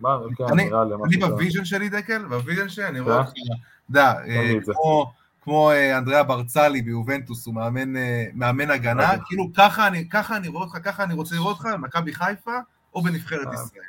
מה, 0.00 0.18
כן, 0.36 0.44
אני- 0.52 0.64
נראה 0.64 0.84
לי, 0.84 0.94
אני. 1.04 1.16
בוויז'ן 1.16 1.64
שלי, 1.64 1.88
דקל, 1.88 2.24
בוויז'ן 2.28 2.68
שלי, 2.68 2.88
אני 2.88 3.00
רואה 3.00 3.14
כן? 3.14 3.20
אותך, 3.20 3.30
אתה 3.32 3.54
יודע, 3.90 4.12
אה, 4.26 4.56
את 4.56 4.64
זה. 4.64 4.72
כמו- 4.74 5.12
כמו 5.42 5.70
אה, 5.70 5.98
אנדריאה 5.98 6.22
ברצלי 6.22 6.82
ביובנטוס, 6.82 7.46
הוא 7.46 7.54
מאמן, 7.54 7.96
אה, 7.96 8.24
מאמן 8.34 8.70
הגנה, 8.70 9.04
אוקיי. 9.10 9.24
כאילו 9.26 9.44
ככה 9.56 9.86
אני, 9.86 10.08
ככה 10.08 10.36
אני 10.36 10.48
רואה 10.48 10.64
אותך, 10.64 10.78
ככה 10.84 11.04
אני 11.04 11.14
רוצה 11.14 11.34
לראות 11.34 11.56
אותך, 11.56 11.66
במכבי 11.72 12.14
חיפה 12.14 12.56
או 12.96 13.02
בנבחרת 13.02 13.46
אה. 13.46 13.54
ישראל. 13.54 13.84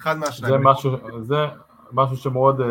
אחד 0.00 0.18
מהשניים. 0.18 0.54
זה 0.54 0.58
משהו, 0.62 0.96
זה 1.22 1.36
משהו 1.92 2.16
שמאוד 2.16 2.60
uh, 2.60 2.64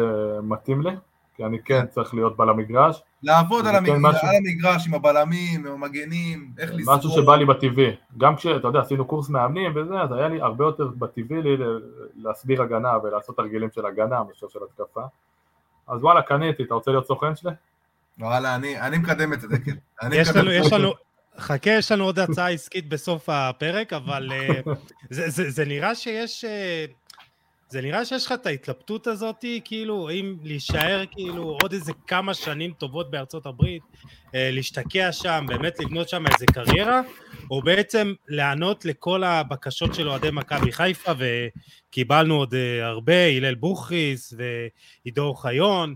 מתאים 0.44 0.82
לי, 0.82 0.92
כי 1.36 1.46
אני 1.46 1.64
כן 1.64 1.86
צריך 1.88 2.14
להיות 2.14 2.38
בעל 2.38 2.50
המגרש, 2.50 3.02
לעבוד 3.24 3.68
על 3.68 3.72
כן 3.72 3.78
המגרש, 3.78 3.98
משהו- 4.02 4.28
על 4.28 4.36
המגרש 4.36 4.88
עם 4.88 4.94
הבלמים, 4.94 5.68
עם 5.68 5.74
המגנים, 5.74 6.52
איך 6.60 6.72
לסגור. 6.74 6.96
משהו 6.98 7.10
שבא 7.10 7.36
לי 7.36 7.46
בטבעי. 7.46 7.96
גם 8.18 8.36
כשאתה 8.36 8.68
יודע, 8.68 8.80
עשינו 8.80 9.06
קורס 9.06 9.30
מאמנים 9.30 9.72
וזה, 9.76 10.02
אז 10.02 10.12
היה 10.12 10.28
לי 10.28 10.42
הרבה 10.42 10.66
יותר 10.66 10.88
בטבעי 10.88 11.42
לי 11.42 11.58
ל- 11.58 11.80
להסביר 12.16 12.62
הגנה 12.62 12.92
ולעשות 13.04 13.38
תרגילים 13.38 13.70
של 13.72 13.86
הגנה 13.86 14.24
מאשר 14.24 14.48
של 14.48 14.60
התקפה. 14.70 15.02
אז 15.88 16.04
וואלה, 16.04 16.22
קניתי, 16.22 16.64
אתה 16.64 16.74
רוצה 16.74 16.92
להיות 16.92 17.06
סוכן 17.08 17.36
שלי? 17.36 17.52
וואלה, 18.20 18.56
אני 18.56 18.82
אני 18.82 18.98
מקדם 18.98 19.34
את 19.34 19.42
זה. 19.42 19.48
אני 20.02 20.16
יש. 20.16 20.36
לנו, 20.74 20.94
חכה, 21.38 21.72
יש 21.72 21.92
לנו 21.92 22.04
עוד 22.04 22.20
הצעה 22.20 22.50
עסקית 22.50 22.90
בסוף 22.90 23.30
הפרק, 23.30 23.94
אבל 23.94 24.32
אה, 24.32 24.62
זה, 25.10 25.30
זה, 25.30 25.50
זה 25.50 25.66
נראה 25.66 25.96
שיש... 25.96 26.46
אה, 26.46 26.86
זה 27.70 27.82
נראה 27.82 28.06
שיש 28.06 28.26
לך 28.26 28.32
את 28.32 28.46
ההתלבטות 28.46 29.08
הזאת, 29.08 29.46
כאילו, 29.66 30.10
אם 30.10 30.38
להישאר 30.44 31.04
כאילו 31.12 31.58
עוד 31.62 31.74
איזה 31.74 31.92
כמה 32.08 32.34
שנים 32.34 32.74
טובות 32.74 33.12
בארצות 33.12 33.46
הברית, 33.46 33.84
אה, 34.36 34.50
להשתקע 34.52 35.12
שם, 35.12 35.46
באמת 35.48 35.80
לבנות 35.80 36.10
שם 36.10 36.24
איזה 36.28 36.46
קריירה, 36.46 37.02
או 37.52 37.62
בעצם 37.62 38.14
להיענות 38.28 38.86
לכל 38.86 39.24
הבקשות 39.24 39.94
של 39.94 40.10
אוהדי 40.10 40.32
מכבי 40.32 40.72
חיפה, 40.72 41.12
וקיבלנו 41.90 42.36
עוד 42.36 42.54
הרבה, 42.82 43.26
הלל 43.26 43.56
בוכריס 43.56 44.34
ועידו 44.38 45.24
אוחיון, 45.24 45.96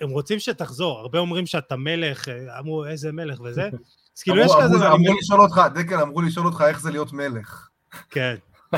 הם 0.00 0.10
רוצים 0.10 0.38
שתחזור, 0.38 0.98
הרבה 0.98 1.18
אומרים 1.18 1.46
שאתה 1.46 1.76
מלך, 1.76 2.28
אמרו 2.58 2.86
איזה 2.86 3.12
מלך 3.12 3.40
וזה, 3.40 3.68
אז 4.16 4.22
כאילו 4.22 4.38
יש 4.40 4.50
אמרו- 4.50 4.62
כזה, 4.62 4.88
אמרו 4.92 5.14
לשאול 5.18 5.40
אותך, 5.40 5.60
דקל, 5.74 6.00
אמרו 6.00 6.22
לשאול 6.22 6.46
אותך 6.46 6.64
איך 6.68 6.80
זה 6.80 6.90
להיות 6.90 7.12
מלך. 7.12 7.68
כן, 8.10 8.34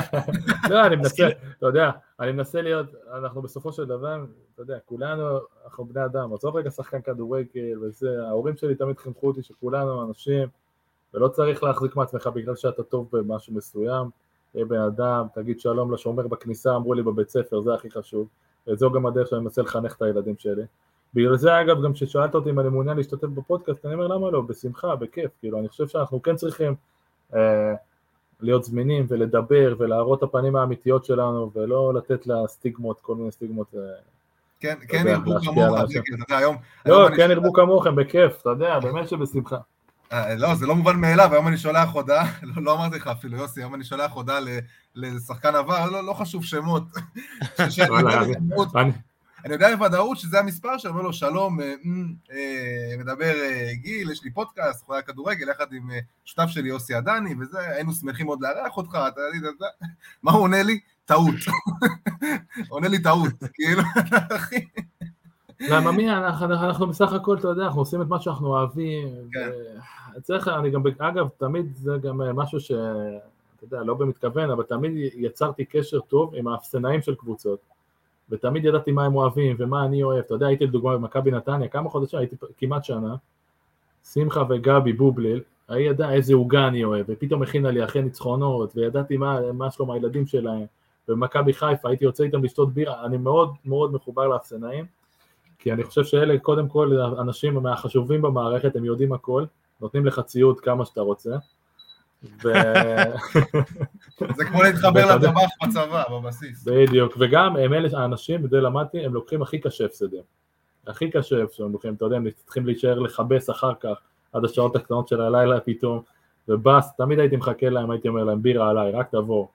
לא, 0.69 0.85
אני 0.85 0.95
מנסה, 0.95 1.15
כאילו- 1.15 1.29
אתה 1.57 1.65
יודע, 1.65 1.89
אני 2.19 2.31
מנסה 2.31 2.61
להיות, 2.61 2.85
אנחנו 3.17 3.41
בסופו 3.41 3.73
של 3.73 3.85
דבר, 3.85 4.25
אתה 4.53 4.61
יודע, 4.61 4.77
כולנו, 4.85 5.23
אנחנו 5.65 5.85
בני 5.85 6.05
אדם, 6.05 6.33
עזוב 6.33 6.55
רגע 6.55 6.69
שחקן 6.71 7.01
כדורגל 7.01 7.79
וזה, 7.81 8.07
ההורים 8.27 8.57
שלי 8.57 8.75
תמיד 8.75 8.99
חינכו 8.99 9.27
אותי 9.27 9.43
שכולנו 9.43 10.07
אנשים, 10.09 10.47
ולא 11.13 11.27
צריך 11.27 11.63
להחזיק 11.63 11.95
מעצמך 11.95 12.27
בגלל 12.27 12.55
שאתה 12.55 12.83
טוב 12.83 13.07
במשהו 13.11 13.53
מסוים, 13.53 14.09
תהיה 14.51 14.65
בן 14.65 14.79
אדם, 14.81 15.25
תגיד 15.33 15.59
שלום 15.59 15.93
לשומר 15.93 16.27
בכניסה, 16.27 16.75
אמרו 16.75 16.93
לי 16.93 17.03
בבית 17.03 17.29
ספר, 17.29 17.61
זה 17.61 17.73
הכי 17.73 17.91
חשוב, 17.91 18.27
וזו 18.67 18.91
גם 18.91 19.05
הדרך 19.05 19.27
שאני 19.27 19.41
מנסה 19.41 19.61
לחנך 19.61 19.95
את 19.95 20.01
הילדים 20.01 20.37
שלי. 20.37 20.63
בגלל 21.13 21.37
זה 21.37 21.61
אגב, 21.61 21.83
גם 21.83 21.93
כששאלת 21.93 22.35
אותי 22.35 22.49
אם 22.49 22.59
אני 22.59 22.69
מעוניין 22.69 22.97
להשתתף 22.97 23.27
בפודקאסט, 23.27 23.85
אני 23.85 23.93
אומר 23.93 24.07
למה 24.07 24.31
לא, 24.31 24.41
בשמחה, 24.41 24.95
בכיף, 24.95 25.31
כאילו, 25.39 25.59
אני 25.59 25.69
חושב 25.69 25.87
שאנחנו 25.87 26.21
כן 26.21 26.35
צריכים 26.35 26.75
אה, 27.35 27.73
להיות 28.41 28.63
זמינים 28.63 29.05
ולדבר 29.09 29.75
ולהראות 29.79 30.19
את 30.19 30.23
הפנים 30.23 30.55
האמיתיות 30.55 31.05
שלנו 31.05 31.51
ולא 31.55 31.93
לתת 31.93 32.27
לה 32.27 32.35
סטיגמות, 32.47 32.99
כל 33.01 33.15
מיני 33.15 33.31
סטיגמות. 33.31 33.67
אה, 33.75 33.81
כן, 34.59 34.75
כן 34.87 35.07
ירבו 35.07 35.33
האנשים. 35.33 36.01
דקל, 36.01 36.13
אתה 36.13 36.23
יודע, 36.33 36.37
היום... 36.37 36.55
לא, 36.85 37.09
כן 37.15 37.31
ירבו 37.31 37.53
כמוכם, 37.53 37.95
בכיף, 37.95 38.41
אתה 38.41 38.49
יודע, 38.49 38.79
באמת 38.79 39.09
שבשמחה. 39.09 39.57
אה, 40.11 40.35
לא, 40.35 40.55
זה 40.55 40.65
לא 40.67 40.75
מובן 40.75 40.95
מאליו, 40.95 41.29
היום 41.31 41.47
אני 41.47 41.57
שולח 41.57 41.89
הודעה, 41.93 42.25
לא, 42.43 42.63
לא 42.63 42.73
אמרתי 42.75 42.95
לך 42.95 43.07
אפילו, 43.07 43.37
יוסי, 43.37 43.59
היום 43.59 43.75
אני 43.75 43.83
שולח 43.83 44.11
הודעה 44.11 44.39
לשחקן 44.95 45.55
עבר, 45.55 45.89
לא, 45.89 46.03
לא 46.03 46.13
חשוב 46.13 46.43
שמות. 46.43 46.83
אני- 49.45 49.53
יודע 49.53 49.75
בוודאות 49.75 50.17
שזה 50.17 50.39
המספר 50.39 50.77
שאני 50.77 50.91
אומר 50.91 51.01
לו, 51.01 51.13
שלום, 51.13 51.61
אה, 51.61 51.73
אה, 52.31 52.95
מדבר 52.99 53.33
אה, 53.35 53.69
גיל, 53.73 54.11
יש 54.11 54.23
לי 54.23 54.31
פודקאסט, 54.31 54.85
חולה 54.85 55.01
כדורגל, 55.01 55.49
יחד 55.49 55.73
עם 55.73 55.89
שותף 56.25 56.47
שלי 56.47 56.69
יוסי 56.69 56.93
עדני, 56.93 57.35
וזה, 57.39 57.59
היינו 57.59 57.93
שמחים 57.93 58.25
מאוד 58.25 58.41
לארח 58.41 58.77
אותך, 58.77 58.97
אתה 59.07 59.21
יודע. 59.35 59.67
מה 60.23 60.31
הוא 60.31 60.41
עונה 60.41 60.63
לי? 60.63 60.79
טעות. 61.05 61.35
עונה 62.69 62.87
לי 62.87 62.99
טעות, 63.03 63.33
כאילו, 63.53 63.81
אחי. 64.35 64.65
למה 65.59 65.91
מי, 65.91 66.09
אנחנו, 66.09 66.45
אנחנו 66.45 66.87
בסך 66.87 67.13
הכל, 67.13 67.37
אתה 67.37 67.47
יודע, 67.47 67.63
אנחנו 67.63 67.81
עושים 67.81 68.01
את 68.01 68.07
מה 68.07 68.19
שאנחנו 68.19 68.47
אוהבים. 68.47 69.07
כן. 69.31 69.49
ו- 70.17 70.21
צריך, 70.21 70.47
אני 70.47 70.71
גם, 70.71 70.81
אגב, 70.99 71.27
תמיד 71.37 71.75
זה 71.75 71.91
גם 72.03 72.17
משהו 72.17 72.59
ש... 72.59 72.71
אתה 72.71 73.65
יודע, 73.65 73.83
לא 73.83 73.93
במתכוון, 73.93 74.51
אבל 74.51 74.63
תמיד 74.63 74.91
יצרתי 75.15 75.65
קשר 75.65 75.99
טוב 75.99 76.35
עם 76.35 76.47
האפסנאים 76.47 77.01
של 77.01 77.15
קבוצות. 77.15 77.59
ותמיד 78.29 78.65
ידעתי 78.65 78.91
מה 78.91 79.05
הם 79.05 79.15
אוהבים 79.15 79.55
ומה 79.59 79.85
אני 79.85 80.03
אוהב. 80.03 80.19
אתה 80.19 80.33
יודע, 80.33 80.47
הייתי 80.47 80.65
לדוגמה 80.65 80.97
במכבי 80.97 81.31
נתניה, 81.31 81.67
כמה 81.67 81.89
חודשים, 81.89 82.19
הייתי 82.19 82.35
כמעט 82.57 82.83
שנה. 82.83 83.15
שמחה 84.13 84.43
וגבי 84.49 84.93
בובליל, 84.93 85.41
היא 85.69 85.89
ידעה 85.89 86.13
איזה 86.13 86.33
עוגה 86.33 86.67
אני 86.67 86.83
אוהב, 86.83 87.05
ופתאום 87.09 87.43
הכינה 87.43 87.71
לי 87.71 87.83
אחרי 87.83 88.01
ניצחונות, 88.01 88.75
וידעתי 88.75 89.17
מה, 89.17 89.51
מה 89.51 89.71
שלום 89.71 89.91
הילדים 89.91 90.27
שלהם. 90.27 90.65
במכבי 91.07 91.53
חיפה 91.53 91.89
הייתי 91.89 92.05
יוצא 92.05 92.23
איתם 92.23 92.43
לשתות 92.43 92.73
בירה, 92.73 93.05
אני 93.05 93.17
מאוד 93.17 93.53
מאוד 93.65 93.93
מחובר 93.93 94.27
לאפסנאים, 94.27 94.85
כי 95.59 95.73
אני 95.73 95.83
חושב 95.83 96.03
שאלה 96.03 96.39
קודם 96.39 96.67
כל 96.67 96.99
אנשים 97.01 97.53
מהחשובים 97.53 98.21
במערכת, 98.21 98.75
הם 98.75 98.85
יודעים 98.85 99.13
הכל, 99.13 99.45
נותנים 99.81 100.05
לך 100.05 100.19
ציוד 100.19 100.59
כמה 100.59 100.85
שאתה 100.85 101.01
רוצה. 101.01 101.35
ו... 102.23 102.47
זה 104.37 104.45
כמו 104.45 104.63
להתחבר 104.63 105.15
לטבח 105.15 105.49
בצבא, 105.63 106.03
בבסיס. 106.11 106.67
בדיוק, 106.67 107.17
וגם 107.19 107.57
הם 107.57 107.73
אלה 107.73 107.99
האנשים, 107.99 108.45
וזה 108.45 108.61
למדתי, 108.61 109.05
הם 109.05 109.13
לוקחים 109.13 109.41
הכי 109.41 109.59
קשה 109.59 109.85
הפסדים. 109.85 110.21
הכי 110.87 111.11
קשה 111.11 111.35
שהם 111.51 111.71
לוקחים, 111.71 111.93
אתה 111.93 112.05
יודע, 112.05 112.15
הם 112.15 112.27
צריכים 112.45 112.65
להישאר 112.65 112.99
לכבס 112.99 113.49
אחר 113.49 113.73
כך, 113.79 113.97
עד 114.33 114.45
השעות 114.45 114.75
הקטנות 114.75 115.07
של 115.07 115.21
הלילה 115.21 115.59
פתאום, 115.59 116.01
ובאס, 116.47 116.95
תמיד 116.97 117.19
הייתי 117.19 117.35
מחכה 117.35 117.69
להם, 117.69 117.91
הייתי 117.91 118.07
אומר 118.07 118.23
להם, 118.23 118.41
בירה 118.41 118.69
עליי, 118.69 118.91
רק 118.91 119.09
תבוא. 119.11 119.47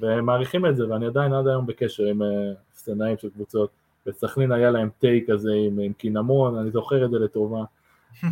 והם 0.00 0.26
מעריכים 0.26 0.66
את 0.66 0.76
זה, 0.76 0.88
ואני 0.88 1.06
עדיין 1.06 1.32
עד 1.32 1.48
היום 1.48 1.66
בקשר 1.66 2.04
עם 2.04 2.22
אה, 2.22 2.28
סצנאים 2.74 3.18
של 3.18 3.30
קבוצות. 3.30 3.70
בסכנין 4.06 4.52
היה 4.52 4.70
להם 4.70 4.88
תה 4.98 5.08
כזה 5.26 5.52
עם, 5.52 5.78
עם 5.78 5.92
קינמון, 5.92 6.58
אני 6.58 6.70
זוכר 6.70 7.04
את 7.04 7.10
זה 7.10 7.18
לטובה. 7.18 7.64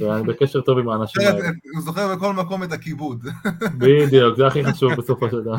ואני 0.01 0.23
בקשר 0.23 0.61
טוב 0.61 0.79
עם 0.79 0.89
האנשים 0.89 1.23
האלה. 1.23 1.49
הוא 1.75 1.83
זוכר 1.83 2.17
בכל 2.17 2.33
מקום 2.33 2.63
את 2.63 2.73
הכיבוד. 2.73 3.27
בדיוק, 3.79 4.37
זה 4.37 4.47
הכי 4.47 4.65
חשוב 4.65 4.95
בסופו 4.95 5.31
של 5.31 5.41
דבר. 5.41 5.57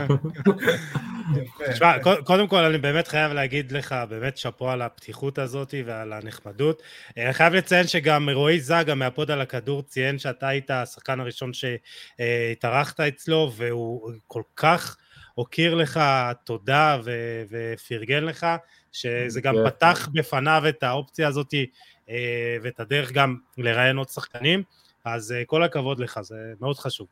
תשמע, 1.71 1.93
קודם 2.23 2.47
כל 2.47 2.63
אני 2.63 2.77
באמת 2.77 3.07
חייב 3.07 3.31
להגיד 3.31 3.71
לך, 3.71 3.95
באמת 4.09 4.37
שאפו 4.37 4.69
על 4.69 4.81
הפתיחות 4.81 5.39
הזאת 5.39 5.73
ועל 5.85 6.13
הנחמדות. 6.13 6.81
אה, 7.17 7.25
אני 7.25 7.33
חייב 7.33 7.53
לציין 7.53 7.87
שגם 7.87 8.29
רועי 8.29 8.59
זגה 8.59 8.95
מהפוד 8.95 9.31
על 9.31 9.41
הכדור 9.41 9.81
ציין 9.81 10.19
שאתה 10.19 10.47
היית 10.47 10.71
השחקן 10.71 11.19
הראשון 11.19 11.51
שהתארחת 11.53 12.99
אצלו, 12.99 13.51
והוא 13.55 14.11
כל 14.27 14.41
כך 14.55 14.97
הוקיר 15.33 15.75
לך 15.75 15.99
תודה 16.43 16.97
ופרגן 17.49 18.23
לך, 18.23 18.47
שזה 18.91 19.41
גם 19.41 19.55
פתח 19.65 20.09
בפניו 20.13 20.63
את 20.69 20.83
האופציה 20.83 21.27
הזאת 21.27 21.53
ואת 22.61 22.79
הדרך 22.79 23.11
גם 23.11 23.35
לראיין 23.57 23.97
עוד 23.97 24.09
שחקנים, 24.09 24.63
אז 25.05 25.31
אה, 25.31 25.45
כל 25.45 25.63
הכבוד 25.63 25.99
לך, 25.99 26.19
זה 26.21 26.53
מאוד 26.61 26.77
חשוב. 26.77 27.07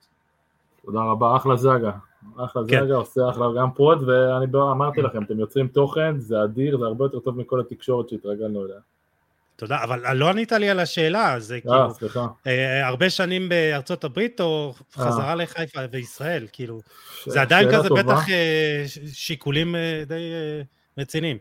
תודה 0.86 1.00
רבה, 1.00 1.36
אחלה 1.36 1.56
זאגה. 1.56 1.92
אחלה 2.38 2.62
כן. 2.68 2.80
זאגה, 2.80 2.96
עושה 2.96 3.22
אחלה 3.30 3.46
גם 3.58 3.72
פרוד, 3.72 4.10
ואני 4.10 4.46
אמרתי 4.72 5.02
לכם, 5.02 5.24
אתם 5.24 5.40
יוצרים 5.40 5.68
תוכן, 5.68 6.20
זה 6.20 6.44
אדיר, 6.44 6.78
זה 6.78 6.86
הרבה 6.86 7.06
יותר 7.06 7.20
טוב 7.20 7.38
מכל 7.38 7.60
התקשורת 7.60 8.10
שהתרגלנו 8.10 8.66
אליה. 8.66 8.80
תודה, 9.56 9.84
אבל 9.84 10.14
לא 10.18 10.30
ענית 10.30 10.52
לי 10.52 10.70
על 10.70 10.80
השאלה, 10.80 11.40
זה 11.40 11.56
אה, 11.56 11.62
כאילו, 11.62 11.94
סליחה. 11.94 12.28
אה, 12.48 12.88
הרבה 12.88 13.10
שנים 13.10 13.50
בארצות 13.50 14.04
הברית 14.04 14.42
או 14.42 14.74
חזרה 14.94 15.36
לחיפה 15.36 15.80
וישראל, 15.92 16.48
כאילו, 16.52 16.80
זה 17.26 17.42
עדיין 17.42 17.72
כזה 17.72 17.88
טובה. 17.88 18.04
בטח 18.04 18.30
אה, 18.30 18.84
שיקולים 19.14 19.76
אה, 19.76 20.04
די 20.08 20.32
אה, 20.34 20.62
רציניים. 20.98 21.38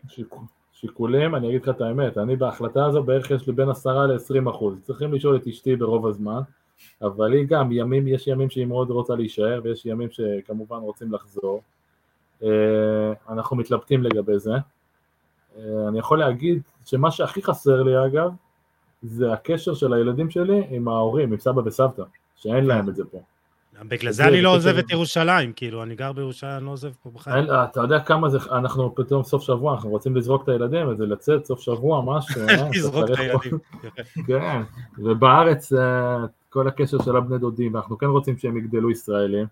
שיקולים, 0.79 1.35
אני 1.35 1.47
אגיד 1.47 1.61
לך 1.61 1.69
את 1.69 1.81
האמת, 1.81 2.17
אני 2.17 2.35
בהחלטה 2.35 2.85
הזו 2.85 3.03
בערך 3.03 3.31
יש 3.31 3.47
לי 3.47 3.53
בין 3.53 3.69
עשרה 3.69 4.07
ל-20 4.07 4.49
אחוז, 4.49 4.81
צריכים 4.81 5.13
לשאול 5.13 5.35
את 5.35 5.47
אשתי 5.47 5.75
ברוב 5.75 6.07
הזמן, 6.07 6.39
אבל 7.01 7.33
היא 7.33 7.45
גם, 7.47 7.71
ימים, 7.71 8.07
יש 8.07 8.27
ימים 8.27 8.49
שהיא 8.49 8.65
מאוד 8.65 8.89
רוצה 8.89 9.15
להישאר 9.15 9.61
ויש 9.63 9.85
ימים 9.85 10.09
שכמובן 10.11 10.77
רוצים 10.77 11.13
לחזור. 11.13 11.61
אה, 12.43 13.13
אנחנו 13.29 13.55
מתלבטים 13.55 14.03
לגבי 14.03 14.39
זה. 14.39 14.53
אה, 15.57 15.87
אני 15.87 15.99
יכול 15.99 16.19
להגיד 16.19 16.61
שמה 16.85 17.11
שהכי 17.11 17.41
חסר 17.41 17.83
לי 17.83 18.05
אגב, 18.05 18.31
זה 19.03 19.33
הקשר 19.33 19.73
של 19.73 19.93
הילדים 19.93 20.29
שלי 20.29 20.67
עם 20.69 20.87
ההורים, 20.87 21.31
עם 21.31 21.39
סבא 21.39 21.61
וסבתא, 21.65 22.03
שאין 22.35 22.65
להם 22.65 22.89
את 22.89 22.95
זה 22.95 23.05
פה. 23.05 23.21
בגלל 23.87 24.11
זה 24.11 24.27
אני 24.27 24.41
לא 24.41 24.55
עוזב 24.55 24.77
את 24.77 24.91
ירושלים, 24.91 25.53
כאילו, 25.55 25.83
אני 25.83 25.95
גר 25.95 26.11
בירושלים, 26.11 26.57
אני 26.57 26.65
לא 26.65 26.71
עוזב 26.71 26.91
פה 27.03 27.09
בחיים. 27.13 27.45
אתה 27.63 27.81
יודע 27.81 27.99
כמה 27.99 28.29
זה, 28.29 28.37
אנחנו 28.51 28.95
פתאום 28.95 29.23
סוף 29.23 29.43
שבוע, 29.43 29.73
אנחנו 29.73 29.89
רוצים 29.89 30.15
לזרוק 30.15 30.43
את 30.43 30.49
הילדים, 30.49 30.87
וזה 30.87 31.05
לצאת 31.05 31.45
סוף 31.45 31.59
שבוע, 31.59 32.01
משהו. 32.05 32.41
אה, 32.41 32.69
לזרוק 32.73 33.09
את 33.11 33.19
הילדים. 33.19 33.57
כן, 34.27 34.61
ובארץ 34.97 35.73
כל 36.49 36.67
הקשר 36.67 36.97
של 37.03 37.15
הבני 37.15 37.37
דודים, 37.37 37.73
ואנחנו 37.73 37.97
כן 37.97 38.05
רוצים 38.05 38.37
שהם 38.37 38.57
יגדלו 38.57 38.91
ישראלים. 38.91 39.45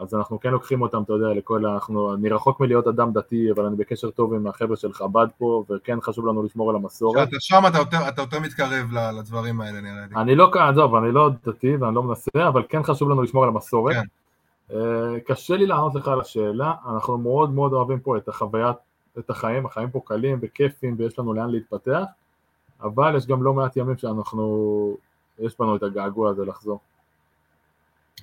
אז 0.00 0.14
אנחנו 0.14 0.40
כן 0.40 0.50
לוקחים 0.50 0.82
אותם, 0.82 1.02
אתה 1.02 1.12
יודע, 1.12 1.26
לכל, 1.34 1.66
אנחנו, 1.66 2.14
אני 2.14 2.28
רחוק 2.28 2.60
מלהיות 2.60 2.86
אדם 2.86 3.12
דתי, 3.12 3.50
אבל 3.50 3.64
אני 3.64 3.76
בקשר 3.76 4.10
טוב 4.10 4.34
עם 4.34 4.46
החבר'ה 4.46 4.76
של 4.76 4.92
חב"ד 4.92 5.26
פה, 5.38 5.64
וכן 5.70 6.00
חשוב 6.00 6.26
לנו 6.26 6.42
לשמור 6.42 6.70
על 6.70 6.76
המסורת. 6.76 7.28
כשאתה 7.28 7.40
שם 7.40 7.62
אתה 7.68 7.78
יותר, 7.78 8.08
אתה 8.08 8.22
יותר 8.22 8.40
מתקרב 8.40 8.86
לדברים 9.18 9.60
האלה 9.60 9.80
נראה 9.80 10.06
לי. 10.10 10.16
אני 10.16 10.34
לא, 10.34 10.50
עזוב, 10.68 10.94
אני 10.94 11.12
לא 11.12 11.30
דתי 11.46 11.76
ואני 11.76 11.94
לא 11.94 12.02
מנסה, 12.02 12.48
אבל 12.48 12.62
כן 12.68 12.82
חשוב 12.82 13.10
לנו 13.10 13.22
לשמור 13.22 13.42
על 13.42 13.48
המסורת. 13.48 13.94
כן. 13.94 14.02
Uh, 14.70 14.72
קשה 15.26 15.56
לי 15.56 15.66
לענות 15.66 15.94
לך 15.94 16.08
על 16.08 16.20
השאלה, 16.20 16.74
אנחנו 16.94 17.18
מאוד 17.18 17.50
מאוד 17.50 17.72
אוהבים 17.72 18.00
פה 18.00 18.16
את 18.16 18.28
החוויית, 18.28 18.76
את 19.18 19.30
החיים, 19.30 19.66
החיים 19.66 19.90
פה 19.90 20.00
קלים 20.04 20.38
וכיפים 20.42 20.94
ויש 20.98 21.18
לנו 21.18 21.34
לאן 21.34 21.50
להתפתח, 21.50 22.02
אבל 22.82 23.16
יש 23.16 23.26
גם 23.26 23.42
לא 23.42 23.54
מעט 23.54 23.76
ימים 23.76 23.98
שאנחנו, 23.98 24.96
יש 25.38 25.60
לנו 25.60 25.76
את 25.76 25.82
הגעגוע 25.82 26.30
הזה 26.30 26.44
לחזור. 26.44 26.80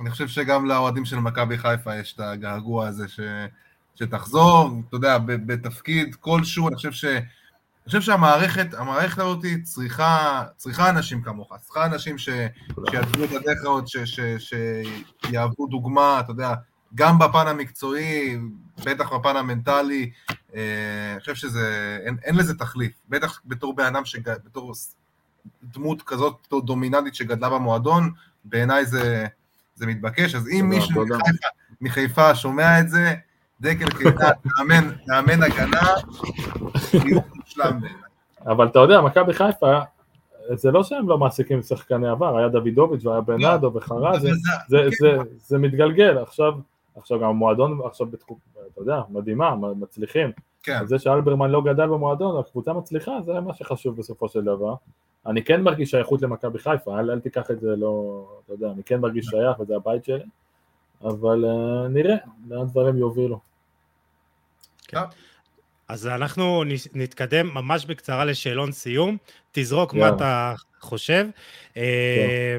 אני 0.02 0.12
חושב 0.12 0.28
שגם 0.28 0.66
לאוהדים 0.66 1.06
של 1.06 1.20
מכבי 1.20 1.58
חיפה 1.58 1.96
יש 1.96 2.14
את 2.14 2.20
הגעגוע 2.20 2.88
הזה 2.88 3.08
ש... 3.08 3.20
שתחזור, 3.96 4.82
אתה 4.88 4.96
יודע, 4.96 5.18
בתפקיד 5.18 6.16
כלשהו, 6.16 6.68
אני 6.68 6.76
חושב 6.76 6.92
ש... 6.92 7.06
אני 7.06 7.92
חושב 7.92 8.02
שהמערכת, 8.02 8.74
המערכת 8.74 9.18
הזאת 9.20 9.46
צריכה, 9.64 10.44
צריכה 10.58 10.90
אנשים 10.90 11.22
כמוך, 11.22 11.54
צריכה 11.62 11.86
אנשים 11.86 12.18
ש, 12.18 12.30
שיעזבו 12.90 13.24
את 13.24 13.30
הדרך 13.32 13.60
הזאת, 13.62 13.86
שיעברו 15.26 15.68
דוגמה, 15.68 16.20
אתה 16.20 16.32
יודע, 16.32 16.54
גם 16.96 17.20
בפן 17.20 17.48
המקצועי, 17.48 18.38
בטח 18.86 19.14
בפן 19.14 19.36
המנטלי, 19.36 20.12
אה, 20.56 21.12
אני 21.12 21.20
חושב 21.20 21.36
שזה, 21.36 21.98
אין, 22.06 22.18
אין 22.24 22.36
לזה 22.36 22.58
תחליף, 22.58 22.94
בטח 23.10 23.42
בתור 23.46 23.76
בן 23.76 23.86
אדם, 23.86 24.04
בתור 24.46 24.74
דמות 25.64 26.02
כזאת 26.02 26.48
דומיננטית 26.64 27.16
שגדלה 27.16 27.50
במועדון, 27.50 28.12
בעיניי 28.46 28.86
זה, 28.86 29.28
זה 29.78 29.88
מתבקש, 29.88 30.36
אז 30.36 30.50
אם 30.60 30.70
מישהו 30.70 31.06
מחיפה, 31.06 31.48
מחיפה 31.82 32.36
שומע 32.36 32.80
את 32.80 32.90
זה, 32.90 33.14
דקל 33.62 33.90
קריטה, 33.90 34.30
תאמן, 34.58 34.90
תאמן 35.06 35.44
הגנה, 35.44 35.82
אבל 38.46 38.68
אתה 38.68 38.80
יודע, 38.80 39.02
מכבי 39.02 39.34
חיפה, 39.34 39.80
זה 40.54 40.72
לא 40.72 40.84
שהם 40.84 41.10
לא 41.10 41.18
מעסיקים 41.18 41.62
שחקני 41.62 42.08
עבר, 42.08 42.38
היה 42.38 42.48
דוידוביץ' 42.48 43.06
והיה 43.06 43.22
בנאדו 43.22 43.72
לא. 43.74 43.78
וחרז, 43.78 44.28
זה, 44.68 44.90
זה, 45.38 45.58
מתגלגל, 45.58 46.18
עכשיו, 46.18 46.54
עכשיו 46.96 47.20
גם 47.20 47.30
המועדון, 47.30 47.80
עכשיו 47.86 48.08
בתקופה, 48.08 48.57
אתה 48.78 48.92
יודע, 48.92 49.02
מדהימה, 49.10 49.56
מצליחים. 49.56 50.32
כן. 50.64 50.86
זה 50.86 51.00
שאלברמן 51.00 51.50
לא 51.50 51.62
גדל 51.62 51.88
במועדון, 51.88 52.40
הקבוצה 52.40 52.74
מצליחה, 52.74 53.22
זה 53.26 53.40
מה 53.40 53.54
שחשוב 53.54 53.98
בסופו 53.98 54.30
של 54.30 54.44
דבר. 54.44 54.76
אני 55.26 55.44
כן 55.44 55.62
מרגיש 55.62 55.92
שייכות 55.92 56.22
למכבי 56.22 56.60
חיפה, 56.60 57.00
אל, 57.00 57.12
אל 57.12 57.20
תיקח 57.20 57.52
את 57.52 57.60
זה 57.60 57.76
לא, 57.76 58.26
אתה 58.46 58.54
יודע, 58.54 58.72
אני 58.72 58.84
כן 58.84 59.00
מרגיש 59.00 59.26
שייך 59.26 59.60
וזה 59.60 59.76
הבית 59.76 60.06
שלי, 60.06 60.24
אבל 61.04 61.46
uh, 61.46 61.88
נראה 61.88 62.16
לאן 62.50 62.68
דברים 62.68 62.98
יובילו. 62.98 63.40
כן. 64.88 65.00
אז 65.88 66.08
אנחנו 66.08 66.64
נתקדם 66.94 67.48
ממש 67.54 67.86
בקצרה 67.86 68.26
לשאלון 68.26 68.72
סיום, 68.72 69.18
תזרוק 69.52 69.94
yeah. 69.94 69.98
מה 69.98 70.10
אתה 70.10 70.54
חושב. 70.80 71.28
Yeah. 71.30 71.78
אה, 71.78 72.58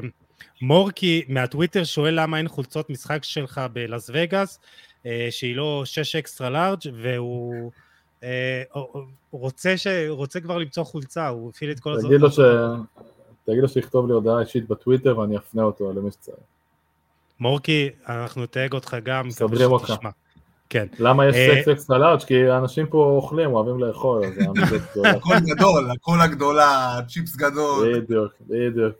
מורקי 0.61 1.25
מהטוויטר 1.27 1.83
שואל 1.83 2.19
למה 2.19 2.37
אין 2.37 2.47
חולצות 2.47 2.89
משחק 2.89 3.23
שלך 3.23 3.61
בלאס 3.73 4.09
וגאס, 4.13 4.59
שהיא 5.29 5.55
לא 5.55 5.81
6 5.85 6.15
אקסטרה 6.15 6.49
לארג' 6.49 6.81
והוא... 6.93 7.71
אה, 8.23 8.63
רוצה, 9.31 9.77
ש... 9.77 9.87
רוצה 10.09 10.39
כבר 10.39 10.57
למצוא 10.57 10.83
חולצה, 10.83 11.27
הוא 11.27 11.49
הפעיל 11.49 11.71
את 11.71 11.79
כל 11.79 11.93
הזאת. 11.93 12.05
תגיד 12.05 12.21
לו, 12.21 12.31
ש... 12.31 12.39
תגיד 13.45 13.61
לו 13.61 13.69
שיכתוב 13.69 14.07
לי 14.07 14.13
הודעה 14.13 14.39
אישית 14.39 14.67
בטוויטר 14.67 15.17
ואני 15.17 15.37
אפנה 15.37 15.63
אותו 15.63 15.93
למי 15.93 16.11
שצריך. 16.11 16.37
מורקי, 17.39 17.89
אנחנו 18.07 18.43
נתייג 18.43 18.73
אותך 18.73 18.97
גם. 19.03 19.27
מסדרים 19.27 19.71
אותך. 19.71 19.93
כן. 20.69 20.87
למה 20.99 21.27
יש 21.27 21.35
סקס 21.35 21.67
אקסטרה 21.67 21.97
לארג'? 21.97 22.19
כי 22.19 22.51
אנשים 22.51 22.87
פה 22.87 22.97
אוכלים, 22.97 23.53
אוהבים 23.53 23.79
לאכול, 23.79 24.25
אז 24.25 24.33
הכל 25.15 25.35
גדול, 25.39 25.91
הכל 25.91 26.21
הגדולה, 26.21 26.99
צ'יפס 27.07 27.35
גדול. 27.35 27.99
בדיוק, 27.99 28.33
בדיוק. 28.41 28.95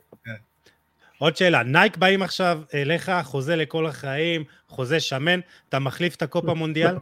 עוד 1.20 1.36
שאלה, 1.36 1.62
נייק 1.62 1.96
באים 1.96 2.22
עכשיו 2.22 2.60
אליך, 2.74 3.12
חוזה 3.22 3.56
לכל 3.56 3.86
החיים, 3.86 4.44
חוזה 4.68 5.00
שמן, 5.00 5.40
אתה 5.68 5.78
מחליף 5.78 6.16
את 6.16 6.22
הקופה 6.22 6.54
מונדיאל? 6.54 6.94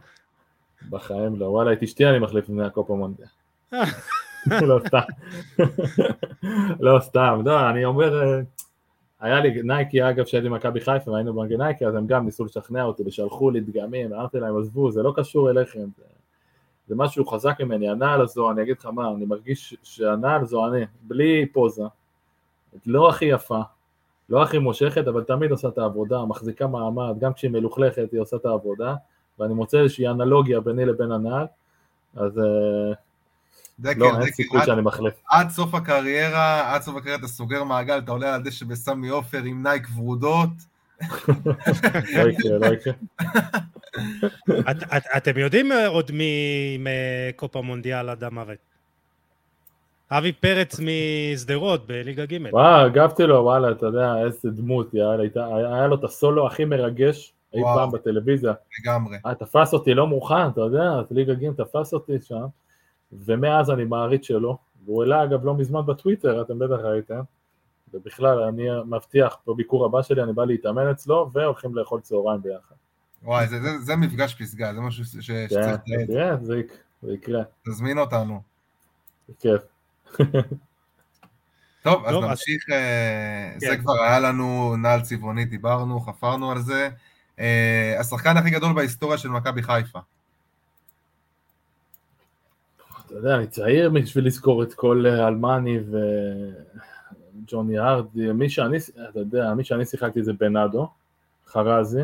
בחיים 0.89 1.35
לא, 1.35 1.45
וואלה, 1.45 1.73
את 1.73 1.83
אשתי 1.83 2.05
אני 2.05 2.19
מחליף 2.19 2.43
לפני 2.43 2.65
הקופה 2.65 2.95
מונדיאל. 2.95 3.27
לא 4.69 4.79
סתם. 4.87 4.99
לא 6.85 6.99
סתם, 6.99 7.41
לא, 7.45 7.69
אני 7.69 7.85
אומר, 7.85 8.23
אה, 8.23 8.41
היה 9.19 9.39
לי 9.39 9.61
נייקי, 9.63 10.09
אגב, 10.09 10.25
שהייתי 10.25 10.49
במכבי 10.49 10.81
חיפה 10.81 11.11
והיינו 11.11 11.33
בבגדי 11.33 11.57
נייקי, 11.57 11.85
אז 11.85 11.95
הם 11.95 12.07
גם 12.07 12.25
ניסו 12.25 12.45
לשכנע 12.45 12.83
אותי 12.83 13.03
ושלחו 13.05 13.51
לי 13.51 13.59
דגמים, 13.59 14.13
אמרתי 14.13 14.39
להם, 14.39 14.59
עזבו, 14.59 14.91
זה 14.91 15.03
לא 15.03 15.13
קשור 15.15 15.49
אליכם, 15.49 15.85
זה, 15.97 16.03
זה 16.87 16.95
משהו 16.95 17.25
חזק 17.25 17.55
ממני, 17.59 17.89
הנעל 17.89 18.21
הזו, 18.21 18.51
אני 18.51 18.61
אגיד 18.61 18.77
לך 18.79 18.85
מה, 18.85 19.11
אני 19.11 19.25
מרגיש 19.25 19.75
שהנעל 19.83 20.45
זו 20.45 20.67
אני, 20.67 20.85
בלי 21.01 21.45
פוזה, 21.45 21.83
לא 22.85 23.09
הכי 23.09 23.25
יפה, 23.25 23.61
לא 24.29 24.43
הכי 24.43 24.57
מושכת, 24.57 25.07
אבל 25.07 25.23
תמיד 25.23 25.51
עושה 25.51 25.67
את 25.67 25.77
העבודה, 25.77 26.25
מחזיקה 26.25 26.67
מעמד, 26.67 27.19
גם 27.19 27.33
כשהיא 27.33 27.51
מלוכלכת 27.51 28.07
היא 28.11 28.19
עושה 28.19 28.35
את 28.35 28.45
העבודה, 28.45 28.95
ואני 29.39 29.53
מוצא 29.53 29.77
איזושהי 29.77 30.07
אנלוגיה 30.07 30.59
ביני 30.59 30.85
לבין 30.85 31.11
הנעל, 31.11 31.47
אז 32.15 32.39
אה, 32.39 32.93
דקל, 33.79 33.99
לא, 33.99 34.11
דקל, 34.11 34.21
אין 34.21 34.31
סיכוי 34.31 34.61
שאני 34.65 34.81
מחליף. 34.81 35.13
עד 35.29 35.49
סוף 35.49 35.75
הקריירה, 35.75 36.75
עד 36.75 36.81
סוף 36.81 36.95
הקריירה 36.95 37.19
אתה 37.19 37.27
סוגר 37.27 37.63
מעגל, 37.63 37.97
אתה 37.97 38.11
עולה 38.11 38.27
על 38.27 38.41
הדשא 38.41 38.65
בסמי 38.65 39.09
עופר 39.09 39.43
עם 39.43 39.63
נייק 39.63 39.87
ורודות. 39.97 40.49
לא 41.27 42.29
יקרה, 42.29 42.57
לא 42.59 42.73
יקרה. 42.73 42.93
אתם 45.17 45.37
יודעים 45.37 45.71
עוד 45.87 46.11
מקופה 46.79 47.61
מונדיאל 47.61 48.09
עד 48.09 48.23
המוות? 48.23 48.68
אבי 50.11 50.31
פרץ 50.33 50.79
משדרות 50.79 51.87
בליגה 51.87 52.25
ג'. 52.25 52.37
וואו, 52.51 52.85
הגבתי 52.85 53.23
לו, 53.23 53.35
וואלה, 53.35 53.71
אתה 53.71 53.85
יודע, 53.85 54.13
איזה 54.25 54.49
דמות, 54.49 54.93
היה 55.43 55.87
לו 55.87 55.95
את 55.95 56.03
הסולו 56.03 56.47
הכי 56.47 56.65
מרגש 56.65 57.33
אי 57.53 57.61
פעם 57.63 57.91
בטלוויזיה. 57.91 58.53
לגמרי. 58.79 59.17
אה, 59.25 59.35
תפס 59.35 59.73
אותי 59.73 59.93
לא 59.93 60.07
מוכן, 60.07 60.47
אתה 60.47 60.61
יודע, 60.61 61.01
ליגה 61.11 61.33
ג' 61.33 61.51
תפס 61.51 61.93
אותי 61.93 62.21
שם, 62.21 62.45
ומאז 63.11 63.69
אני 63.71 63.85
מעריץ 63.85 64.25
שלו, 64.25 64.57
והוא 64.85 65.03
העלה 65.03 65.23
אגב 65.23 65.45
לא 65.45 65.53
מזמן 65.53 65.85
בטוויטר, 65.85 66.41
אתם 66.41 66.59
בטח 66.59 66.79
ראיתם, 66.83 67.21
ובכלל, 67.93 68.39
אני 68.39 68.63
מבטיח, 68.85 69.37
בביקור 69.47 69.85
הבא 69.85 70.01
שלי 70.01 70.23
אני 70.23 70.33
בא 70.33 70.45
להתאמן 70.45 70.87
אצלו, 70.87 71.29
והולכים 71.33 71.75
לאכול 71.75 72.01
צהריים 72.01 72.41
ביחד. 72.41 72.75
וואי, 73.23 73.47
זה, 73.47 73.61
זה, 73.61 73.69
זה 73.79 73.95
מפגש 73.95 74.35
פסגה, 74.41 74.73
זה 74.73 74.81
משהו 74.81 75.05
ש- 75.05 75.17
ש- 75.19 75.31
כן, 75.31 75.45
שצריך. 75.49 76.07
תראה, 76.07 76.35
זה 76.41 76.61
זה 77.01 77.13
יקרה, 77.13 77.41
תזמין 77.67 77.99
אותנו. 77.99 78.41
כיף. 79.39 79.61
טוב, 81.83 82.05
אז 82.05 82.15
נמשיך, 82.15 82.69
אה, 82.71 83.53
זה 83.57 83.67
כן. 83.67 83.81
כבר 83.81 84.03
היה 84.03 84.19
לנו 84.19 84.75
נעל 84.77 85.01
צבעוני, 85.01 85.45
דיברנו, 85.45 85.99
חפרנו 85.99 86.51
על 86.51 86.59
זה. 86.59 86.89
אה, 87.39 87.95
השחקן 87.99 88.37
הכי 88.37 88.49
גדול 88.49 88.73
בהיסטוריה 88.73 89.17
של 89.17 89.29
מכבי 89.29 89.63
חיפה. 89.63 89.99
אתה 93.05 93.17
יודע, 93.17 93.35
אני 93.35 93.47
צעיר 93.47 93.89
בשביל 93.89 94.25
לזכור 94.25 94.63
את 94.63 94.73
כל 94.73 95.05
אה, 95.07 95.27
אלמני 95.27 95.79
וג'וני 97.45 97.77
הרדי, 97.77 98.31
מי 98.31 98.49
שאני, 98.49 98.77
אתה 99.09 99.19
יודע, 99.19 99.53
מי 99.53 99.63
שאני 99.63 99.85
שיחקתי 99.85 100.23
זה 100.23 100.33
בנאדו, 100.33 100.89
חרזי, 101.47 102.01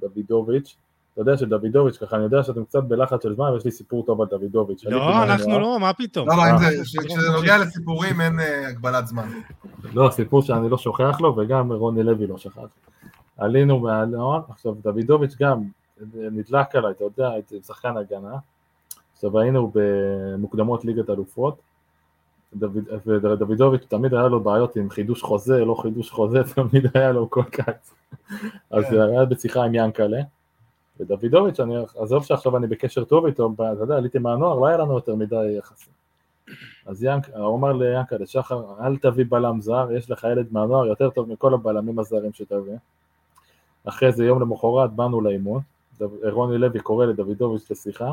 דוידוביץ', 0.00 0.76
אתה 1.20 1.30
יודע 1.30 1.38
שדוידוביץ', 1.38 1.96
ככה 1.96 2.16
אני 2.16 2.24
יודע 2.24 2.42
שאתם 2.42 2.64
קצת 2.64 2.84
בלחץ 2.84 3.22
של 3.22 3.34
זמן, 3.34 3.52
ויש 3.52 3.64
לי 3.64 3.70
סיפור 3.70 4.06
טוב 4.06 4.20
על 4.20 4.26
דוידוביץ'. 4.26 4.84
לא, 4.84 5.22
אנחנו. 5.22 5.58
לא, 5.58 5.80
מה 5.80 5.92
פתאום? 5.92 6.28
לא, 6.28 6.36
לא, 6.36 6.42
אם 6.42 6.54
אה. 6.54 7.04
כשזה 7.06 7.30
נוגע 7.36 7.58
לסיפורים 7.58 8.20
אין 8.20 8.40
אה, 8.40 8.68
הגבלת 8.68 9.06
זמן. 9.06 9.28
לא, 9.94 10.10
סיפור 10.12 10.42
שאני 10.42 10.70
לא 10.70 10.78
שוכח 10.78 11.20
לו, 11.20 11.36
וגם 11.36 11.72
רוני 11.72 12.02
לוי 12.02 12.26
לא 12.26 12.38
שכח. 12.38 12.60
עלינו 13.38 13.78
מהנוער, 13.78 14.40
עכשיו 14.48 14.74
דוידוביץ' 14.82 15.36
גם 15.40 15.62
נדלק 16.14 16.74
עליי, 16.76 16.90
אתה 16.90 17.04
יודע, 17.04 17.30
הייתי 17.30 17.60
שחקן 17.66 17.96
הגנה. 17.96 18.36
עכשיו 19.12 19.40
היינו 19.40 19.72
במוקדמות 19.74 20.84
ליגת 20.84 21.10
אלופות, 21.10 21.60
ודוידוביץ' 23.06 23.84
תמיד 23.88 24.14
היה 24.14 24.28
לו 24.28 24.40
בעיות 24.40 24.76
עם 24.76 24.90
חידוש 24.90 25.22
חוזה, 25.22 25.64
לא 25.64 25.74
חידוש 25.74 26.10
חוזה, 26.10 26.38
תמיד 26.54 26.86
היה 26.94 27.12
לו 27.12 27.30
כל 27.30 27.44
קיץ. 27.44 27.94
אז 28.70 28.84
כן. 28.84 29.00
היה 29.00 29.24
בשיחה 29.24 29.64
עם 29.64 29.74
ינקלה, 29.74 30.20
ודוידוביץ', 31.00 31.60
אני, 31.60 31.74
עזוב 31.96 32.24
שעכשיו 32.24 32.56
אני 32.56 32.66
בקשר 32.66 33.04
טוב 33.04 33.26
איתו, 33.26 33.50
אתה 33.54 33.82
יודע, 33.82 33.96
עליתי 33.96 34.18
מהנוער, 34.18 34.58
לא 34.58 34.66
היה 34.66 34.76
לנו 34.76 34.94
יותר 34.94 35.14
מדי 35.14 35.56
יחסים. 35.58 35.92
אז 36.86 37.04
ינק, 37.04 37.28
הוא 37.28 37.56
אמר 37.56 37.72
ליענקלה, 37.72 38.26
שחר, 38.26 38.64
אל 38.80 38.96
תביא 38.96 39.24
בלם 39.28 39.60
זר, 39.60 39.88
יש 39.92 40.10
לך 40.10 40.26
ילד 40.32 40.46
מהנוער 40.50 40.86
יותר 40.86 41.10
טוב 41.10 41.32
מכל 41.32 41.54
הבלמים 41.54 41.98
הזרים 41.98 42.32
שתביא. 42.32 42.76
אחרי 43.84 44.12
זה 44.12 44.24
יום 44.24 44.40
למחרת 44.40 44.92
באנו 44.92 45.20
לאימון, 45.20 45.60
רוני 46.22 46.58
לוי 46.58 46.80
קורא 46.80 47.06
לדוידוביץ' 47.06 47.70
לשיחה, 47.70 48.12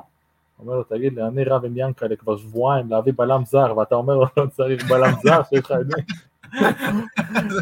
אומר 0.59 0.75
לו, 0.75 0.83
תגיד 0.83 1.13
לי, 1.13 1.27
אני 1.27 1.43
רב 1.43 1.65
עם 1.65 1.73
ינקלה 1.75 2.15
כבר 2.15 2.37
שבועיים 2.37 2.89
להביא 2.89 3.13
בלם 3.15 3.45
זר, 3.45 3.77
ואתה 3.77 3.95
אומר 3.95 4.15
לו, 4.15 4.25
לא 4.37 4.45
צריך 4.51 4.89
בלם 4.89 5.13
זר, 5.23 5.43
שיש 5.43 5.59
לך 5.59 5.71
את 5.71 5.87
זה. 5.87 5.97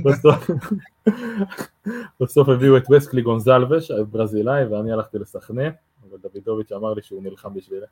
בסוף- 0.05 0.49
בסוף 2.21 2.49
הביאו 2.49 2.77
את 2.77 2.91
וסקלי 2.91 3.21
גונזלבש, 3.21 3.91
ברזילאי, 3.91 4.65
ואני 4.65 4.91
הלכתי 4.91 5.19
לסכנין, 5.19 5.71
אבל 6.09 6.17
דוידוביץ' 6.17 6.71
אמר 6.71 6.93
לי 6.93 7.01
שהוא 7.01 7.23
נלחם 7.23 7.53
בשבילי. 7.53 7.85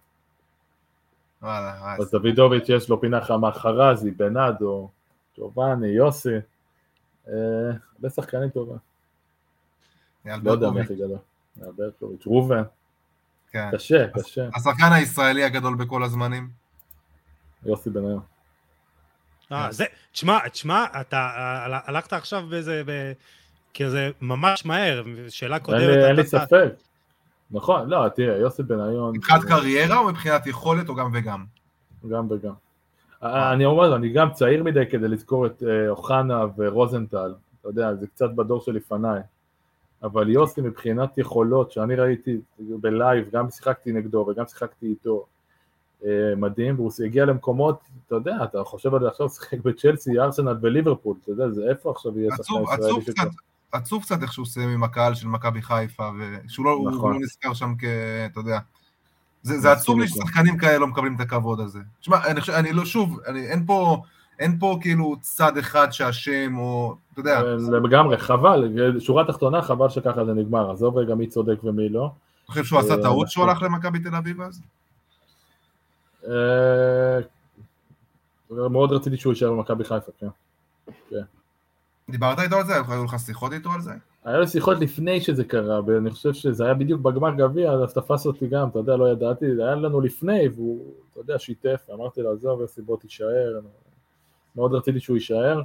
אז 1.41 2.11
דוידוביץ' 2.11 2.69
יש 2.69 2.89
לו 2.89 3.01
פינה 3.01 3.21
חמה 3.21 3.51
חרזי, 3.51 4.11
בנאדו, 4.11 4.89
ג'ובאני, 5.37 5.87
יוסי, 5.87 6.29
אה, 7.27 7.33
הרבה 7.95 8.09
שחקנים 8.09 8.49
טובים, 8.49 8.77
אייל 10.25 10.39
לא 10.43 10.51
יודע 10.51 10.69
מי 10.69 10.81
הכי 10.81 10.95
גדול, 10.95 11.17
ברקוביץ', 11.75 12.27
ראובן, 12.27 12.63
כן. 13.51 13.69
קשה, 13.73 14.07
קשה, 14.07 14.49
השחקן 14.55 14.91
הישראלי 14.93 15.43
הגדול 15.43 15.75
בכל 15.75 16.03
הזמנים. 16.03 16.49
יוסי 17.65 17.89
בניון. 17.89 18.19
אה, 19.51 19.71
זה, 19.71 19.85
תשמע, 20.11 20.47
תשמע, 20.47 20.85
אתה 21.01 21.17
אה, 21.17 21.79
הלכת 21.85 22.13
עכשיו 22.13 22.43
באיזה, 22.49 22.83
כזה 23.73 24.09
ממש 24.21 24.65
מהר, 24.65 25.03
שאלה 25.29 25.59
קודמת. 25.59 25.81
אין 25.81 26.15
לי 26.15 26.23
ספק. 26.23 26.73
נכון, 27.51 27.89
לא, 27.89 28.09
תראה, 28.15 28.37
יוסי 28.37 28.63
בניון, 28.63 29.15
מבחינת 29.15 29.43
קריירה 29.43 29.97
או 29.97 30.07
מבחינת 30.07 30.47
יכולת 30.47 30.89
או 30.89 30.95
גם 30.95 31.09
וגם? 31.13 31.45
גם 32.09 32.27
וגם. 32.31 32.53
אה, 33.23 33.53
אני 33.53 33.65
אומר, 33.65 33.95
אני 33.95 34.09
גם 34.09 34.31
צעיר 34.31 34.63
מדי 34.63 34.83
כדי 34.91 35.07
לזכור 35.07 35.45
את 35.45 35.63
אה, 35.67 35.89
אוחנה 35.89 36.45
ורוזנטל, 36.57 37.33
אתה 37.59 37.69
יודע, 37.69 37.95
זה 37.95 38.07
קצת 38.07 38.29
בדור 38.35 38.61
שלפניי. 38.61 39.21
אבל 40.03 40.29
יוסי 40.29 40.61
מבחינת 40.61 41.17
יכולות 41.17 41.71
שאני 41.71 41.95
ראיתי 41.95 42.37
בלייב, 42.59 43.29
גם 43.31 43.49
שיחקתי 43.49 43.91
נגדו 43.91 44.25
וגם 44.29 44.45
שיחקתי 44.47 44.85
איתו, 44.85 45.11
אה, 45.15 45.25
מדהים, 46.37 46.75
והוא 46.75 46.91
הגיע 47.05 47.25
למקומות, 47.25 47.79
אתה 48.07 48.15
יודע, 48.15 48.37
אתה 48.43 48.63
חושב 48.63 48.93
על 48.93 49.01
זה 49.01 49.07
עכשיו, 49.07 49.29
שיחק 49.29 49.59
בצ'לסי, 49.59 50.19
ארסנל 50.19 50.57
וליברפול, 50.61 51.15
אתה 51.23 51.31
יודע, 51.31 51.49
זה 51.49 51.61
איפה 51.69 51.91
עכשיו 51.91 52.19
יהיה 52.19 52.31
שחקן 52.37 52.53
ישראלי. 52.73 53.05
קצת, 53.05 53.27
עצוב 53.71 54.03
קצת 54.03 54.21
איך 54.21 54.33
שהוא 54.33 54.45
סיים 54.45 54.69
עם 54.69 54.83
הקהל 54.83 55.13
של 55.13 55.27
מכבי 55.27 55.61
חיפה, 55.61 56.09
ושהוא 56.19 56.65
לא, 56.65 56.91
נכון. 56.91 57.13
לא 57.13 57.19
נזכר 57.19 57.53
שם 57.53 57.73
כ... 57.79 57.83
אתה 58.31 58.39
יודע. 58.39 58.59
זה, 59.43 59.59
זה 59.59 59.71
עצוב 59.71 59.99
לי. 59.99 60.07
ששחקנים 60.07 60.57
כאלה 60.57 60.77
לא 60.77 60.87
מקבלים 60.87 61.15
את 61.15 61.19
הכבוד 61.19 61.59
הזה. 61.59 61.79
תשמע, 62.01 62.17
אני 62.27 62.41
חושב, 62.41 62.53
אני 62.53 62.73
לא, 62.73 62.85
שוב, 62.85 63.19
אני, 63.27 63.47
אין 63.47 63.65
פה, 63.65 64.01
אין 64.39 64.59
פה 64.59 64.77
כאילו 64.81 65.15
צד 65.21 65.57
אחד 65.57 65.91
שאשם, 65.91 66.57
או, 66.57 66.95
אתה 67.13 67.19
יודע, 67.19 67.41
אה, 67.41 67.79
לגמרי, 67.83 68.17
חבל, 68.17 68.71
שורה 68.99 69.25
תחתונה, 69.27 69.61
חבל 69.61 69.89
שככה 69.89 70.25
זה 70.25 70.33
נגמר, 70.33 70.71
עזוב 70.71 70.97
רגע 70.97 71.15
מי 71.15 71.27
צודק 71.27 71.63
ומי 71.63 71.89
לא. 71.89 72.11
אתה 72.43 72.51
חושב 72.51 72.63
שהוא 72.63 72.79
עשה 72.79 72.93
אה, 72.93 73.01
טעות 73.01 73.29
שהוא 73.29 73.45
נכון. 73.45 73.55
הלך 73.55 73.63
למכבי 73.63 73.99
תל 73.99 74.15
אביב 74.15 74.41
אז? 74.41 74.61
אה, 76.27 77.19
מאוד 78.49 78.91
רציתי 78.91 79.17
שהוא 79.17 79.33
יישאר 79.33 79.51
במכבי 79.51 79.83
חיפה, 79.83 80.11
כן. 80.19 80.27
דיברת 82.09 82.39
איתו 82.39 82.55
על 82.55 82.65
זה? 82.65 82.73
היו 82.89 83.05
לך 83.05 83.19
שיחות 83.19 83.53
איתו 83.53 83.71
על 83.71 83.81
זה? 83.81 83.91
היה 84.25 84.39
לי 84.39 84.47
שיחות 84.47 84.77
לפני 84.79 85.21
שזה 85.21 85.43
קרה, 85.43 85.79
ואני 85.85 86.09
חושב 86.09 86.33
שזה 86.33 86.65
היה 86.65 86.73
בדיוק 86.73 87.01
בגמר 87.01 87.35
גביע, 87.35 87.71
אז 87.71 87.93
תפס 87.93 88.25
אותי 88.25 88.47
גם, 88.47 88.69
אתה 88.69 88.79
יודע, 88.79 88.95
לא 88.95 89.11
ידעתי, 89.11 89.55
זה 89.55 89.65
היה 89.65 89.75
לנו 89.75 90.01
לפני, 90.01 90.47
והוא, 90.55 90.93
אתה 91.11 91.19
יודע, 91.19 91.39
שיתף, 91.39 91.87
אמרתי 91.93 92.21
לו, 92.21 92.31
עזוב, 92.31 92.61
יש 92.61 92.69
סיבות 92.69 93.01
תישאר, 93.01 93.59
מאוד 94.55 94.73
רציתי 94.73 94.99
שהוא 94.99 95.17
יישאר, 95.17 95.61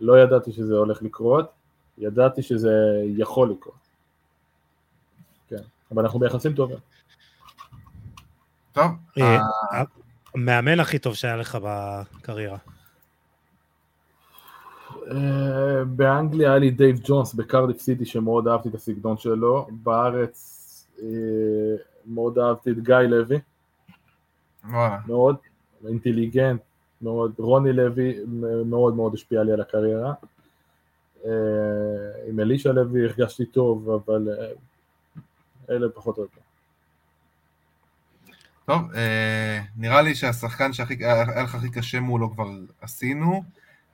לא 0.00 0.18
ידעתי 0.22 0.52
שזה 0.52 0.74
הולך 0.74 1.02
לקרות, 1.02 1.50
ידעתי 1.98 2.42
שזה 2.42 3.02
יכול 3.16 3.50
לקרות. 3.50 3.88
כן, 5.48 5.62
אבל 5.92 6.02
אנחנו 6.02 6.18
ביחסים 6.18 6.52
טובים. 6.52 6.78
טוב, 8.72 8.90
אה, 9.18 9.36
אה, 9.72 9.82
המאמן 10.34 10.80
הכי 10.80 10.98
טוב 10.98 11.14
שהיה 11.14 11.36
לך 11.36 11.58
בקריירה. 11.62 12.58
אה, 15.10 15.84
באנגליה 15.84 16.50
היה 16.50 16.58
לי 16.58 16.70
דייב 16.70 17.00
ג'ונס 17.04 17.34
בקרדיף 17.34 17.80
סיטי 17.80 18.04
שמאוד 18.04 18.48
אהבתי 18.48 18.68
את 18.68 18.74
הסגנון 18.74 19.16
שלו, 19.16 19.66
בארץ 19.70 20.56
מאוד 22.06 22.38
אהבתי 22.38 22.70
את 22.70 22.78
גיא 22.78 22.96
לוי. 22.96 23.40
מאוד 25.06 25.36
אינטליגנט, 25.88 26.60
מאוד, 27.02 27.32
רוני 27.38 27.72
לוי 27.72 28.18
מאוד 28.66 28.96
מאוד 28.96 29.14
השפיע 29.14 29.42
לי 29.42 29.52
על 29.52 29.60
הקריירה. 29.60 30.12
עם 32.28 32.40
אלישע 32.40 32.72
לוי 32.72 33.04
הרגשתי 33.04 33.46
טוב, 33.46 33.90
אבל 33.90 34.28
אלה 35.70 35.88
פחות 35.88 36.18
או 36.18 36.22
יותר. 36.22 36.39
טוב, 38.70 38.92
אה, 38.94 39.60
נראה 39.76 40.02
לי 40.02 40.14
שהשחקן 40.14 40.72
שהכי, 40.72 40.94
היה 41.04 41.42
לך 41.42 41.54
הכי 41.54 41.70
קשה 41.70 42.00
מולו 42.00 42.32
כבר 42.34 42.48
עשינו, 42.80 43.42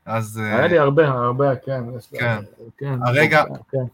אז 0.04 0.40
אה, 0.44 0.56
היה 0.58 0.66
לי 0.66 0.78
הרבה, 0.78 1.08
הרבה, 1.08 1.56
כן. 1.56 1.84
כן. 2.18 2.38
כן. 2.78 2.98
הרגע- 3.06 3.44
כן. 3.70 3.84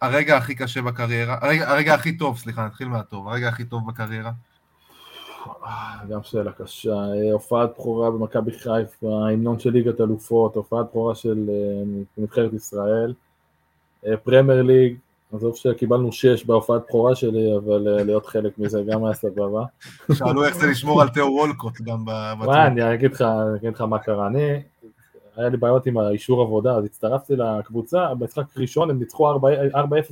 הרגע 0.00 0.36
הכי 0.36 0.54
קשה 0.54 0.82
בקריירה, 0.82 1.38
הרגע, 1.42 1.70
הרגע 1.70 1.94
הכי 1.94 2.16
טוב, 2.16 2.38
סליחה, 2.38 2.66
נתחיל 2.66 2.88
מהטוב, 2.88 3.28
הרגע 3.28 3.48
הכי 3.48 3.64
טוב 3.64 3.86
בקריירה. 3.88 4.30
אה, 5.66 5.70
גם 6.10 6.20
שאלה 6.22 6.52
קשה, 6.52 6.90
אה, 6.94 7.32
הופעת 7.32 7.70
בכורה 7.78 8.10
במכבי 8.10 8.52
חיפה, 8.58 9.28
המנון 9.30 9.58
של 9.58 9.70
ליגת 9.70 10.00
אלופות, 10.00 10.54
הופעת 10.56 10.86
בכורה 10.86 11.14
של 11.14 11.46
אה, 11.48 11.82
נבחרת 12.18 12.52
ישראל, 12.52 13.14
אה, 14.06 14.16
פרמייר 14.16 14.62
ליג, 14.62 14.96
עזוב 15.32 15.56
שקיבלנו 15.56 16.12
שש 16.12 16.44
בהופעת 16.44 16.82
בכורה 16.88 17.14
שלי, 17.14 17.56
אבל 17.56 17.88
אה, 17.88 18.04
להיות 18.04 18.26
חלק 18.26 18.58
מזה 18.58 18.82
גם 18.86 19.04
היה 19.04 19.14
סבבה. 19.14 19.64
שאלו 20.12 20.44
איך 20.44 20.56
זה 20.56 20.66
לשמור 20.66 21.02
על 21.02 21.08
תיאו 21.08 21.26
וולקוט 21.26 21.80
גם 21.80 22.04
ב- 22.04 22.32
וואי, 22.40 22.66
אני 22.66 22.94
אגיד 22.94 23.12
לך, 23.12 23.22
אני 23.22 23.58
אגיד 23.58 23.74
לך 23.74 23.80
מה 23.80 23.98
קרה, 23.98 24.26
אני, 24.26 24.62
היה 25.36 25.48
לי 25.48 25.56
בעיות 25.56 25.86
עם 25.86 25.98
האישור 25.98 26.42
עבודה, 26.42 26.76
אז 26.76 26.84
הצטרפתי 26.84 27.36
לקבוצה, 27.36 28.14
במשחק 28.14 28.44
ראשון 28.56 28.90
הם 28.90 28.98
ניצחו 28.98 29.34
4-0 29.34 29.38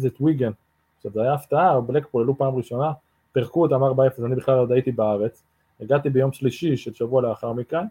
את 0.06 0.20
ויגן, 0.20 0.50
עכשיו 0.96 1.12
זה 1.12 1.22
היה 1.22 1.34
הפתעה, 1.34 1.80
בלקפול 1.80 2.22
עלו 2.22 2.38
פעם 2.38 2.54
ראשונה, 2.54 2.92
פירקו 3.32 3.62
אותם 3.62 3.82
4-0, 3.84 4.24
אני 4.24 4.36
בכלל 4.36 4.58
עוד 4.58 4.72
הייתי 4.72 4.92
בארץ, 4.92 5.42
הגעתי 5.80 6.10
ביום 6.10 6.32
שלישי 6.32 6.76
של 6.76 6.94
שבוע 6.94 7.22
לאחר 7.22 7.52
מכן, 7.52 7.84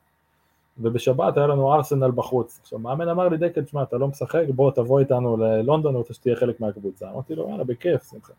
ובשבת 0.79 1.37
היה 1.37 1.47
לנו 1.47 1.73
ארסנל 1.73 2.11
בחוץ. 2.11 2.59
עכשיו, 2.61 2.79
מאמן 2.79 3.09
אמר 3.09 3.27
לי, 3.27 3.37
דקל, 3.37 3.63
תשמע, 3.63 3.83
אתה 3.83 3.97
לא 3.97 4.07
משחק, 4.07 4.43
בוא 4.55 4.71
תבוא 4.71 4.99
איתנו 4.99 5.37
ללונדון, 5.37 5.91
אני 5.91 5.97
רוצה 5.97 6.13
שתהיה 6.13 6.35
חלק 6.35 6.59
מהקבוצה. 6.61 7.11
אמרתי 7.11 7.35
לו, 7.35 7.49
יאללה, 7.49 7.63
בכיף, 7.63 8.09
שמחה. 8.11 8.33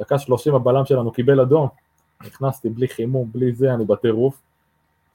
דקה 0.00 0.18
שלושים 0.18 0.54
הבלם 0.54 0.84
שלנו 0.84 1.12
קיבל 1.12 1.40
אדום, 1.40 1.68
נכנסתי 2.26 2.68
בלי 2.68 2.88
חימום, 2.88 3.30
בלי 3.32 3.52
זה, 3.52 3.74
אני 3.74 3.84
בטירוף. 3.84 4.42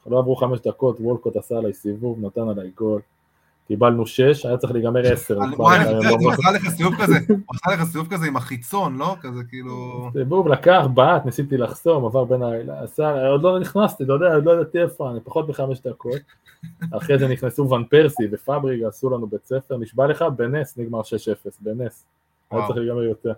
לא 0.07 0.19
עברו 0.19 0.35
חמש 0.35 0.59
דקות, 0.59 0.99
וולקוט 0.99 1.35
עשה 1.35 1.57
עליי 1.57 1.73
סיבוב, 1.73 2.25
נתן 2.25 2.49
עליי 2.49 2.71
גול. 2.77 3.01
קיבלנו 3.69 4.05
6, 4.05 4.45
היה 4.45 4.57
צריך 4.57 4.73
להיגמר 4.73 5.13
10. 5.13 5.37
הוא 5.57 5.69
עשה 6.31 6.51
לך 6.51 6.69
סיבוב 6.69 6.93
כזה, 7.01 7.15
הוא 7.27 7.55
עשה 7.55 7.71
לך 7.73 7.83
סיבוב 7.83 8.07
כזה 8.13 8.27
עם 8.27 8.35
החיצון, 8.35 8.97
לא? 8.97 9.15
כזה 9.21 9.43
כאילו... 9.49 10.09
סיבוב 10.13 10.47
לקח, 10.47 10.85
בעט, 10.93 11.25
ניסיתי 11.25 11.57
לחסום, 11.57 12.05
עבר 12.05 12.23
בין 12.23 12.41
ה... 12.43 12.47
עוד 13.29 13.43
לא 13.43 13.59
נכנסתי, 13.59 14.03
אתה 14.03 14.13
יודע, 14.13 14.35
עוד 14.35 14.45
לא 14.45 14.51
ידעתי 14.51 14.81
איפה, 14.81 15.11
אני 15.11 15.19
פחות 15.19 15.49
מחמש 15.49 15.81
דקות. 15.81 16.21
אחרי 16.97 17.19
זה 17.19 17.27
נכנסו 17.27 17.69
ון 17.69 17.83
פרסי 17.83 18.23
ופבריג, 18.31 18.83
עשו 18.83 19.09
לנו 19.09 19.27
בית 19.27 19.45
ספר, 19.45 19.77
נשבע 19.77 20.07
לך, 20.07 20.21
בנס 20.35 20.77
נגמר 20.77 21.01
6-0, 21.01 21.03
בנס. 21.59 22.05
היה 22.51 22.67
צריך 22.67 22.77
להיגמר 22.79 23.03
יותר. 23.03 23.33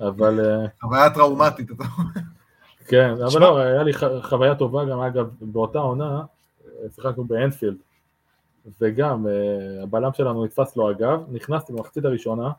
אבל... 0.00 0.40
אה, 0.40 0.66
חוויה 0.80 1.10
טראומטית, 1.10 1.70
אתה 1.70 1.84
אומר. 1.98 2.10
כן, 2.86 3.14
אבל 3.26 3.40
לא, 3.40 3.58
היה 3.58 3.82
לי 3.82 3.92
חוויה 4.22 4.54
טובה 4.54 4.84
גם, 4.84 5.00
אגב, 5.00 5.28
באותה 5.40 5.78
עונה, 5.78 6.22
שיחקנו 6.94 7.24
באנפילד, 7.24 7.76
וגם 8.80 9.26
uh, 9.26 9.82
הבלם 9.82 10.12
שלנו 10.12 10.44
נתפס 10.44 10.76
לו 10.76 10.90
אגב, 10.90 11.24
נכנסתי 11.32 11.72
במחצית 11.72 12.04
הראשונה 12.04 12.50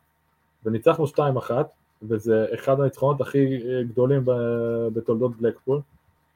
וניצחנו 0.66 1.06
2-1 1.06 1.52
וזה 2.02 2.46
אחד 2.54 2.80
הניצחונות 2.80 3.22
הכי 3.22 3.58
uh, 3.58 3.88
גדולים 3.88 4.24
בתולדות 4.94 5.38
בלקפול 5.38 5.82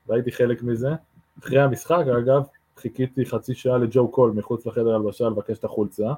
והייתי 0.08 0.32
חלק 0.32 0.64
מזה. 0.64 0.90
אחרי 1.40 1.60
המשחק 1.60 2.04
אגב 2.18 2.44
חיכיתי 2.78 3.26
חצי 3.26 3.54
שעה 3.54 3.78
לג'ו 3.78 4.08
קול 4.08 4.32
מחוץ 4.32 4.66
לחדר 4.66 4.96
הלבשה 4.96 5.30
לבקש 5.30 5.58
את 5.58 5.64
החולצה. 5.64 6.14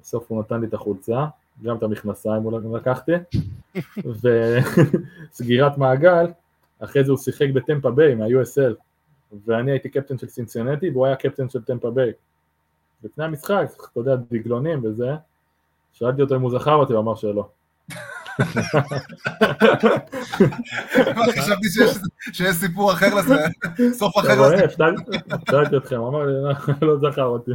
בסוף 0.00 0.30
הוא 0.30 0.40
נתן 0.40 0.60
לי 0.60 0.66
את 0.66 0.74
החולצה, 0.74 1.26
גם 1.62 1.76
את 1.76 1.82
המכנסיים 1.82 2.42
הוא 2.42 2.78
לקחתי. 2.78 3.12
וסגירת 5.30 5.78
מעגל, 5.78 6.26
אחרי 6.78 7.04
זה 7.04 7.10
הוא 7.10 7.18
שיחק 7.18 7.46
בטמפה 7.54 7.90
ביי 7.90 8.14
מה-USL 8.14 8.74
ואני 9.46 9.70
הייתי 9.70 9.88
קפטן 9.88 10.18
של 10.18 10.28
סינסינטי 10.28 10.90
והוא 10.90 11.06
היה 11.06 11.16
קפטן 11.16 11.48
של 11.48 11.62
טמפה 11.62 11.90
ביי 11.90 12.12
לפני 13.04 13.24
המשחק, 13.24 13.66
אתה 13.92 14.00
יודע, 14.00 14.16
דגלונים 14.30 14.84
וזה, 14.84 15.10
שאלתי 15.92 16.22
אותו 16.22 16.36
אם 16.36 16.40
הוא 16.40 16.58
זכר 16.58 16.74
אותי, 16.74 16.92
הוא 16.92 17.00
אמר 17.00 17.14
שלא. 17.14 17.48
חשבתי 21.38 21.68
שיש 22.32 22.56
סיפור 22.56 22.92
אחר 22.92 23.14
לזה, 23.14 23.36
סוף 23.92 24.18
אחר 24.18 24.40
לזה. 24.40 24.64
שאלתי 25.50 25.76
אתכם, 25.76 25.96
הוא 25.96 26.08
אמר 26.08 26.26
לי, 26.26 26.32
לא, 26.32 26.52
לא 26.82 27.10
זכר 27.10 27.24
אותי. 27.24 27.50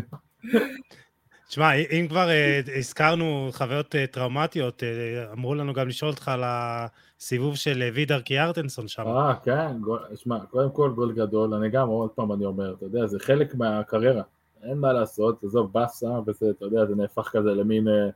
תשמע, 1.47 1.73
אם 1.73 2.05
כבר 2.09 2.29
אה, 2.29 2.61
הזכרנו 2.75 3.49
חוויות 3.51 3.95
אה, 3.95 4.07
טראומטיות, 4.07 4.83
אה, 4.83 5.31
אמרו 5.33 5.55
לנו 5.55 5.73
גם 5.73 5.87
לשאול 5.87 6.11
אותך 6.11 6.27
על 6.27 6.41
הסיבוב 6.45 7.55
של 7.55 7.89
וידר 7.93 8.21
קיארטנסון 8.21 8.87
שם. 8.87 9.03
אה, 9.07 9.33
כן, 9.43 9.77
שמע, 10.15 10.39
קודם 10.45 10.71
כל 10.71 10.91
גול 10.95 11.13
גדול, 11.13 11.53
אני 11.53 11.69
גם, 11.69 11.87
עוד 11.87 12.09
פעם 12.09 12.31
אני 12.31 12.45
אומר, 12.45 12.73
אתה 12.73 12.85
יודע, 12.85 13.07
זה 13.07 13.19
חלק 13.19 13.55
מהקריירה. 13.55 14.23
אין 14.63 14.77
מה 14.77 14.93
לעשות, 14.93 15.43
עזוב 15.43 15.73
באסה, 15.73 16.09
וזה, 16.27 16.49
אתה 16.49 16.65
יודע, 16.65 16.85
זה 16.85 16.95
נהפך 16.95 17.29
כזה 17.31 17.49
למין, 17.49 17.87
אה, 17.87 18.09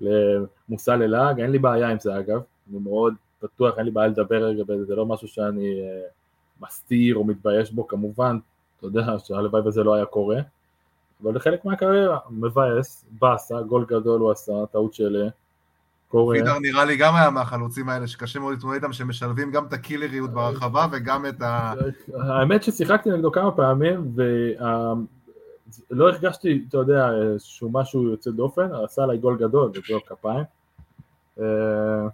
למושא 0.00 0.90
ללעג, 0.90 1.40
אין 1.40 1.50
לי 1.50 1.58
בעיה 1.58 1.88
עם 1.88 1.98
זה 2.00 2.18
אגב, 2.18 2.40
אני 2.70 2.78
מאוד 2.78 3.14
פתוח, 3.40 3.78
אין 3.78 3.84
לי 3.84 3.90
בעיה 3.90 4.08
לדבר 4.08 4.44
רגע 4.44 4.62
בזה, 4.64 4.84
זה 4.84 4.94
לא 4.94 5.06
משהו 5.06 5.28
שאני 5.28 5.80
אה, 5.80 6.02
מסתיר 6.60 7.16
או 7.16 7.24
מתבייש 7.24 7.72
בו, 7.72 7.88
כמובן, 7.88 8.38
אתה 8.78 8.86
יודע, 8.86 9.18
שהלוואי 9.18 9.62
וזה 9.62 9.82
לא 9.82 9.94
היה 9.94 10.04
קורה, 10.04 10.40
אבל 11.22 11.32
זה 11.32 11.40
חלק 11.40 11.64
מהקריירה, 11.64 12.18
מבאס, 12.30 13.04
באסה, 13.18 13.62
גול 13.62 13.84
גדול 13.88 14.20
הוא 14.20 14.30
עשה, 14.30 14.52
טעות 14.72 14.94
שלי, 14.94 15.28
קורה. 16.08 16.36
וידר 16.36 16.58
נראה 16.58 16.84
לי 16.84 16.96
גם 16.96 17.14
היה 17.16 17.30
מהחלוצים 17.30 17.88
האלה 17.88 18.06
שקשה 18.06 18.40
מאוד 18.40 18.52
להתמודד 18.52 18.74
איתם, 18.76 18.92
שמשלבים 18.92 19.50
גם 19.50 19.64
את 19.64 19.72
הקילריות 19.72 20.30
ברחבה 20.30 20.86
וגם 20.92 21.26
את 21.26 21.42
ה... 21.42 21.72
האמת 22.14 22.62
ששיחקתי 22.62 23.10
נגדו 23.10 23.32
כמה 23.32 23.50
פעמים, 23.52 24.12
לא 25.90 26.08
הרגשתי, 26.08 26.64
אתה 26.68 26.78
יודע, 26.78 27.10
שהוא 27.38 27.70
משהו 27.72 28.02
יוצא 28.02 28.30
דופן, 28.30 28.68
עשה 28.84 29.02
עליי 29.02 29.18
גול 29.18 29.38
גדול, 29.38 29.70
וגול 29.74 30.00
כפיים. 30.06 30.44
אה, 31.40 32.08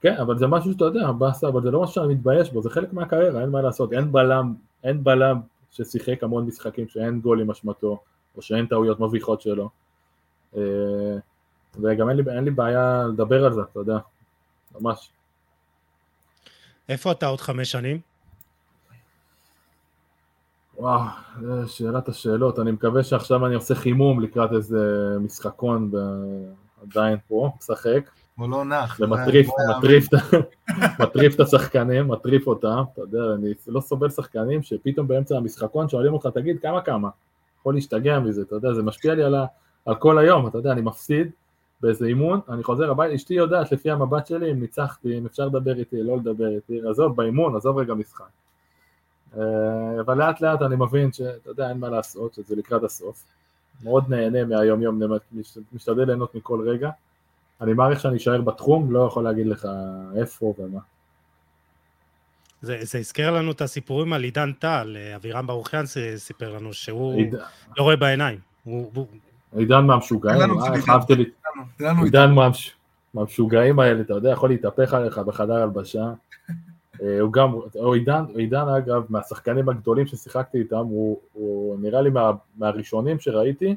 כן, 0.00 0.16
אבל 0.16 0.38
זה 0.38 0.46
משהו 0.46 0.72
שאתה 0.72 0.84
יודע, 0.84 1.12
באסה, 1.12 1.48
אבל 1.48 1.62
זה 1.62 1.70
לא 1.70 1.82
משהו 1.82 1.94
שאני 1.94 2.14
מתבייש 2.14 2.52
בו, 2.52 2.62
זה 2.62 2.70
חלק 2.70 2.92
מהקריירה, 2.92 3.40
אין 3.40 3.50
מה 3.50 3.62
לעשות, 3.62 3.92
אין 3.92 4.12
בלם, 4.12 4.54
אין 4.84 5.04
בלם 5.04 5.40
ששיחק 5.70 6.22
המון 6.22 6.46
משחקים 6.46 6.88
שאין 6.88 7.20
גול 7.20 7.40
עם 7.40 7.50
אשמתו, 7.50 8.00
או 8.36 8.42
שאין 8.42 8.66
טעויות 8.66 9.00
מביכות 9.00 9.40
שלו. 9.40 9.70
אה, 10.56 10.62
וגם 11.80 12.08
אין 12.08 12.16
לי, 12.16 12.22
אין 12.36 12.44
לי 12.44 12.50
בעיה 12.50 13.04
לדבר 13.12 13.44
על 13.44 13.52
זה, 13.52 13.60
אתה 13.60 13.80
יודע, 13.80 13.98
ממש. 14.80 15.10
איפה 16.88 17.12
אתה 17.12 17.26
עוד 17.26 17.40
חמש 17.40 17.72
שנים? 17.72 18.11
וואו, 20.82 21.00
שאלת 21.66 22.08
השאלות, 22.08 22.58
אני 22.58 22.70
מקווה 22.70 23.02
שעכשיו 23.02 23.46
אני 23.46 23.54
עושה 23.54 23.74
חימום 23.74 24.20
לקראת 24.20 24.52
איזה 24.52 25.16
משחקון 25.20 25.90
עדיין 26.82 27.18
פה, 27.28 27.50
משחק. 27.58 28.10
הוא 28.36 28.50
לא 28.50 28.64
נח. 28.64 29.00
ומטריף, 29.00 29.48
מטריף, 29.78 30.08
מטריף 31.00 31.34
את 31.34 31.40
השחקנים, 31.40 32.08
מטריף 32.08 32.46
אותם, 32.46 32.82
אתה 32.92 33.00
יודע, 33.00 33.18
אני 33.34 33.52
לא 33.68 33.80
סובל 33.80 34.10
שחקנים 34.10 34.62
שפתאום 34.62 35.08
באמצע 35.08 35.36
המשחקון 35.36 35.88
שואלים 35.88 36.12
אותך, 36.12 36.26
תגיד 36.26 36.60
כמה 36.62 36.80
כמה, 36.80 37.08
יכול 37.60 37.74
להשתגע 37.74 38.20
מזה, 38.20 38.42
אתה 38.42 38.54
יודע, 38.54 38.72
זה 38.72 38.82
משפיע 38.82 39.14
לי 39.14 39.22
על, 39.22 39.34
ה, 39.34 39.44
על 39.86 39.94
כל 39.94 40.18
היום, 40.18 40.46
אתה 40.46 40.58
יודע, 40.58 40.72
אני 40.72 40.80
מפסיד 40.80 41.30
באיזה 41.80 42.06
אימון, 42.06 42.40
אני 42.48 42.62
חוזר 42.62 42.90
הביתה, 42.90 43.14
אשתי 43.14 43.34
יודעת 43.34 43.72
לפי 43.72 43.90
המבט 43.90 44.26
שלי 44.26 44.50
אם 44.52 44.60
ניצחתי, 44.60 45.18
אם 45.18 45.26
אפשר 45.26 45.46
לדבר 45.46 45.78
איתי, 45.78 46.02
לא 46.02 46.16
לדבר 46.16 46.48
איתי, 46.48 46.80
עזוב 46.90 47.16
באימון, 47.16 47.56
עזוב 47.56 47.78
רגע 47.78 47.94
משחק. 47.94 48.41
אה, 49.36 50.00
אבל 50.00 50.18
לאט 50.18 50.40
לאט 50.40 50.62
אני 50.62 50.76
מבין 50.76 51.12
שאתה 51.12 51.50
יודע, 51.50 51.68
אין 51.68 51.78
מה 51.78 51.88
לעשות, 51.88 52.34
שזה 52.34 52.56
לקראת 52.56 52.82
הסוף. 52.82 53.24
מאוד 53.82 54.04
נהנה 54.08 54.44
מהיום 54.44 54.82
יום, 54.82 55.00
משתדל 55.72 56.04
ליהנות 56.04 56.34
מכל 56.34 56.68
רגע. 56.68 56.90
אני 57.60 57.72
מעריך 57.72 58.00
שאני 58.00 58.16
אשאר 58.16 58.40
בתחום, 58.40 58.92
לא 58.92 59.06
יכול 59.06 59.24
להגיד 59.24 59.46
לך 59.46 59.68
איפה 60.16 60.54
ומה. 60.58 60.80
זה, 62.62 62.78
זה 62.82 62.98
הזכר 62.98 63.30
לנו 63.30 63.50
את 63.52 63.60
הסיפורים 63.60 64.12
על 64.12 64.22
עידן 64.22 64.52
טל, 64.52 64.96
אבירם 65.16 65.46
ברוכיאן 65.46 65.84
סיפר 66.16 66.52
לנו 66.56 66.72
שהוא 66.72 67.14
עיד... 67.14 67.34
לא 67.76 67.82
רואה 67.82 67.96
בעיניים. 67.96 68.38
הוא... 68.64 69.06
עידן 69.56 69.80
מהמשוגעים, 69.80 70.60
חייבתי 70.80 71.14
לי... 71.14 71.24
עידן 72.04 72.34
מהמשוגעים 73.14 73.78
האלה, 73.78 74.00
אתה 74.00 74.14
יודע, 74.14 74.30
יכול 74.30 74.48
להתהפך 74.48 74.94
עליך 74.94 75.18
בחדר 75.18 75.54
הלבשה. 75.54 76.12
אה, 77.02 77.20
הוא 77.20 77.32
גם, 77.32 77.54
או 77.76 77.94
עידן, 77.94 78.24
עידן 78.34 78.68
אגב, 78.68 79.04
מהשחקנים 79.08 79.68
הגדולים 79.68 80.06
ששיחקתי 80.06 80.58
איתם, 80.58 80.76
הוא, 80.76 81.20
הוא 81.32 81.78
נראה 81.80 82.00
לי 82.02 82.10
מה, 82.10 82.30
מהראשונים 82.56 83.18
שראיתי, 83.18 83.76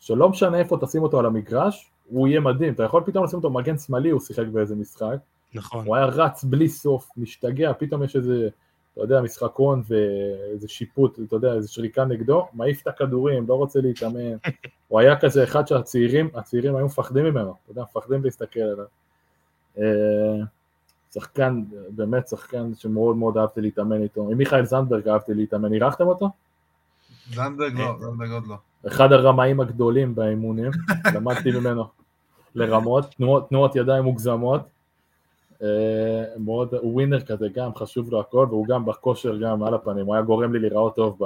שלא 0.00 0.28
משנה 0.28 0.58
איפה 0.58 0.78
תשים 0.80 1.02
אותו 1.02 1.18
על 1.18 1.26
המגרש, 1.26 1.90
הוא 2.08 2.28
יהיה 2.28 2.40
מדהים, 2.40 2.72
אתה 2.72 2.82
יכול 2.82 3.02
פתאום 3.06 3.24
לשים 3.24 3.36
אותו 3.36 3.50
מגן 3.50 3.78
שמאלי, 3.78 4.10
הוא 4.10 4.20
שיחק 4.20 4.46
באיזה 4.46 4.74
משחק, 4.74 5.16
נכון. 5.54 5.86
הוא 5.86 5.96
היה 5.96 6.06
רץ 6.06 6.44
בלי 6.44 6.68
סוף, 6.68 7.10
משתגע, 7.16 7.72
פתאום 7.72 8.02
יש 8.02 8.16
איזה, 8.16 8.48
אתה 8.92 9.00
יודע, 9.00 9.20
משחקון 9.20 9.82
ואיזה 9.88 10.68
שיפוט, 10.68 11.18
אתה 11.26 11.36
יודע, 11.36 11.54
איזה 11.54 11.68
שריקה 11.68 12.04
נגדו, 12.04 12.46
מעיף 12.52 12.82
את 12.82 12.86
הכדורים, 12.86 13.48
לא 13.48 13.54
רוצה 13.54 13.80
להתאמן, 13.80 14.36
הוא 14.88 15.00
היה 15.00 15.20
כזה 15.20 15.44
אחד 15.44 15.66
שהצעירים, 15.66 16.30
הצעירים 16.34 16.76
היו 16.76 16.86
מפחדים 16.86 17.24
ממנו, 17.24 17.54
אתה 17.62 17.70
יודע, 17.70 17.82
מפחדים 17.82 18.24
להסתכל 18.24 18.60
עליו. 18.60 18.86
אה, 21.16 21.20
שחקן, 21.20 21.62
באמת 21.90 22.28
שחקן 22.28 22.74
שמאוד 22.74 23.16
מאוד 23.16 23.38
אהבתי 23.38 23.60
להתאמן 23.60 24.02
איתו. 24.02 24.28
עם 24.30 24.38
מיכאל 24.38 24.66
זנדברג 24.66 25.08
אהבתי 25.08 25.34
להתאמן, 25.34 25.72
אירחתם 25.72 26.06
אותו? 26.06 26.30
זנדברג 27.30 27.78
לא, 27.78 27.96
זנדברג 28.00 28.30
עוד 28.30 28.46
לא. 28.46 28.56
אחד 28.86 29.12
הרמאים 29.12 29.60
הגדולים 29.60 30.14
באימונים, 30.14 30.70
למדתי 31.14 31.50
ממנו 31.50 31.84
לרמות, 32.54 33.14
תנועות, 33.14 33.48
תנועות 33.48 33.76
ידיים 33.76 34.04
מוגזמות. 34.04 34.60
אה, 35.62 36.24
מאוד, 36.38 36.74
הוא 36.74 36.94
ווינר 36.94 37.20
כזה 37.20 37.46
גם, 37.54 37.74
חשוב 37.74 38.10
לו 38.10 38.20
הכל, 38.20 38.46
והוא 38.50 38.66
גם 38.66 38.84
בכושר 38.84 39.36
גם 39.36 39.62
על 39.62 39.74
הפנים, 39.74 40.06
הוא 40.06 40.14
היה 40.14 40.22
גורם 40.22 40.52
לי 40.52 40.58
להיראות 40.58 40.96
טוב 40.96 41.18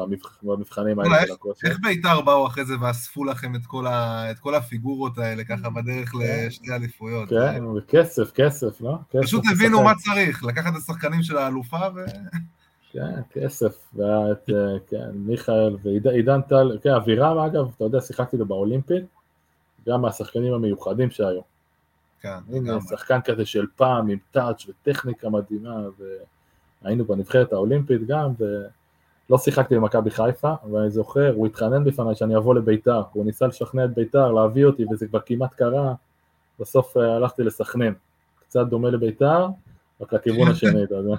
במבחנים 0.42 0.98
האלה 0.98 1.26
של 1.26 1.32
הכושר. 1.32 1.68
איך 1.68 1.78
בית"ר 1.82 2.20
באו 2.20 2.46
אחרי 2.46 2.64
זה 2.64 2.74
ואספו 2.80 3.24
לכם 3.24 3.54
את 3.54 3.66
כל, 3.66 3.86
ה, 3.86 4.30
את 4.30 4.38
כל 4.38 4.54
הפיגורות 4.54 5.18
האלה 5.18 5.44
ככה 5.44 5.70
בדרך 5.70 6.08
כן. 6.08 6.18
לשתי 6.46 6.72
אליפויות? 6.72 7.28
כן, 7.28 7.64
כסף, 7.88 8.32
כסף, 8.32 8.80
לא? 8.80 8.94
פשוט 9.22 9.44
הבינו 9.52 9.82
מה 9.82 9.92
צריך, 9.94 10.44
לקחת 10.44 10.72
את 10.72 10.76
השחקנים 10.76 11.22
של 11.22 11.36
האלופה 11.36 11.80
ו... 11.94 12.04
כן, 12.92 13.20
כסף, 13.32 13.76
והיה 13.94 14.32
את, 14.32 14.50
אה, 14.50 14.78
כן, 14.90 15.10
מיכאל 15.14 15.76
ועידן 15.82 16.40
טל, 16.42 16.78
כן, 16.82 16.90
אבירם 16.90 17.38
אגב, 17.38 17.70
אתה 17.76 17.84
יודע, 17.84 18.00
שיחקתי 18.00 18.36
לו 18.36 18.46
באולימפי, 18.46 18.94
גם 19.88 20.02
מהשחקנים 20.02 20.54
המיוחדים 20.54 21.10
שהיו. 21.10 21.55
כן, 22.26 22.56
הנה, 22.56 22.78
שחקן 22.80 23.20
כזה 23.20 23.46
של 23.46 23.66
פעם, 23.76 24.08
עם 24.08 24.18
טאץ' 24.30 24.66
וטכניקה 24.68 25.28
מדהימה, 25.28 25.76
והיינו 26.82 27.04
בנבחרת 27.04 27.52
האולימפית 27.52 28.06
גם, 28.06 28.32
ולא 28.38 29.38
שיחקתי 29.38 29.76
במכבי 29.76 30.10
חיפה, 30.10 30.52
ואני 30.72 30.90
זוכר, 30.90 31.32
הוא 31.34 31.46
התחנן 31.46 31.84
בפניי 31.84 32.14
שאני 32.14 32.36
אבוא 32.36 32.54
לביתר, 32.54 33.02
הוא 33.12 33.24
ניסה 33.24 33.46
לשכנע 33.46 33.84
את 33.84 33.94
ביתר 33.94 34.32
להביא 34.32 34.64
אותי, 34.64 34.84
וזה 34.90 35.06
כבר 35.06 35.20
כמעט 35.26 35.54
קרה, 35.54 35.94
בסוף 36.60 36.96
אה, 36.96 37.16
הלכתי 37.16 37.42
לסכנין, 37.42 37.94
קצת 38.40 38.66
דומה 38.66 38.90
לביתר, 38.90 39.46
רק 40.00 40.12
לכיוון 40.12 40.48
השני, 40.48 40.84
אתה 40.84 40.94
יודע. 40.94 41.16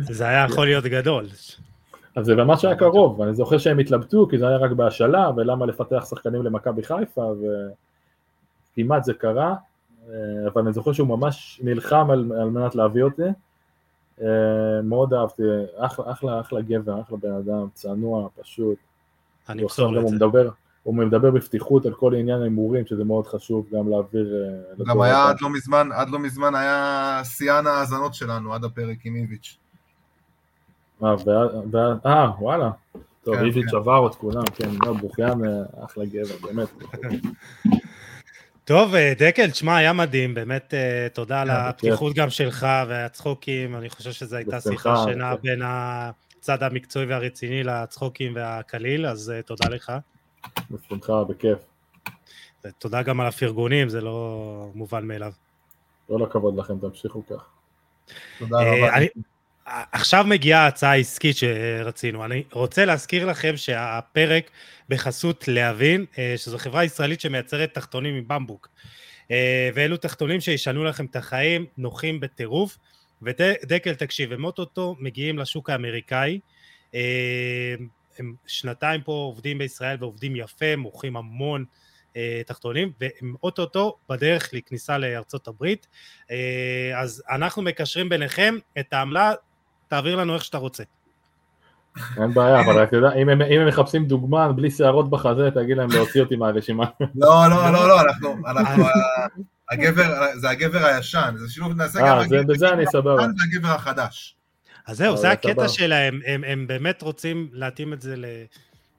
זה 0.00 0.28
היה 0.28 0.44
יכול 0.44 0.66
להיות 0.66 0.84
גדול. 0.84 1.26
אז 2.16 2.26
זה 2.26 2.34
ממש 2.34 2.64
היה 2.64 2.76
קרוב, 2.76 3.20
ואני 3.20 3.34
זוכר 3.34 3.58
שהם 3.58 3.78
התלבטו, 3.78 4.28
כי 4.28 4.38
זה 4.38 4.48
היה 4.48 4.56
רק 4.56 4.70
בהשאלה, 4.70 5.30
ולמה 5.36 5.66
לפתח 5.66 6.06
שחקנים 6.10 6.42
למכבי 6.42 6.82
חיפה, 6.82 7.32
וכמעט 8.78 9.04
זה 9.04 9.14
קרה, 9.14 9.54
אה, 10.08 10.14
אבל 10.52 10.62
אני 10.62 10.72
זוכר 10.72 10.92
שהוא 10.92 11.08
ממש 11.08 11.60
נלחם 11.64 12.10
על, 12.10 12.32
על 12.40 12.50
מנת 12.50 12.74
להביא 12.74 13.02
אותי. 13.02 13.22
אה, 14.22 14.82
מאוד 14.82 15.14
אהבתי, 15.14 15.42
אחלה, 15.76 16.12
אחלה, 16.12 16.40
אחלה 16.40 16.60
גבר, 16.60 17.00
אחלה 17.00 17.16
בן 17.16 17.32
אדם, 17.32 17.66
צנוע, 17.74 18.28
פשוט. 18.40 18.78
אני 19.48 19.62
אמסור 19.62 19.92
לו 19.92 19.98
את 19.98 20.02
הוא 20.02 20.10
זה. 20.10 20.16
מדבר, 20.16 20.48
הוא 20.82 20.94
מדבר 20.94 21.30
בפתיחות 21.30 21.86
על 21.86 21.94
כל 21.94 22.14
עניין 22.14 22.40
ההימורים, 22.40 22.86
שזה 22.86 23.04
מאוד 23.04 23.26
חשוב 23.26 23.66
גם 23.72 23.88
להעביר... 23.88 24.44
אה, 24.78 24.84
גם 24.84 25.00
היה. 25.00 25.28
עד 25.28 25.40
לא 25.40 25.50
מזמן, 25.50 25.88
עד 25.92 26.10
לא 26.10 26.18
מזמן 26.18 26.54
היה 26.54 27.20
שיאן 27.24 27.66
ההאזנות 27.66 28.14
שלנו, 28.14 28.54
עד 28.54 28.64
הפרק 28.64 29.06
עם 29.06 29.16
איביץ'. 29.16 29.58
אה, 31.04 31.14
אה, 32.06 32.30
וואלה. 32.40 32.70
טוב, 33.24 33.36
כן, 33.36 33.44
איביץ' 33.44 33.70
כן. 33.70 33.76
עבר 33.76 34.06
את 34.06 34.14
כולם, 34.14 34.42
כן, 34.54 34.70
לא, 34.86 34.92
בוכיאן 34.92 35.44
אה, 35.44 35.84
אחלה 35.84 36.04
גבר, 36.04 36.34
באמת. 36.42 36.68
טוב, 38.68 38.94
אה, 38.94 39.12
דקל, 39.18 39.50
תשמע, 39.50 39.76
היה 39.76 39.92
מדהים, 39.92 40.34
באמת 40.34 40.74
אה, 40.74 41.08
תודה 41.12 41.40
על 41.40 41.50
הפתיחות 41.50 42.14
גם 42.14 42.30
שלך 42.30 42.66
והצחוקים, 42.88 43.76
אני 43.76 43.90
חושב 43.90 44.12
שזו 44.12 44.36
הייתה 44.36 44.60
שיחה 44.60 45.04
שינה 45.04 45.36
כן. 45.36 45.42
בין 45.42 45.62
הצד 45.64 46.62
המקצועי 46.62 47.06
והרציני 47.06 47.62
לצחוקים 47.62 48.32
והקליל, 48.34 49.06
אז 49.06 49.30
אה, 49.30 49.42
תודה 49.42 49.68
לך. 49.68 49.92
בשמחה, 50.70 51.24
בכיף. 51.24 51.58
ותודה 52.64 53.02
גם 53.02 53.20
על 53.20 53.26
הפרגונים, 53.26 53.88
זה 53.88 54.00
לא 54.00 54.70
מובן 54.74 55.06
מאליו. 55.06 55.32
כל 56.06 56.22
הכבוד 56.22 56.56
לכם, 56.56 56.78
תמשיכו 56.78 57.22
כך. 57.26 57.48
תודה 58.38 58.56
רבה. 58.58 58.98
עכשיו 59.92 60.24
מגיעה 60.28 60.64
ההצעה 60.64 60.90
העסקית 60.90 61.36
שרצינו. 61.36 62.24
אני 62.24 62.42
רוצה 62.52 62.84
להזכיר 62.84 63.26
לכם 63.26 63.56
שהפרק 63.56 64.50
בחסות 64.88 65.48
להבין, 65.48 66.04
אה, 66.18 66.34
שזו 66.36 66.58
חברה 66.58 66.84
ישראלית 66.84 67.20
שמייצרת 67.20 67.74
תחתונים 67.74 68.16
מבמבוק. 68.16 68.68
אה, 69.30 69.70
ואלו 69.74 69.96
תחתונים 69.96 70.40
שישנו 70.40 70.84
לכם 70.84 71.04
את 71.04 71.16
החיים, 71.16 71.66
נוחים 71.76 72.20
בטירוף. 72.20 72.78
ודקל, 73.22 73.94
תקשיב, 73.94 74.32
הם 74.32 74.44
אוטוטו 74.44 74.96
מגיעים 74.98 75.38
לשוק 75.38 75.70
האמריקאי. 75.70 76.40
אה, 76.94 77.74
הם 78.18 78.34
שנתיים 78.46 79.00
פה 79.00 79.12
עובדים 79.12 79.58
בישראל 79.58 79.96
ועובדים 80.00 80.36
יפה, 80.36 80.76
מוכרים 80.76 81.16
המון 81.16 81.64
תחתונים, 82.46 82.92
והם 83.00 83.34
אוטוטו 83.42 83.96
בדרך 84.08 84.50
לכניסה 84.52 84.98
לארצות 84.98 85.48
הברית. 85.48 85.86
אז 86.96 87.22
אנחנו 87.30 87.62
מקשרים 87.62 88.08
ביניכם 88.08 88.54
את 88.78 88.92
העמלה, 88.92 89.32
תעביר 89.88 90.16
לנו 90.16 90.34
איך 90.34 90.44
שאתה 90.44 90.58
רוצה. 90.58 90.82
אין 92.16 92.34
בעיה, 92.34 92.60
אבל 92.60 92.82
אתה 92.84 92.96
יודע, 92.96 93.12
אם 93.12 93.28
הם- 93.28 93.42
אם 93.42 93.60
הם 93.60 93.68
מחפשים 93.68 94.04
דוגמן 94.04 94.52
בלי 94.56 94.70
שערות 94.70 95.10
בחזה, 95.10 95.50
תגיד 95.54 95.76
להם 95.76 95.88
להוציא 95.92 96.20
אותי 96.20 96.36
מהרשימה. 96.36 96.84
לא, 97.14 97.46
לא, 97.50 97.72
לא, 97.72 97.88
לא, 97.88 98.00
אנחנו, 98.00 98.36
אנחנו, 98.46 98.84
ה- 98.86 98.90
הגבר, 99.70 100.02
זה 100.34 100.50
הגבר 100.50 100.84
הישן, 100.86 101.34
זה 101.36 101.50
שילוב, 101.52 101.72
נעשה 101.72 101.98
גם 102.00 102.06
אה, 102.06 102.28
זה- 102.28 102.38
הגבר 102.38 102.54
בזה 102.54 102.68
אני 102.72 102.86
סבבה. 102.86 103.22
הישן 103.22 103.32
והגבר 103.52 103.68
החדש. 103.74 104.34
אז 104.86 104.96
זהו, 104.96 105.12
אבל 105.12 105.16
זה 105.20 105.30
הקטע. 105.30 105.68
שלהם, 105.68 106.20
הם, 106.26 106.44
הם 106.44 106.66
באמת 106.66 107.02
רוצים 107.02 107.48
להתאים 107.52 107.92
את 107.92 108.02
זה 108.02 108.16
ל... 108.16 108.24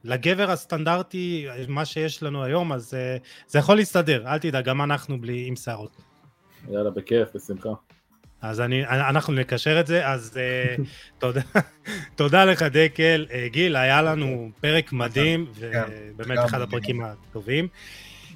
לגבר 0.03 0.51
הסטנדרטי, 0.51 1.47
מה 1.67 1.85
שיש 1.85 2.23
לנו 2.23 2.43
היום, 2.43 2.73
אז 2.73 2.93
אה, 2.93 3.17
זה 3.47 3.59
יכול 3.59 3.75
להסתדר, 3.75 4.27
אל 4.27 4.37
תדאג, 4.39 4.65
גם 4.65 4.81
אנחנו 4.81 5.21
בלי 5.21 5.45
עם 5.47 5.55
שערות. 5.55 5.91
יאללה, 6.69 6.89
בכיף, 6.89 7.27
בשמחה. 7.35 7.69
אז 8.41 8.61
אני, 8.61 8.85
אנחנו 8.87 9.33
נקשר 9.33 9.79
את 9.79 9.87
זה, 9.87 10.07
אז 10.07 10.37
אה, 10.37 10.75
תודה, 11.19 11.41
תודה 12.15 12.45
לך 12.45 12.61
דקל. 12.61 13.25
אה, 13.31 13.47
גיל, 13.51 13.75
היה 13.75 14.01
לנו 14.01 14.49
פרק 14.61 14.93
מדהים, 14.93 15.45
ובאמת 15.55 16.37
גם 16.37 16.45
אחד. 16.45 16.61
הפרקים 16.61 17.01
הטובים. 17.01 17.67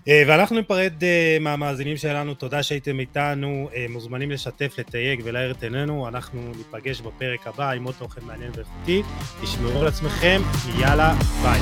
אה, 0.07 0.23
ואנחנו 0.27 0.55
ניפרד 0.55 1.03
אה, 1.03 1.37
מהמאזינים 1.41 1.97
שלנו, 1.97 2.33
תודה 2.33 2.63
שהייתם 2.63 2.99
איתנו, 2.99 3.69
אה, 3.75 3.85
מוזמנים 3.89 4.31
לשתף, 4.31 4.75
לתייג 4.77 5.21
ולהאיר 5.23 5.51
את 5.51 5.63
עינינו, 5.63 6.07
אנחנו 6.07 6.51
ניפגש 6.57 7.01
בפרק 7.01 7.47
הבא 7.47 7.71
עם 7.71 7.83
עוד 7.83 7.95
תוכן 7.99 8.21
מעניין 8.25 8.51
ואיכותי, 8.55 9.01
תשמרו 9.41 9.81
על 9.81 9.87
עצמכם, 9.87 10.41
יאללה, 10.79 11.15
ביי. 11.43 11.59